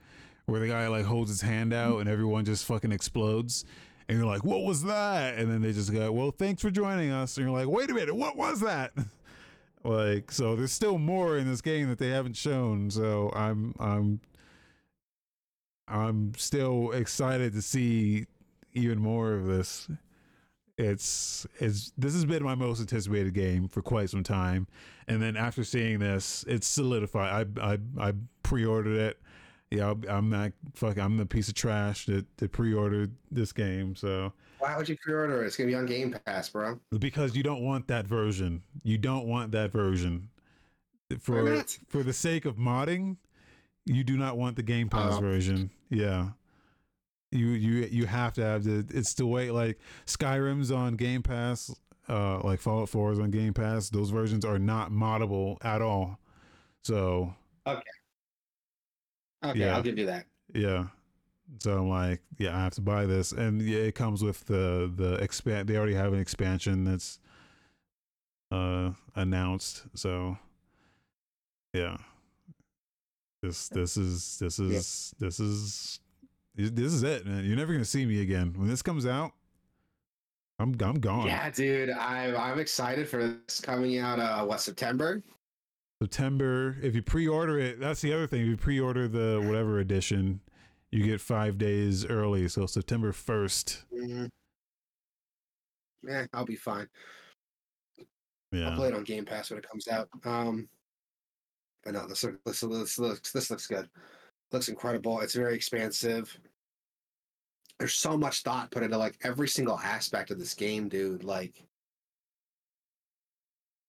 where 0.47 0.61
the 0.61 0.69
guy 0.69 0.89
like 0.89 1.05
holds 1.05 1.31
his 1.31 1.41
hand 1.41 1.73
out 1.73 2.01
and 2.01 2.09
everyone 2.09 2.45
just 2.45 2.65
fucking 2.65 2.93
explodes. 2.93 3.65
And 4.09 4.19
you're 4.19 4.27
like 4.27 4.45
what 4.45 4.62
was 4.62 4.85
that? 4.85 5.37
And 5.39 5.51
then 5.51 5.62
they 5.62 5.73
just 5.73 5.93
go 5.93 6.12
well 6.12 6.31
thanks 6.31 6.62
for 6.62 6.70
joining 6.70 7.11
us. 7.11 7.37
And 7.37 7.47
you're 7.47 7.57
like 7.57 7.69
wait 7.69 7.91
a 7.91 7.95
minute 7.95 8.15
what 8.15 8.37
was 8.37 8.61
that? 8.61 8.93
Like 9.82 10.31
so 10.31 10.57
there's 10.57 10.73
still 10.73 10.99
more 10.99 11.39
in 11.39 11.49
this 11.49 11.62
game 11.62 11.89
that 11.89 11.99
they 11.99 12.11
haven't 12.11 12.37
shown. 12.37 12.91
So 12.91 13.32
I'm 13.35 13.74
I'm 13.81 14.20
I'm 15.89 16.35
still 16.37 16.93
excited 16.93 17.55
to 17.55 17.62
see 17.62 18.27
even 18.74 18.99
more 18.99 19.32
of 19.32 19.47
this. 19.47 19.89
It's 20.81 21.47
it's 21.59 21.93
this 21.98 22.15
has 22.15 22.24
been 22.24 22.43
my 22.43 22.55
most 22.55 22.81
anticipated 22.81 23.35
game 23.35 23.69
for 23.69 23.82
quite 23.82 24.09
some 24.11 24.23
time, 24.23 24.66
and 25.09 25.20
then 25.20 25.36
after 25.36 25.62
seeing 25.62 25.98
this, 25.98 26.44
it's 26.48 26.66
solidified. 26.66 27.59
I 27.61 27.73
I 27.73 27.78
I 28.09 28.12
pre-ordered 28.43 28.97
it. 28.98 29.20
Yeah, 29.70 29.94
I'm 30.09 30.31
not 30.31 30.52
fuck. 30.74 30.98
I'm 30.98 31.16
the 31.19 31.27
piece 31.27 31.48
of 31.48 31.55
trash 31.55 32.07
that, 32.07 32.24
that 32.39 32.51
pre-ordered 32.52 33.12
this 33.31 33.52
game. 33.52 33.94
So 33.94 34.32
Why 34.59 34.77
would 34.77 34.89
you 34.89 34.97
pre-order 34.97 35.43
it? 35.44 35.47
It's 35.48 35.57
gonna 35.57 35.69
be 35.69 35.74
on 35.74 35.86
Game 35.86 36.16
Pass, 36.24 36.48
bro. 36.48 36.81
because 36.98 37.36
you 37.36 37.43
don't 37.43 37.62
want 37.62 37.86
that 37.89 38.07
version, 38.07 38.62
you 38.82 38.97
don't 38.98 39.27
want 39.27 39.52
that 39.52 39.70
version. 39.73 40.31
For 41.20 41.62
for 41.89 42.02
the 42.02 42.12
sake 42.12 42.44
of 42.47 42.57
modding, 42.57 43.16
you 43.85 44.02
do 44.02 44.16
not 44.16 44.39
want 44.39 44.57
the 44.57 44.62
Game 44.62 44.89
Pass 44.89 45.15
Oh. 45.15 45.20
version. 45.20 45.70
Yeah. 45.90 46.31
You 47.32 47.48
you 47.48 47.89
you 47.90 48.07
have 48.07 48.32
to 48.35 48.43
have 48.43 48.65
the 48.65 48.85
it's 48.90 49.15
the 49.15 49.27
way 49.27 49.51
like 49.51 49.78
Skyrim's 50.07 50.70
on 50.73 50.97
Game 50.97 51.23
Pass, 51.23 51.73
uh 52.09 52.40
like 52.40 52.61
Fallout 52.61 52.89
4 52.89 53.12
is 53.12 53.19
on 53.20 53.31
Game 53.31 53.55
Pass. 53.55 53.89
Those 53.90 54.11
versions 54.11 54.44
are 54.44 54.59
not 54.59 54.90
moddable 54.90 55.57
at 55.65 55.81
all. 55.81 56.19
So 56.82 57.35
Okay, 57.66 57.81
Yeah. 59.55 59.77
I'll 59.77 59.82
give 59.82 59.97
you 59.98 60.07
that. 60.07 60.27
yeah. 60.55 60.86
So 61.61 61.78
I'm 61.78 61.89
like, 61.89 62.20
yeah, 62.39 62.57
I 62.57 62.61
have 62.61 62.74
to 62.74 62.81
buy 62.81 63.07
this. 63.07 63.32
And 63.32 63.61
yeah, 63.62 63.81
it 63.81 63.94
comes 63.94 64.23
with 64.23 64.44
the 64.47 64.90
the 64.94 65.15
expand 65.15 65.69
they 65.69 65.77
already 65.77 65.94
have 65.94 66.12
an 66.12 66.19
expansion 66.20 66.85
that's 66.85 67.19
uh 68.51 68.90
announced. 69.15 69.85
So 69.94 70.36
yeah. 71.73 71.97
This 73.43 73.69
this 73.69 73.97
is 73.97 74.39
this 74.39 74.59
is 74.59 75.15
this 75.19 75.40
is 75.40 76.01
this 76.55 76.93
is 76.93 77.02
it, 77.02 77.27
man. 77.27 77.44
You're 77.44 77.56
never 77.56 77.72
gonna 77.72 77.85
see 77.85 78.05
me 78.06 78.20
again. 78.20 78.55
When 78.56 78.68
this 78.68 78.82
comes 78.82 79.06
out, 79.06 79.32
I'm 80.59 80.77
I'm 80.82 81.01
gone. 81.01 81.27
Yeah, 81.27 81.51
dude, 81.51 81.90
I'm 81.90 82.36
I'm 82.36 82.59
excited 82.59 83.09
for 83.09 83.39
this 83.47 83.60
coming 83.60 83.98
out. 83.98 84.18
Uh, 84.18 84.44
what 84.44 84.60
September? 84.60 85.22
September. 86.02 86.77
If 86.82 86.94
you 86.94 87.02
pre-order 87.02 87.59
it, 87.59 87.78
that's 87.78 88.01
the 88.01 88.12
other 88.12 88.27
thing. 88.27 88.43
If 88.43 88.47
you 88.48 88.56
pre-order 88.56 89.06
the 89.06 89.43
whatever 89.44 89.81
edition, 89.81 90.40
you 90.90 91.05
get 91.05 91.20
five 91.20 91.59
days 91.59 92.05
early. 92.05 92.48
So 92.48 92.66
September 92.66 93.12
1st. 93.12 93.85
Mm-hmm. 93.94 94.24
Yeah, 96.02 96.27
I'll 96.32 96.47
be 96.47 96.56
fine. 96.56 96.89
Yeah. 98.52 98.70
I'll 98.70 98.77
play 98.77 98.89
it 98.89 98.94
on 98.94 99.05
Game 99.05 99.24
Pass 99.24 99.51
when 99.51 99.59
it 99.59 99.68
comes 99.68 99.86
out. 99.89 100.09
Um, 100.24 100.68
but 101.85 101.94
no, 101.94 102.06
this, 102.06 102.24
this, 102.44 102.60
this 102.60 102.98
looks 102.98 103.32
this 103.32 103.51
looks 103.51 103.66
good. 103.66 103.89
Looks 104.52 104.68
incredible. 104.68 105.20
It's 105.20 105.35
very 105.35 105.55
expansive. 105.55 106.36
There's 107.78 107.94
so 107.94 108.16
much 108.16 108.43
thought 108.43 108.70
put 108.70 108.82
into 108.82 108.98
like 108.98 109.16
every 109.22 109.48
single 109.48 109.78
aspect 109.78 110.31
of 110.31 110.39
this 110.39 110.55
game, 110.55 110.89
dude. 110.89 111.24
Like, 111.24 111.62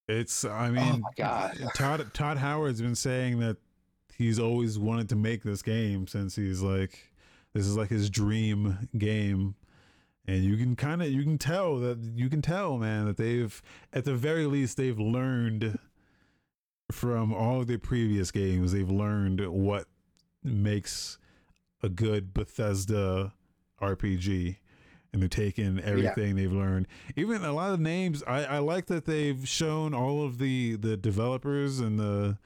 It's. 0.08 0.46
I 0.46 0.70
oh 0.70 0.72
mean, 0.72 1.04
god, 1.18 1.58
Todd 1.76 2.06
Todd 2.14 2.38
Howard's 2.38 2.82
been 2.82 2.96
saying 2.96 3.40
that 3.40 3.58
he's 4.16 4.40
always 4.40 4.78
wanted 4.78 5.10
to 5.10 5.16
make 5.16 5.44
this 5.44 5.62
game 5.62 6.08
since 6.08 6.36
he's 6.36 6.62
like 6.62 7.12
this 7.54 7.66
is 7.66 7.76
like 7.76 7.90
his 7.90 8.10
dream 8.10 8.90
game. 8.98 9.56
And 10.28 10.44
you 10.44 10.56
can 10.56 10.76
kind 10.76 11.02
of 11.02 11.10
you 11.10 11.24
can 11.24 11.38
tell 11.38 11.78
that 11.80 11.98
you 12.16 12.30
can 12.30 12.42
tell, 12.42 12.78
man, 12.78 13.06
that 13.06 13.18
they've 13.18 13.62
at 13.92 14.06
the 14.06 14.14
very 14.14 14.46
least 14.46 14.78
they've 14.78 15.00
learned 15.00 15.78
from 16.92 17.34
all 17.34 17.62
of 17.62 17.68
their 17.68 17.80
previous 17.80 18.32
games. 18.32 18.72
They've 18.72 18.90
learned 18.90 19.46
what 19.50 19.88
makes 20.44 21.18
a 21.84 21.90
good 21.90 22.34
Bethesda 22.34 23.34
RPG, 23.82 24.58
and 25.12 25.22
they're 25.22 25.30
taking 25.30 25.80
everything 25.80 26.36
they've 26.36 26.52
learned. 26.52 26.88
Even 27.16 27.44
a 27.44 27.54
lot 27.54 27.74
of 27.74 27.80
names, 27.80 28.24
I, 28.28 28.46
I 28.46 28.58
like 28.60 28.86
that 28.88 29.06
they've 29.06 29.48
shown 29.48 29.94
all 29.94 30.24
of 30.24 30.38
the 30.38 30.76
the 30.76 30.98
developers 30.98 31.80
and 31.80 32.00
the 32.00 32.38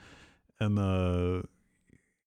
and 0.60 0.78
the 0.78 1.44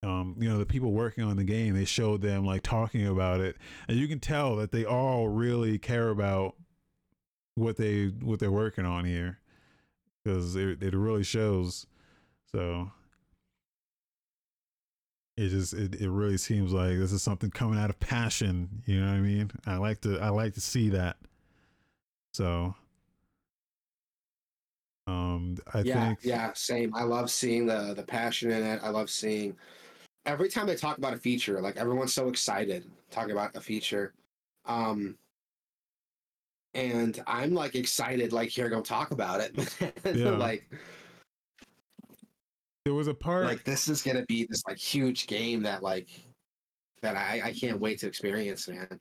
um 0.03 0.37
you 0.39 0.49
know 0.49 0.59
the 0.59 0.67
people 0.67 0.93
working 0.93 1.25
on 1.25 1.37
the 1.37 1.45
game. 1.45 1.75
They 1.75 1.85
showed 1.85 2.23
them 2.23 2.45
like 2.45 2.63
talking 2.63 3.07
about 3.07 3.41
it, 3.41 3.57
and 3.89 3.97
you 3.99 4.07
can 4.07 4.21
tell 4.21 4.57
that 4.57 4.71
they 4.71 4.85
all 4.85 5.29
really 5.29 5.79
care 5.79 6.11
about 6.11 6.55
what 7.55 7.77
they 7.77 8.07
what 8.07 8.39
they're 8.39 8.53
working 8.53 8.87
on 8.87 9.05
here 9.05 9.39
because 10.23 10.55
it 10.57 10.83
it 10.83 10.95
really 10.95 11.25
shows. 11.25 11.87
So 12.53 12.93
it 15.39 15.51
just 15.51 15.73
it, 15.73 15.95
it 16.01 16.11
really 16.11 16.37
seems 16.37 16.73
like 16.73 16.99
this 16.99 17.13
is 17.13 17.23
something 17.23 17.51
coming 17.51 17.79
out 17.79 17.91
of 17.91 18.01
passion 18.01 18.83
you 18.87 19.01
know 19.01 19.07
what 19.07 19.15
i 19.17 19.21
mean 19.21 19.51
i 19.67 19.77
like 19.77 20.01
to 20.01 20.19
i 20.19 20.29
like 20.29 20.53
to 20.55 20.61
see 20.61 20.89
that 20.89 21.17
so 22.35 22.75
um 25.07 25.57
i 25.73 25.81
yeah, 25.81 26.09
think 26.09 26.19
yeah, 26.23 26.53
same. 26.55 26.95
I 26.95 27.03
love 27.05 27.31
seeing 27.31 27.67
the 27.67 27.95
the 27.95 28.03
passion 28.03 28.51
in 28.51 28.63
it. 28.63 28.81
I 28.83 28.91
love 28.91 29.09
seeing 29.09 29.57
every 30.27 30.49
time 30.51 30.67
they 30.67 30.77
talk 30.77 30.99
about 30.99 31.15
a 31.15 31.19
feature, 31.19 31.61
like 31.61 31.77
everyone's 31.77 32.13
so 32.13 32.29
excited 32.29 32.91
talking 33.11 33.33
about 33.33 33.57
a 33.57 33.61
feature. 33.61 34.13
Um 34.67 35.17
and 36.75 37.23
I'm 37.27 37.55
like 37.55 37.75
excited, 37.75 38.33
like 38.33 38.51
here 38.51 38.69
go 38.69 38.83
talk 38.83 39.11
about 39.13 39.41
it. 39.41 39.77
Yeah. 40.15 40.31
like 40.31 40.69
there 42.85 42.95
was 42.95 43.09
a 43.09 43.15
part 43.15 43.45
like 43.45 43.65
this 43.65 43.89
is 43.89 44.03
gonna 44.03 44.25
be 44.27 44.47
this 44.49 44.63
like 44.67 44.79
huge 44.79 45.27
game 45.27 45.63
that 45.63 45.83
like 45.83 46.09
that 47.03 47.17
I, 47.17 47.41
I 47.45 47.53
can't 47.53 47.81
wait 47.81 48.01
to 48.01 48.09
experience, 48.09 48.67
man. 48.69 48.99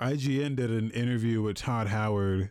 ign 0.00 0.56
did 0.56 0.70
an 0.70 0.90
interview 0.90 1.42
with 1.42 1.56
todd 1.56 1.86
howard 1.86 2.50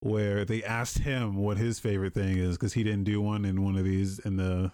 where 0.00 0.44
they 0.44 0.62
asked 0.62 0.98
him 0.98 1.36
what 1.36 1.56
his 1.56 1.78
favorite 1.78 2.12
thing 2.12 2.36
is 2.36 2.56
because 2.56 2.74
he 2.74 2.84
didn't 2.84 3.04
do 3.04 3.20
one 3.20 3.44
in 3.44 3.64
one 3.64 3.76
of 3.76 3.84
these 3.84 4.18
in 4.20 4.36
the 4.36 4.70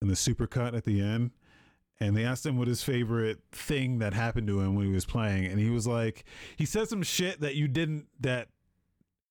in 0.00 0.08
the 0.08 0.14
supercut 0.14 0.76
at 0.76 0.84
the 0.84 1.00
end 1.00 1.32
and 1.98 2.16
they 2.16 2.24
asked 2.24 2.46
him 2.46 2.56
what 2.56 2.68
his 2.68 2.82
favorite 2.82 3.40
thing 3.50 3.98
that 3.98 4.12
happened 4.12 4.46
to 4.46 4.60
him 4.60 4.74
when 4.76 4.86
he 4.86 4.92
was 4.92 5.04
playing 5.04 5.46
and 5.46 5.58
he 5.58 5.70
was 5.70 5.86
like 5.86 6.24
he 6.56 6.64
said 6.64 6.88
some 6.88 7.02
shit 7.02 7.40
that 7.40 7.56
you 7.56 7.66
didn't 7.66 8.06
that 8.20 8.48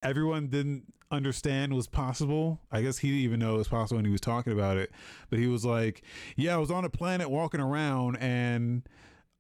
everyone 0.06 0.48
didn't 0.48 0.94
understand 1.12 1.74
was 1.74 1.88
possible. 1.88 2.62
I 2.72 2.82
guess 2.82 2.98
he 3.00 3.10
didn't 3.10 3.24
even 3.24 3.40
know 3.40 3.56
it 3.56 3.60
was 3.60 3.68
possible 3.68 3.98
when 3.98 4.06
he 4.06 4.12
was 4.12 4.22
talking 4.22 4.54
about 4.54 4.78
it. 4.78 4.92
But 5.30 5.40
he 5.40 5.48
was 5.48 5.66
like 5.66 6.04
yeah 6.36 6.56
i 6.56 6.58
was 6.58 6.72
on 6.72 6.86
a 6.86 6.90
planet 6.90 7.30
walking 7.30 7.60
around 7.60 8.18
and 8.18 8.88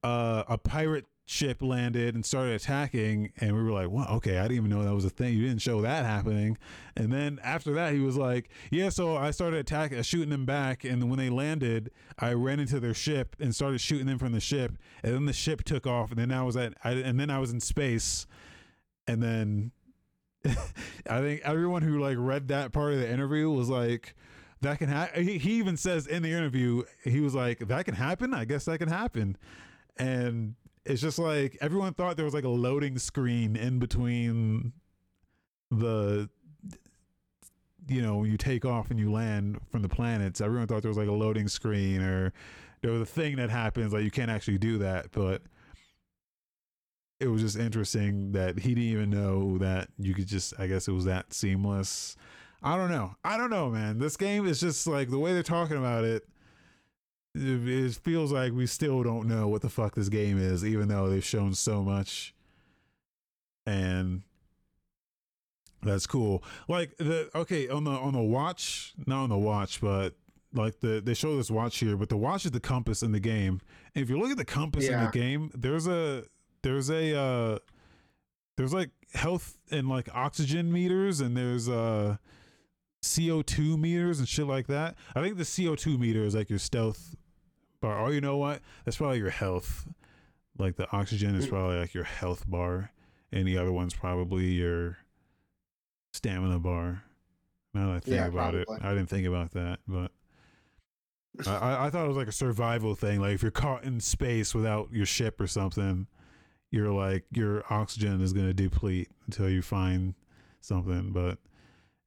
uh, 0.03 0.43
a 0.47 0.57
pirate 0.57 1.05
ship 1.27 1.63
landed 1.63 2.13
and 2.13 2.23
started 2.23 2.53
attacking. 2.53 3.31
And 3.39 3.55
we 3.55 3.63
were 3.63 3.71
like 3.71 3.89
well 3.89 4.07
okay 4.17 4.37
i 4.37 4.43
didn't 4.43 4.57
even 4.57 4.69
know 4.69 4.83
that 4.83 4.93
was 4.93 5.05
a 5.05 5.09
thing. 5.09 5.33
You 5.33 5.47
didn't 5.47 5.61
show 5.61 5.81
that 5.81 6.05
happening. 6.05 6.57
And 6.95 7.11
then 7.11 7.39
after 7.43 7.73
that 7.73 7.93
he 7.93 7.99
was 7.99 8.15
like 8.15 8.49
yeah 8.71 8.89
so 8.89 9.17
i 9.17 9.31
started 9.31 9.59
attacking 9.59 10.01
shooting 10.03 10.29
them 10.29 10.45
back. 10.45 10.83
And 10.83 11.09
when 11.09 11.19
they 11.19 11.29
landed 11.29 11.91
i 12.19 12.33
ran 12.33 12.59
into 12.59 12.79
their 12.79 12.93
ship 12.93 13.35
and 13.39 13.53
started 13.53 13.81
shooting 13.81 14.07
them 14.07 14.19
from 14.19 14.33
the 14.33 14.39
ship. 14.39 14.73
And 15.03 15.13
then 15.13 15.25
the 15.25 15.33
ship 15.33 15.63
took 15.63 15.87
off. 15.87 16.11
And 16.11 16.19
then 16.19 16.31
i 16.31 16.43
was 16.43 16.55
at 16.55 16.73
I, 16.83 16.91
and 16.91 17.19
then 17.19 17.29
i 17.29 17.39
was 17.39 17.51
in 17.51 17.59
space. 17.59 18.27
And 19.07 19.21
then 19.21 19.71
i 21.09 21.19
think 21.19 21.41
everyone 21.43 21.81
who 21.81 21.99
like 21.99 22.17
read 22.19 22.47
that 22.49 22.71
part 22.71 22.93
of 22.93 22.99
the 22.99 23.09
interview 23.09 23.49
was 23.49 23.69
like 23.69 24.15
that 24.61 24.79
can 24.79 24.89
happen 24.89 25.23
he, 25.23 25.37
he 25.37 25.51
even 25.53 25.77
says 25.77 26.07
in 26.07 26.23
the 26.23 26.31
interview 26.31 26.83
he 27.03 27.19
was 27.19 27.35
like 27.35 27.59
that 27.67 27.85
can 27.85 27.93
happen? 27.95 28.33
I 28.33 28.45
guess 28.45 28.65
that 28.65 28.79
can 28.79 28.89
happen. 28.89 29.37
And 29.97 30.55
it's 30.85 31.01
just 31.01 31.19
like 31.19 31.57
everyone 31.61 31.93
thought 31.93 32.15
there 32.15 32.25
was 32.25 32.33
like 32.33 32.43
a 32.43 32.49
loading 32.49 32.97
screen 32.97 33.55
in 33.55 33.79
between 33.79 34.73
the 35.71 36.29
you 37.87 38.01
know 38.01 38.23
you 38.23 38.37
take 38.37 38.65
off 38.65 38.89
and 38.89 38.99
you 38.99 39.11
land 39.11 39.59
from 39.69 39.81
the 39.81 39.89
planets. 39.89 40.41
Everyone 40.41 40.67
thought 40.67 40.81
there 40.81 40.89
was 40.89 40.97
like 40.97 41.07
a 41.07 41.13
loading 41.13 41.47
screen 41.47 42.01
or 42.01 42.33
there 42.81 42.91
was 42.91 43.01
a 43.01 43.05
thing 43.05 43.35
that 43.37 43.49
happens 43.49 43.93
like 43.93 44.03
you 44.03 44.11
can't 44.11 44.29
actually 44.29 44.59
do 44.59 44.77
that 44.77 45.11
but 45.11 45.41
it 47.19 47.27
was 47.27 47.41
just 47.41 47.57
interesting 47.57 48.33
that 48.33 48.59
he 48.59 48.69
didn't 48.69 48.89
even 48.89 49.09
know 49.09 49.57
that 49.57 49.89
you 49.97 50.13
could 50.13 50.27
just 50.27 50.53
i 50.59 50.67
guess 50.67 50.87
it 50.87 50.91
was 50.91 51.05
that 51.05 51.33
seamless. 51.33 52.15
I 52.63 52.77
don't 52.77 52.89
know. 52.89 53.15
I 53.23 53.37
don't 53.37 53.51
know 53.51 53.69
man. 53.69 53.99
This 53.99 54.17
game 54.17 54.47
is 54.47 54.59
just 54.59 54.87
like 54.87 55.09
the 55.09 55.19
way 55.19 55.33
they're 55.33 55.43
talking 55.43 55.77
about 55.77 56.03
it 56.03 56.27
it, 57.35 57.67
it 57.67 57.95
feels 57.95 58.31
like 58.31 58.53
we 58.53 58.65
still 58.65 59.03
don't 59.03 59.27
know 59.27 59.47
what 59.47 59.61
the 59.61 59.69
fuck 59.69 59.95
this 59.95 60.09
game 60.09 60.39
is 60.39 60.65
even 60.65 60.87
though 60.87 61.09
they've 61.09 61.25
shown 61.25 61.53
so 61.53 61.83
much. 61.83 62.33
And 63.65 64.23
that's 65.83 66.07
cool. 66.07 66.43
Like 66.67 66.95
the 66.97 67.29
okay 67.35 67.67
on 67.67 67.83
the 67.83 67.91
on 67.91 68.13
the 68.13 68.21
watch 68.21 68.93
not 69.05 69.23
on 69.23 69.29
the 69.29 69.37
watch 69.37 69.81
but 69.81 70.15
like 70.53 70.79
the 70.79 71.01
they 71.03 71.13
show 71.13 71.35
this 71.35 71.51
watch 71.51 71.77
here 71.77 71.97
but 71.97 72.09
the 72.09 72.17
watch 72.17 72.45
is 72.45 72.51
the 72.51 72.59
compass 72.59 73.03
in 73.03 73.11
the 73.11 73.19
game. 73.19 73.61
And 73.93 74.03
if 74.03 74.09
you 74.09 74.19
look 74.19 74.31
at 74.31 74.37
the 74.37 74.45
compass 74.45 74.87
in 74.87 75.03
the 75.03 75.11
game 75.11 75.51
there's 75.53 75.87
a 75.87 76.23
there's 76.65 76.89
a 76.89 77.15
uh 77.17 77.59
there's 78.57 78.73
like 78.73 78.89
health 79.13 79.57
and 79.71 79.87
like 79.87 80.09
oxygen 80.13 80.71
meters 80.73 81.21
and 81.21 81.37
there's 81.37 81.69
uh 81.69 82.17
CO2 83.03 83.77
meters 83.79 84.17
and 84.19 84.27
shit 84.27 84.47
like 84.47 84.65
that. 84.67 84.95
I 85.15 85.21
think 85.21 85.37
the 85.37 85.43
CO2 85.43 85.99
meter 85.99 86.23
is 86.25 86.33
like 86.33 86.49
your 86.49 86.57
stealth 86.59 87.15
bar. 87.81 88.03
Oh, 88.03 88.09
you 88.09 88.19
know 88.19 88.37
what? 88.37 88.61
That's 88.83 88.97
probably 88.97 89.19
your 89.19 89.29
health. 89.29 89.87
Like 90.57 90.75
the 90.75 90.91
oxygen 90.91 91.35
is 91.35 91.45
Mm. 91.45 91.49
probably 91.49 91.77
like 91.77 91.93
your 91.93 92.03
health 92.05 92.49
bar, 92.49 92.91
and 93.31 93.47
the 93.47 93.57
other 93.59 93.71
one's 93.71 93.93
probably 93.93 94.45
your 94.53 94.97
stamina 96.13 96.59
bar. 96.59 97.03
Now 97.73 97.87
that 97.87 97.95
I 97.95 97.99
think 97.99 98.15
Yeah, 98.15 98.25
about 98.27 98.55
it. 98.55 98.67
I 98.81 98.89
didn't 98.95 99.09
think 99.09 99.27
about 99.27 99.51
that, 99.51 99.79
but 99.87 100.11
I, 101.45 101.87
I 101.87 101.89
thought 101.89 102.05
it 102.05 102.07
was 102.07 102.17
like 102.17 102.29
a 102.29 102.31
survival 102.31 102.95
thing. 102.95 103.19
Like 103.19 103.35
if 103.35 103.41
you're 103.41 103.51
caught 103.51 103.83
in 103.83 103.99
space 103.99 104.55
without 104.55 104.89
your 104.93 105.05
ship 105.05 105.39
or 105.41 105.47
something, 105.47 106.07
you're 106.75 106.91
like 106.91 107.23
your 107.31 107.63
oxygen 107.71 108.19
is 108.21 108.33
going 108.33 108.47
to 108.47 108.53
deplete 108.53 109.09
until 109.25 109.49
you 109.49 109.61
find 109.61 110.13
something. 110.61 111.11
But 111.11 111.37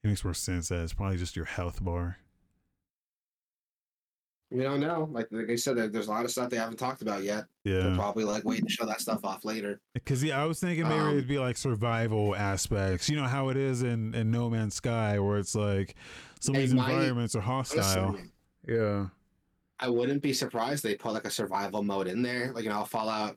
it 0.05 0.09
makes 0.09 0.23
more 0.25 0.35
sense 0.35 0.69
that 0.69 0.83
it's 0.83 0.93
probably 0.93 1.17
just 1.17 1.35
your 1.37 1.47
health 1.47 1.83
bar. 1.83 2.19
We 4.51 4.63
don't 4.63 4.81
know. 4.81 5.07
Like, 5.13 5.29
like 5.31 5.51
I 5.51 5.57
said, 5.57 5.77
there- 5.77 5.89
there's 5.89 6.07
a 6.07 6.11
lot 6.11 6.25
of 6.25 6.31
stuff 6.31 6.49
they 6.49 6.57
haven't 6.57 6.79
talked 6.79 7.03
about 7.03 7.23
yet. 7.23 7.45
They're 7.65 7.91
Yeah, 7.91 7.97
probably 7.97 8.25
like 8.25 8.45
waiting 8.45 8.65
to 8.65 8.73
show 8.73 8.87
that 8.87 9.01
stuff 9.01 9.23
off 9.23 9.45
later. 9.45 9.79
because 9.93 10.25
yeah, 10.25 10.43
I 10.43 10.47
was 10.47 10.59
thinking 10.59 10.85
maybe 10.89 11.01
Um, 11.01 11.09
it'd 11.11 11.29
be 11.29 11.39
like 11.39 11.59
survival 11.59 12.35
aspects. 12.35 13.11
You 13.11 13.17
know 13.17 13.27
how 13.27 13.51
it 13.51 13.59
is 13.59 13.83
in 13.83 14.15
in 14.15 14.31
No 14.31 14.49
Man's 14.49 14.75
Sky, 14.75 15.19
where 15.19 15.39
it's 15.39 15.55
like 15.55 15.97
some 16.41 16.55
of 16.55 16.63
these 16.63 16.73
my- 16.73 16.91
environments 16.91 17.35
are 17.37 17.41
hostile. 17.43 18.13
Listen, 18.13 18.33
Yeah, 18.67 19.09
I 19.81 19.91
wouldn't 19.91 20.23
be 20.23 20.33
surprised 20.33 20.83
they 20.83 20.95
put 20.95 21.13
like 21.13 21.27
a 21.27 21.31
survival 21.31 21.83
mode 21.83 22.07
in 22.09 22.23
there. 22.23 22.53
Like 22.55 22.65
you 22.65 22.71
know, 22.71 22.85
Fallout, 22.87 23.37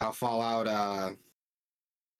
how 0.00 0.12
Fallout, 0.12 0.66
uh, 0.66 1.10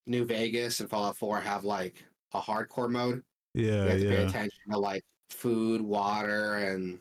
New 0.07 0.24
Vegas 0.24 0.81
and 0.81 0.90
Fallout 0.90 1.16
Four 1.16 1.40
have 1.40 1.65
like 1.65 2.05
a 2.32 2.40
hardcore 2.40 2.90
mode. 2.90 3.23
yeah, 3.55 3.85
You 3.85 3.90
have 3.90 4.01
to 4.01 4.09
pay 4.09 4.24
attention 4.24 4.70
to 4.70 4.78
like 4.78 5.05
food, 5.31 5.81
water, 5.81 6.57
and 6.57 6.98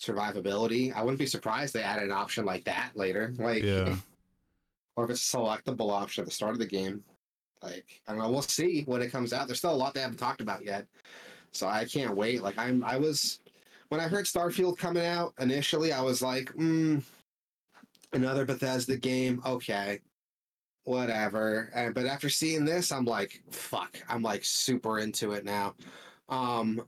survivability. 0.00 0.94
I 0.94 1.02
wouldn't 1.02 1.18
be 1.18 1.26
surprised 1.26 1.74
they 1.74 1.82
added 1.82 2.04
an 2.04 2.12
option 2.12 2.44
like 2.44 2.64
that 2.64 2.92
later. 2.94 3.32
Like, 3.38 3.62
Yeah. 3.62 3.96
or 4.96 5.04
if 5.04 5.10
it's 5.10 5.32
a 5.32 5.36
selectable 5.36 5.90
option 5.90 6.22
at 6.22 6.26
the 6.26 6.34
start 6.34 6.52
of 6.52 6.58
the 6.58 6.66
game. 6.66 7.02
Like 7.62 8.02
I 8.06 8.12
don't 8.12 8.20
know. 8.20 8.30
We'll 8.30 8.42
see 8.42 8.82
when 8.86 9.02
it 9.02 9.12
comes 9.12 9.32
out. 9.32 9.46
There's 9.46 9.58
still 9.58 9.72
a 9.72 9.76
lot 9.76 9.94
they 9.94 10.00
haven't 10.00 10.18
talked 10.18 10.40
about 10.40 10.64
yet, 10.64 10.86
so 11.52 11.68
I 11.68 11.84
can't 11.84 12.16
wait. 12.16 12.42
Like 12.42 12.58
I'm, 12.58 12.82
I 12.82 12.98
was 12.98 13.38
when 13.88 14.00
I 14.00 14.08
heard 14.08 14.24
Starfield 14.24 14.78
coming 14.78 15.06
out 15.06 15.32
initially, 15.38 15.92
I 15.92 16.00
was 16.00 16.22
like, 16.22 16.46
mm, 16.54 17.02
another 18.12 18.44
Bethesda 18.44 18.96
game. 18.96 19.42
Okay, 19.44 20.00
whatever. 20.84 21.70
And, 21.74 21.94
but 21.94 22.06
after 22.06 22.28
seeing 22.28 22.64
this, 22.64 22.92
I'm 22.92 23.04
like, 23.04 23.42
fuck. 23.50 23.96
I'm 24.08 24.22
like 24.22 24.44
super 24.44 24.98
into 24.98 25.32
it 25.32 25.44
now. 25.44 25.74
Um, 26.28 26.82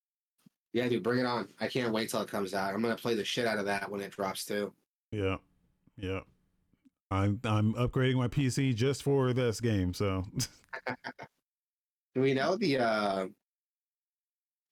yeah, 0.72 0.88
dude, 0.88 1.02
bring 1.02 1.20
it 1.20 1.26
on. 1.26 1.48
I 1.60 1.68
can't 1.68 1.92
wait 1.92 2.10
till 2.10 2.22
it 2.22 2.28
comes 2.28 2.54
out. 2.54 2.74
I'm 2.74 2.82
gonna 2.82 2.96
play 2.96 3.14
the 3.14 3.24
shit 3.24 3.46
out 3.46 3.58
of 3.58 3.66
that 3.66 3.90
when 3.90 4.00
it 4.00 4.12
drops 4.12 4.44
too. 4.44 4.72
Yeah, 5.10 5.36
yeah. 5.96 6.20
I'm 7.10 7.40
I'm 7.44 7.72
upgrading 7.74 8.16
my 8.16 8.28
PC 8.28 8.74
just 8.74 9.02
for 9.02 9.32
this 9.32 9.60
game. 9.60 9.94
So 9.94 10.24
Do 12.14 12.22
we 12.22 12.34
know 12.34 12.56
the 12.56 12.78
uh 12.78 13.26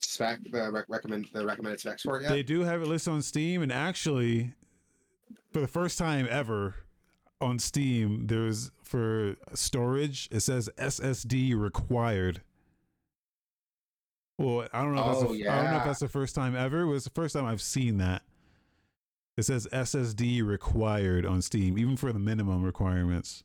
spec 0.01 0.41
the 0.51 0.71
rec- 0.73 0.89
recommend 0.89 1.29
the 1.33 1.45
recommended 1.45 1.79
specs 1.81 2.03
for 2.03 2.19
it 2.19 2.23
yet? 2.23 2.31
they 2.31 2.43
do 2.43 2.61
have 2.61 2.83
it 2.83 2.89
listed 2.89 3.13
on 3.13 3.23
Steam, 3.23 3.63
and 3.63 3.71
actually, 3.71 4.53
for 5.55 5.61
the 5.61 5.69
first 5.69 5.99
time 5.99 6.27
ever 6.29 6.75
on 7.41 7.59
Steam, 7.59 8.27
there's 8.27 8.71
for 8.83 9.37
storage 9.55 10.29
it 10.31 10.41
says 10.41 10.69
SSD 10.77 11.57
required. 11.59 12.43
Well, 14.37 14.67
I 14.73 14.83
don't 14.83 14.95
know. 14.95 15.01
If 15.03 15.07
that's 15.07 15.23
Oh, 15.31 15.33
the, 15.35 15.49
I 15.49 15.63
don't 15.63 15.71
know 15.71 15.77
if 15.79 15.85
that's 15.85 16.01
the 16.01 16.09
first 16.09 16.35
time 16.35 16.57
ever. 16.57 16.81
It 16.83 16.87
was 16.87 17.05
the 17.05 17.11
first 17.11 17.35
time 17.35 17.45
I've 17.45 17.63
seen 17.63 17.99
that. 17.99 18.23
It 19.37 19.45
says 19.45 19.69
SSD 19.73 20.45
required 20.45 21.25
on 21.25 21.41
Steam, 21.41 21.79
even 21.79 21.97
for 21.97 22.13
the 22.13 22.19
minimum 22.19 22.63
requirements. 22.65 23.45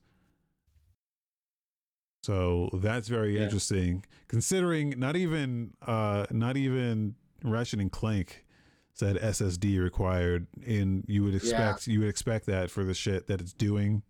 So 2.24 2.70
that's 2.74 3.08
very 3.08 3.38
Yeah. 3.38 3.44
interesting, 3.44 4.04
considering 4.28 4.96
not 4.98 5.16
even 5.16 5.74
uh 5.86 6.26
not 6.32 6.58
even 6.58 7.16
Ratchet 7.44 7.80
and 7.80 7.92
Clank 7.92 8.46
said 9.00 9.16
SSD 9.16 9.82
required, 9.82 10.46
and 10.68 11.06
you 11.08 11.24
would 11.24 11.34
expect 11.34 11.88
you 11.88 12.02
would 12.02 12.10
expect 12.10 12.46
that 12.48 12.70
for 12.70 12.84
the 12.84 12.94
shit 12.94 13.28
that 13.28 13.40
it's 13.40 13.54
doing 13.54 14.04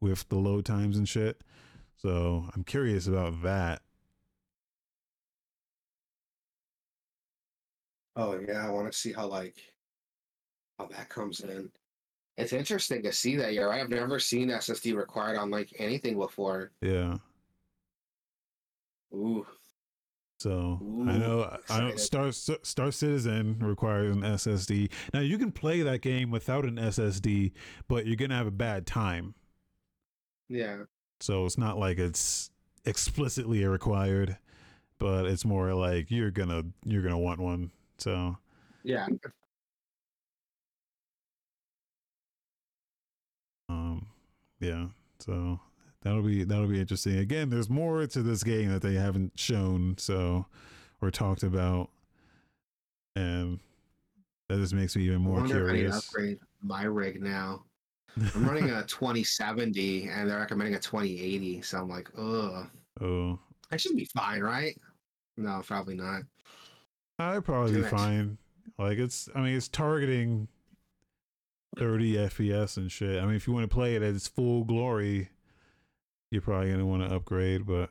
with 0.00 0.28
the 0.28 0.36
load 0.36 0.66
times 0.66 0.98
and 0.98 1.08
shit. 1.08 1.42
So 1.96 2.44
I'm 2.54 2.62
curious 2.62 3.06
about 3.06 3.42
that. 3.42 3.80
Oh 8.16 8.38
yeah, 8.46 8.66
I 8.66 8.70
want 8.70 8.92
to 8.92 8.96
see 8.96 9.12
how 9.12 9.26
like 9.26 9.56
how 10.78 10.86
that 10.88 11.08
comes 11.08 11.40
in. 11.40 11.70
It's 12.36 12.52
interesting 12.52 13.02
to 13.02 13.12
see 13.12 13.34
that. 13.36 13.54
You're 13.54 13.68
right. 13.68 13.80
I've 13.80 13.88
never 13.88 14.20
seen 14.20 14.48
SSD 14.50 14.94
required 14.94 15.38
on 15.38 15.50
like 15.50 15.72
anything 15.78 16.18
before. 16.18 16.70
Yeah. 16.82 17.16
Ooh, 19.14 19.46
So 20.38 20.82
I 21.06 21.16
Ooh, 21.16 21.18
know 21.18 21.58
I 21.68 21.80
know. 21.80 21.96
Star 21.96 22.30
Star 22.32 22.92
Citizen 22.92 23.58
requires 23.60 24.14
an 24.14 24.24
SSD. 24.24 24.90
Now 25.12 25.20
you 25.20 25.36
can 25.38 25.50
play 25.52 25.82
that 25.82 26.00
game 26.00 26.30
without 26.30 26.64
an 26.64 26.78
SSD, 26.78 27.52
but 27.88 28.06
you're 28.06 28.16
gonna 28.16 28.36
have 28.36 28.46
a 28.46 28.52
bad 28.52 28.86
time. 28.86 29.34
yeah. 30.48 30.84
So 31.20 31.44
it's 31.46 31.58
not 31.58 31.78
like 31.78 31.98
it's 31.98 32.50
explicitly 32.84 33.64
required, 33.64 34.38
but 34.98 35.26
it's 35.26 35.44
more 35.44 35.74
like 35.74 36.10
you're 36.10 36.30
gonna 36.30 36.64
you're 36.84 37.02
gonna 37.02 37.18
want 37.18 37.40
one. 37.40 37.70
So 37.98 38.36
Yeah. 38.82 39.06
um 43.68 44.06
yeah. 44.60 44.86
So 45.18 45.60
that'll 46.02 46.22
be 46.22 46.44
that'll 46.44 46.66
be 46.66 46.80
interesting. 46.80 47.18
Again, 47.18 47.50
there's 47.50 47.70
more 47.70 48.06
to 48.06 48.22
this 48.22 48.42
game 48.42 48.70
that 48.70 48.82
they 48.82 48.94
haven't 48.94 49.38
shown 49.38 49.96
so 49.98 50.46
or 51.00 51.10
talked 51.10 51.42
about. 51.42 51.90
And 53.16 53.58
that 54.48 54.58
just 54.58 54.74
makes 54.74 54.96
me 54.96 55.04
even 55.04 55.16
I 55.16 55.18
more 55.18 55.44
I 55.44 55.46
curious. 55.46 56.08
upgrade 56.08 56.38
my 56.62 56.84
rig 56.84 57.20
now. 57.22 57.64
I'm 58.34 58.46
running 58.46 58.70
a 58.70 58.82
2070 58.86 60.08
and 60.08 60.28
they're 60.28 60.38
recommending 60.38 60.74
a 60.74 60.80
2080. 60.80 61.62
So 61.62 61.78
I'm 61.78 61.88
like, 61.88 62.08
ugh. 62.16 62.66
oh, 63.00 63.38
I 63.70 63.76
should 63.76 63.96
be 63.96 64.06
fine, 64.06 64.40
right? 64.40 64.76
No, 65.36 65.62
probably 65.66 65.94
not. 65.94 66.22
I'd 67.18 67.44
probably 67.44 67.74
be 67.74 67.82
fine. 67.82 68.38
Like 68.78 68.98
it's, 68.98 69.28
I 69.34 69.40
mean, 69.40 69.56
it's 69.56 69.68
targeting 69.68 70.48
30 71.76 72.14
FPS 72.14 72.76
and 72.76 72.90
shit. 72.90 73.22
I 73.22 73.26
mean, 73.26 73.34
if 73.34 73.46
you 73.46 73.52
want 73.52 73.68
to 73.68 73.74
play 73.74 73.94
it 73.96 74.02
at 74.02 74.14
its 74.14 74.28
full 74.28 74.64
glory, 74.64 75.30
you're 76.30 76.42
probably 76.42 76.70
gonna 76.70 76.86
want 76.86 77.08
to 77.08 77.14
upgrade, 77.14 77.66
but 77.66 77.90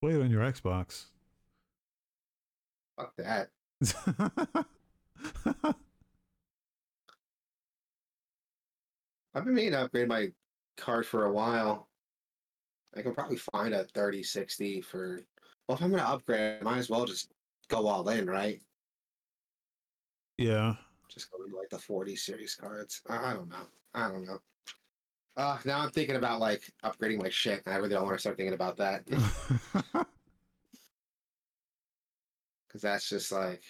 play 0.00 0.12
it 0.14 0.22
on 0.22 0.30
your 0.30 0.42
Xbox. 0.42 1.06
Fuck 2.96 3.14
that. 3.16 3.50
I've 9.34 9.44
been 9.44 9.54
meaning 9.54 9.72
to 9.72 9.82
upgrade 9.82 10.08
my 10.08 10.32
card 10.76 11.06
for 11.06 11.24
a 11.24 11.32
while. 11.32 11.88
I 12.96 13.02
can 13.02 13.14
probably 13.14 13.36
find 13.36 13.74
a 13.74 13.84
3060 13.84 14.80
for. 14.82 15.24
Well, 15.68 15.76
if 15.78 15.82
I'm 15.84 15.90
gonna 15.90 16.02
upgrade, 16.02 16.60
I 16.60 16.64
might 16.64 16.78
as 16.78 16.90
well 16.90 17.04
just 17.06 17.32
go 17.68 17.86
all 17.86 18.08
in, 18.08 18.26
right? 18.28 18.60
yeah. 20.38 20.74
Just 21.08 21.30
go 21.30 21.42
into 21.44 21.56
like 21.56 21.68
the 21.70 21.78
40 21.78 22.16
series 22.16 22.54
cards. 22.54 23.02
I, 23.08 23.30
I 23.30 23.34
don't 23.34 23.48
know. 23.48 23.66
I 23.94 24.08
don't 24.08 24.24
know. 24.26 24.38
Uh, 25.36 25.56
now 25.64 25.80
I'm 25.80 25.90
thinking 25.90 26.16
about 26.16 26.40
like 26.40 26.62
upgrading 26.84 27.22
my 27.22 27.30
shit. 27.30 27.62
and 27.64 27.74
I 27.74 27.78
really 27.78 27.90
don't 27.90 28.04
want 28.04 28.16
to 28.16 28.20
start 28.20 28.36
thinking 28.36 28.52
about 28.54 28.76
that 28.76 29.04
because 29.06 29.22
that's 32.82 33.08
just 33.08 33.32
like. 33.32 33.62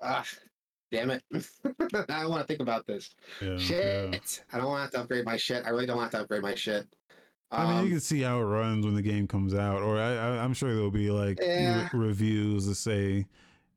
Ah, 0.00 0.24
damn 0.92 1.10
it! 1.10 1.24
I 1.34 1.42
don't 2.20 2.30
want 2.30 2.42
to 2.42 2.46
think 2.46 2.60
about 2.60 2.86
this. 2.86 3.10
yeah, 3.42 3.50
yeah. 3.50 3.58
Shit! 3.58 4.44
I 4.52 4.58
don't 4.58 4.66
want 4.66 4.78
to 4.78 4.82
have 4.82 4.90
to 4.92 5.00
upgrade 5.00 5.24
my 5.24 5.36
shit. 5.36 5.64
I 5.66 5.70
really 5.70 5.86
don't 5.86 5.96
want 5.96 6.12
to 6.12 6.20
upgrade 6.20 6.42
my 6.42 6.54
shit. 6.54 6.86
I 7.50 7.64
mean, 7.66 7.76
Um, 7.78 7.84
you 7.86 7.90
can 7.92 8.00
see 8.00 8.20
how 8.20 8.38
it 8.38 8.44
runs 8.44 8.84
when 8.84 8.94
the 8.94 9.02
game 9.02 9.26
comes 9.26 9.54
out, 9.54 9.82
or 9.82 9.98
I, 9.98 10.38
I'm 10.38 10.54
sure 10.54 10.72
there'll 10.74 10.90
be 10.92 11.10
like 11.10 11.40
re- 11.40 11.88
reviews 11.92 12.66
that 12.66 12.76
say, 12.76 13.26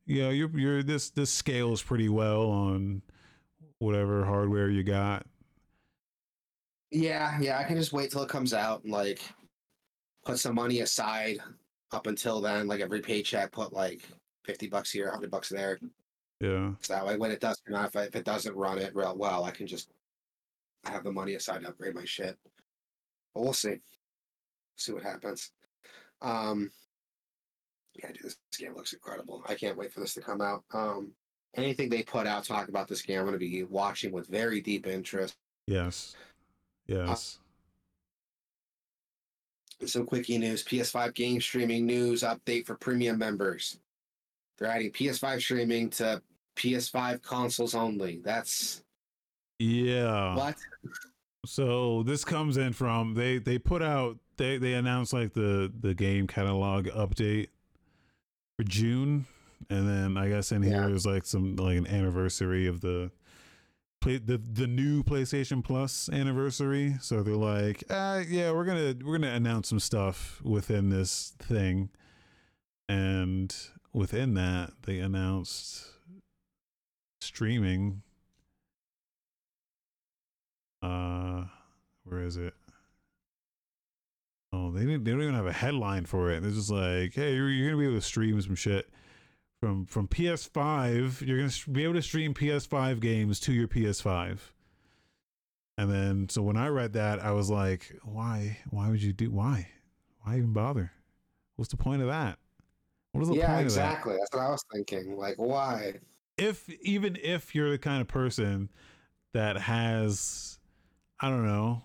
"Yeah, 0.06 0.30
you're, 0.30 0.50
you're 0.56 0.84
this 0.84 1.10
this 1.10 1.32
scales 1.32 1.82
pretty 1.82 2.10
well 2.10 2.52
on 2.52 3.02
whatever 3.82 4.24
hardware 4.26 4.70
you 4.70 4.84
got." 4.84 5.26
Yeah, 6.92 7.40
yeah, 7.40 7.58
I 7.58 7.64
can 7.64 7.78
just 7.78 7.94
wait 7.94 8.12
till 8.12 8.24
it 8.24 8.30
comes 8.30 8.54
out 8.54 8.84
and 8.84 8.92
like 8.92 9.22
put 10.26 10.40
some 10.40 10.56
money 10.56 10.82
aside 10.82 11.40
up 11.92 12.08
until 12.08 12.42
then. 12.42 12.68
Like 12.68 12.82
every 12.82 13.02
paycheck, 13.02 13.52
put 13.52 13.74
like 13.74 14.04
fifty 14.46 14.68
bucks 14.68 14.92
here, 14.92 15.10
hundred 15.10 15.32
bucks 15.32 15.50
there. 15.50 15.80
Yeah, 16.40 16.74
So 16.82 16.94
that 16.94 17.06
way, 17.06 17.18
when 17.18 17.30
it 17.32 17.40
does 17.40 17.62
come 17.68 17.76
out, 17.76 17.90
if, 17.90 17.96
I, 17.96 18.04
if 18.04 18.16
it 18.16 18.26
doesn't 18.26 18.56
run 18.56 18.80
it 18.80 18.96
real 18.96 19.16
well, 19.16 19.44
I 19.44 19.52
can 19.52 19.68
just 19.68 19.92
have 20.86 21.04
the 21.04 21.12
money 21.12 21.36
aside 21.36 21.62
to 21.62 21.70
upgrade 21.70 21.94
my 21.94 22.04
shit. 22.04 22.36
But 23.34 23.44
we'll 23.44 23.54
see. 23.54 23.76
See 24.76 24.92
what 24.92 25.04
happens. 25.04 25.52
Um, 26.20 26.72
yeah, 27.94 28.08
dude, 28.08 28.24
this 28.24 28.38
game 28.58 28.76
looks 28.76 28.94
incredible. 28.94 29.44
I 29.48 29.54
can't 29.54 29.78
wait 29.78 29.94
for 29.94 30.00
this 30.00 30.16
to 30.16 30.22
come 30.22 30.42
out. 30.42 30.64
Um, 30.74 31.14
anything 31.56 31.90
they 31.90 32.04
put 32.04 32.28
out 32.28 32.44
talk 32.44 32.70
about 32.70 32.88
this 32.88 33.02
game, 33.02 33.20
I'm 33.20 33.26
going 33.26 33.34
to 33.34 33.40
be 33.40 33.64
watching 33.64 34.12
with 34.12 34.28
very 34.28 34.62
deep 34.62 34.88
interest. 34.88 35.36
yes, 35.68 36.16
uh, 36.90 36.96
yes. 37.06 37.40
Some 39.86 40.06
quickie 40.06 40.38
news: 40.38 40.64
PS5 40.64 41.14
game 41.14 41.42
streaming 41.42 41.86
news 41.86 42.22
update 42.22 42.66
for 42.66 42.76
premium 42.76 43.18
members. 43.18 43.80
They're 44.58 44.70
adding 44.70 44.92
PS5 44.92 45.42
streaming 45.42 45.90
to 45.92 46.22
PS5 46.56 47.24
consoles 47.24 47.74
only. 47.74 48.22
That's 48.24 48.84
yeah. 49.58 50.36
what? 50.36 50.56
So 51.46 52.04
this 52.04 52.24
comes 52.24 52.58
in 52.58 52.74
from 52.74 53.16
they 53.16 53.40
they 53.40 53.58
put 53.58 53.82
out 53.82 54.20
they 54.38 54.58
they 54.58 54.74
announced 54.74 55.14
like 55.14 55.34
the 55.34 55.72
the 55.80 55.94
game 55.94 56.28
catalog 56.28 56.88
update 56.88 57.48
for 58.58 58.64
June, 58.64 59.26
and 59.70 59.88
then 59.88 60.18
I 60.18 60.28
guess 60.30 60.52
in 60.52 60.62
here 60.64 60.82
Yeah. 60.82 60.88
there's 60.88 61.06
like 61.06 61.26
some 61.26 61.56
like 61.56 61.78
an 61.78 61.88
anniversary 61.88 62.68
of 62.68 62.82
the 62.82 63.12
play 64.02 64.18
the 64.18 64.38
the 64.38 64.68
new 64.68 65.04
PlayStation 65.04 65.64
Plus 65.64 66.10
anniversary. 66.10 66.96
So 67.02 67.22
they're 67.24 67.36
like, 67.36 67.84
ah, 67.90 68.20
yeah, 68.28 68.52
we're 68.52 68.66
gonna 68.66 68.96
we're 69.04 69.18
gonna 69.18 69.34
announce 69.34 69.70
some 69.70 69.80
stuff 69.80 70.42
within 70.44 70.90
this 70.90 71.34
thing, 71.40 71.90
and 72.90 73.56
within 73.94 74.34
that 74.36 74.72
they 74.84 75.00
announced 75.00 75.86
streaming 77.22 78.02
uh, 80.82 81.44
where 82.06 82.24
is 82.24 82.38
it? 82.38 82.54
Oh, 84.54 84.72
they 84.72 84.82
didn't. 84.82 85.04
They 85.04 85.12
don't 85.12 85.22
even 85.22 85.36
have 85.36 85.46
a 85.46 85.54
headline 85.54 86.06
for 86.06 86.32
it. 86.32 86.42
They're 86.42 86.52
just 86.52 86.72
like, 86.72 87.14
"Hey, 87.14 87.36
you're, 87.36 87.50
you're 87.50 87.70
gonna 87.70 87.80
be 87.82 87.88
able 87.88 87.98
to 87.98 88.02
stream 88.06 88.42
some 88.42 88.56
shit 88.56 88.90
from 89.62 89.86
from 89.86 90.08
PS5. 90.08 91.26
You're 91.26 91.38
gonna 91.38 91.54
be 91.72 91.84
able 91.84 91.94
to 91.94 92.02
stream 92.02 92.34
PS5 92.34 93.00
games 93.00 93.40
to 93.42 93.54
your 93.54 93.68
PS5." 93.68 94.52
And 95.78 95.90
then 95.90 96.30
so 96.30 96.42
when 96.42 96.58
I 96.58 96.68
read 96.68 96.94
that, 96.94 97.20
I 97.24 97.32
was 97.32 97.50
like, 97.50 97.96
why? 98.04 98.58
Why 98.70 98.90
would 98.90 99.02
you 99.02 99.14
do? 99.14 99.32
Why? 99.32 99.70
Why 100.22 100.38
even 100.38 100.52
bother? 100.52 100.92
What's 101.56 101.72
the 101.72 101.78
point 101.78 102.02
of 102.02 102.08
that? 102.08 102.40
What 103.14 103.22
is 103.22 103.30
the 103.30 103.36
yeah, 103.36 103.48
point 103.48 103.62
exactly. 103.62 104.16
That's 104.18 104.34
what 104.34 104.42
I 104.42 104.50
was 104.50 104.64
thinking. 104.74 105.18
Like, 105.18 105.36
why? 105.38 105.94
If 106.38 106.68
even 106.82 107.18
if 107.22 107.54
you're 107.54 107.72
the 107.72 107.78
kind 107.78 108.02
of 108.02 108.08
person 108.08 108.70
that 109.34 109.58
has, 109.58 110.60
I 111.20 111.30
don't 111.30 111.46
know, 111.46 111.84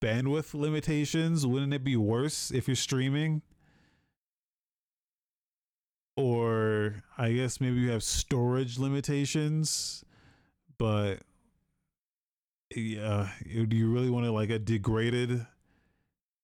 bandwidth 0.00 0.54
limitations, 0.54 1.46
wouldn't 1.46 1.74
it 1.74 1.84
be 1.84 1.96
worse 1.96 2.50
if 2.50 2.66
you're 2.68 2.74
streaming? 2.74 3.42
Or 6.20 7.02
I 7.18 7.32
guess 7.32 7.60
maybe 7.60 7.76
you 7.76 7.90
have 7.90 8.02
storage 8.02 8.78
limitations, 8.78 10.04
but 10.78 11.20
yeah, 12.74 13.28
do 13.44 13.76
you 13.76 13.90
really 13.90 14.10
want 14.10 14.26
to 14.26 14.32
like 14.32 14.50
a 14.50 14.58
degraded 14.58 15.46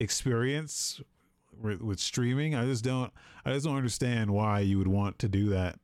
experience 0.00 1.00
with, 1.60 1.80
with 1.80 2.00
streaming? 2.00 2.54
I 2.54 2.64
just 2.64 2.84
don't. 2.84 3.12
I 3.44 3.52
just 3.52 3.64
don't 3.64 3.76
understand 3.76 4.30
why 4.30 4.60
you 4.60 4.78
would 4.78 4.88
want 4.88 5.18
to 5.20 5.28
do 5.28 5.50
that 5.50 5.78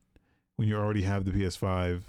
when 0.56 0.69
you 0.69 0.77
already 0.77 1.02
have 1.02 1.24
the 1.24 1.31
PS5 1.31 2.02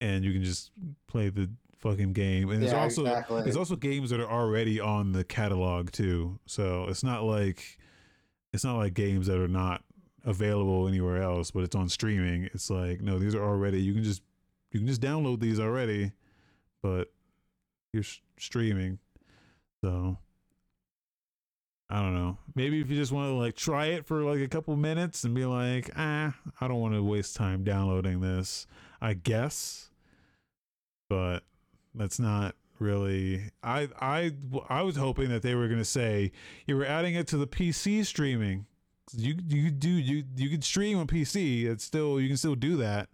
and 0.00 0.24
you 0.24 0.32
can 0.32 0.42
just 0.44 0.70
play 1.06 1.28
the 1.28 1.50
fucking 1.78 2.12
game. 2.12 2.50
And 2.50 2.62
there's 2.62 2.72
also 2.72 3.02
exactly. 3.02 3.42
there's 3.42 3.56
also 3.56 3.76
games 3.76 4.10
that 4.10 4.20
are 4.20 4.30
already 4.30 4.80
on 4.80 5.12
the 5.12 5.24
catalog 5.24 5.90
too. 5.92 6.38
So 6.46 6.86
it's 6.88 7.04
not 7.04 7.24
like 7.24 7.78
it's 8.54 8.62
not 8.64 8.76
like 8.76 8.94
games 8.94 9.26
that 9.26 9.36
are 9.36 9.48
not 9.48 9.82
available 10.24 10.86
anywhere 10.86 11.20
else, 11.20 11.50
but 11.50 11.64
it's 11.64 11.74
on 11.74 11.88
streaming. 11.88 12.48
It's 12.54 12.70
like 12.70 13.00
no, 13.00 13.18
these 13.18 13.34
are 13.34 13.42
already. 13.44 13.82
You 13.82 13.92
can 13.92 14.04
just 14.04 14.22
you 14.70 14.78
can 14.78 14.86
just 14.86 15.00
download 15.00 15.40
these 15.40 15.58
already, 15.58 16.12
but 16.80 17.12
you're 17.92 18.04
s- 18.04 18.20
streaming. 18.38 19.00
So 19.82 20.18
I 21.90 22.00
don't 22.00 22.14
know. 22.14 22.38
Maybe 22.54 22.80
if 22.80 22.88
you 22.88 22.96
just 22.96 23.10
want 23.10 23.30
to 23.30 23.34
like 23.34 23.56
try 23.56 23.86
it 23.86 24.06
for 24.06 24.22
like 24.22 24.40
a 24.40 24.48
couple 24.48 24.76
minutes 24.76 25.24
and 25.24 25.34
be 25.34 25.46
like, 25.46 25.90
ah, 25.96 26.32
I 26.60 26.68
don't 26.68 26.80
want 26.80 26.94
to 26.94 27.02
waste 27.02 27.34
time 27.34 27.64
downloading 27.64 28.20
this. 28.20 28.68
I 29.00 29.14
guess, 29.14 29.90
but 31.10 31.42
that's 31.92 32.20
not 32.20 32.54
really. 32.78 33.50
I 33.62 33.88
I 34.00 34.32
I 34.68 34.82
was 34.82 34.96
hoping 34.96 35.28
that 35.30 35.42
they 35.42 35.54
were 35.54 35.68
gonna 35.68 35.84
say 35.84 36.32
you 36.66 36.76
were 36.76 36.84
adding 36.84 37.14
it 37.14 37.26
to 37.28 37.36
the 37.36 37.46
PC 37.46 38.04
streaming. 38.04 38.66
You 39.12 39.36
you 39.48 39.70
do 39.70 39.90
you 39.90 40.24
you 40.36 40.48
can 40.50 40.62
stream 40.62 40.98
on 40.98 41.06
PC. 41.06 41.64
It's 41.64 41.84
still 41.84 42.20
you 42.20 42.28
can 42.28 42.36
still 42.36 42.54
do 42.54 42.76
that. 42.78 43.08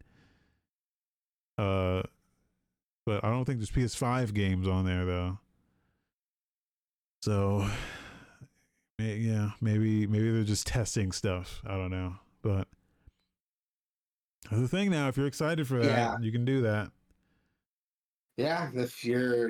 Uh, 1.59 2.03
but 3.05 3.23
I 3.25 3.29
don't 3.31 3.45
think 3.45 3.59
there's 3.59 3.71
PS5 3.71 4.33
games 4.33 4.67
on 4.69 4.85
there 4.87 5.05
though. 5.05 5.39
So, 7.23 7.69
yeah, 8.99 9.51
maybe 9.61 10.07
maybe 10.07 10.31
they're 10.31 10.43
just 10.45 10.67
testing 10.67 11.13
stuff. 11.13 11.61
I 11.67 11.73
don't 11.77 11.91
know, 11.91 12.15
but 12.43 12.67
the 14.51 14.69
thing 14.69 14.91
now. 14.91 15.09
If 15.09 15.17
you're 15.19 15.27
excited 15.27 15.67
for 15.69 15.79
that, 15.81 15.87
Yeah. 15.87 16.17
you 16.21 16.33
can 16.33 16.45
do 16.47 16.63
that. 16.63 16.91
Yeah, 18.37 18.71
if 18.75 19.05
you're 19.05 19.49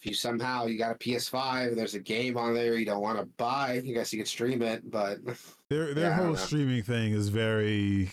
if 0.00 0.06
you 0.06 0.14
somehow 0.14 0.66
you 0.66 0.78
got 0.78 0.96
a 0.96 0.98
PS5, 0.98 1.74
there's 1.74 1.94
a 1.94 2.00
game 2.00 2.36
on 2.36 2.54
there 2.54 2.74
you 2.76 2.84
don't 2.84 3.02
want 3.02 3.18
to 3.18 3.24
buy, 3.36 3.74
I 3.74 3.80
guess 3.80 4.12
you 4.12 4.18
could 4.18 4.28
stream 4.28 4.62
it, 4.62 4.90
but 4.90 5.18
Their 5.70 5.92
their 5.94 6.10
Yeah, 6.10 6.12
whole 6.12 6.36
streaming 6.36 6.82
thing 6.84 7.12
is 7.12 7.28
very 7.28 8.12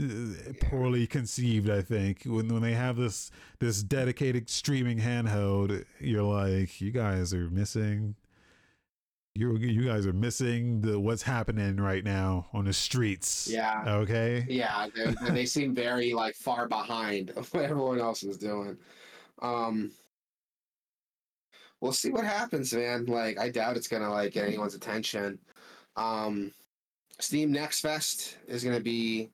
uh, 0.00 0.52
poorly 0.60 1.06
conceived. 1.06 1.68
I 1.68 1.82
think 1.82 2.22
when 2.24 2.48
when 2.52 2.62
they 2.62 2.74
have 2.74 2.96
this 2.96 3.30
this 3.58 3.82
dedicated 3.82 4.48
streaming 4.48 4.98
handheld, 4.98 5.84
you're 5.98 6.22
like, 6.22 6.80
you 6.80 6.90
guys 6.90 7.34
are 7.34 7.50
missing. 7.50 8.16
You 9.36 9.56
you 9.56 9.84
guys 9.84 10.06
are 10.06 10.12
missing 10.12 10.80
the 10.80 10.98
what's 10.98 11.22
happening 11.22 11.76
right 11.76 12.02
now 12.02 12.48
on 12.52 12.64
the 12.64 12.72
streets. 12.72 13.48
yeah. 13.48 13.84
Okay. 13.86 14.44
Yeah, 14.48 14.88
they 14.94 15.30
they 15.30 15.46
seem 15.46 15.72
very 15.74 16.12
like 16.12 16.34
far 16.34 16.66
behind 16.66 17.30
of 17.30 17.52
what 17.54 17.64
everyone 17.64 18.00
else 18.00 18.22
is 18.24 18.36
doing. 18.36 18.76
Um 19.40 19.92
We'll 21.80 21.92
see 21.92 22.10
what 22.10 22.24
happens, 22.24 22.74
man. 22.74 23.06
Like 23.06 23.38
I 23.38 23.50
doubt 23.50 23.76
it's 23.76 23.88
gonna 23.88 24.10
like 24.10 24.32
get 24.32 24.46
anyone's 24.46 24.74
attention. 24.74 25.38
Um 25.94 26.52
Steam 27.20 27.52
Next 27.52 27.80
Fest 27.82 28.36
is 28.48 28.64
gonna 28.64 28.80
be 28.80 29.30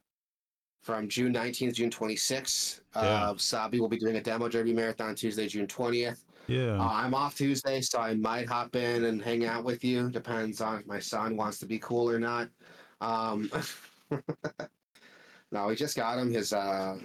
from 0.82 1.08
June 1.08 1.32
19th, 1.32 1.74
June 1.74 1.90
26th. 1.90 2.80
Yeah. 2.94 3.00
Uh, 3.30 3.34
Sabi 3.38 3.80
will 3.80 3.88
be 3.88 3.98
doing 3.98 4.16
a 4.16 4.20
demo 4.20 4.48
derby 4.48 4.72
marathon 4.74 5.14
Tuesday, 5.16 5.48
June 5.48 5.66
20th. 5.66 6.25
Yeah. 6.48 6.78
Uh, 6.80 6.88
I'm 6.90 7.14
off 7.14 7.36
Tuesday, 7.36 7.80
so 7.80 7.98
I 7.98 8.14
might 8.14 8.48
hop 8.48 8.76
in 8.76 9.04
and 9.04 9.20
hang 9.20 9.44
out 9.44 9.64
with 9.64 9.84
you. 9.84 10.10
Depends 10.10 10.60
on 10.60 10.80
if 10.80 10.86
my 10.86 11.00
son 11.00 11.36
wants 11.36 11.58
to 11.58 11.66
be 11.66 11.78
cool 11.78 12.08
or 12.10 12.18
not. 12.20 12.48
Um, 13.00 13.50
no, 15.50 15.66
we 15.66 15.74
just 15.74 15.96
got 15.96 16.18
him 16.18 16.30
his 16.30 16.52
uh, 16.52 16.98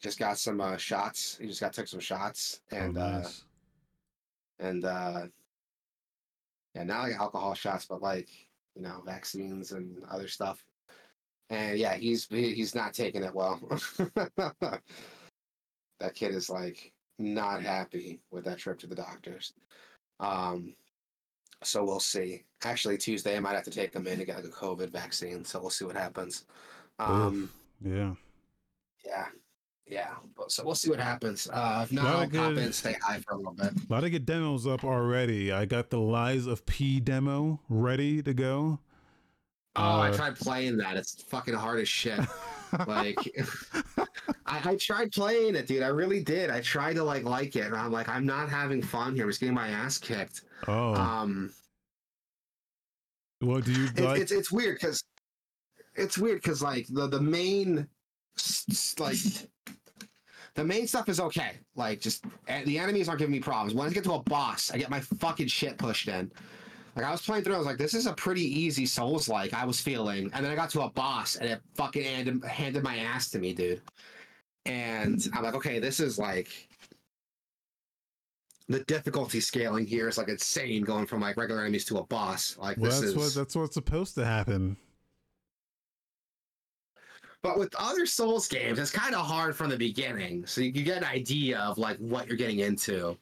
just 0.00 0.18
got 0.18 0.38
some 0.38 0.60
uh, 0.60 0.76
shots. 0.76 1.38
He 1.40 1.46
just 1.46 1.60
got 1.60 1.72
took 1.72 1.88
some 1.88 2.00
shots, 2.00 2.60
and 2.70 2.98
oh, 2.98 3.00
uh, 3.00 3.28
and 4.58 4.84
uh, 4.84 5.26
yeah, 6.74 6.84
not 6.84 7.02
like 7.02 7.14
alcohol 7.14 7.54
shots, 7.54 7.86
but 7.86 8.00
like 8.00 8.28
you 8.76 8.82
know 8.82 9.02
vaccines 9.04 9.72
and 9.72 10.02
other 10.10 10.28
stuff. 10.28 10.64
And 11.50 11.78
yeah, 11.78 11.94
he's 11.94 12.26
he- 12.26 12.54
he's 12.54 12.74
not 12.74 12.94
taking 12.94 13.24
it 13.24 13.34
well. 13.34 13.60
that 16.00 16.14
kid 16.14 16.34
is 16.34 16.48
like 16.48 16.91
not 17.18 17.62
happy 17.62 18.20
with 18.30 18.44
that 18.44 18.58
trip 18.58 18.78
to 18.80 18.86
the 18.86 18.94
doctors. 18.94 19.52
Um, 20.20 20.74
so 21.62 21.84
we'll 21.84 22.00
see. 22.00 22.44
Actually, 22.64 22.98
Tuesday 22.98 23.36
I 23.36 23.40
might 23.40 23.54
have 23.54 23.64
to 23.64 23.70
take 23.70 23.94
him 23.94 24.06
in 24.06 24.18
to 24.18 24.24
get 24.24 24.36
like 24.36 24.44
a 24.44 24.48
COVID 24.48 24.90
vaccine. 24.90 25.44
So 25.44 25.60
we'll 25.60 25.70
see 25.70 25.84
what 25.84 25.96
happens. 25.96 26.44
Um, 26.98 27.50
yeah. 27.84 28.14
yeah, 29.04 29.26
yeah. 29.86 30.10
But 30.36 30.50
so 30.52 30.64
we'll 30.64 30.74
see 30.74 30.90
what 30.90 31.00
happens. 31.00 31.48
Uh, 31.52 31.80
if 31.84 31.92
not, 31.92 32.04
I'll 32.06 32.28
pop 32.28 32.52
in 32.52 32.58
and 32.58 32.74
say 32.74 32.96
hi 33.02 33.20
for 33.20 33.34
a 33.34 33.36
little 33.36 33.52
bit. 33.54 33.72
A 33.88 33.92
lot 33.92 34.04
of 34.04 34.10
good 34.10 34.26
demos 34.26 34.66
up 34.66 34.84
already. 34.84 35.52
I 35.52 35.64
got 35.64 35.90
the 35.90 35.98
Lies 36.00 36.46
of 36.46 36.66
P 36.66 37.00
demo 37.00 37.60
ready 37.68 38.22
to 38.22 38.34
go. 38.34 38.80
Oh, 39.74 39.82
I 40.00 40.10
Uh, 40.10 40.16
tried 40.16 40.36
playing 40.36 40.76
that. 40.78 40.96
It's 40.96 41.22
fucking 41.22 41.54
hard 41.54 41.80
as 41.80 41.88
shit. 41.88 42.20
Like, 42.86 43.18
I, 44.46 44.70
I 44.70 44.76
tried 44.76 45.12
playing 45.12 45.54
it, 45.54 45.66
dude. 45.66 45.82
I 45.82 45.88
really 45.88 46.22
did. 46.22 46.50
I 46.50 46.60
tried 46.60 46.94
to 46.94 47.04
like 47.04 47.24
like 47.24 47.56
it, 47.56 47.66
and 47.66 47.76
I'm 47.76 47.92
like, 47.92 48.08
I'm 48.08 48.26
not 48.26 48.48
having 48.48 48.82
fun 48.82 49.14
here. 49.14 49.24
I'm 49.24 49.30
just 49.30 49.40
getting 49.40 49.54
my 49.54 49.68
ass 49.68 49.98
kicked. 49.98 50.42
oh, 50.68 50.94
Um, 50.94 51.52
what 53.40 53.64
do 53.64 53.72
you 53.72 53.84
it's 53.86 54.00
like? 54.00 54.20
it's, 54.20 54.32
it's 54.32 54.52
weird 54.52 54.78
because 54.80 55.02
it's 55.94 56.16
weird 56.16 56.42
because 56.42 56.62
like 56.62 56.86
the 56.88 57.08
the 57.08 57.20
main 57.20 57.88
like 58.98 59.16
the 60.54 60.64
main 60.64 60.86
stuff 60.86 61.08
is 61.08 61.20
okay. 61.20 61.58
Like 61.74 62.00
just 62.00 62.24
eh, 62.48 62.64
the 62.64 62.78
enemies 62.78 63.08
aren't 63.08 63.18
giving 63.18 63.32
me 63.32 63.40
problems. 63.40 63.74
When 63.74 63.88
I 63.88 63.92
get 63.92 64.04
to 64.04 64.12
a 64.12 64.22
boss, 64.22 64.70
I 64.70 64.78
get 64.78 64.90
my 64.90 65.00
fucking 65.00 65.48
shit 65.48 65.78
pushed 65.78 66.08
in. 66.08 66.30
Like 66.94 67.06
I 67.06 67.10
was 67.10 67.22
playing 67.22 67.44
through, 67.44 67.54
I 67.54 67.58
was 67.58 67.66
like, 67.66 67.78
"This 67.78 67.94
is 67.94 68.06
a 68.06 68.12
pretty 68.12 68.42
easy 68.42 68.84
Souls 68.84 69.28
like." 69.28 69.54
I 69.54 69.64
was 69.64 69.80
feeling, 69.80 70.30
and 70.34 70.44
then 70.44 70.52
I 70.52 70.54
got 70.54 70.70
to 70.70 70.82
a 70.82 70.90
boss, 70.90 71.36
and 71.36 71.48
it 71.48 71.60
fucking 71.74 72.04
handed, 72.04 72.44
handed 72.44 72.82
my 72.82 72.98
ass 72.98 73.30
to 73.30 73.38
me, 73.38 73.54
dude. 73.54 73.80
And 74.66 75.26
I'm 75.34 75.42
like, 75.42 75.54
"Okay, 75.54 75.78
this 75.78 76.00
is 76.00 76.18
like." 76.18 76.68
The 78.68 78.80
difficulty 78.84 79.40
scaling 79.40 79.86
here 79.86 80.08
is 80.08 80.16
like 80.18 80.28
insane, 80.28 80.82
going 80.82 81.06
from 81.06 81.20
like 81.20 81.36
regular 81.36 81.62
enemies 81.62 81.84
to 81.86 81.98
a 81.98 82.04
boss. 82.04 82.56
Like 82.58 82.76
well, 82.76 82.90
this 82.90 83.00
that's 83.00 83.12
is 83.12 83.16
what 83.16 83.34
that's 83.34 83.56
what's 83.56 83.74
supposed 83.74 84.14
to 84.14 84.24
happen. 84.24 84.76
But 87.42 87.58
with 87.58 87.74
other 87.76 88.06
Souls 88.06 88.46
games, 88.46 88.78
it's 88.78 88.92
kind 88.92 89.16
of 89.16 89.26
hard 89.26 89.56
from 89.56 89.68
the 89.68 89.76
beginning, 89.76 90.46
so 90.46 90.60
you 90.60 90.72
can 90.72 90.84
get 90.84 90.98
an 90.98 91.04
idea 91.04 91.58
of 91.58 91.76
like 91.76 91.96
what 91.98 92.28
you're 92.28 92.36
getting 92.36 92.60
into. 92.60 93.18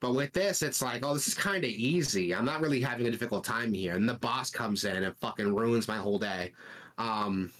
But 0.00 0.14
with 0.14 0.32
this, 0.32 0.62
it's 0.62 0.80
like, 0.80 1.04
oh, 1.04 1.14
this 1.14 1.28
is 1.28 1.34
kind 1.34 1.62
of 1.62 1.70
easy. 1.70 2.34
I'm 2.34 2.46
not 2.46 2.60
really 2.62 2.80
having 2.80 3.06
a 3.06 3.10
difficult 3.10 3.44
time 3.44 3.72
here, 3.72 3.94
and 3.94 4.08
the 4.08 4.14
boss 4.14 4.50
comes 4.50 4.84
in 4.84 5.02
and 5.04 5.16
fucking 5.18 5.54
ruins 5.54 5.88
my 5.88 5.98
whole 5.98 6.18
day. 6.18 6.52
Um, 6.98 7.52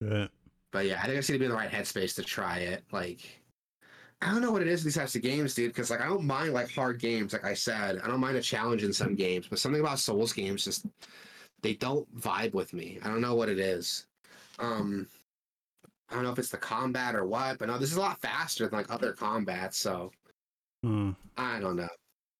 Yeah. 0.00 0.26
but 0.72 0.84
yeah, 0.86 0.98
I 0.98 1.06
think 1.06 1.12
I 1.12 1.16
just 1.16 1.30
need 1.30 1.36
to 1.36 1.38
be 1.40 1.44
in 1.46 1.50
the 1.50 1.56
right 1.56 1.70
headspace 1.70 2.14
to 2.16 2.22
try 2.22 2.58
it. 2.58 2.84
Like, 2.92 3.40
I 4.20 4.30
don't 4.30 4.42
know 4.42 4.50
what 4.50 4.62
it 4.62 4.68
is 4.68 4.80
with 4.80 4.94
these 4.94 5.00
types 5.00 5.14
of 5.14 5.22
games, 5.22 5.54
dude. 5.54 5.72
Because 5.72 5.90
like, 5.90 6.00
I 6.00 6.06
don't 6.06 6.24
mind 6.24 6.52
like 6.52 6.70
hard 6.70 6.98
games. 7.00 7.32
Like 7.32 7.44
I 7.44 7.54
said, 7.54 7.98
I 8.02 8.08
don't 8.08 8.20
mind 8.20 8.36
a 8.36 8.42
challenge 8.42 8.82
in 8.84 8.92
some 8.92 9.14
games, 9.14 9.46
but 9.48 9.58
something 9.58 9.80
about 9.80 9.98
Souls 9.98 10.32
games 10.32 10.64
just 10.64 10.86
they 11.62 11.74
don't 11.74 12.06
vibe 12.18 12.52
with 12.52 12.72
me. 12.72 12.98
I 13.02 13.08
don't 13.08 13.20
know 13.20 13.34
what 13.34 13.48
it 13.48 13.58
is. 13.58 14.06
Um, 14.58 15.06
I 16.10 16.14
don't 16.14 16.24
know 16.24 16.30
if 16.30 16.38
it's 16.38 16.50
the 16.50 16.56
combat 16.56 17.14
or 17.14 17.26
what, 17.26 17.58
but 17.58 17.68
no, 17.68 17.78
this 17.78 17.90
is 17.90 17.96
a 17.96 18.00
lot 18.00 18.20
faster 18.20 18.68
than 18.68 18.78
like 18.78 18.90
other 18.90 19.12
combats. 19.12 19.76
So 19.76 20.12
Hmm. 20.82 21.12
I 21.36 21.60
don't 21.60 21.76
know. 21.76 21.88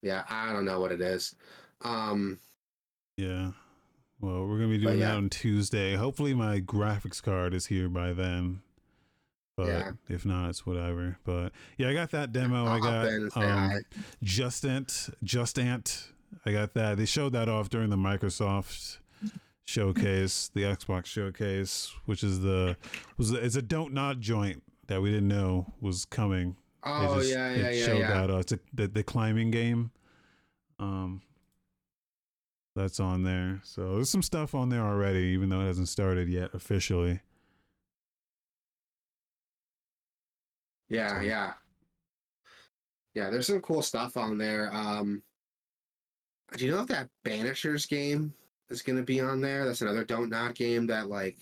Yeah, 0.03 0.25
I 0.29 0.53
don't 0.53 0.65
know 0.65 0.81
what 0.81 0.93
it 0.93 1.01
is. 1.01 1.35
Um, 1.83 2.39
Yeah. 3.17 3.53
Well, 4.21 4.47
we're 4.47 4.57
gonna 4.59 4.69
be 4.69 4.79
doing 4.79 4.99
yeah. 4.99 5.09
that 5.09 5.17
on 5.17 5.31
Tuesday. 5.31 5.95
Hopefully, 5.95 6.33
my 6.35 6.61
graphics 6.61 7.23
card 7.23 7.53
is 7.55 7.67
here 7.67 7.89
by 7.89 8.13
then. 8.13 8.63
But 9.57 9.69
Yeah. 9.69 9.93
if 10.09 10.25
not, 10.27 10.51
it's 10.51 10.67
whatever. 10.67 11.19
But 11.25 11.53
yeah, 11.79 11.89
I 11.89 11.95
got 11.95 12.11
that 12.11 12.33
demo. 12.33 12.67
I 12.67 12.75
I'll 12.77 12.83
hop 12.83 12.83
got 12.83 13.09
um, 13.09 13.31
hi. 13.71 13.79
Jusant, 14.23 15.13
Just 15.23 15.59
Ant. 15.59 16.13
I 16.45 16.53
got 16.53 16.75
that. 16.75 16.99
They 16.99 17.07
showed 17.07 17.33
that 17.33 17.49
off 17.49 17.71
during 17.71 17.89
the 17.91 17.97
Microsoft 17.97 18.99
showcase, 19.65 20.51
the 20.55 20.63
Xbox 20.63 21.07
showcase, 21.07 21.93
which 22.05 22.23
is 22.23 22.41
the 22.41 22.77
was 23.17 23.31
the, 23.31 23.45
it's 23.45 23.57
a 23.57 23.63
don't 23.63 23.93
nod 23.93 24.21
joint 24.21 24.63
that 24.87 25.03
we 25.03 25.11
didn't 25.11 25.29
know 25.29 25.73
was 25.81 26.05
coming. 26.05 26.57
Oh 26.87 27.19
just- 27.19 27.31
yeah, 27.33 27.55
yeah, 27.55 27.71
yeah, 27.71 27.87
showed 27.87 27.99
yeah. 27.99 28.11
that. 28.27 28.31
Uh, 28.31 28.39
it's 28.39 28.53
a, 28.53 28.59
the 28.73 28.87
the 28.89 29.03
climbing 29.03 29.51
game. 29.51 29.91
Um, 30.79 31.23
that's 32.75 33.01
on 33.01 33.23
there. 33.23 33.61
So 33.65 33.95
there's 33.97 34.11
some 34.11 34.23
stuff 34.23 34.55
on 34.55 34.69
there 34.69 34.83
already, 34.83 35.25
even 35.29 35.49
though 35.49 35.63
it 35.63 35.67
hasn't 35.67 35.89
started 35.89 36.29
yet 36.29 36.51
officially. 36.53 37.21
Yeah, 40.89 41.21
So- 41.21 41.27
yeah. 41.27 41.55
Yeah, 43.15 43.31
there's 43.31 43.47
some 43.47 43.63
cool 43.63 43.81
stuff 43.83 44.17
on 44.19 44.37
there. 44.39 44.71
Um 44.75 45.23
do 46.57 46.65
you 46.67 46.71
know 46.71 46.83
if 46.83 46.87
that 46.89 47.09
Banishers 47.25 47.89
game 47.89 48.33
is 48.69 48.83
gonna 48.83 49.03
be 49.03 49.21
on 49.21 49.41
there? 49.41 49.65
That's 49.65 49.81
another 49.81 50.05
Don't 50.05 50.29
Nod 50.31 50.55
game 50.55 50.87
that 50.89 51.09
like 51.09 51.39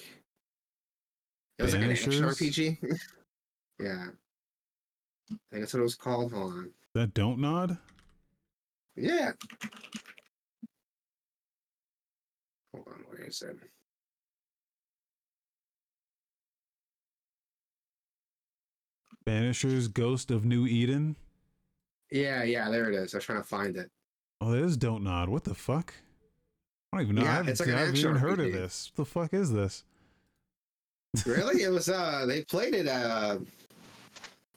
it 1.58 1.62
was 1.64 1.74
like 1.74 1.82
an 1.82 1.90
action 1.90 2.12
RPG. 2.12 2.78
yeah. 3.80 4.06
I 5.30 5.36
think 5.51 5.62
that's 5.62 5.74
what 5.74 5.80
it 5.80 5.84
was 5.84 5.94
called. 5.94 6.32
Hold 6.32 6.52
on. 6.52 6.70
That 6.94 7.14
don't 7.14 7.38
nod. 7.38 7.78
Yeah. 8.96 9.32
Hold 12.74 12.86
on, 12.88 13.05
where 13.09 13.26
is 13.26 13.42
it? 13.42 13.56
Banishers, 19.26 19.92
Ghost 19.92 20.30
of 20.30 20.44
New 20.44 20.66
Eden. 20.66 21.16
Yeah, 22.10 22.44
yeah, 22.44 22.70
there 22.70 22.90
it 22.90 22.94
is. 22.94 23.14
I 23.14 23.18
was 23.18 23.24
trying 23.24 23.40
to 23.40 23.48
find 23.48 23.76
it. 23.76 23.90
Oh, 24.40 24.52
it 24.52 24.60
is 24.60 24.76
don't 24.76 25.02
nod. 25.02 25.28
What 25.28 25.44
the 25.44 25.55
fuck? 25.55 25.94
I 26.92 26.98
don't 26.98 27.05
even 27.05 27.16
know. 27.16 27.22
Yeah, 27.22 27.30
I 27.30 27.34
haven't, 27.34 27.51
it's 27.51 27.60
like 27.60 27.70
I 27.70 27.78
haven't 27.78 27.96
even 27.96 28.16
heard 28.16 28.40
of 28.40 28.52
this. 28.52 28.92
What 28.94 29.06
the 29.06 29.10
fuck 29.10 29.34
is 29.34 29.52
this? 29.52 29.84
really 31.26 31.62
it 31.62 31.68
was 31.72 31.88
uh 31.88 32.26
they 32.26 32.42
played 32.42 32.74
it 32.74 32.88
uh 32.88 33.38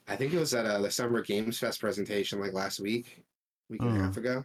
i 0.08 0.16
think 0.16 0.32
it 0.32 0.38
was 0.38 0.54
at 0.54 0.66
uh, 0.66 0.80
the 0.80 0.90
summer 0.90 1.22
games 1.22 1.58
fest 1.58 1.80
presentation 1.80 2.40
like 2.40 2.52
last 2.52 2.80
week 2.80 3.22
week 3.70 3.80
and 3.82 3.96
a 3.96 4.00
half 4.00 4.16
ago 4.16 4.44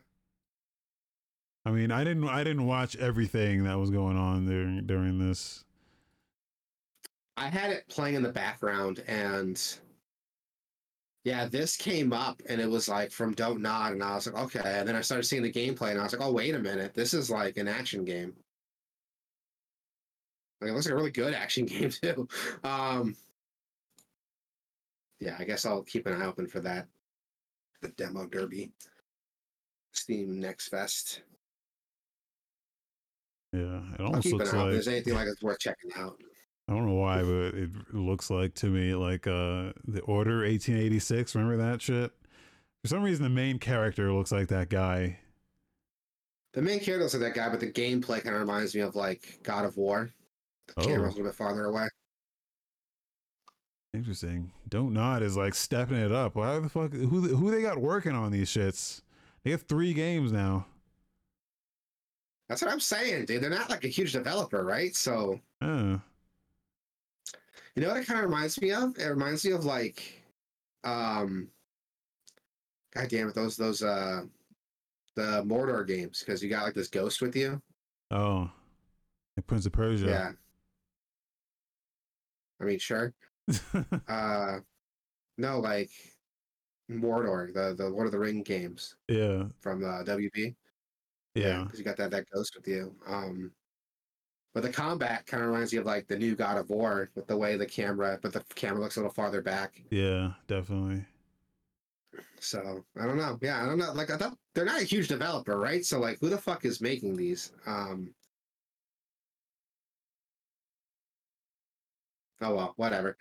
I 1.65 1.71
mean, 1.71 1.91
I 1.91 2.03
didn't. 2.03 2.27
I 2.27 2.43
didn't 2.43 2.65
watch 2.65 2.97
everything 2.97 3.63
that 3.63 3.79
was 3.79 3.89
going 3.89 4.17
on 4.17 4.45
during 4.45 4.85
during 4.85 5.17
this. 5.17 5.63
i 7.37 7.47
had 7.47 7.71
it 7.71 7.87
playing 7.87 8.15
in 8.15 8.21
the 8.21 8.31
background 8.31 9.01
and 9.07 9.79
yeah 11.23 11.47
this 11.47 11.75
came 11.77 12.11
up 12.13 12.41
and 12.49 12.59
it 12.59 12.69
was 12.69 12.87
like 12.89 13.11
from 13.11 13.33
don't 13.33 13.61
nod 13.61 13.93
and 13.93 14.03
i 14.03 14.13
was 14.13 14.27
like 14.27 14.35
okay 14.43 14.61
and 14.63 14.87
then 14.87 14.95
i 14.95 15.01
started 15.01 15.23
seeing 15.23 15.41
the 15.41 15.51
gameplay 15.51 15.91
and 15.91 15.99
i 15.99 16.03
was 16.03 16.13
like 16.13 16.21
oh 16.21 16.31
wait 16.31 16.53
a 16.53 16.59
minute 16.59 16.93
this 16.93 17.13
is 17.13 17.29
like 17.29 17.57
an 17.57 17.67
action 17.67 18.03
game 18.03 18.33
like 20.61 20.69
it 20.69 20.73
looks 20.73 20.85
like 20.85 20.93
a 20.93 20.95
really 20.95 21.11
good 21.11 21.33
action 21.33 21.65
game 21.73 21.89
too 21.89 22.27
um 22.63 23.15
yeah 25.23 25.35
i 25.39 25.43
guess 25.43 25.65
i'll 25.65 25.83
keep 25.83 26.05
an 26.07 26.21
eye 26.21 26.25
open 26.25 26.47
for 26.47 26.59
that 26.59 26.87
the 27.81 27.89
demo 27.89 28.25
derby 28.27 28.71
steam 29.93 30.39
next 30.39 30.67
fest 30.69 31.21
Yeah, 33.53 33.81
it 33.93 33.99
I'll 33.99 34.07
almost 34.07 34.23
keep 34.23 34.33
an 34.33 34.39
looks 34.39 34.53
eye 34.53 34.57
out. 34.57 34.61
If 34.61 34.65
like 34.65 34.73
there's 34.73 34.87
anything 34.87 35.13
like 35.13 35.27
it's 35.27 35.43
worth 35.43 35.59
checking 35.59 35.91
out. 35.95 36.19
I 36.67 36.73
don't 36.73 36.87
know 36.87 36.95
why, 36.95 37.21
but 37.21 37.53
it 37.55 37.69
looks 37.93 38.31
like 38.31 38.55
to 38.55 38.67
me 38.67 38.95
like 38.95 39.27
uh 39.27 39.73
the 39.87 40.01
Order 40.05 40.37
1886. 40.39 41.35
Remember 41.35 41.57
that 41.57 41.79
shit? 41.81 42.11
For 42.83 42.87
some 42.87 43.03
reason, 43.03 43.21
the 43.23 43.29
main 43.29 43.59
character 43.59 44.11
looks 44.11 44.31
like 44.31 44.47
that 44.47 44.69
guy. 44.69 45.19
The 46.53 46.61
main 46.63 46.79
character 46.79 47.03
looks 47.03 47.13
like 47.13 47.21
that 47.23 47.35
guy, 47.35 47.49
but 47.49 47.59
the 47.59 47.71
gameplay 47.71 48.23
kind 48.23 48.33
of 48.35 48.41
reminds 48.41 48.73
me 48.73 48.81
of 48.81 48.95
like 48.95 49.39
God 49.43 49.65
of 49.65 49.77
War. 49.77 50.11
The 50.67 50.73
Oh. 50.77 50.85
camera's 50.87 51.13
a 51.13 51.17
little 51.17 51.25
bit 51.31 51.35
farther 51.35 51.65
away. 51.65 51.87
Interesting. 53.93 54.51
Don't 54.69 54.93
nod 54.93 55.21
is 55.21 55.37
like 55.37 55.53
stepping 55.53 55.97
it 55.97 56.11
up. 56.11 56.35
Why 56.35 56.57
the 56.59 56.69
fuck? 56.69 56.93
Who 56.93 57.21
who 57.21 57.51
they 57.51 57.61
got 57.61 57.77
working 57.77 58.13
on 58.13 58.31
these 58.31 58.49
shits? 58.49 59.01
They 59.43 59.51
have 59.51 59.63
three 59.63 59.93
games 59.93 60.31
now. 60.31 60.65
That's 62.49 62.61
what 62.61 62.71
I'm 62.71 62.79
saying, 62.79 63.25
dude. 63.25 63.41
They're 63.41 63.49
not 63.49 63.69
like 63.69 63.83
a 63.83 63.89
huge 63.89 64.13
developer, 64.13 64.63
right? 64.63 64.95
So 64.95 65.39
Uh, 65.61 65.97
you 67.75 67.81
know 67.81 67.89
what 67.89 67.97
it 67.97 68.07
kind 68.07 68.19
of 68.19 68.25
reminds 68.25 68.59
me 68.61 68.71
of? 68.71 68.97
It 68.97 69.05
reminds 69.05 69.45
me 69.45 69.51
of 69.51 69.65
like, 69.65 70.21
um, 70.83 71.47
God 72.93 73.07
damn 73.09 73.29
it, 73.29 73.35
those 73.35 73.55
those 73.57 73.83
uh, 73.83 74.23
the 75.15 75.43
Mordor 75.43 75.87
games 75.87 76.19
because 76.19 76.43
you 76.43 76.49
got 76.49 76.63
like 76.63 76.73
this 76.73 76.87
ghost 76.89 77.21
with 77.21 77.35
you. 77.35 77.61
oh, 78.11 78.49
like 79.37 79.47
Prince 79.47 79.65
of 79.65 79.71
Persia. 79.71 80.05
Yeah. 80.07 80.31
I 82.61 82.65
mean, 82.65 82.79
sure. 82.79 83.13
Uh, 84.07 84.59
no, 85.37 85.59
like 85.59 85.89
Mordor, 86.89 87.53
the 87.53 87.73
the 87.75 87.89
Lord 87.89 88.05
of 88.05 88.11
the 88.11 88.19
Ring 88.19 88.43
games 88.43 88.95
yeah, 89.07 89.45
from 89.59 89.83
uh, 89.83 90.03
WB. 90.03 90.55
yeah, 91.35 91.63
because 91.63 91.79
you 91.79 91.85
got 91.85 91.97
that 91.97 92.11
that 92.11 92.25
ghost 92.33 92.55
with 92.55 92.67
you. 92.67 92.95
Um, 93.07 93.51
but 94.53 94.61
the 94.63 94.71
combat 94.71 95.25
kind 95.25 95.41
of 95.41 95.49
reminds 95.49 95.73
you 95.73 95.79
of 95.79 95.85
like 95.87 96.07
the 96.07 96.17
new 96.17 96.35
God 96.35 96.57
of 96.57 96.69
War 96.69 97.09
with 97.15 97.25
the 97.27 97.35
way 97.37 97.57
the 97.57 97.65
camera, 97.65 98.19
but 98.21 98.33
the 98.33 98.43
camera 98.55 98.81
looks 98.81 98.97
a 98.97 98.99
little 98.99 99.13
farther 99.13 99.41
back. 99.41 99.81
yeah, 99.89 100.33
definitely. 100.47 101.05
So 102.39 102.83
I 102.99 103.05
don't 103.05 103.17
know. 103.17 103.39
Yeah, 103.41 103.63
I 103.63 103.65
don't 103.65 103.79
know. 103.79 103.93
Like 103.93 104.11
I 104.11 104.17
thought 104.17 104.37
they're 104.53 104.65
not 104.65 104.81
a 104.81 104.85
huge 104.85 105.07
developer, 105.07 105.57
right? 105.57 105.83
So 105.83 105.99
like, 105.99 106.19
who 106.19 106.29
the 106.29 106.37
fuck 106.37 106.65
is 106.65 106.81
making 106.81 107.15
these? 107.15 107.53
Um, 107.65 108.13
oh 112.43 112.55
well, 112.55 112.73
whatever. 112.77 113.17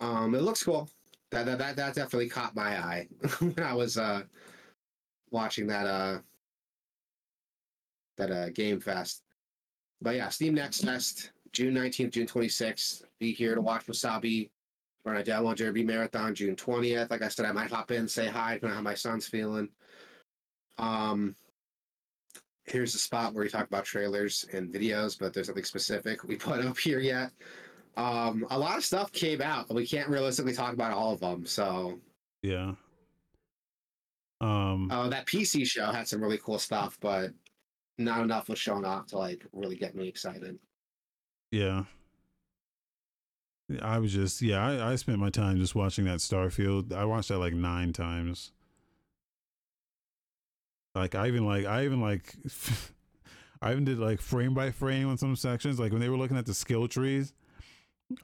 Um, 0.00 0.34
it 0.34 0.42
looks 0.42 0.62
cool. 0.62 0.88
That 1.30 1.46
that 1.46 1.58
that, 1.58 1.76
that 1.76 1.94
definitely 1.94 2.28
caught 2.28 2.56
my 2.56 2.78
eye 2.78 3.08
when 3.38 3.60
I 3.62 3.74
was 3.74 3.98
uh 3.98 4.22
watching 5.30 5.66
that 5.68 5.86
uh 5.86 6.18
that 8.18 8.30
uh 8.30 8.50
game 8.50 8.80
fest. 8.80 9.22
But 10.00 10.16
yeah, 10.16 10.28
Steam 10.28 10.54
Next 10.54 10.84
Fest, 10.84 11.30
June 11.52 11.74
19th, 11.74 12.12
June 12.12 12.26
26th. 12.26 13.04
Be 13.18 13.32
here 13.32 13.54
to 13.54 13.60
watch 13.60 13.86
Wasabi 13.86 14.50
run 15.04 15.16
a 15.18 15.24
demo 15.24 15.54
derby 15.54 15.84
marathon 15.84 16.34
June 16.34 16.56
20th. 16.56 17.10
Like 17.10 17.22
I 17.22 17.28
said, 17.28 17.46
I 17.46 17.52
might 17.52 17.70
hop 17.70 17.90
in, 17.90 18.08
say 18.08 18.26
hi, 18.26 18.54
depending 18.54 18.70
on 18.70 18.76
how 18.76 18.90
my 18.90 18.94
son's 18.94 19.26
feeling. 19.26 19.68
Um 20.78 21.36
here's 22.66 22.94
the 22.94 22.98
spot 22.98 23.34
where 23.34 23.44
we 23.44 23.50
talk 23.50 23.66
about 23.66 23.84
trailers 23.84 24.46
and 24.52 24.72
videos, 24.72 25.18
but 25.18 25.34
there's 25.34 25.48
nothing 25.48 25.64
specific 25.64 26.24
we 26.24 26.36
put 26.48 26.64
up 26.64 26.78
here 26.78 27.00
yet. 27.00 27.30
Um, 27.96 28.46
a 28.50 28.58
lot 28.58 28.76
of 28.76 28.84
stuff 28.84 29.12
came 29.12 29.40
out, 29.40 29.68
but 29.68 29.74
we 29.74 29.86
can't 29.86 30.08
realistically 30.08 30.54
talk 30.54 30.72
about 30.72 30.92
all 30.92 31.12
of 31.12 31.20
them. 31.20 31.46
So, 31.46 32.00
Yeah. 32.42 32.74
Um. 34.40 34.90
uh, 34.90 35.08
that 35.08 35.26
PC 35.26 35.64
show 35.66 35.86
had 35.92 36.08
some 36.08 36.20
really 36.20 36.38
cool 36.38 36.58
stuff, 36.58 36.98
but 37.00 37.30
not 37.98 38.22
enough 38.22 38.48
was 38.48 38.58
shown 38.58 38.84
off 38.84 39.06
to 39.06 39.18
like 39.18 39.46
really 39.52 39.76
get 39.76 39.94
me 39.94 40.08
excited. 40.08 40.58
Yeah. 41.50 41.84
I 43.80 43.98
was 43.98 44.12
just 44.12 44.42
yeah, 44.42 44.64
I, 44.66 44.92
I 44.92 44.96
spent 44.96 45.18
my 45.18 45.30
time 45.30 45.58
just 45.58 45.74
watching 45.74 46.04
that 46.04 46.18
Starfield. 46.18 46.92
I 46.92 47.04
watched 47.04 47.28
that 47.28 47.38
like 47.38 47.54
nine 47.54 47.92
times. 47.92 48.52
Like 50.94 51.14
I 51.14 51.28
even 51.28 51.46
like 51.46 51.64
I 51.64 51.84
even 51.84 52.00
like 52.00 52.34
I 53.62 53.72
even 53.72 53.84
did 53.84 53.98
like 53.98 54.20
frame 54.20 54.52
by 54.52 54.70
frame 54.70 55.08
on 55.08 55.16
some 55.16 55.34
sections. 55.36 55.78
Like 55.78 55.92
when 55.92 56.00
they 56.00 56.08
were 56.10 56.18
looking 56.18 56.36
at 56.36 56.44
the 56.46 56.54
skill 56.54 56.88
trees, 56.88 57.32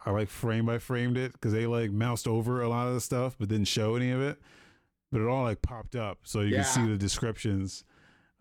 I 0.06 0.10
like 0.10 0.28
frame 0.28 0.66
by 0.66 0.78
framed 0.78 1.16
it 1.16 1.32
because 1.32 1.52
they 1.52 1.66
like 1.66 1.90
moused 1.90 2.26
over 2.28 2.62
a 2.62 2.68
lot 2.68 2.88
of 2.88 2.94
the 2.94 3.00
stuff 3.00 3.36
but 3.38 3.48
didn't 3.48 3.68
show 3.68 3.94
any 3.96 4.10
of 4.10 4.20
it. 4.20 4.38
But 5.12 5.20
it 5.22 5.26
all 5.28 5.42
like 5.44 5.60
popped 5.62 5.96
up 5.96 6.18
so 6.24 6.40
you 6.40 6.48
Yeah. 6.56 6.62
can 6.62 6.72
see 6.72 6.86
the 6.86 6.96
descriptions. 6.96 7.84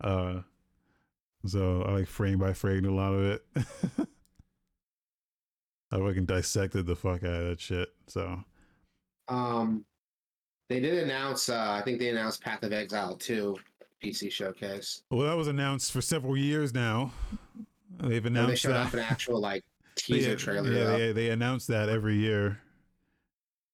Uh 0.02 0.40
so 1.46 1.82
I 1.82 1.92
like 1.92 2.06
frame 2.06 2.38
by 2.38 2.52
framed 2.52 2.86
a 2.86 2.92
lot 2.92 3.12
of 3.14 3.24
it. 3.24 3.44
I 5.92 5.98
fucking 5.98 6.26
dissected 6.26 6.86
the 6.86 6.94
fuck 6.96 7.24
out 7.24 7.34
of 7.42 7.48
that 7.48 7.60
shit. 7.60 7.88
So 8.06 8.44
Um, 9.28 9.84
they 10.68 10.78
did 10.80 11.02
announce. 11.02 11.48
Uh, 11.48 11.72
I 11.72 11.82
think 11.82 11.98
they 11.98 12.10
announced 12.10 12.42
Path 12.42 12.62
of 12.62 12.72
Exile 12.72 13.16
2 13.16 13.56
PC 14.02 14.30
showcase. 14.30 15.02
well 15.10 15.26
that 15.28 15.36
was 15.36 15.48
announced 15.48 15.92
for 15.92 16.00
several 16.00 16.36
years 16.36 16.72
now. 16.72 17.12
They've 17.98 18.24
And 18.24 18.34
they 18.36 18.40
announced 18.40 18.62
showed 18.62 18.70
that 18.72 18.86
off 18.86 18.94
an 18.94 19.00
actual 19.00 19.40
like 19.40 19.64
teaser 20.04 20.30
yeah, 20.30 20.36
trailer. 20.36 20.72
Yeah, 20.72 20.96
they, 20.96 21.12
they 21.12 21.30
announce 21.30 21.66
that 21.66 21.88
every 21.88 22.16
year. 22.16 22.60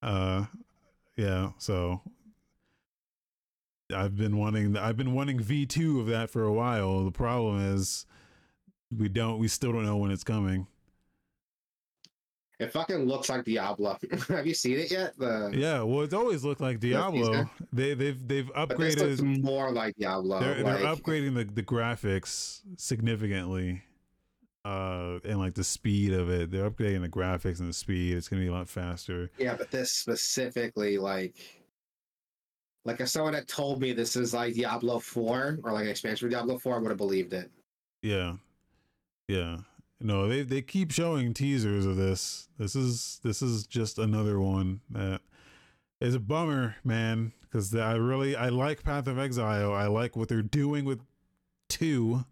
Uh, 0.02 0.46
yeah. 1.16 1.50
So 1.58 2.02
I've 3.94 4.16
been 4.16 4.36
wanting 4.36 4.76
I've 4.76 4.96
been 4.96 5.14
wanting 5.14 5.40
V 5.40 5.66
two 5.66 6.00
of 6.00 6.06
that 6.06 6.30
for 6.30 6.44
a 6.44 6.52
while. 6.52 7.04
The 7.04 7.10
problem 7.10 7.74
is 7.74 8.06
we 8.96 9.08
don't 9.08 9.38
we 9.38 9.48
still 9.48 9.72
don't 9.72 9.84
know 9.84 9.96
when 9.96 10.10
it's 10.10 10.24
coming. 10.24 10.66
It 12.58 12.72
fucking 12.72 13.04
looks 13.04 13.28
like 13.28 13.44
Diablo. 13.44 13.98
Have 14.28 14.46
you 14.46 14.54
seen 14.54 14.78
it 14.78 14.90
yet? 14.90 15.18
The 15.18 15.50
Yeah, 15.54 15.82
well, 15.82 16.00
it's 16.00 16.14
always 16.14 16.42
looked 16.42 16.62
like 16.62 16.80
Diablo. 16.80 17.50
They 17.72 17.92
they've 17.92 18.26
they've 18.26 18.50
but 18.54 18.78
this 18.78 18.96
looks 18.96 19.20
upgraded. 19.20 19.42
more 19.42 19.70
like 19.72 19.94
Diablo. 19.96 20.40
They're, 20.40 20.64
like, 20.64 20.78
they're 20.78 20.94
upgrading 20.96 21.34
the, 21.34 21.44
the 21.44 21.62
graphics 21.62 22.60
significantly, 22.78 23.82
uh, 24.66 25.20
and 25.24 25.38
like 25.38 25.55
the 25.55 25.62
speed 25.62 26.12
of 26.12 26.28
it. 26.28 26.51
They're 26.51 26.68
upgrading 26.68 27.02
the 27.02 27.09
graphics 27.09 27.60
and 27.60 27.68
the 27.68 27.72
speed. 27.72 28.16
It's 28.16 28.28
gonna 28.28 28.43
be 28.43 28.48
a 28.48 28.52
lot 28.52 28.68
faster. 28.68 29.30
Yeah, 29.38 29.55
but 29.56 29.70
this 29.70 29.93
specifically, 29.93 30.98
like, 30.98 31.36
like 32.84 33.01
if 33.01 33.09
someone 33.09 33.34
had 33.34 33.47
told 33.47 33.80
me 33.80 33.93
this 33.93 34.16
is 34.16 34.34
like 34.34 34.55
Diablo 34.55 34.98
Four 34.98 35.60
or 35.62 35.72
like 35.72 35.84
an 35.84 35.90
expansion 35.90 36.26
for 36.26 36.30
Diablo 36.30 36.59
Four, 36.59 36.74
I 36.74 36.78
would 36.78 36.88
have 36.88 36.98
believed 36.98 37.32
it. 37.32 37.48
Yeah, 38.02 38.34
yeah. 39.28 39.59
No, 40.01 40.26
they 40.28 40.43
they 40.43 40.62
keep 40.62 40.90
showing 40.90 41.32
teasers 41.32 41.86
of 41.86 41.97
this. 41.97 42.48
This 42.59 42.74
is 42.74 43.20
this 43.22 43.43
is 43.43 43.68
just 43.68 43.98
another 43.98 44.40
one 44.40 44.80
that 44.90 45.20
is 46.01 46.16
a 46.16 46.20
bummer, 46.20 46.74
man. 46.82 47.32
Because 47.43 47.72
I 47.72 47.94
really 47.94 48.34
I 48.34 48.48
like 48.48 48.82
Path 48.82 49.06
of 49.06 49.16
Exile. 49.16 49.72
I 49.72 49.86
like 49.86 50.16
what 50.16 50.28
they're 50.28 50.43
doing 50.43 50.84
with 50.84 51.01
two, 51.68 52.24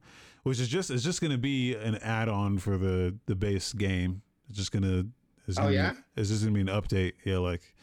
which 0.45 0.61
is 0.61 0.69
just 0.69 0.91
it's 0.91 1.03
just 1.03 1.21
gonna 1.21 1.37
be 1.37 1.75
an 1.75 1.97
add 1.97 2.29
on 2.29 2.59
for 2.59 2.79
the 2.79 3.17
the 3.27 3.35
base 3.35 3.73
game. 3.75 4.23
It's 4.49 4.57
just 4.59 4.73
gonna. 4.73 5.07
It's 5.47 5.59
Oh, 5.59 5.63
gonna 5.63 5.69
be- 5.71 5.75
yeah? 5.75 5.95
it's 6.17 6.31
just 6.31 6.43
gonna 6.43 6.55
be 6.55 6.61
an 6.63 6.69
update. 6.69 7.13
Yeah, 7.25 7.39
like 7.39 7.75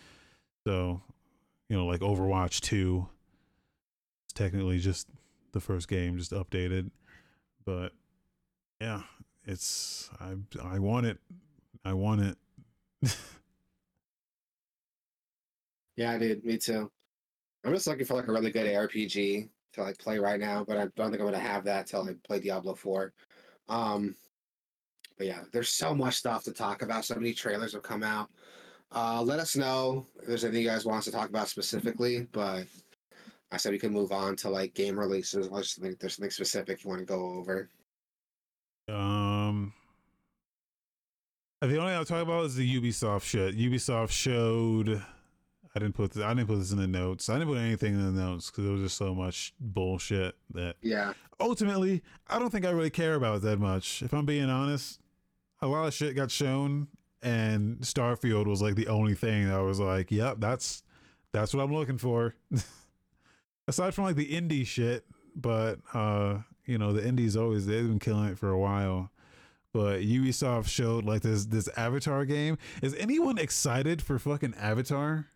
so, 0.65 1.01
you 1.69 1.75
know, 1.77 1.85
like 1.85 1.99
Overwatch 2.01 2.59
two. 2.61 3.07
It's 4.25 4.33
technically 4.33 4.79
just 4.79 5.07
the 5.51 5.59
first 5.59 5.87
game, 5.87 6.17
just 6.17 6.31
updated, 6.31 6.89
but 7.65 7.91
yeah, 8.79 9.01
it's 9.45 10.09
I 10.19 10.35
I 10.63 10.79
want 10.79 11.05
it. 11.05 11.17
I 11.85 11.93
want 11.93 12.21
it. 12.21 12.37
Yeah, 15.97 16.17
dude, 16.17 16.43
me 16.45 16.57
too. 16.57 16.89
I'm 17.63 17.73
just 17.73 17.85
looking 17.87 18.05
for 18.05 18.15
like 18.15 18.27
a 18.27 18.31
really 18.31 18.49
good 18.51 18.65
ARPG 18.65 19.49
to 19.73 19.83
like 19.83 19.97
play 19.97 20.19
right 20.19 20.39
now, 20.39 20.63
but 20.67 20.77
I 20.77 20.87
don't 20.95 21.11
think 21.11 21.21
I'm 21.21 21.27
gonna 21.27 21.39
have 21.39 21.63
that 21.65 21.87
till 21.87 22.03
I 22.03 22.13
play 22.23 22.39
Diablo 22.39 22.75
Four. 22.75 23.13
Um, 23.69 24.15
but 25.17 25.27
yeah, 25.27 25.41
there's 25.51 25.69
so 25.69 25.93
much 25.93 26.15
stuff 26.15 26.43
to 26.45 26.51
talk 26.51 26.81
about. 26.81 27.05
So 27.05 27.15
many 27.15 27.33
trailers 27.33 27.73
have 27.73 27.83
come 27.83 28.03
out. 28.03 28.29
Uh, 28.93 29.21
let 29.21 29.39
us 29.39 29.55
know 29.55 30.05
if 30.19 30.27
there's 30.27 30.43
anything 30.43 30.63
you 30.63 30.67
guys 30.67 30.85
want 30.85 30.99
us 30.99 31.05
to 31.05 31.11
talk 31.11 31.29
about 31.29 31.47
specifically. 31.47 32.27
But 32.31 32.65
I 33.51 33.57
said 33.57 33.71
we 33.71 33.79
could 33.79 33.91
move 33.91 34.11
on 34.11 34.35
to 34.37 34.49
like 34.49 34.73
game 34.73 34.99
releases. 34.99 35.47
Think 35.47 35.99
there's 35.99 36.15
something 36.15 36.31
specific 36.31 36.83
you 36.83 36.89
want 36.89 36.99
to 36.99 37.05
go 37.05 37.23
over. 37.33 37.69
Um, 38.89 39.73
the 41.61 41.67
only 41.77 41.91
thing 41.91 41.97
I'll 41.97 42.05
talk 42.05 42.23
about 42.23 42.45
is 42.45 42.55
the 42.55 42.81
Ubisoft 42.81 43.23
shit. 43.23 43.57
Ubisoft 43.57 44.11
showed. 44.11 45.03
I 45.73 45.79
didn't 45.79 45.95
put 45.95 46.11
this, 46.11 46.23
I 46.23 46.33
didn't 46.33 46.47
put 46.47 46.57
this 46.57 46.71
in 46.71 46.77
the 46.77 46.87
notes. 46.87 47.29
I 47.29 47.33
didn't 47.33 47.47
put 47.47 47.57
anything 47.57 47.93
in 47.93 48.15
the 48.15 48.21
notes 48.21 48.49
because 48.49 48.65
there 48.65 48.73
was 48.73 48.81
just 48.81 48.97
so 48.97 49.15
much 49.15 49.53
bullshit 49.59 50.35
that 50.53 50.75
Yeah, 50.81 51.13
ultimately 51.39 52.03
I 52.27 52.39
don't 52.39 52.49
think 52.49 52.65
I 52.65 52.71
really 52.71 52.89
care 52.89 53.15
about 53.15 53.37
it 53.37 53.41
that 53.43 53.59
much. 53.59 54.01
If 54.01 54.13
I'm 54.13 54.25
being 54.25 54.49
honest, 54.49 54.99
a 55.61 55.67
lot 55.67 55.87
of 55.87 55.93
shit 55.93 56.15
got 56.15 56.31
shown, 56.31 56.87
and 57.21 57.79
Starfield 57.81 58.47
was 58.47 58.61
like 58.61 58.75
the 58.75 58.87
only 58.87 59.13
thing 59.13 59.47
that 59.47 59.55
I 59.55 59.61
was 59.61 59.79
like, 59.79 60.11
"Yep, 60.11 60.37
that's 60.39 60.83
that's 61.31 61.53
what 61.53 61.63
I'm 61.63 61.73
looking 61.73 61.97
for." 61.97 62.35
Aside 63.67 63.93
from 63.93 64.05
like 64.05 64.15
the 64.15 64.31
indie 64.31 64.65
shit, 64.65 65.05
but 65.35 65.79
uh, 65.93 66.39
you 66.65 66.77
know, 66.77 66.93
the 66.93 67.07
indies 67.07 67.37
always 67.37 67.65
they've 67.65 67.87
been 67.87 67.99
killing 67.99 68.29
it 68.29 68.37
for 68.37 68.49
a 68.49 68.59
while. 68.59 69.11
But 69.73 70.01
Ubisoft 70.01 70.67
showed 70.67 71.05
like 71.05 71.21
this 71.21 71.45
this 71.45 71.69
Avatar 71.77 72.25
game. 72.25 72.57
Is 72.81 72.93
anyone 72.95 73.37
excited 73.37 74.01
for 74.01 74.19
fucking 74.19 74.55
Avatar? 74.59 75.27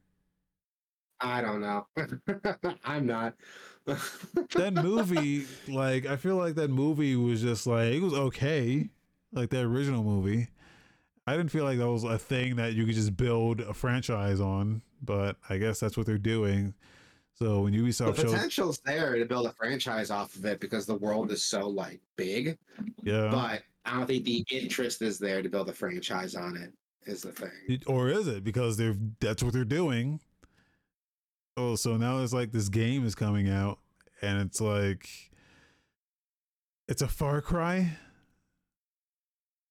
I 1.22 1.42
don't 1.42 1.62
know. 1.62 1.88
I'm 2.84 3.06
not. 3.06 3.36
that 3.86 4.74
movie, 4.74 5.46
like, 5.68 6.06
I 6.06 6.18
feel 6.18 6.38
like 6.38 6.56
that 6.56 6.70
movie 6.70 7.16
was 7.16 7.42
just 7.42 7.68
like 7.68 7.94
it 7.94 8.02
was 8.02 8.14
okay, 8.14 8.90
like 9.32 9.50
the 9.50 9.62
original 9.62 10.04
movie. 10.04 10.50
I 11.28 11.36
didn't 11.36 11.52
feel 11.52 11.64
like 11.64 11.80
that 11.80 11.90
was 11.90 12.04
a 12.04 12.20
thing 12.20 12.56
that 12.58 12.74
you 12.74 12.86
could 12.86 12.96
just 12.96 13.18
build 13.18 13.62
a 13.62 13.74
franchise 13.74 14.40
on, 14.40 14.82
but 15.02 15.38
I 15.50 15.58
guess 15.58 15.80
that's 15.80 15.98
what 15.98 16.06
they're 16.06 16.18
doing. 16.18 16.74
So 17.34 17.62
when 17.62 17.74
Ubisoft 17.74 18.16
shows, 18.16 18.18
the 18.18 18.24
potential's 18.26 18.80
there 18.86 19.18
to 19.18 19.26
build 19.26 19.46
a 19.46 19.52
franchise 19.52 20.10
off 20.10 20.36
of 20.36 20.46
it 20.46 20.60
because 20.60 20.86
the 20.86 20.96
world 20.96 21.32
is 21.32 21.44
so 21.44 21.68
like 21.68 22.00
big. 22.16 22.58
yeah, 23.04 23.30
but 23.30 23.64
I 23.86 23.98
don't 23.98 24.08
think 24.08 24.24
the 24.24 24.46
interest 24.50 25.02
is 25.02 25.20
there 25.20 25.42
to 25.42 25.50
build 25.50 25.70
a 25.70 25.74
franchise 25.74 26.36
on 26.36 26.56
it. 26.58 26.74
Is 27.06 27.22
the 27.22 27.32
thing. 27.32 27.82
or 27.86 28.10
is 28.10 28.28
it 28.28 28.44
because 28.44 28.78
they're 28.78 28.96
that's 29.20 29.44
what 29.44 29.54
they're 29.54 29.64
doing? 29.64 30.20
Oh, 31.58 31.76
so 31.76 31.96
now 31.98 32.20
it's 32.22 32.34
like 32.34 32.52
this 32.52 32.70
game 32.70 33.06
is 33.06 33.16
coming 33.16 33.50
out, 33.50 33.80
and 34.22 34.42
it's 34.42 34.60
like 34.60 35.08
it's 36.88 37.02
a 37.02 37.08
Far 37.08 37.42
Cry. 37.42 37.98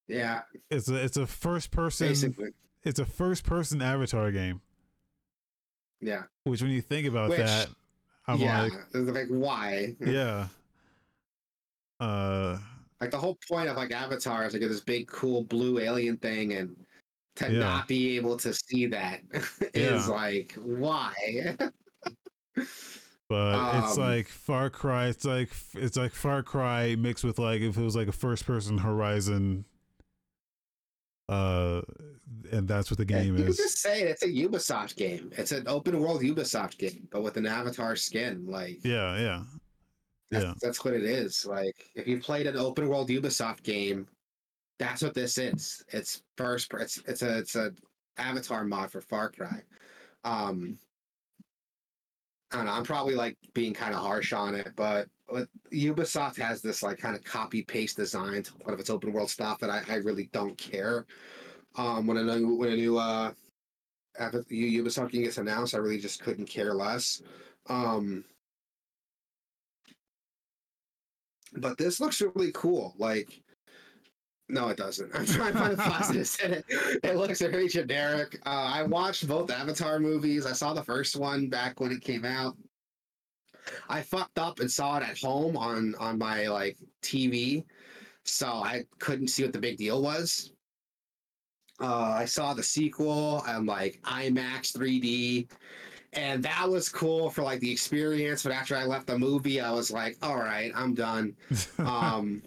Yeah, 0.07 0.41
It's 0.69 0.87
a 0.89 0.95
it's 1.03 1.17
a 1.17 1.25
first 1.27 1.71
person. 1.71 2.07
basically. 2.07 2.49
It's 2.83 2.99
a 2.99 3.05
first 3.05 3.43
person 3.43 3.81
Avatar 3.81 4.31
game. 4.31 4.61
Yeah, 6.01 6.23
Which, 6.43 6.61
when 6.61 6.69
you 6.69 6.81
think 6.81 7.07
about 7.07 7.29
Which- 7.31 7.39
that, 7.39 7.69
I'm 8.27 8.37
yeah. 8.39 8.63
like, 8.63 8.73
It's 8.93 9.09
like 9.09 9.27
why? 9.29 9.95
yeah. 9.99 10.47
Uh, 11.99 12.59
Like 13.01 13.09
the 13.11 13.17
whole 13.17 13.37
point 13.47 13.69
of 13.69 13.77
like 13.77 13.91
Avatar 13.91 14.45
is 14.45 14.53
like 14.53 14.61
this 14.61 14.81
big 14.81 15.07
cool 15.07 15.43
blue 15.43 15.79
alien 15.79 16.17
thing, 16.17 16.53
and 16.53 16.75
to 17.35 17.51
Yeah. 17.51 17.59
not 17.59 17.87
be 17.87 18.15
able 18.17 18.37
to 18.37 18.53
see 18.53 18.85
that 18.87 19.21
is 19.73 20.05
Yeah. 20.07 20.11
like 20.13 20.53
why? 20.57 21.13
but 23.27 23.77
it's 23.83 23.97
Um, 23.97 23.99
like 23.99 24.27
Far 24.27 24.69
Cry. 24.69 25.07
It's 25.07 25.25
like 25.25 25.49
it's 25.73 25.97
like 25.97 26.13
Far 26.13 26.43
Cry 26.43 26.95
mixed 26.95 27.23
with 27.23 27.39
like 27.39 27.61
if 27.61 27.77
it 27.77 27.81
was 27.83 27.95
like 27.95 28.07
a 28.07 28.11
first 28.13 28.45
person 28.45 28.77
Horizon. 28.77 29.65
Uh, 31.27 31.81
and 32.51 32.67
that's 32.67 32.91
what 32.91 32.99
the 32.99 33.05
game 33.05 33.35
you 33.35 33.45
is. 33.45 33.57
just 33.57 33.79
say 33.79 34.03
it's 34.03 34.21
a 34.21 34.27
Ubisoft 34.27 34.95
game. 34.95 35.31
It's 35.35 35.51
an 35.51 35.67
open 35.67 35.99
world 35.99 36.21
Ubisoft 36.21 36.77
game, 36.77 37.07
but 37.11 37.23
with 37.23 37.35
an 37.37 37.47
Avatar 37.47 37.95
skin. 37.95 38.45
Like 38.45 38.79
Yeah, 38.85 39.17
yeah, 39.17 39.43
That's, 40.29 40.45
Yeah. 40.45 40.53
that's 40.61 40.85
what 40.85 40.93
it 40.93 41.03
is. 41.03 41.43
Like 41.45 41.89
if 41.95 42.07
you 42.07 42.19
played 42.19 42.45
an 42.45 42.57
open 42.57 42.87
world 42.87 43.09
Ubisoft 43.09 43.63
game, 43.63 44.07
that's 44.79 45.01
what 45.01 45.13
this 45.13 45.37
is. 45.37 45.83
It's 45.89 46.21
first. 46.37 46.71
It's 46.73 47.01
it's 47.07 47.21
a 47.21 47.37
it's 47.37 47.55
a 47.55 47.71
Avatar 48.17 48.63
mod 48.63 48.91
for 48.91 49.01
Far 49.01 49.31
Cry. 49.31 49.61
Um, 50.23 50.77
I 52.51 52.57
don't 52.57 52.65
know. 52.65 52.71
I'm 52.71 52.83
probably 52.83 53.15
like 53.15 53.37
being 53.53 53.73
kind 53.73 53.93
of 53.93 54.01
harsh 54.01 54.33
on 54.33 54.55
it, 54.55 54.71
but 54.75 55.07
but 55.27 55.47
Ubisoft 55.73 56.37
has 56.37 56.61
this 56.61 56.83
like 56.83 56.97
kind 56.97 57.15
of 57.15 57.23
copy 57.23 57.63
paste 57.63 57.97
design 57.97 58.43
to 58.43 58.53
lot 58.63 58.73
of 58.73 58.79
its 58.79 58.89
open 58.89 59.11
world 59.11 59.29
stuff 59.29 59.59
that 59.59 59.69
I, 59.69 59.81
I 59.89 59.95
really 59.97 60.29
don't 60.31 60.57
care. 60.57 61.05
Um, 61.75 62.07
when 62.07 62.17
a 62.17 62.23
new 62.23 62.55
when 62.55 62.71
a 62.71 62.75
new 62.75 62.97
uh 62.97 63.31
Ubisoft 64.19 65.11
game 65.11 65.23
gets 65.23 65.37
announced, 65.37 65.75
I 65.75 65.79
really 65.79 65.99
just 65.99 66.21
couldn't 66.21 66.45
care 66.45 66.73
less. 66.73 67.21
Um, 67.67 68.23
but 71.57 71.77
this 71.77 71.99
looks 71.99 72.21
really 72.21 72.51
cool. 72.53 72.93
Like, 72.97 73.41
no, 74.47 74.69
it 74.69 74.77
doesn't. 74.77 75.15
I'm 75.15 75.25
trying 75.25 75.53
to 75.53 75.59
find 75.59 75.73
a 75.73 75.77
positive 75.77 76.37
in 76.43 76.53
it. 76.53 76.65
It 77.03 77.15
looks 77.15 77.41
very 77.41 77.67
generic. 77.67 78.39
Uh, 78.45 78.49
I 78.49 78.83
watched 78.83 79.27
both 79.27 79.49
Avatar 79.49 79.99
movies. 79.99 80.45
I 80.45 80.51
saw 80.51 80.73
the 80.73 80.83
first 80.83 81.15
one 81.15 81.49
back 81.49 81.79
when 81.79 81.91
it 81.91 82.01
came 82.01 82.25
out. 82.25 82.55
I 83.89 84.01
fucked 84.01 84.37
up 84.37 84.59
and 84.59 84.71
saw 84.71 84.97
it 84.97 85.03
at 85.03 85.17
home 85.19 85.57
on 85.57 85.95
on 85.95 86.19
my 86.19 86.47
like 86.47 86.77
TV, 87.01 87.63
so 88.23 88.47
I 88.47 88.83
couldn't 88.99 89.29
see 89.29 89.43
what 89.43 89.53
the 89.53 89.59
big 89.59 89.77
deal 89.77 90.03
was. 90.03 90.51
Uh, 91.81 92.15
I 92.17 92.25
saw 92.25 92.53
the 92.53 92.63
sequel 92.63 93.43
on 93.47 93.65
like 93.65 93.99
IMAX 94.03 94.77
3D, 94.77 95.49
and 96.13 96.43
that 96.43 96.69
was 96.69 96.87
cool 96.87 97.31
for 97.31 97.41
like 97.41 97.59
the 97.59 97.71
experience. 97.71 98.43
But 98.43 98.51
after 98.51 98.75
I 98.75 98.85
left 98.85 99.07
the 99.07 99.17
movie, 99.17 99.59
I 99.59 99.71
was 99.71 99.89
like, 99.89 100.17
"All 100.21 100.37
right, 100.37 100.71
I'm 100.75 100.93
done." 100.93 101.35
um, 101.79 102.43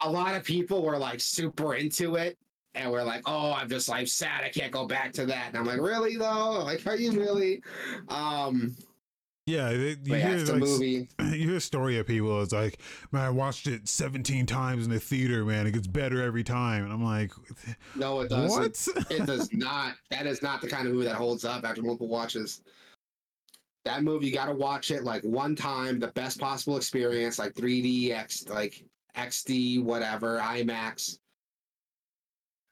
a 0.00 0.10
lot 0.10 0.34
of 0.34 0.44
people 0.44 0.82
were 0.82 0.98
like 0.98 1.20
super 1.20 1.74
into 1.74 2.16
it, 2.16 2.38
and 2.74 2.90
we're 2.90 3.04
like, 3.04 3.22
"Oh, 3.26 3.52
I'm 3.52 3.68
just 3.68 3.88
like 3.88 4.08
sad. 4.08 4.44
I 4.44 4.48
can't 4.48 4.72
go 4.72 4.86
back 4.86 5.12
to 5.14 5.26
that." 5.26 5.48
And 5.48 5.56
I'm 5.56 5.66
like, 5.66 5.80
"Really 5.80 6.16
though? 6.16 6.62
Like, 6.64 6.86
are 6.86 6.96
you 6.96 7.12
really?" 7.12 7.62
Um, 8.08 8.76
yeah. 9.48 9.70
They, 9.70 9.96
you 10.04 10.14
hear 10.14 10.36
like, 10.36 10.56
movie. 10.56 11.08
you 11.20 11.48
hear 11.48 11.56
a 11.56 11.60
story 11.60 11.98
of 11.98 12.06
people. 12.06 12.42
It's 12.42 12.52
like, 12.52 12.80
man, 13.12 13.22
I 13.22 13.30
watched 13.30 13.66
it 13.66 13.88
17 13.88 14.46
times 14.46 14.84
in 14.84 14.92
the 14.92 15.00
theater. 15.00 15.44
Man, 15.44 15.66
it 15.66 15.72
gets 15.72 15.86
better 15.86 16.22
every 16.22 16.44
time. 16.44 16.84
And 16.84 16.92
I'm 16.92 17.02
like, 17.02 17.32
No, 17.96 18.20
it 18.20 18.28
doesn't. 18.28 18.94
what? 18.94 19.10
it 19.10 19.26
does 19.26 19.52
not. 19.52 19.94
That 20.10 20.26
is 20.26 20.42
not 20.42 20.60
the 20.60 20.68
kind 20.68 20.86
of 20.86 20.92
movie 20.92 21.06
that 21.06 21.16
holds 21.16 21.44
up 21.44 21.64
after 21.64 21.82
multiple 21.82 22.08
watches. 22.08 22.60
That 23.84 24.02
movie, 24.02 24.26
you 24.26 24.34
got 24.34 24.46
to 24.46 24.54
watch 24.54 24.90
it 24.90 25.02
like 25.02 25.22
one 25.22 25.56
time, 25.56 25.98
the 25.98 26.08
best 26.08 26.38
possible 26.38 26.76
experience, 26.76 27.38
like 27.38 27.54
3D, 27.54 28.10
X, 28.10 28.46
like 28.48 28.84
XD, 29.18 29.82
whatever, 29.82 30.38
IMAX. 30.38 31.18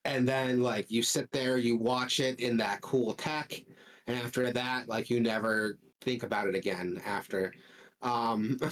and 0.05 0.29
then 0.29 0.63
like 0.63 0.91
you 0.91 1.03
sit 1.03 1.31
there, 1.33 1.59
you 1.59 1.77
watch 1.77 2.21
it 2.21 2.41
in 2.41 2.57
that 2.59 2.81
cool 2.81 3.13
tech, 3.15 3.61
and 4.07 4.17
after 4.17 4.53
that, 4.53 4.89
like 4.89 5.11
you 5.11 5.21
never 5.21 5.79
think 6.01 6.23
about 6.23 6.47
it 6.49 6.55
again 6.55 7.03
after. 7.05 7.53
Um, 8.03 8.59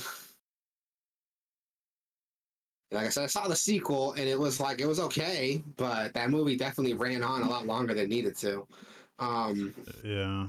like 2.92 3.06
I 3.06 3.09
said, 3.09 3.24
I 3.24 3.26
saw 3.26 3.48
the 3.48 3.56
sequel 3.56 4.12
and 4.12 4.28
it 4.28 4.38
was 4.38 4.60
like 4.60 4.80
it 4.80 4.86
was 4.86 5.01
okay, 5.01 5.62
but 5.76 6.14
that 6.14 6.30
movie 6.30 6.56
definitely 6.56 6.94
ran 6.94 7.22
on 7.22 7.42
a 7.42 7.51
lot 7.51 7.66
longer 7.66 7.94
than 7.94 8.05
it 8.05 8.10
needed 8.10 8.36
to. 8.38 8.66
Um, 9.18 9.74
yeah. 10.05 10.46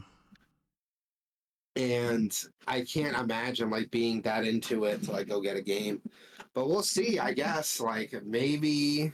and 1.75 2.37
I 2.67 2.81
can't 2.81 3.17
imagine 3.17 3.69
like 3.69 3.91
being 3.91 4.21
that 4.21 4.45
into 4.45 4.85
it 4.85 5.03
to 5.03 5.11
like 5.11 5.27
go 5.27 5.41
get 5.41 5.57
a 5.57 5.61
game. 5.61 6.01
But 6.55 6.69
we'll 6.69 6.81
see, 6.81 7.19
I 7.19 7.33
guess. 7.33 7.79
Like 7.79 8.15
maybe 8.25 9.11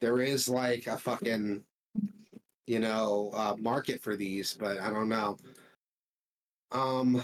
there 0.00 0.20
is 0.20 0.48
like 0.48 0.86
a 0.86 0.96
fucking 0.96 1.62
you 2.66 2.78
know 2.78 3.30
uh, 3.34 3.56
market 3.58 4.00
for 4.00 4.16
these, 4.16 4.54
but 4.54 4.80
I 4.80 4.88
don't 4.88 5.08
know. 5.08 5.36
Um, 6.70 7.22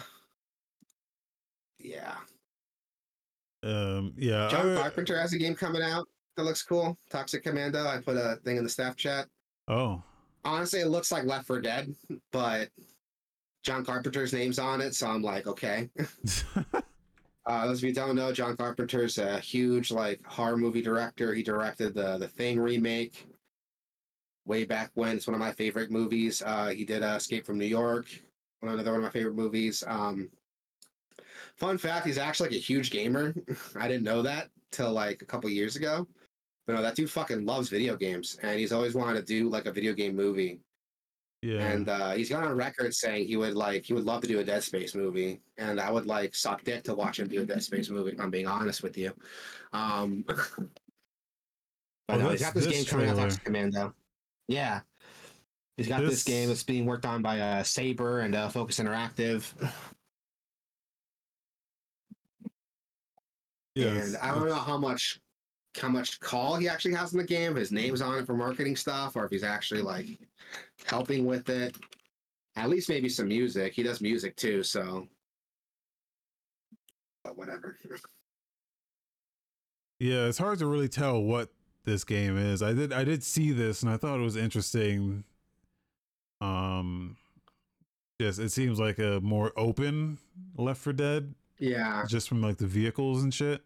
yeah. 1.78 2.16
Um. 3.62 4.12
Yeah. 4.18 4.48
John 4.48 4.76
Carpenter 4.76 5.18
has 5.18 5.32
a 5.32 5.38
game 5.38 5.54
coming 5.54 5.82
out 5.82 6.06
that 6.38 6.44
looks 6.44 6.62
cool. 6.62 6.96
Toxic 7.10 7.42
Commando. 7.42 7.84
I 7.86 7.98
put 7.98 8.16
a 8.16 8.38
thing 8.44 8.56
in 8.56 8.64
the 8.64 8.70
staff 8.70 8.96
chat. 8.96 9.26
oh. 9.68 10.02
Honestly, 10.44 10.80
it 10.80 10.86
looks 10.88 11.10
like 11.10 11.24
Left 11.24 11.46
4 11.48 11.60
Dead, 11.60 11.94
but 12.32 12.68
John 13.64 13.84
Carpenter's 13.84 14.32
name's 14.32 14.58
on 14.58 14.80
it, 14.80 14.94
so 14.94 15.08
I'm 15.08 15.20
like, 15.20 15.48
okay. 15.48 15.90
Uh, 17.48 17.66
those 17.66 17.78
of 17.78 17.84
you 17.84 17.94
don't 17.94 18.14
know, 18.14 18.30
John 18.30 18.58
Carpenter's 18.58 19.16
a 19.16 19.40
huge 19.40 19.90
like 19.90 20.22
horror 20.26 20.58
movie 20.58 20.82
director. 20.82 21.32
He 21.32 21.42
directed 21.42 21.94
the 21.94 22.18
the 22.18 22.28
Thing 22.28 22.60
remake 22.60 23.26
way 24.44 24.64
back 24.64 24.90
when. 24.94 25.16
It's 25.16 25.26
one 25.26 25.34
of 25.34 25.40
my 25.40 25.52
favorite 25.52 25.90
movies. 25.90 26.42
Uh, 26.44 26.68
he 26.68 26.84
did 26.84 27.02
uh, 27.02 27.14
Escape 27.16 27.46
from 27.46 27.56
New 27.56 27.64
York, 27.64 28.06
another 28.60 28.90
one 28.90 29.00
of 29.00 29.04
my 29.04 29.10
favorite 29.10 29.34
movies. 29.34 29.82
Um, 29.86 30.28
fun 31.56 31.78
fact: 31.78 32.06
he's 32.06 32.18
actually 32.18 32.50
like 32.50 32.58
a 32.58 32.60
huge 32.60 32.90
gamer. 32.90 33.34
I 33.76 33.88
didn't 33.88 34.04
know 34.04 34.20
that 34.20 34.50
till 34.70 34.92
like 34.92 35.22
a 35.22 35.26
couple 35.26 35.48
years 35.48 35.74
ago. 35.74 36.06
But 36.66 36.74
no, 36.74 36.82
that 36.82 36.96
dude 36.96 37.10
fucking 37.10 37.46
loves 37.46 37.70
video 37.70 37.96
games, 37.96 38.38
and 38.42 38.60
he's 38.60 38.72
always 38.72 38.94
wanted 38.94 39.14
to 39.14 39.24
do 39.24 39.48
like 39.48 39.64
a 39.64 39.72
video 39.72 39.94
game 39.94 40.14
movie. 40.14 40.60
Yeah. 41.42 41.68
And 41.70 41.88
uh, 41.88 42.12
he's 42.12 42.28
gone 42.30 42.44
on 42.44 42.56
record 42.56 42.94
saying 42.94 43.26
he 43.26 43.36
would 43.36 43.54
like 43.54 43.84
he 43.84 43.92
would 43.94 44.04
love 44.04 44.22
to 44.22 44.28
do 44.28 44.40
a 44.40 44.44
Dead 44.44 44.62
Space 44.62 44.94
movie, 44.94 45.40
and 45.56 45.80
I 45.80 45.90
would 45.90 46.06
like 46.06 46.34
suck 46.34 46.64
dick 46.64 46.82
to 46.84 46.94
watch 46.94 47.20
him 47.20 47.28
do 47.28 47.42
a 47.42 47.46
Dead 47.46 47.62
Space 47.62 47.90
movie. 47.90 48.12
If 48.12 48.20
I'm 48.20 48.30
being 48.30 48.46
honest 48.46 48.82
with 48.82 48.98
you. 48.98 49.12
Um, 49.72 50.24
but 50.26 50.38
Oh, 52.10 52.16
no, 52.16 52.30
he's 52.30 52.40
this- 52.40 52.48
got 52.48 52.54
this, 52.54 52.64
this 52.66 52.74
game 52.74 52.84
coming 52.86 53.06
out, 53.08 53.12
trailer. 53.14 53.28
Toxic 53.28 53.44
Commando. 53.44 53.94
Yeah, 54.48 54.80
he's 55.76 55.88
got 55.88 56.00
this, 56.00 56.10
This- 56.10 56.24
game 56.24 56.48
that's 56.48 56.62
being 56.62 56.86
worked 56.86 57.04
on 57.06 57.22
by 57.22 57.38
uh, 57.40 57.62
Saber 57.62 58.20
and 58.20 58.34
uh, 58.34 58.48
Focus 58.48 58.78
Interactive. 58.80 59.44
yeah. 63.74 63.88
and 63.88 64.16
I 64.16 64.34
don't 64.34 64.48
know 64.48 64.54
how 64.54 64.78
much 64.78 65.20
how 65.78 65.88
much 65.88 66.20
call 66.20 66.56
he 66.56 66.68
actually 66.68 66.94
has 66.94 67.12
in 67.12 67.18
the 67.18 67.24
game. 67.24 67.52
If 67.52 67.58
his 67.58 67.72
name's 67.72 68.00
on 68.02 68.18
it 68.18 68.26
for 68.26 68.34
marketing 68.34 68.76
stuff, 68.76 69.16
or 69.16 69.24
if 69.24 69.30
he's 69.30 69.44
actually 69.44 69.82
like 69.82 70.06
helping 70.86 71.24
with 71.24 71.48
it. 71.48 71.76
At 72.56 72.68
least 72.68 72.88
maybe 72.88 73.08
some 73.08 73.28
music. 73.28 73.72
He 73.74 73.82
does 73.82 74.00
music 74.00 74.36
too, 74.36 74.62
so. 74.62 75.06
But 77.24 77.36
whatever. 77.36 77.78
Yeah, 80.00 80.26
it's 80.26 80.38
hard 80.38 80.58
to 80.60 80.66
really 80.66 80.88
tell 80.88 81.20
what 81.22 81.50
this 81.84 82.04
game 82.04 82.36
is. 82.36 82.62
I 82.62 82.72
did 82.72 82.92
I 82.92 83.04
did 83.04 83.22
see 83.22 83.50
this 83.52 83.82
and 83.82 83.90
I 83.90 83.96
thought 83.96 84.18
it 84.20 84.22
was 84.22 84.36
interesting. 84.36 85.24
Um 86.40 87.16
yes, 88.18 88.38
it 88.38 88.50
seems 88.50 88.78
like 88.78 88.98
a 88.98 89.20
more 89.22 89.52
open 89.56 90.18
Left 90.56 90.80
4 90.80 90.92
Dead 90.92 91.34
Yeah. 91.58 92.04
just 92.06 92.28
from 92.28 92.42
like 92.42 92.58
the 92.58 92.66
vehicles 92.66 93.22
and 93.22 93.32
shit. 93.32 93.62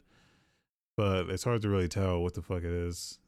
But 0.96 1.30
it's 1.30 1.44
hard 1.44 1.62
to 1.62 1.68
really 1.68 1.88
tell 1.88 2.20
what 2.20 2.34
the 2.34 2.42
fuck 2.42 2.64
it 2.64 2.70
is. 2.70 3.18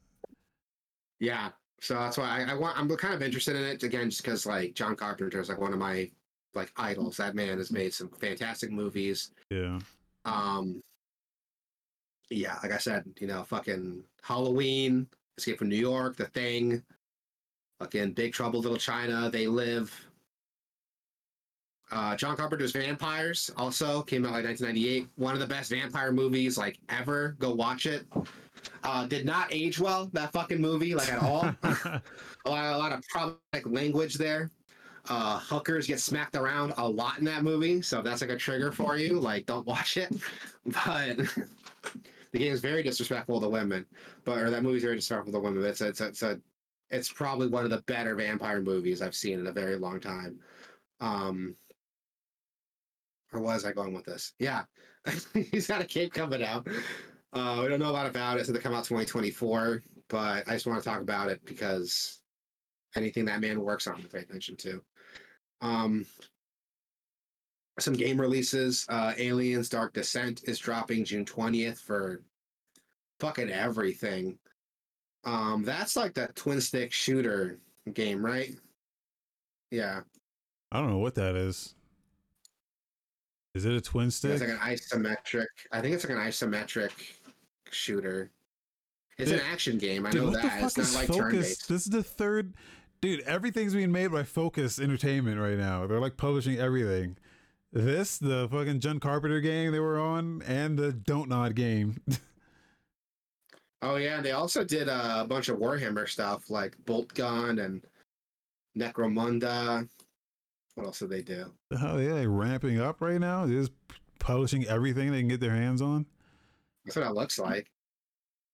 Yeah. 1.21 1.51
So 1.81 1.95
that's 1.95 2.19
why 2.19 2.45
I, 2.45 2.53
I 2.53 2.55
want. 2.55 2.79
I'm 2.79 2.89
kind 2.97 3.15
of 3.15 3.23
interested 3.23 3.57
in 3.57 3.63
it 3.63 3.83
again, 3.83 4.11
just 4.11 4.23
because 4.23 4.47
like 4.47 4.75
John 4.75 4.97
Carpenter 4.97 5.41
is 5.41 5.49
like 5.49 5.61
one 5.61 5.73
of 5.73 5.79
my 5.79 6.11
like 6.55 6.73
idols. 6.77 7.17
That 7.17 7.35
man 7.35 7.59
has 7.59 7.71
made 7.71 7.93
some 7.93 8.09
fantastic 8.09 8.71
movies. 8.71 9.31
Yeah. 9.51 9.79
Um, 10.25 10.83
yeah, 12.31 12.59
like 12.63 12.73
I 12.73 12.79
said, 12.79 13.05
you 13.21 13.27
know, 13.27 13.45
fucking 13.45 14.03
Halloween, 14.23 15.07
Escape 15.39 15.59
from 15.59 15.69
New 15.69 15.77
York, 15.77 16.17
The 16.17 16.27
Thing, 16.27 16.83
fucking 17.79 18.13
Big 18.13 18.33
Trouble 18.33 18.61
Little 18.61 18.79
China, 18.79 19.31
They 19.31 19.47
Live. 19.47 19.93
Uh, 21.91 22.17
John 22.17 22.37
Carpenter's 22.37 22.73
Vampires 22.73 23.51
also 23.57 24.03
came 24.03 24.25
out 24.25 24.33
like 24.33 24.45
1998. 24.45 25.09
One 25.17 25.35
of 25.35 25.41
the 25.41 25.47
best 25.47 25.71
vampire 25.71 26.13
movies 26.13 26.59
like 26.59 26.79
ever. 26.89 27.37
Go 27.39 27.55
watch 27.55 27.87
it. 27.87 28.07
Uh, 28.83 29.07
did 29.07 29.27
not 29.27 29.49
age 29.51 29.79
well 29.79 30.11
that 30.13 30.33
fucking 30.33 30.61
movie 30.61 30.95
like 30.95 31.13
at 31.13 31.23
all. 31.23 31.43
a 31.63 32.01
lot, 32.47 32.75
a 32.75 32.79
lot 32.79 32.93
of 32.93 33.07
problematic 33.09 33.67
language 33.67 34.15
there. 34.15 34.51
Uh, 35.09 35.39
hookers 35.39 35.87
get 35.87 36.01
smacked 36.01 36.35
around 36.35 36.73
a 36.79 36.89
lot 36.89 37.19
in 37.19 37.25
that 37.27 37.43
movie, 37.43 37.83
so 37.83 37.99
if 37.99 38.05
that's 38.05 38.23
like 38.23 38.31
a 38.31 38.37
trigger 38.37 38.73
for 38.73 38.97
you, 38.97 39.21
like 39.21 39.45
don't 39.47 39.67
watch 39.67 39.97
it. 39.97 40.13
But 40.67 41.19
the 42.33 42.39
game 42.39 42.51
is 42.51 42.63
very 42.63 42.83
disrespectful 42.83 43.39
to 43.39 43.49
women, 43.51 43.85
but 44.25 44.39
or 44.39 44.49
that 44.49 44.63
movie's 44.63 44.83
very 44.83 44.97
disrespectful 44.97 45.35
to 45.35 45.41
women. 45.41 45.63
It's 45.63 45.83
it's 45.83 46.01
it's 46.01 46.23
a, 46.23 46.41
it's 46.89 47.13
probably 47.13 47.49
one 47.49 47.65
of 47.65 47.71
the 47.71 47.83
better 47.83 48.15
vampire 48.15 48.63
movies 48.63 49.03
I've 49.03 49.15
seen 49.15 49.41
in 49.41 49.47
a 49.47 49.53
very 49.53 49.77
long 49.77 50.01
time. 50.01 50.41
Um, 51.01 51.55
or 53.35 53.41
was 53.41 53.65
I 53.65 53.73
going 53.73 53.93
with 53.93 54.05
this? 54.05 54.33
Yeah, 54.39 54.63
he's 55.35 55.67
got 55.67 55.83
a 55.83 55.87
cape 55.87 56.15
coming 56.15 56.43
out. 56.43 56.67
Uh, 57.33 57.61
we 57.63 57.69
don't 57.69 57.81
know 57.81 57.91
a 57.91 57.93
lot 57.93 58.07
about 58.07 58.39
it, 58.39 58.47
so 58.47 58.53
they 58.53 58.61
come 58.61 58.75
out 58.75 58.85
2024. 58.85 59.83
But 60.09 60.49
I 60.49 60.53
just 60.53 60.67
want 60.67 60.83
to 60.83 60.89
talk 60.89 61.01
about 61.01 61.31
it 61.31 61.45
because 61.45 62.21
anything 62.97 63.25
that 63.25 63.41
man 63.41 63.61
works 63.61 63.87
on, 63.87 63.97
I 63.97 64.07
pay 64.07 64.21
attention 64.21 64.57
to. 64.59 64.83
Um, 65.61 66.07
some 67.81 67.95
game 67.95 68.21
releases. 68.21 68.87
Uh, 68.89 69.15
Aliens: 69.19 69.69
Dark 69.69 69.93
Descent 69.95 70.43
is 70.45 70.59
dropping 70.59 71.05
June 71.05 71.25
20th 71.25 71.79
for 71.79 72.23
fucking 73.19 73.51
everything. 73.51 74.39
Um, 75.25 75.65
that's 75.65 75.97
like 75.97 76.15
that 76.15 76.37
twin 76.37 76.61
stick 76.61 76.93
shooter 76.93 77.59
game, 77.93 78.25
right? 78.25 78.55
Yeah, 79.71 80.03
I 80.71 80.81
don't 80.81 80.91
know 80.91 80.99
what 80.99 81.17
that 81.17 81.35
is. 81.35 81.74
Is 83.55 83.65
it 83.65 83.75
a 83.75 83.81
twin 83.81 84.11
stick? 84.11 84.33
it's 84.33 84.41
like 84.41 84.51
an 84.51 84.59
isometric. 84.59 85.47
I 85.73 85.81
think 85.81 85.95
it's 85.95 86.05
like 86.05 86.17
an 86.17 86.23
isometric 86.23 86.91
shooter. 87.71 88.31
It's 89.17 89.31
an 89.31 89.41
action 89.51 89.79
game. 89.79 90.07
I 90.07 90.11
Dude, 90.11 90.25
know 90.25 90.31
that. 90.31 90.65
It's 90.65 90.77
not 90.77 90.93
like 90.93 91.07
Focus? 91.07 91.17
turn-based. 91.17 91.69
This 91.69 91.83
is 91.85 91.91
the 91.91 92.03
third 92.03 92.55
dude, 93.05 93.21
everything's 93.21 93.75
being 93.75 93.93
made 93.93 94.11
by 94.11 94.23
Focus 94.23 94.79
Entertainment 94.79 95.39
right 95.39 95.59
now. 95.59 95.87
They're 95.87 96.01
like 96.01 96.17
publishing 96.17 96.59
everything. 96.59 97.19
This, 97.71 98.17
the 98.19 98.49
fucking 98.51 98.81
John 98.81 98.99
Carpenter 98.99 99.41
game 99.41 99.73
they 99.73 99.81
were 99.81 100.01
on, 100.01 100.43
and 100.47 100.79
the 100.79 100.93
Don't 100.93 101.29
Nod 101.29 101.55
game. 101.55 102.01
Oh 103.83 103.97
yeah, 103.97 104.23
they 104.23 104.31
also 104.31 104.65
did 104.65 104.89
uh, 104.89 105.19
a 105.19 105.27
bunch 105.27 105.51
of 105.51 105.59
Warhammer 105.59 106.09
stuff 106.09 106.49
like 106.49 106.75
Boltgun 106.87 107.63
and 107.63 107.85
Necromunda. 108.75 109.87
What 110.75 110.87
else 110.87 110.99
did 110.99 111.11
they 111.11 111.23
do? 111.23 111.53
How 111.79 111.97
yeah, 111.97 112.15
they 112.15 112.27
like 112.27 112.29
ramping 112.29 112.81
up 112.81 113.01
right 113.01 113.21
now? 113.21 113.47
They're 113.47 113.61
just 113.61 113.73
publishing 114.19 114.67
everything 114.67 115.13
they 115.13 115.21
can 115.21 115.29
get 115.29 115.41
their 115.41 115.55
hands 115.55 115.81
on. 115.81 116.07
That's 116.85 116.97
what 116.97 117.07
it 117.07 117.15
looks 117.15 117.39
like. 117.39 117.71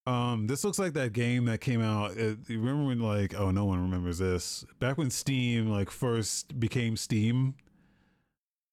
Um, 0.06 0.46
this 0.46 0.64
looks 0.64 0.78
like 0.78 0.94
that 0.94 1.12
game 1.12 1.44
that 1.46 1.60
came 1.60 1.82
out. 1.82 2.12
Uh, 2.12 2.34
you 2.48 2.58
remember 2.58 2.84
when 2.84 3.00
like 3.00 3.34
oh 3.34 3.50
no 3.50 3.64
one 3.64 3.80
remembers 3.80 4.18
this 4.18 4.64
back 4.78 4.98
when 4.98 5.10
Steam 5.10 5.68
like 5.68 5.90
first 5.90 6.58
became 6.58 6.96
Steam, 6.96 7.54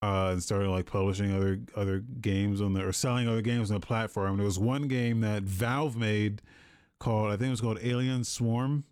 uh, 0.02 0.30
and 0.32 0.42
started 0.42 0.70
like 0.70 0.86
publishing 0.86 1.34
other 1.34 1.60
other 1.76 2.00
games 2.20 2.60
on 2.60 2.72
the 2.72 2.84
or 2.84 2.92
selling 2.92 3.28
other 3.28 3.42
games 3.42 3.70
on 3.70 3.80
the 3.80 3.86
platform. 3.86 4.36
There 4.36 4.46
was 4.46 4.58
one 4.58 4.88
game 4.88 5.20
that 5.20 5.42
Valve 5.42 5.96
made 5.96 6.42
called 6.98 7.28
I 7.28 7.36
think 7.36 7.48
it 7.48 7.50
was 7.50 7.60
called 7.60 7.78
Alien 7.82 8.24
Swarm, 8.24 8.84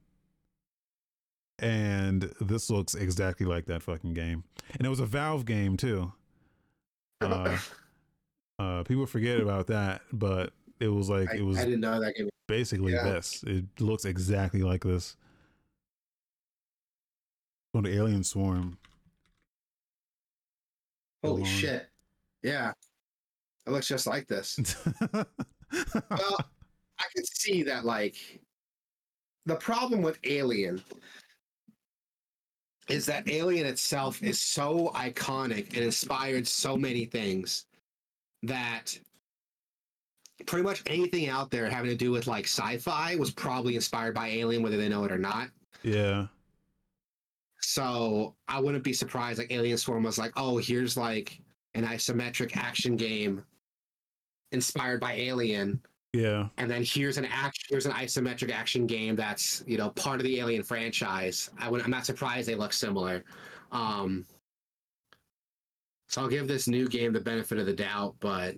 and 1.59 2.33
this 2.41 2.71
looks 2.71 2.95
exactly 2.95 3.47
like 3.47 3.67
that 3.67 3.83
fucking 3.83 4.15
game. 4.15 4.45
And 4.75 4.87
it 4.87 4.91
was 4.91 5.01
a 5.01 5.07
Valve 5.07 5.45
game 5.45 5.77
too. 5.77 6.13
Uh, 7.23 7.57
uh, 8.59 8.83
people 8.83 9.07
forget 9.07 9.41
about 9.41 9.67
that, 9.69 10.03
but 10.13 10.53
it 10.81 10.89
was 10.89 11.09
like 11.09 11.31
I, 11.33 11.37
it 11.39 11.41
was 11.45 11.57
I 11.59 11.65
didn't 11.65 11.81
know 11.81 11.99
that 11.99 12.15
game. 12.15 12.29
basically 12.47 12.93
Yeah. 12.93 13.05
this. 13.05 13.43
It 13.47 13.65
looks 13.81 14.05
exactly 14.05 14.61
like 14.63 14.85
this. 14.85 15.17
On 17.75 17.85
the 17.85 17.95
Alien 17.95 18.23
Swarm. 18.23 18.77
Holy 21.25 21.41
Alone. 21.41 21.45
shit! 21.55 21.89
Yeah, 22.43 22.73
it 23.67 23.71
looks 23.71 23.89
just 23.89 24.07
like 24.07 24.27
this. 24.27 24.59
Well, 25.73 26.39
I 26.99 27.05
can 27.15 27.25
see 27.25 27.63
that, 27.65 27.85
like, 27.85 28.41
the 29.47 29.57
problem 29.57 30.01
with 30.03 30.19
Alien 30.25 30.83
is 32.89 33.07
that 33.07 33.29
Alien 33.29 33.67
itself 33.67 34.23
is 34.23 34.41
so 34.41 34.91
iconic 34.95 35.69
and 35.75 35.85
inspired 35.85 36.47
so 36.47 36.77
many 36.77 37.05
things 37.05 37.67
that 38.43 38.99
pretty 40.47 40.63
much 40.63 40.83
anything 40.87 41.29
out 41.29 41.51
there 41.51 41.69
having 41.69 41.91
to 41.91 41.97
do 41.97 42.11
with 42.11 42.27
like 42.27 42.45
sci-fi 42.45 43.17
was 43.17 43.31
probably 43.31 43.75
inspired 43.75 44.15
by 44.15 44.29
Alien, 44.29 44.63
whether 44.63 44.77
they 44.77 44.89
know 44.89 45.05
it 45.05 45.13
or 45.13 45.19
not. 45.19 45.49
Yeah. 45.83 46.27
So 47.61 48.37
I 48.47 48.61
wouldn't 48.61 48.85
be 48.85 48.93
surprised 48.93 49.39
like 49.39 49.51
Alien 49.51 49.79
Swarm 49.79 50.05
was 50.05 50.19
like, 50.19 50.33
oh, 50.37 50.59
here's 50.59 50.97
like 50.97 51.41
an 51.75 51.85
isometric 51.85 52.57
action 52.57 52.97
game 52.97 53.43
inspired 54.53 55.01
by 55.01 55.15
Alien, 55.15 55.81
Yeah. 56.13 56.49
and 56.57 56.71
then 56.71 56.83
here's 56.83 57.19
an 57.19 57.27
act 57.27 57.67
here's 57.69 57.85
an 57.85 57.93
isometric 57.93 58.51
action 58.51 58.87
game 58.87 59.17
that's 59.17 59.63
you 59.67 59.77
know 59.77 59.91
part 59.91 60.19
of 60.19 60.25
the 60.25 60.39
Alien 60.39 60.63
franchise. 60.63 61.51
I 61.59 61.69
would 61.71 61.83
I'm 61.83 61.91
not 61.91 62.07
surprised 62.07 62.49
they 62.49 62.55
look 62.55 62.73
similar. 62.73 63.25
Um, 63.73 64.25
so 66.09 66.23
I'll 66.23 66.29
give 66.29 66.49
this 66.49 66.69
new 66.69 66.89
game 66.89 67.13
the 67.13 67.21
benefit 67.21 67.59
of 67.59 67.67
the 67.67 67.73
doubt, 67.75 68.15
but 68.21 68.55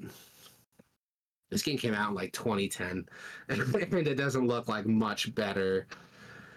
this 1.51 1.63
game 1.63 1.79
came 1.79 1.95
out 1.95 2.11
in 2.11 2.15
like 2.15 2.33
2010, 2.33 3.07
and 3.49 4.07
it 4.07 4.17
doesn't 4.17 4.47
look 4.47 4.69
like 4.69 4.87
much 4.87 5.35
better, 5.35 5.87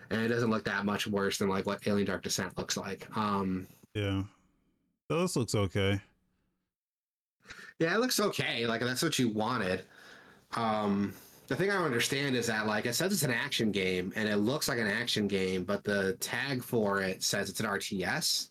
and 0.09 0.21
it 0.21 0.27
doesn't 0.27 0.49
look 0.49 0.65
that 0.65 0.85
much 0.85 1.07
worse 1.07 1.37
than 1.37 1.47
like 1.47 1.65
what 1.65 1.87
Alien 1.87 2.07
Dark 2.07 2.23
Descent 2.23 2.57
looks 2.57 2.75
like. 2.77 3.07
Um, 3.15 3.67
Yeah. 3.93 4.23
So 5.09 5.21
this 5.21 5.35
looks 5.35 5.55
okay. 5.55 5.99
Yeah, 7.79 7.95
it 7.95 7.99
looks 7.99 8.19
okay. 8.19 8.67
Like 8.67 8.81
that's 8.81 9.01
what 9.01 9.17
you 9.17 9.29
wanted. 9.29 9.83
Um, 10.53 11.13
the 11.47 11.55
thing 11.55 11.69
I 11.69 11.75
don't 11.75 11.83
understand 11.85 12.35
is 12.35 12.47
that 12.47 12.65
like 12.67 12.85
it 12.85 12.93
says 12.93 13.11
it's 13.11 13.23
an 13.23 13.31
action 13.31 13.71
game 13.71 14.11
and 14.15 14.27
it 14.29 14.37
looks 14.37 14.67
like 14.67 14.79
an 14.79 14.87
action 14.87 15.27
game, 15.27 15.63
but 15.63 15.83
the 15.83 16.13
tag 16.19 16.63
for 16.63 17.01
it 17.01 17.23
says 17.23 17.49
it's 17.49 17.59
an 17.59 17.65
RTS, 17.65 18.49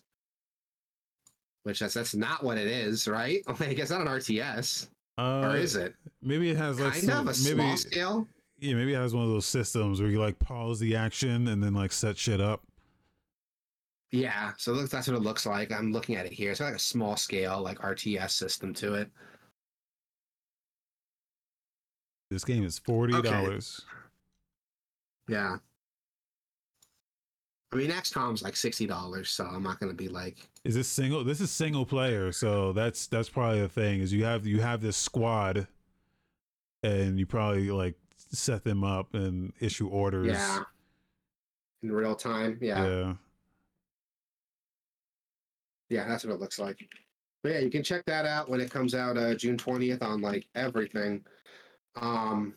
which 1.63 1.79
that's 1.79 1.93
that's 1.93 2.15
not 2.15 2.43
what 2.43 2.57
it 2.57 2.67
is, 2.67 3.07
right? 3.07 3.41
Like 3.59 3.77
it's 3.79 3.91
not 3.91 4.01
an 4.01 4.07
RTS, 4.07 4.87
Uh, 5.17 5.41
or 5.41 5.55
is 5.55 5.75
it? 5.75 5.93
Maybe 6.21 6.49
it 6.49 6.57
has 6.57 6.79
like 6.79 6.93
Kind 6.93 7.03
some, 7.05 7.27
of 7.27 7.35
a 7.35 7.43
maybe 7.43 7.61
small 7.61 7.77
scale. 7.77 8.27
yeah, 8.59 8.75
maybe 8.75 8.93
it 8.93 8.97
has 8.97 9.13
one 9.13 9.23
of 9.23 9.29
those 9.31 9.45
systems 9.45 9.99
where 10.01 10.09
you 10.09 10.19
like 10.19 10.37
pause 10.39 10.79
the 10.79 10.95
action 10.95 11.47
and 11.47 11.63
then 11.63 11.73
like 11.73 11.91
set 11.91 12.17
shit 12.17 12.41
up. 12.41 12.61
Yeah, 14.11 14.51
so 14.57 14.73
that's 14.85 15.07
what 15.07 15.15
it 15.15 15.21
looks 15.23 15.45
like. 15.45 15.71
I'm 15.71 15.93
looking 15.93 16.15
at 16.17 16.25
it 16.25 16.33
here. 16.33 16.51
It's 16.51 16.59
got 16.59 16.65
like 16.65 16.75
a 16.75 16.79
small 16.79 17.15
scale, 17.15 17.61
like 17.61 17.79
RTS 17.79 18.31
system 18.31 18.73
to 18.75 18.95
it. 18.95 19.09
This 22.31 22.45
game 22.45 22.63
is 22.63 22.79
forty 22.79 23.21
dollars. 23.21 23.81
Yeah. 25.27 25.57
I 27.73 27.75
mean, 27.75 27.91
XCOM's 27.91 28.41
like 28.41 28.55
sixty 28.55 28.87
dollars, 28.87 29.29
so 29.29 29.45
I'm 29.45 29.63
not 29.63 29.79
gonna 29.81 29.93
be 29.93 30.07
like, 30.07 30.49
Is 30.63 30.73
this 30.73 30.87
single? 30.87 31.25
This 31.25 31.41
is 31.41 31.51
single 31.51 31.85
player, 31.85 32.31
so 32.31 32.71
that's 32.71 33.07
that's 33.07 33.27
probably 33.29 33.59
the 33.59 33.69
thing. 33.69 33.99
Is 33.99 34.13
you 34.13 34.23
have 34.23 34.47
you 34.47 34.61
have 34.61 34.81
this 34.81 34.95
squad, 34.95 35.67
and 36.83 37.19
you 37.19 37.25
probably 37.25 37.69
like 37.69 37.95
set 38.17 38.63
them 38.63 38.85
up 38.85 39.13
and 39.13 39.51
issue 39.59 39.89
orders. 39.89 40.27
yeah, 40.27 40.63
in 41.83 41.91
real 41.91 42.15
time. 42.15 42.57
Yeah. 42.61 42.85
Yeah. 42.85 43.13
Yeah, 45.89 46.07
that's 46.07 46.23
what 46.23 46.33
it 46.33 46.39
looks 46.39 46.59
like. 46.59 46.79
But 47.43 47.51
yeah, 47.51 47.59
you 47.59 47.69
can 47.69 47.83
check 47.83 48.05
that 48.05 48.25
out 48.25 48.47
when 48.49 48.61
it 48.61 48.71
comes 48.71 48.95
out 48.95 49.17
uh, 49.17 49.35
June 49.35 49.57
20th 49.57 50.01
on 50.01 50.21
like 50.21 50.47
everything. 50.55 51.25
Um, 51.95 52.53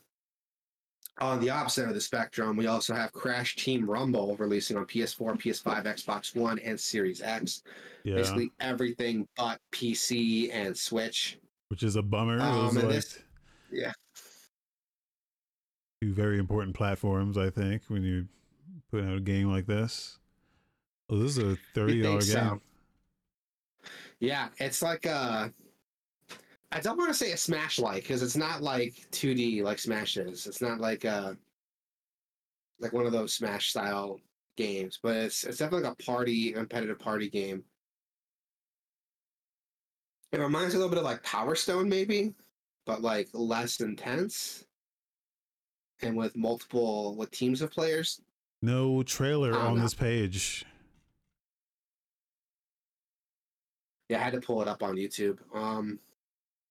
on 1.21 1.41
the 1.41 1.51
opposite 1.51 1.87
of 1.89 1.95
the 1.95 2.01
spectrum, 2.01 2.57
we 2.57 2.67
also 2.67 2.95
have 2.95 3.13
Crash 3.13 3.55
Team 3.57 3.89
Rumble 3.89 4.37
releasing 4.37 4.77
on 4.77 4.85
PS4, 4.87 5.41
PS5, 5.41 5.85
Xbox 5.85 6.35
One, 6.35 6.59
and 6.59 6.79
Series 6.79 7.23
X. 7.23 7.63
Yeah. 8.05 8.17
Basically 8.17 8.51
everything 8.61 9.29
but 9.37 9.61
PC 9.73 10.51
and 10.53 10.77
Switch. 10.77 11.39
Which 11.69 11.83
is 11.83 11.97
a 11.97 12.03
bummer. 12.03 12.41
Um, 12.41 12.75
like 12.75 12.89
this- 12.89 13.19
yeah. 13.71 13.93
two 16.03 16.13
very 16.13 16.39
important 16.39 16.77
platforms, 16.77 17.39
I 17.39 17.51
think, 17.51 17.83
when 17.89 18.03
you 18.03 18.29
put 18.91 19.05
out 19.05 19.17
a 19.17 19.21
game 19.21 19.51
like 19.51 19.67
this. 19.67 20.19
Oh, 21.11 21.19
this 21.19 21.37
is 21.37 21.39
a 21.39 21.57
thirty 21.75 22.03
dollar 22.03 22.21
game. 22.21 22.29
so? 22.31 22.61
Yeah, 24.21 24.49
it's 24.59 24.81
like 24.83 25.07
uh 25.07 25.49
I 26.73 26.81
don't 26.81 26.99
want 26.99 27.11
to 27.11 27.15
say 27.15 27.33
a 27.33 27.37
Smash 27.37 27.79
like 27.79 28.03
because 28.03 28.23
it's 28.23 28.37
not 28.37 28.63
like 28.63 28.95
2D 29.13 29.63
like 29.63 29.79
Smash 29.79 30.17
is. 30.17 30.47
It's 30.47 30.61
not 30.61 30.81
like 30.81 31.05
uh 31.05 31.35
like 32.81 32.93
one 32.93 33.07
of 33.07 33.13
those 33.13 33.35
Smash 33.35 33.71
style 33.71 34.21
games, 34.57 34.99
but 35.03 35.17
it's 35.17 35.45
it's 35.45 35.59
definitely 35.59 35.89
like 35.89 35.97
a 36.01 36.03
party 36.03 36.53
competitive 36.53 36.99
party 36.99 37.31
game. 37.31 37.63
It 40.33 40.41
reminds 40.41 40.75
me 40.75 40.79
a 40.79 40.81
little 40.81 40.91
bit 40.91 40.99
of 40.99 41.05
like 41.05 41.23
Power 41.23 41.55
Stone 41.55 41.89
maybe, 41.89 42.35
but 42.87 43.03
like 43.03 43.29
less 43.33 43.81
intense 43.81 44.65
and 46.03 46.17
with 46.17 46.37
multiple 46.37 47.15
with 47.17 47.31
teams 47.31 47.63
of 47.63 47.71
players. 47.71 48.21
No 48.63 49.03
trailer 49.03 49.55
on 49.55 49.77
know. 49.77 49.83
this 49.83 49.95
page. 49.95 50.65
Yeah, 54.09 54.19
I 54.19 54.25
had 54.25 54.33
to 54.33 54.41
pull 54.41 54.61
it 54.61 54.69
up 54.69 54.83
on 54.83 54.97
YouTube. 54.97 55.39
Um 55.55 56.01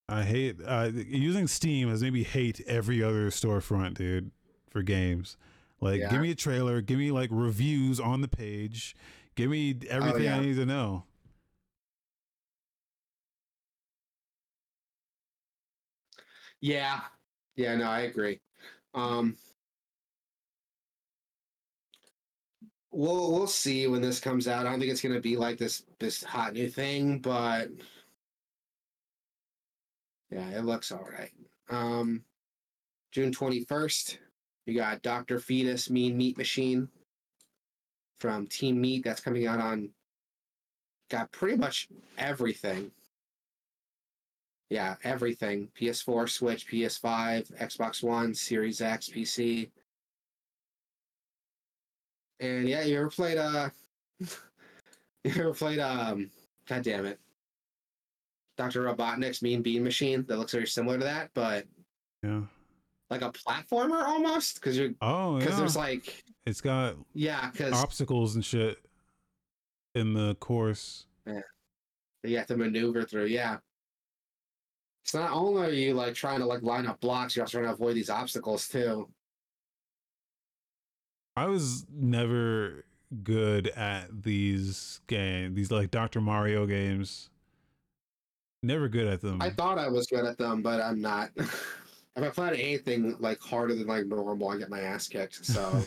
I 0.09 0.23
hate 0.23 0.57
uh, 0.65 0.91
using 0.93 1.47
Steam 1.47 1.89
has 1.89 2.01
made 2.03 2.13
me 2.13 2.23
hate 2.23 2.61
every 2.67 3.01
other 3.01 3.29
storefront, 3.29 3.95
dude, 3.95 4.31
for 4.69 4.81
games. 4.81 5.37
Like, 5.79 6.01
Yeah. 6.01 6.09
give 6.11 6.21
me 6.21 6.31
a 6.31 6.35
trailer, 6.35 6.81
give 6.81 6.97
me 6.99 7.11
like 7.11 7.29
reviews 7.31 7.99
on 7.99 8.21
the 8.21 8.27
page, 8.27 8.95
give 9.35 9.49
me 9.49 9.79
everything 9.89 10.21
Oh, 10.21 10.25
yeah. 10.25 10.37
I 10.37 10.41
need 10.41 10.55
to 10.57 10.65
know. 10.65 11.03
Yeah. 16.61 17.01
Yeah, 17.55 17.75
no, 17.75 17.85
I 17.89 18.01
agree. 18.01 18.39
Um 18.93 19.37
We'll 22.91 23.31
we'll 23.31 23.47
see 23.47 23.87
when 23.87 24.01
this 24.01 24.19
comes 24.19 24.47
out. 24.47 24.65
I 24.67 24.69
don't 24.69 24.79
think 24.79 24.91
it's 24.91 25.01
gonna 25.01 25.19
be 25.19 25.35
like 25.35 25.57
this 25.57 25.83
this 25.99 26.23
hot 26.23 26.53
new 26.53 26.69
thing, 26.69 27.19
but 27.19 27.69
yeah, 30.33 30.49
it 30.57 30.65
looks 30.65 30.91
all 30.91 31.07
right. 31.11 31.31
Um 31.69 32.23
June 33.11 33.31
twenty 33.31 33.63
first, 33.65 34.19
you 34.65 34.75
got 34.75 35.01
Dr. 35.01 35.39
Fetus 35.39 35.89
Mean 35.89 36.17
Meat 36.17 36.37
Machine 36.37 36.89
from 38.19 38.47
Team 38.47 38.79
Meat 38.81 39.03
that's 39.03 39.21
coming 39.21 39.47
out 39.47 39.59
on 39.59 39.89
got 41.09 41.31
pretty 41.31 41.57
much 41.57 41.87
everything. 42.17 42.91
Yeah, 44.69 44.95
everything. 45.03 45.69
PS4, 45.79 46.27
Switch, 46.27 46.67
PS5, 46.67 47.55
Xbox 47.59 48.01
One, 48.01 48.33
Series 48.33 48.81
X, 48.81 49.09
PC. 49.09 49.69
And 52.39 52.67
yeah, 52.67 52.81
you 52.83 52.97
ever 52.97 53.09
played 53.09 53.37
uh 53.37 53.69
you 54.19 54.29
ever 55.25 55.53
played 55.53 55.79
um 55.79 56.31
god 56.67 56.83
damn 56.83 57.05
it. 57.05 57.19
Dr. 58.57 58.83
Robotnik's 58.83 59.41
Mean 59.41 59.61
Bean 59.61 59.83
Machine 59.83 60.25
that 60.27 60.37
looks 60.37 60.51
very 60.53 60.67
similar 60.67 60.97
to 60.97 61.03
that, 61.03 61.29
but 61.33 61.65
Yeah. 62.21 62.41
like 63.09 63.21
a 63.21 63.31
platformer 63.31 64.03
almost 64.03 64.55
because 64.55 64.77
you're 64.77 64.91
Oh 65.01 65.37
because 65.37 65.53
yeah. 65.53 65.59
there's 65.59 65.75
like 65.75 66.23
it's 66.45 66.61
got 66.61 66.95
yeah 67.13 67.49
because 67.51 67.73
obstacles 67.73 68.35
and 68.35 68.43
shit 68.45 68.77
in 69.95 70.13
the 70.13 70.35
course. 70.35 71.05
Yeah, 71.25 71.41
you 72.23 72.37
have 72.37 72.47
to 72.47 72.57
maneuver 72.57 73.03
through 73.03 73.25
yeah 73.25 73.57
so 75.05 75.19
not 75.19 75.31
only 75.31 75.61
are 75.63 75.69
you 75.71 75.93
like 75.93 76.13
trying 76.15 76.39
to 76.39 76.45
like 76.45 76.63
line 76.63 76.87
up 76.87 76.99
blocks 77.01 77.35
you're 77.35 77.43
also 77.43 77.57
trying 77.59 77.67
to 77.69 77.73
avoid 77.73 77.95
these 77.95 78.09
obstacles 78.09 78.67
too 78.67 79.07
I 81.35 81.45
was 81.47 81.85
never 81.91 82.85
good 83.23 83.67
at 83.69 84.23
these 84.23 85.01
game, 85.07 85.55
these 85.55 85.71
like 85.71 85.89
Dr. 85.91 86.21
Mario 86.21 86.65
games. 86.67 87.29
Never 88.63 88.87
good 88.87 89.07
at 89.07 89.21
them. 89.21 89.41
i 89.41 89.49
thought 89.49 89.77
i 89.77 89.87
was 89.87 90.07
good 90.07 90.25
at 90.25 90.37
them 90.37 90.61
but 90.61 90.81
i'm 90.81 91.01
not 91.01 91.29
if 91.37 91.77
i 92.17 92.29
played 92.29 92.59
anything 92.59 93.15
like 93.19 93.39
harder 93.39 93.75
than 93.75 93.87
like 93.87 94.05
normal 94.05 94.49
i 94.49 94.57
get 94.57 94.69
my 94.69 94.79
ass 94.79 95.07
kicked 95.07 95.45
so 95.45 95.83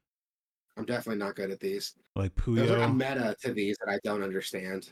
i'm 0.76 0.84
definitely 0.84 1.18
not 1.18 1.36
good 1.36 1.50
at 1.50 1.60
these 1.60 1.94
like 2.16 2.34
Puyo. 2.34 2.56
there's 2.56 2.70
like 2.70 2.88
a 2.88 2.92
meta 2.92 3.36
to 3.40 3.52
these 3.52 3.76
that 3.78 3.90
i 3.90 3.98
don't 4.04 4.22
understand 4.22 4.90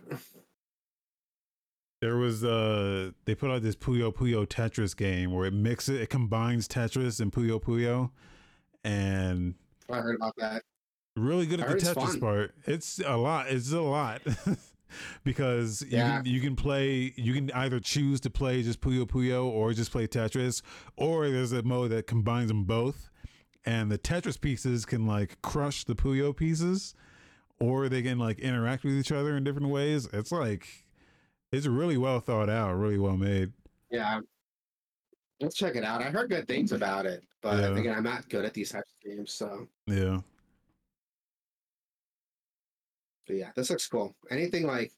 There 2.01 2.16
was 2.16 2.45
uh 2.45 3.11
they 3.27 3.35
put 3.35 3.51
out 3.51 3.61
this 3.62 3.77
Puyo 3.77 4.15
Puyo 4.15 4.47
Tetris 4.47 4.97
game 4.97 5.32
where 5.32 5.45
it 5.47 5.53
mixes 5.53 6.01
it 6.01 6.09
combines 6.09 6.66
Tetris 6.66 7.20
and 7.20 7.31
Puyo 7.31 7.61
Puyo 7.61 8.11
and 8.85 9.55
i 9.91 9.97
heard 9.99 10.16
about 10.16 10.35
that 10.39 10.62
really 11.16 11.47
good 11.47 11.61
at 11.61 11.69
the 11.69 11.74
Tetris 11.74 11.95
fun. 11.95 12.20
part. 12.20 12.55
It's 12.66 13.01
a 13.05 13.16
lot. 13.16 13.49
It's 13.49 13.73
a 13.73 13.81
lot. 13.81 14.23
because 15.24 15.82
you 15.82 15.90
can 15.98 16.24
you 16.24 16.40
can 16.40 16.56
play 16.56 17.12
you 17.16 17.32
can 17.34 17.50
either 17.52 17.80
choose 17.80 18.20
to 18.20 18.30
play 18.30 18.62
just 18.62 18.80
Puyo 18.80 19.06
Puyo 19.06 19.44
or 19.46 19.72
just 19.72 19.90
play 19.92 20.06
Tetris 20.06 20.62
or 20.96 21.28
there's 21.28 21.52
a 21.52 21.62
mode 21.62 21.90
that 21.90 22.06
combines 22.06 22.48
them 22.48 22.64
both 22.64 23.10
and 23.64 23.90
the 23.90 23.98
Tetris 23.98 24.40
pieces 24.40 24.86
can 24.86 25.06
like 25.06 25.40
crush 25.42 25.84
the 25.84 25.94
Puyo 25.94 26.34
pieces, 26.34 26.94
or 27.58 27.88
they 27.88 28.02
can 28.02 28.18
like 28.18 28.38
interact 28.38 28.84
with 28.84 28.94
each 28.94 29.12
other 29.12 29.36
in 29.36 29.44
different 29.44 29.68
ways. 29.68 30.08
It's 30.12 30.32
like 30.32 30.66
it's 31.52 31.66
really 31.66 31.96
well 31.96 32.20
thought 32.20 32.48
out, 32.48 32.72
really 32.74 32.98
well 32.98 33.16
made. 33.16 33.52
Yeah. 33.90 34.20
Let's 35.40 35.56
check 35.56 35.74
it 35.76 35.84
out. 35.84 36.02
I 36.02 36.10
heard 36.10 36.30
good 36.30 36.46
things 36.46 36.72
about 36.72 37.06
it, 37.06 37.22
but 37.42 37.58
Yeah. 37.60 37.78
again, 37.78 37.94
I'm 37.96 38.04
not 38.04 38.28
good 38.28 38.44
at 38.44 38.54
these 38.54 38.70
types 38.70 38.90
of 38.92 39.10
games. 39.10 39.32
So, 39.32 39.68
Yeah. 39.86 40.20
But 43.31 43.39
yeah, 43.39 43.51
this 43.55 43.70
looks 43.70 43.86
cool. 43.86 44.16
Anything 44.28 44.66
like 44.66 44.93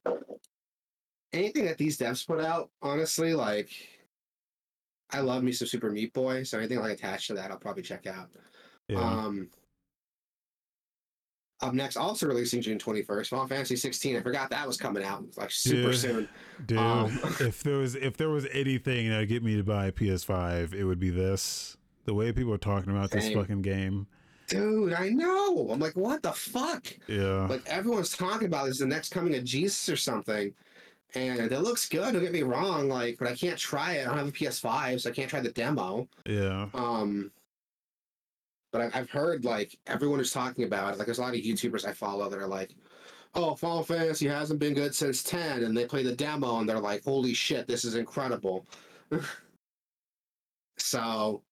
anything 1.35 1.67
that 1.67 1.77
these 1.77 1.99
devs 1.99 2.27
put 2.27 2.41
out, 2.41 2.71
honestly, 2.81 3.35
like 3.35 3.71
I 5.11 5.21
love 5.21 5.43
me 5.43 5.53
some 5.53 5.69
Super 5.69 5.91
Meat 5.91 6.15
Boy. 6.15 6.43
So 6.45 6.57
anything 6.59 6.81
like 6.81 6.93
attached 6.93 7.27
to 7.27 7.35
that, 7.35 7.51
I'll 7.51 7.59
probably 7.59 7.83
check 7.83 8.07
out. 8.07 8.31
Yeah. 8.89 9.01
Um, 9.01 9.51
up 11.61 11.75
next, 11.75 11.99
also 11.99 12.27
releasing 12.27 12.63
June 12.63 12.79
21st, 12.79 13.29
Final 13.29 13.47
Fantasy 13.47 13.77
16. 13.77 14.17
I 14.17 14.23
forgot 14.23 14.49
that 14.51 14.67
was 14.67 14.79
coming 14.79 15.05
out 15.05 15.25
like 15.37 15.51
super 15.51 15.91
Dude. 15.91 15.97
soon. 15.97 16.29
Dude, 16.67 16.79
um, 16.79 17.21
if 17.41 17.63
there 17.63 17.77
was 17.77 17.97
if 17.97 18.17
there 18.17 18.31
was 18.31 18.47
anything 18.51 19.11
that 19.11 19.19
would 19.19 19.29
get 19.29 19.43
me 19.43 19.57
to 19.57 19.63
buy 19.63 19.87
a 19.89 19.93
PS5, 19.93 20.73
it 20.73 20.85
would 20.85 20.99
be 20.99 21.11
this. 21.11 21.77
The 22.07 22.15
way 22.15 22.33
people 22.33 22.55
are 22.55 22.59
talking 22.59 22.91
about 22.93 23.11
this 23.11 23.31
fucking 23.31 23.61
game. 23.61 24.07
Dude, 24.53 24.93
I 24.93 25.09
know. 25.11 25.69
I'm 25.71 25.79
like, 25.81 25.97
what 25.97 26.23
the 26.23 26.33
fuck? 26.33 26.87
Yeah. 27.09 27.47
Like 27.47 27.63
everyone's 27.67 28.17
talking 28.17 28.47
about 28.47 28.67
this, 28.67 28.79
the 28.79 28.87
next 28.87 29.11
coming 29.11 29.35
of 29.35 29.45
Jesus 29.45 29.89
or 29.89 29.97
something. 29.97 30.53
And 31.15 31.53
it 31.53 31.61
looks 31.61 31.89
good, 31.89 32.13
don't 32.15 32.23
get 32.23 32.33
me 32.33 32.43
wrong, 32.43 32.89
like, 32.89 33.19
but 33.19 33.29
I 33.29 33.35
can't 33.35 33.59
try 33.59 33.95
it. 33.95 34.03
I 34.03 34.05
don't 34.07 34.17
have 34.19 34.29
a 34.29 34.33
PS5, 34.33 35.01
so 35.01 35.11
I 35.11 35.13
can't 35.13 35.29
try 35.29 35.41
the 35.41 35.51
demo. 35.53 36.09
yeah. 36.27 36.69
Um 36.75 37.31
but 38.73 38.81
I- 38.95 38.99
I've 39.01 39.11
heard 39.11 39.45
like 39.45 39.79
everyone 39.87 40.21
is 40.21 40.31
talking 40.33 40.65
about 40.65 40.95
it. 40.95 40.99
Like 40.99 41.07
there's 41.07 41.19
a 41.19 41.23
lot 41.23 41.35
of 41.35 41.41
YouTubers 41.41 41.85
I 41.87 41.93
follow 41.93 42.31
that 42.31 42.39
are 42.39 42.47
like, 42.47 42.75
"Oh, 43.35 43.55
Final 43.55 43.83
Fantasy 43.83 44.27
hasn't 44.27 44.61
been 44.61 44.73
good 44.73 44.95
since 44.95 45.23
10," 45.23 45.65
and 45.65 45.77
they 45.77 45.85
play 45.85 46.03
the 46.03 46.17
demo 46.17 46.59
and 46.59 46.67
they're 46.69 46.81
like, 46.81 47.05
"Holy 47.05 47.35
shit, 47.35 47.67
this 47.67 47.85
is 47.85 47.97
incredible." 47.97 48.65
so, 50.79 51.43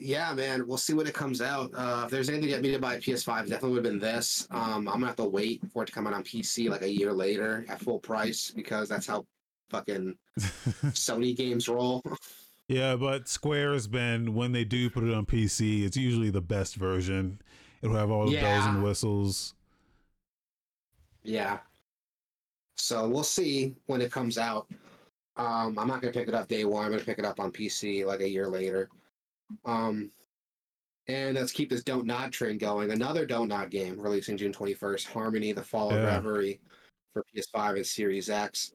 yeah, 0.00 0.32
man, 0.32 0.66
we'll 0.66 0.78
see 0.78 0.94
when 0.94 1.06
it 1.06 1.14
comes 1.14 1.40
out. 1.40 1.70
Uh, 1.74 2.02
if 2.04 2.10
there's 2.10 2.28
anything 2.28 2.46
to 2.46 2.48
get 2.48 2.62
me 2.62 2.70
to 2.72 2.78
buy 2.78 2.94
a 2.94 3.00
PS5, 3.00 3.42
it 3.42 3.48
definitely 3.48 3.70
would 3.70 3.84
have 3.84 3.92
been 3.92 4.00
this. 4.00 4.46
Um, 4.50 4.88
I'm 4.88 4.94
gonna 4.94 5.06
have 5.06 5.16
to 5.16 5.24
wait 5.24 5.62
for 5.72 5.82
it 5.82 5.86
to 5.86 5.92
come 5.92 6.06
out 6.06 6.14
on 6.14 6.24
PC 6.24 6.68
like 6.68 6.82
a 6.82 6.90
year 6.90 7.12
later 7.12 7.64
at 7.68 7.80
full 7.80 7.98
price 7.98 8.50
because 8.50 8.88
that's 8.88 9.06
how 9.06 9.26
fucking 9.68 10.16
Sony 10.38 11.36
games 11.36 11.68
roll. 11.68 12.02
yeah, 12.68 12.96
but 12.96 13.28
Square's 13.28 13.86
been 13.86 14.34
when 14.34 14.52
they 14.52 14.64
do 14.64 14.90
put 14.90 15.04
it 15.04 15.14
on 15.14 15.26
PC, 15.26 15.84
it's 15.84 15.96
usually 15.96 16.30
the 16.30 16.40
best 16.40 16.76
version. 16.76 17.40
It'll 17.82 17.96
have 17.96 18.10
all 18.10 18.28
the 18.28 18.36
bells 18.36 18.66
and 18.66 18.82
whistles. 18.82 19.54
Yeah. 21.22 21.58
So 22.76 23.08
we'll 23.08 23.22
see 23.22 23.74
when 23.86 24.00
it 24.00 24.10
comes 24.10 24.38
out. 24.38 24.66
Um, 25.36 25.78
I'm 25.78 25.88
not 25.88 26.00
gonna 26.00 26.12
pick 26.12 26.28
it 26.28 26.34
up 26.34 26.48
day 26.48 26.64
one. 26.64 26.84
I'm 26.84 26.90
gonna 26.90 27.04
pick 27.04 27.18
it 27.18 27.24
up 27.24 27.40
on 27.40 27.52
PC 27.52 28.04
like 28.04 28.20
a 28.20 28.28
year 28.28 28.48
later. 28.48 28.88
Um, 29.64 30.10
and 31.08 31.34
let's 31.34 31.52
keep 31.52 31.70
this 31.70 31.82
Don't 31.82 32.06
Nod 32.06 32.32
train 32.32 32.56
going. 32.58 32.90
Another 32.92 33.26
Don't 33.26 33.48
Nod 33.48 33.70
game 33.70 33.98
releasing 33.98 34.36
June 34.36 34.52
21st, 34.52 35.06
Harmony: 35.06 35.52
The 35.52 35.62
Fall 35.62 35.90
of 35.90 35.96
Yeah. 35.96 36.06
Reverie 36.16 36.60
for 37.12 37.24
PS5 37.34 37.76
and 37.76 37.86
Series 37.86 38.30
X. 38.30 38.72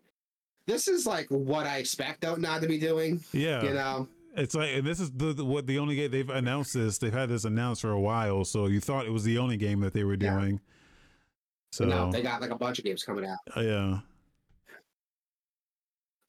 This 0.68 0.88
is 0.88 1.06
like 1.06 1.28
what 1.30 1.66
I 1.68 1.78
expect 1.78 2.22
Don't 2.22 2.42
Nod 2.42 2.62
to 2.62 2.68
be 2.68 2.78
doing. 2.80 3.24
Yeah. 3.32 3.64
You 3.64 3.74
know, 3.74 4.08
It's 4.36 4.54
like, 4.56 4.72
and 4.74 4.86
this 4.86 5.00
is 5.00 5.12
the, 5.12 5.32
the- 5.34 5.46
what 5.46 5.66
the 5.68 5.78
only 5.80 5.96
game 5.96 6.12
they've 6.12 6.30
announced 6.30 6.74
this. 6.74 6.98
They've 6.98 7.14
had 7.14 7.30
this 7.30 7.46
announced 7.46 7.82
for 7.82 7.92
a 7.92 8.00
while, 8.00 8.44
so 8.44 8.66
you 8.66 8.82
thought 8.82 9.06
it 9.06 9.12
was 9.12 9.24
the 9.24 9.38
only 9.38 9.56
game 9.58 9.80
that 9.82 9.94
they 9.94 10.04
were 10.04 10.18
Yeah. 10.20 10.38
doing. 10.40 10.60
So 11.72 11.86
no, 11.86 12.12
they 12.12 12.22
got 12.22 12.42
like 12.42 12.52
a 12.52 12.58
bunch 12.58 12.80
of 12.80 12.86
games 12.86 13.04
coming 13.04 13.26
out. 13.26 13.38
uh, 13.56 13.62
yeah, 13.62 14.00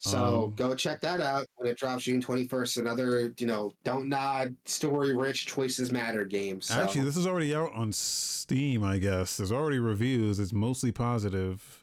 So 0.07 0.45
Um, 0.45 0.55
go 0.55 0.74
check 0.77 1.01
that 1.01 1.20
out 1.20 1.47
when 1.57 1.69
it 1.69 1.77
drops 1.77 2.05
June 2.05 2.23
21st. 2.23 2.77
Another, 2.78 3.35
you 3.39 3.47
know, 3.47 3.73
don't 3.83 4.09
nod, 4.09 4.55
story 4.65 5.16
rich, 5.16 5.47
choices 5.47 5.91
matter 5.91 6.24
game. 6.24 6.61
So. 6.61 6.74
actually, 6.81 7.03
this 7.03 7.16
is 7.16 7.27
already 7.27 7.55
out 7.57 7.73
on 7.74 7.93
Steam. 7.93 8.85
I 8.85 8.99
guess 8.99 9.37
there's 9.37 9.51
already 9.51 9.81
reviews. 9.81 10.39
It's 10.39 10.53
mostly 10.53 10.93
positive. 10.93 11.83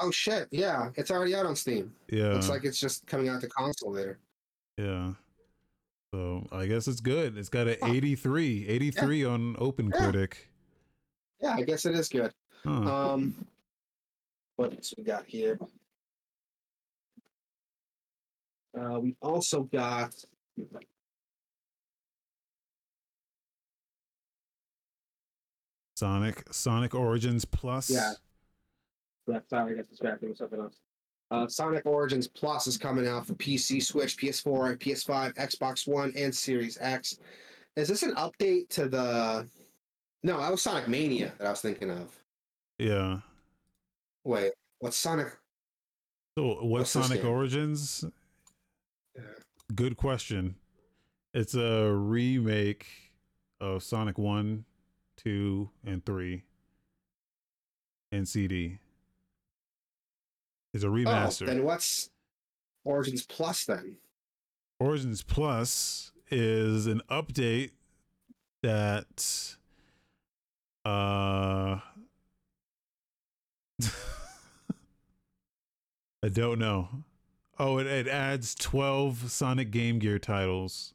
oh 0.00 0.10
shit, 0.10 0.48
yeah, 0.50 0.90
it's 0.96 1.10
already 1.10 1.34
out 1.34 1.44
on 1.46 1.54
Steam. 1.56 1.92
Yeah, 2.08 2.28
Looks 2.32 2.48
like 2.48 2.64
it's 2.64 2.80
just 2.80 3.06
coming 3.06 3.28
out 3.28 3.40
to 3.42 3.48
console 3.48 3.92
later. 3.92 4.18
yeah. 4.78 5.12
So 6.14 6.46
I 6.52 6.66
guess 6.66 6.86
it's 6.86 7.00
good. 7.00 7.36
It's 7.36 7.48
got 7.48 7.66
an 7.66 7.76
Huh. 7.82 7.90
83, 7.92 8.68
83 8.68 9.24
on 9.24 9.56
OpenCritic. 9.56 10.34
Yeah, 11.42 11.54
I 11.56 11.62
guess 11.62 11.84
it 11.86 11.94
is 11.96 12.08
good. 12.08 12.32
Huh. 12.64 12.70
Um, 13.14 13.46
what 14.56 14.72
else 14.72 14.94
we 14.96 15.02
got 15.02 15.26
here? 15.26 15.58
Uh, 18.78 18.98
we 19.00 19.14
also 19.22 19.62
got 19.64 20.14
Sonic, 25.96 26.42
Sonic 26.52 26.94
Origins 26.94 27.44
Plus. 27.44 27.90
Yeah. 27.90 28.12
Yeah, 29.26 29.38
sorry, 29.48 29.72
I 29.72 29.76
got 29.76 29.88
distracted 29.88 30.28
with 30.28 30.38
something 30.38 30.60
else. 30.60 30.80
Uh, 31.30 31.46
Sonic 31.46 31.86
Origins 31.86 32.28
Plus 32.28 32.66
is 32.66 32.76
coming 32.76 33.06
out 33.06 33.26
for 33.26 33.34
PC, 33.34 33.82
Switch, 33.82 34.16
PS4, 34.18 34.76
PS5, 34.78 35.34
Xbox 35.34 35.88
One, 35.88 36.12
and 36.16 36.34
Series 36.34 36.76
X. 36.80 37.18
Is 37.76 37.88
this 37.88 38.02
an 38.02 38.14
update 38.16 38.68
to 38.70 38.88
the? 38.88 39.48
No, 40.22 40.38
that 40.38 40.50
was 40.50 40.62
Sonic 40.62 40.88
Mania 40.88 41.32
that 41.38 41.46
I 41.46 41.50
was 41.50 41.60
thinking 41.60 41.90
of. 41.90 42.18
yeah. 42.78 43.20
Wait, 44.24 44.52
what's 44.78 44.96
Sonic? 44.96 45.28
So 46.38 46.64
What's 46.64 46.90
Sonic? 46.90 47.24
Origins? 47.24 48.04
Good 49.72 49.96
question. 49.96 50.56
It's 51.32 51.54
a 51.54 51.90
remake 51.92 52.86
of 53.60 53.82
Sonic 53.82 54.18
1, 54.18 54.64
2, 55.16 55.70
and 55.86 56.04
3 56.04 56.42
and 58.12 58.28
CD. 58.28 58.78
It's 60.72 60.84
a 60.84 60.88
Oh, 60.88 60.90
remaster. 60.92 61.46
then 61.46 61.64
what's 61.64 62.10
Origins 62.84 63.24
Plus 63.26 63.64
then? 63.64 63.96
Origins 64.78 65.22
Plus 65.22 66.12
is 66.30 66.86
an 66.86 67.00
update 67.10 67.70
that 68.62 69.56
uh 70.84 71.80
I 76.22 76.28
don't 76.30 76.58
know. 76.58 76.88
Oh, 77.58 77.78
it, 77.78 77.86
it 77.86 78.08
adds 78.08 78.54
12 78.54 79.30
Sonic 79.30 79.70
Game 79.70 79.98
Gear 79.98 80.18
titles. 80.18 80.92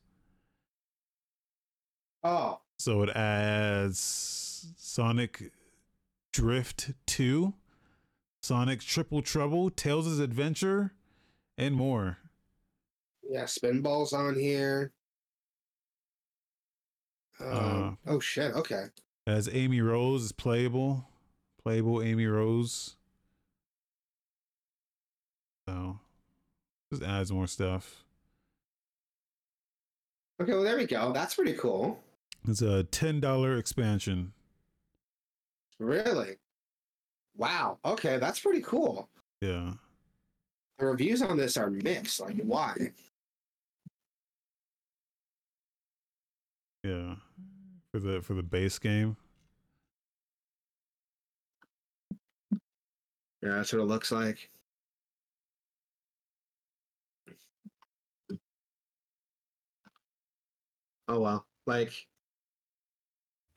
Oh, 2.24 2.60
So 2.78 3.02
it 3.04 3.10
adds 3.16 4.68
Sonic 4.78 5.52
Drift 6.34 6.92
2, 7.08 7.54
Sonic 8.42 8.82
Triple 8.82 9.22
Trouble, 9.22 9.70
Tails' 9.70 10.20
Adventure, 10.20 10.94
and 11.58 11.76
more. 11.76 12.18
yeah, 13.30 13.44
Spinball's 13.44 14.12
on 14.12 14.36
here. 14.36 14.92
Um, 17.40 17.98
oh 18.06 18.20
shit. 18.20 18.54
Okay. 18.54 18.86
As 19.26 19.48
Amy 19.54 19.80
Rose 19.80 20.24
is 20.24 20.32
playable, 20.34 21.08
playable 21.64 22.02
Amy 22.02 22.26
Rose. 22.26 22.98
So 25.70 26.00
just 26.92 27.04
adds 27.04 27.32
more 27.32 27.48
stuff. 27.48 28.04
Okay. 30.42 30.54
Well, 30.54 30.64
there 30.64 30.78
we 30.78 30.86
go. 30.86 31.12
That's 31.12 31.36
pretty 31.36 31.54
cool. 31.54 32.00
It's 32.48 32.62
a 32.62 32.84
ten 32.86 33.20
dollar 33.20 33.58
expansion. 33.58 34.32
Really. 35.80 36.36
Wow. 37.38 37.78
Okay, 37.86 38.18
that's 38.18 38.40
pretty 38.40 38.62
cool. 38.62 39.08
Yeah, 39.42 39.74
The 40.78 40.86
reviews 40.88 41.22
on 41.22 41.38
this 41.38 41.56
are 41.56 41.70
mixed. 41.70 42.20
Like, 42.20 42.36
why? 42.44 42.92
yeah. 46.84 47.16
For 47.92 48.00
the 48.00 48.22
for 48.22 48.34
the 48.34 48.44
base 48.44 48.78
game. 48.80 49.16
Yeah, 53.42 53.56
that's 53.56 53.72
what 53.74 53.82
it 53.82 53.86
looks 53.86 54.12
like. 54.12 54.50
Oh 61.10 61.20
well, 61.20 61.46
like 61.66 61.92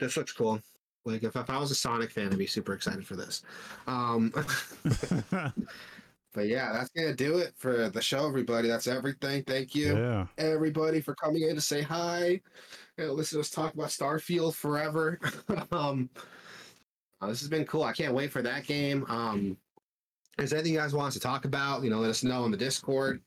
this 0.00 0.16
looks 0.16 0.32
cool. 0.32 0.60
Like 1.04 1.22
if, 1.22 1.36
if 1.36 1.50
I 1.50 1.58
was 1.58 1.70
a 1.70 1.74
Sonic 1.76 2.10
fan, 2.10 2.32
I'd 2.32 2.38
be 2.38 2.46
super 2.46 2.72
excited 2.74 3.06
for 3.06 3.14
this. 3.14 3.42
Um, 3.86 4.32
But 6.34 6.48
yeah, 6.48 6.72
that's 6.72 6.88
gonna 6.90 7.14
do 7.14 7.38
it 7.38 7.52
for 7.56 7.90
the 7.90 8.00
show, 8.00 8.26
everybody. 8.26 8.66
That's 8.68 8.86
everything. 8.86 9.44
Thank 9.44 9.74
you, 9.74 9.96
Yeah. 9.96 10.26
everybody, 10.38 11.00
for 11.00 11.14
coming 11.14 11.42
in 11.42 11.54
to 11.56 11.60
say 11.60 11.82
hi. 11.82 12.40
And 12.96 13.10
listen 13.10 13.36
to 13.36 13.40
us 13.40 13.50
talk 13.50 13.74
about 13.74 13.88
Starfield 13.88 14.54
forever. 14.54 15.20
um, 15.72 16.08
uh, 17.20 17.26
this 17.26 17.40
has 17.40 17.50
been 17.50 17.66
cool. 17.66 17.82
I 17.84 17.92
can't 17.92 18.14
wait 18.14 18.32
for 18.32 18.40
that 18.42 18.64
game. 18.64 19.04
Um, 19.08 19.58
is 20.38 20.50
there 20.50 20.58
anything 20.58 20.72
you 20.74 20.78
guys 20.80 20.94
want 20.94 21.08
us 21.08 21.14
to 21.14 21.20
talk 21.20 21.44
about? 21.44 21.82
You 21.82 21.90
know, 21.90 22.00
let 22.00 22.10
us 22.10 22.24
know 22.24 22.46
in 22.46 22.50
the 22.50 22.56
Discord. 22.56 23.20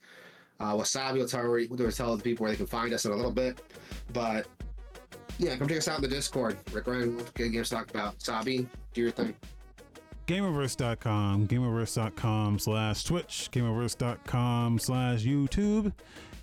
Uh, 0.60 0.74
Wasabi 0.74 1.20
will 1.20 1.28
tell, 1.28 1.50
will 1.50 1.92
tell 1.92 2.16
the 2.16 2.24
people 2.24 2.44
where 2.44 2.52
they 2.52 2.58
can 2.58 2.68
find 2.68 2.94
us 2.94 3.06
in 3.06 3.12
a 3.12 3.16
little 3.16 3.32
bit. 3.32 3.62
But 4.14 4.48
yeah, 5.38 5.56
come 5.58 5.68
check 5.68 5.80
us 5.80 5.88
out 5.88 5.98
in 5.98 6.04
the 6.04 6.08
Discord. 6.08 6.58
Rick 6.72 6.88
Ryan, 6.88 7.18
good 7.34 7.52
games 7.52 7.70
talk 7.70 7.90
about. 7.90 8.22
Sabi, 8.22 8.68
do 8.94 9.02
your 9.02 9.12
thing. 9.12 9.36
Gameoverse.com, 10.28 11.48
gameoverse.com 11.48 12.58
slash 12.58 13.04
Twitch, 13.04 13.50
gameoverse.com 13.52 14.80
slash 14.80 15.24
YouTube, 15.24 15.94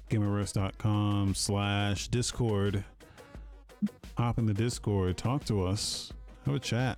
gameoverse.com 0.08 1.34
slash 1.34 2.08
Discord. 2.08 2.84
Hop 4.16 4.38
in 4.38 4.46
the 4.46 4.54
Discord, 4.54 5.16
talk 5.16 5.44
to 5.46 5.66
us, 5.66 6.12
have 6.46 6.54
a 6.54 6.60
chat, 6.60 6.96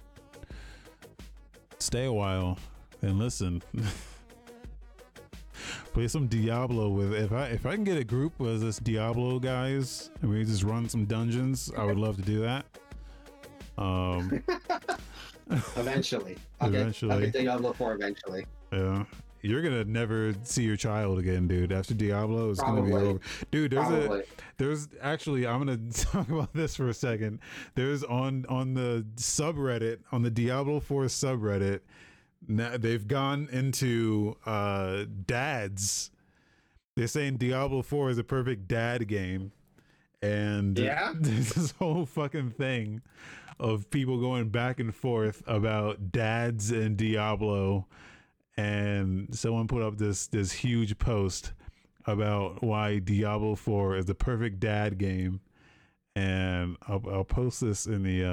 stay 1.79 2.05
a 2.05 2.13
while, 2.13 2.59
and 3.01 3.19
listen. 3.19 3.63
Play 5.93 6.09
some 6.09 6.27
Diablo 6.27 6.89
with 6.89 7.15
if 7.15 7.33
I 7.33 7.47
if 7.47 7.67
I 7.67 7.75
can 7.75 7.85
get 7.85 7.99
a 7.99 8.05
group 8.05 8.39
with 8.39 8.61
this 8.61 8.79
Diablo 8.79 9.39
guys 9.39 10.11
and 10.23 10.31
we 10.31 10.45
just 10.45 10.63
run 10.63 10.89
some 10.89 11.05
dungeons, 11.05 11.71
I 11.77 11.85
would 11.85 11.99
love 11.99 12.17
to 12.17 12.23
do 12.23 12.41
that. 12.41 12.67
Um 13.79 14.43
Eventually. 15.77 16.37
Okay. 16.63 16.77
Eventually. 16.77 17.13
Okay, 17.15 17.31
Diablo 17.31 17.73
4 17.73 17.95
eventually. 17.95 18.47
Yeah. 18.73 19.05
You're 19.43 19.61
gonna 19.61 19.85
never 19.85 20.35
see 20.43 20.63
your 20.63 20.77
child 20.77 21.19
again, 21.19 21.47
dude. 21.47 21.71
After 21.71 21.93
Diablo, 21.93 22.51
it's 22.51 22.61
gonna 22.61 22.81
be 22.81 22.95
over. 22.95 23.21
Dude, 23.51 23.73
there's 23.73 23.87
Probably. 23.87 24.21
a 24.21 24.25
there's 24.57 24.89
actually 25.03 25.47
I'm 25.47 25.59
gonna 25.59 25.77
talk 25.93 26.31
about 26.31 26.55
this 26.55 26.75
for 26.75 26.89
a 26.89 26.95
second. 26.95 27.41
There's 27.75 28.03
on 28.05 28.47
on 28.49 28.73
the 28.73 29.05
subreddit, 29.17 29.99
on 30.13 30.23
the 30.23 30.31
Diablo 30.31 30.81
4 30.81 31.05
subreddit, 31.05 31.81
now 32.49 32.77
they've 32.77 33.07
gone 33.07 33.49
into 33.53 34.37
uh 34.47 35.05
dads. 35.27 36.11
They're 36.97 37.07
saying 37.09 37.39
Diablo 37.39 37.83
4 37.83 38.11
is 38.11 38.19
a 38.19 38.25
perfect 38.25 38.69
dad 38.69 39.09
game. 39.09 39.51
And 40.23 40.79
Yeah? 40.79 41.13
there's 41.17 41.51
this 41.55 41.73
whole 41.73 42.07
fucking 42.07 42.51
thing 42.53 43.03
of 43.59 43.91
people 43.91 44.21
going 44.21 44.49
back 44.51 44.79
and 44.81 44.95
forth 44.95 45.43
about 45.47 46.13
dads 46.13 46.71
and 46.71 46.97
Diablo 46.97 47.87
and 48.57 49.35
someone 49.37 49.67
put 49.67 49.83
up 49.83 49.97
this 49.99 50.27
this 50.29 50.53
huge 50.53 50.99
post 50.99 51.53
about 52.07 52.63
why 52.63 52.99
Diablo 52.99 53.55
4 53.57 53.97
is 53.97 54.05
the 54.07 54.15
perfect 54.15 54.61
dad 54.61 54.99
game 54.99 55.41
and 56.17 56.77
I'll, 56.87 57.03
I'll 57.11 57.25
post 57.25 57.61
this 57.61 57.87
in 57.87 58.03
the 58.05 58.25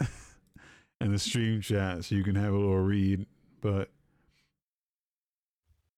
uh 0.00 0.04
in 1.00 1.12
the 1.12 1.18
stream 1.18 1.60
chat 1.60 2.04
so 2.04 2.14
you 2.14 2.22
can 2.24 2.34
have 2.36 2.52
a 2.52 2.56
little 2.56 2.78
read 2.78 3.26
but 3.60 3.90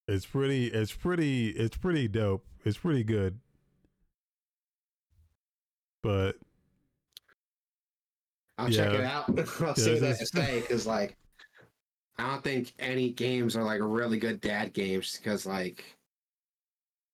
it's 0.06 0.26
pretty 0.26 0.66
it's 0.68 0.93
pretty 0.93 1.48
it's 1.51 1.76
pretty 1.76 2.09
dope 2.09 2.44
it's 2.64 2.78
pretty 2.78 3.05
good 3.05 3.39
but 6.02 6.36
I'll 8.56 8.70
check 8.70 8.93
it 8.93 9.01
out. 9.02 9.28
I'll 9.60 9.74
see 9.76 9.93
what 9.93 10.01
this 10.01 10.01
that 10.01 10.10
is- 10.10 10.18
to 10.18 10.26
say 10.26 10.60
because, 10.62 10.86
like, 10.86 11.16
I 12.18 12.26
don't 12.32 12.43
think 12.43 12.72
any 12.78 13.10
games 13.10 13.56
are 13.56 13.62
like 13.62 13.80
really 13.82 14.18
good 14.18 14.40
dad 14.40 14.72
games 14.72 15.16
because, 15.16 15.47
like, 15.47 15.85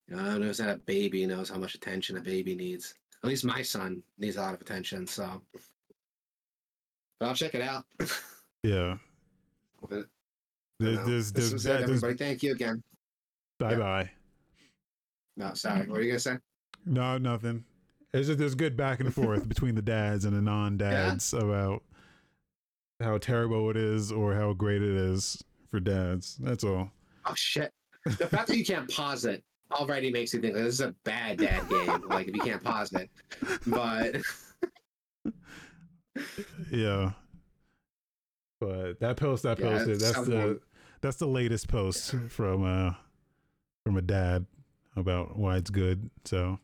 you 0.08 0.16
know, 0.16 0.38
knows 0.38 0.58
that 0.58 0.74
a 0.76 0.78
baby 0.78 1.26
knows 1.26 1.50
how 1.50 1.58
much 1.58 1.74
attention 1.74 2.16
a 2.16 2.20
baby 2.20 2.54
needs. 2.54 2.94
At 3.22 3.28
least 3.28 3.44
my 3.44 3.62
son 3.62 4.02
needs 4.18 4.36
a 4.36 4.40
lot 4.40 4.54
of 4.54 4.60
attention. 4.60 5.06
So, 5.06 5.42
but 7.20 7.26
I'll 7.28 7.34
check 7.34 7.54
it 7.54 7.62
out. 7.62 7.84
yeah 8.62 8.96
But, 9.88 10.06
there's 10.80 10.92
you 10.92 10.98
know, 10.98 11.06
there's 11.06 11.32
this 11.32 11.50
there's, 11.50 11.52
was 11.52 11.66
it, 11.66 11.80
everybody. 11.82 12.14
Thank 12.14 12.42
you 12.42 12.52
again. 12.52 12.82
bye 13.58 13.74
bye 13.76 14.10
No, 15.36 15.54
sorry. 15.54 15.80
What 15.80 15.90
were 15.90 16.02
you 16.02 16.10
gonna 16.10 16.20
say? 16.20 16.38
No, 16.86 17.18
nothing. 17.18 17.64
It's 18.12 18.28
just 18.28 18.38
there's 18.38 18.54
good 18.54 18.76
back 18.76 19.00
and 19.00 19.12
forth 19.12 19.48
between 19.48 19.74
the 19.74 19.82
dads 19.82 20.24
and 20.24 20.36
the 20.36 20.42
non-dads 20.42 21.32
about 21.32 21.82
how 23.00 23.18
terrible 23.18 23.70
it 23.70 23.76
is 23.76 24.12
or 24.12 24.34
how 24.34 24.52
great 24.52 24.82
it 24.82 24.96
is 24.96 25.42
for 25.70 25.80
dads. 25.80 26.36
That's 26.36 26.62
all. 26.62 26.90
Oh 27.26 27.34
shit! 27.34 27.72
The 28.04 28.26
fact 28.26 28.48
that 28.48 28.56
you 28.56 28.64
can't 28.64 28.88
pause 28.90 29.24
it 29.24 29.42
already 29.72 30.12
makes 30.12 30.32
you 30.32 30.40
think 30.40 30.54
this 30.54 30.66
is 30.66 30.80
a 30.80 30.94
bad 31.04 31.38
dad 31.38 31.68
game. 31.68 32.02
like 32.08 32.28
if 32.28 32.36
you 32.36 32.42
can't 32.42 32.62
pause 32.62 32.92
it, 32.92 33.10
but 33.66 34.16
Yeah. 36.70 37.12
But 38.64 38.98
that 39.00 39.16
post 39.18 39.44
I 39.44 39.50
Yeah, 39.50 39.54
posted, 39.56 39.88
it 39.96 40.00
that's 40.00 40.14
sounds 40.14 40.28
the 40.28 40.60
that's 41.02 41.16
the 41.18 41.26
latest 41.26 41.68
post 41.68 42.14
from 42.30 42.64
uh 42.64 42.94
from 43.84 43.98
a 43.98 44.02
dad 44.02 44.46
about 44.96 45.36
why 45.36 45.56
it's 45.56 45.68
good. 45.68 46.08
So 46.24 46.58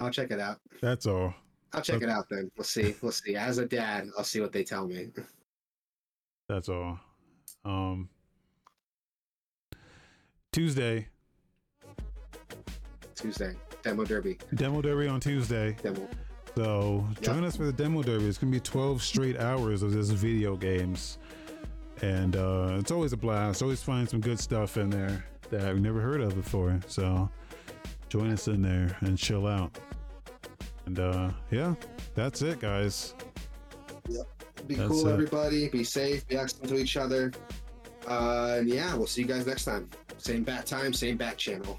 I'll 0.00 0.10
check 0.10 0.32
it 0.32 0.40
out. 0.40 0.58
that's 0.80 1.06
all. 1.06 1.32
I'll 1.72 1.80
check 1.80 2.02
it 2.02 2.08
out 2.08 2.28
then. 2.28 2.50
We'll 2.56 2.64
see. 2.64 2.96
We'll 3.00 3.12
see. 3.12 3.36
As 3.36 3.58
a 3.58 3.66
dad, 3.66 4.08
I'll 4.18 4.24
see 4.24 4.40
what 4.40 4.50
they 4.52 4.64
tell 4.64 4.86
me. 4.88 5.10
That's 6.48 6.68
all. 6.68 6.98
Um 7.64 8.08
Tuesday, 10.52 11.06
Tuesday, 13.14 13.54
demo 13.82 14.04
derby. 14.04 14.38
demo 14.54 14.82
derby 14.82 15.06
on 15.06 15.20
Tuesday. 15.20 15.76
Demo. 15.82 16.08
So 16.56 17.04
Yep. 17.14 17.20
join 17.22 17.44
us 17.44 17.56
for 17.56 17.64
the 17.64 17.72
demo 17.72 18.02
derby. 18.02 18.26
It's 18.26 18.38
gonna 18.38 18.52
be 18.52 18.60
12 18.60 19.02
straight 19.02 19.38
hours 19.38 19.82
of 19.82 19.92
this 19.92 20.10
video 20.10 20.54
games, 20.56 21.18
and 22.02 22.36
uh, 22.36 22.76
it's 22.78 22.90
always 22.90 23.12
a 23.12 23.16
blast. 23.16 23.62
Always 23.62 23.82
find 23.82 24.08
some 24.08 24.20
good 24.20 24.38
stuff 24.38 24.76
in 24.76 24.90
there 24.90 25.24
that 25.50 25.62
I've 25.66 25.80
never 25.80 26.00
heard 26.00 26.20
of 26.20 26.34
before. 26.34 26.78
So 26.88 27.30
join 28.08 28.30
us 28.30 28.48
in 28.48 28.60
there 28.62 28.96
and 29.00 29.16
chill 29.16 29.46
out. 29.46 29.78
And 30.86 30.98
uh, 30.98 31.30
yeah, 31.50 31.74
that's 32.14 32.42
it, 32.42 32.60
guys. 32.60 33.14
Be 34.66 34.74
That's 34.76 34.88
cool, 34.88 35.08
it. 35.08 35.12
everybody. 35.12 35.68
Be 35.68 35.82
safe. 35.84 36.26
Be 36.28 36.36
excellent 36.36 36.68
to 36.68 36.76
each 36.76 36.96
other. 36.96 37.32
Uh, 38.06 38.56
and 38.58 38.68
yeah, 38.68 38.94
we'll 38.94 39.06
see 39.08 39.22
you 39.22 39.26
guys 39.26 39.46
next 39.46 39.64
time. 39.64 39.88
Same 40.18 40.44
bat 40.44 40.66
time, 40.66 40.92
same 40.92 41.16
bat 41.16 41.36
channel. 41.38 41.78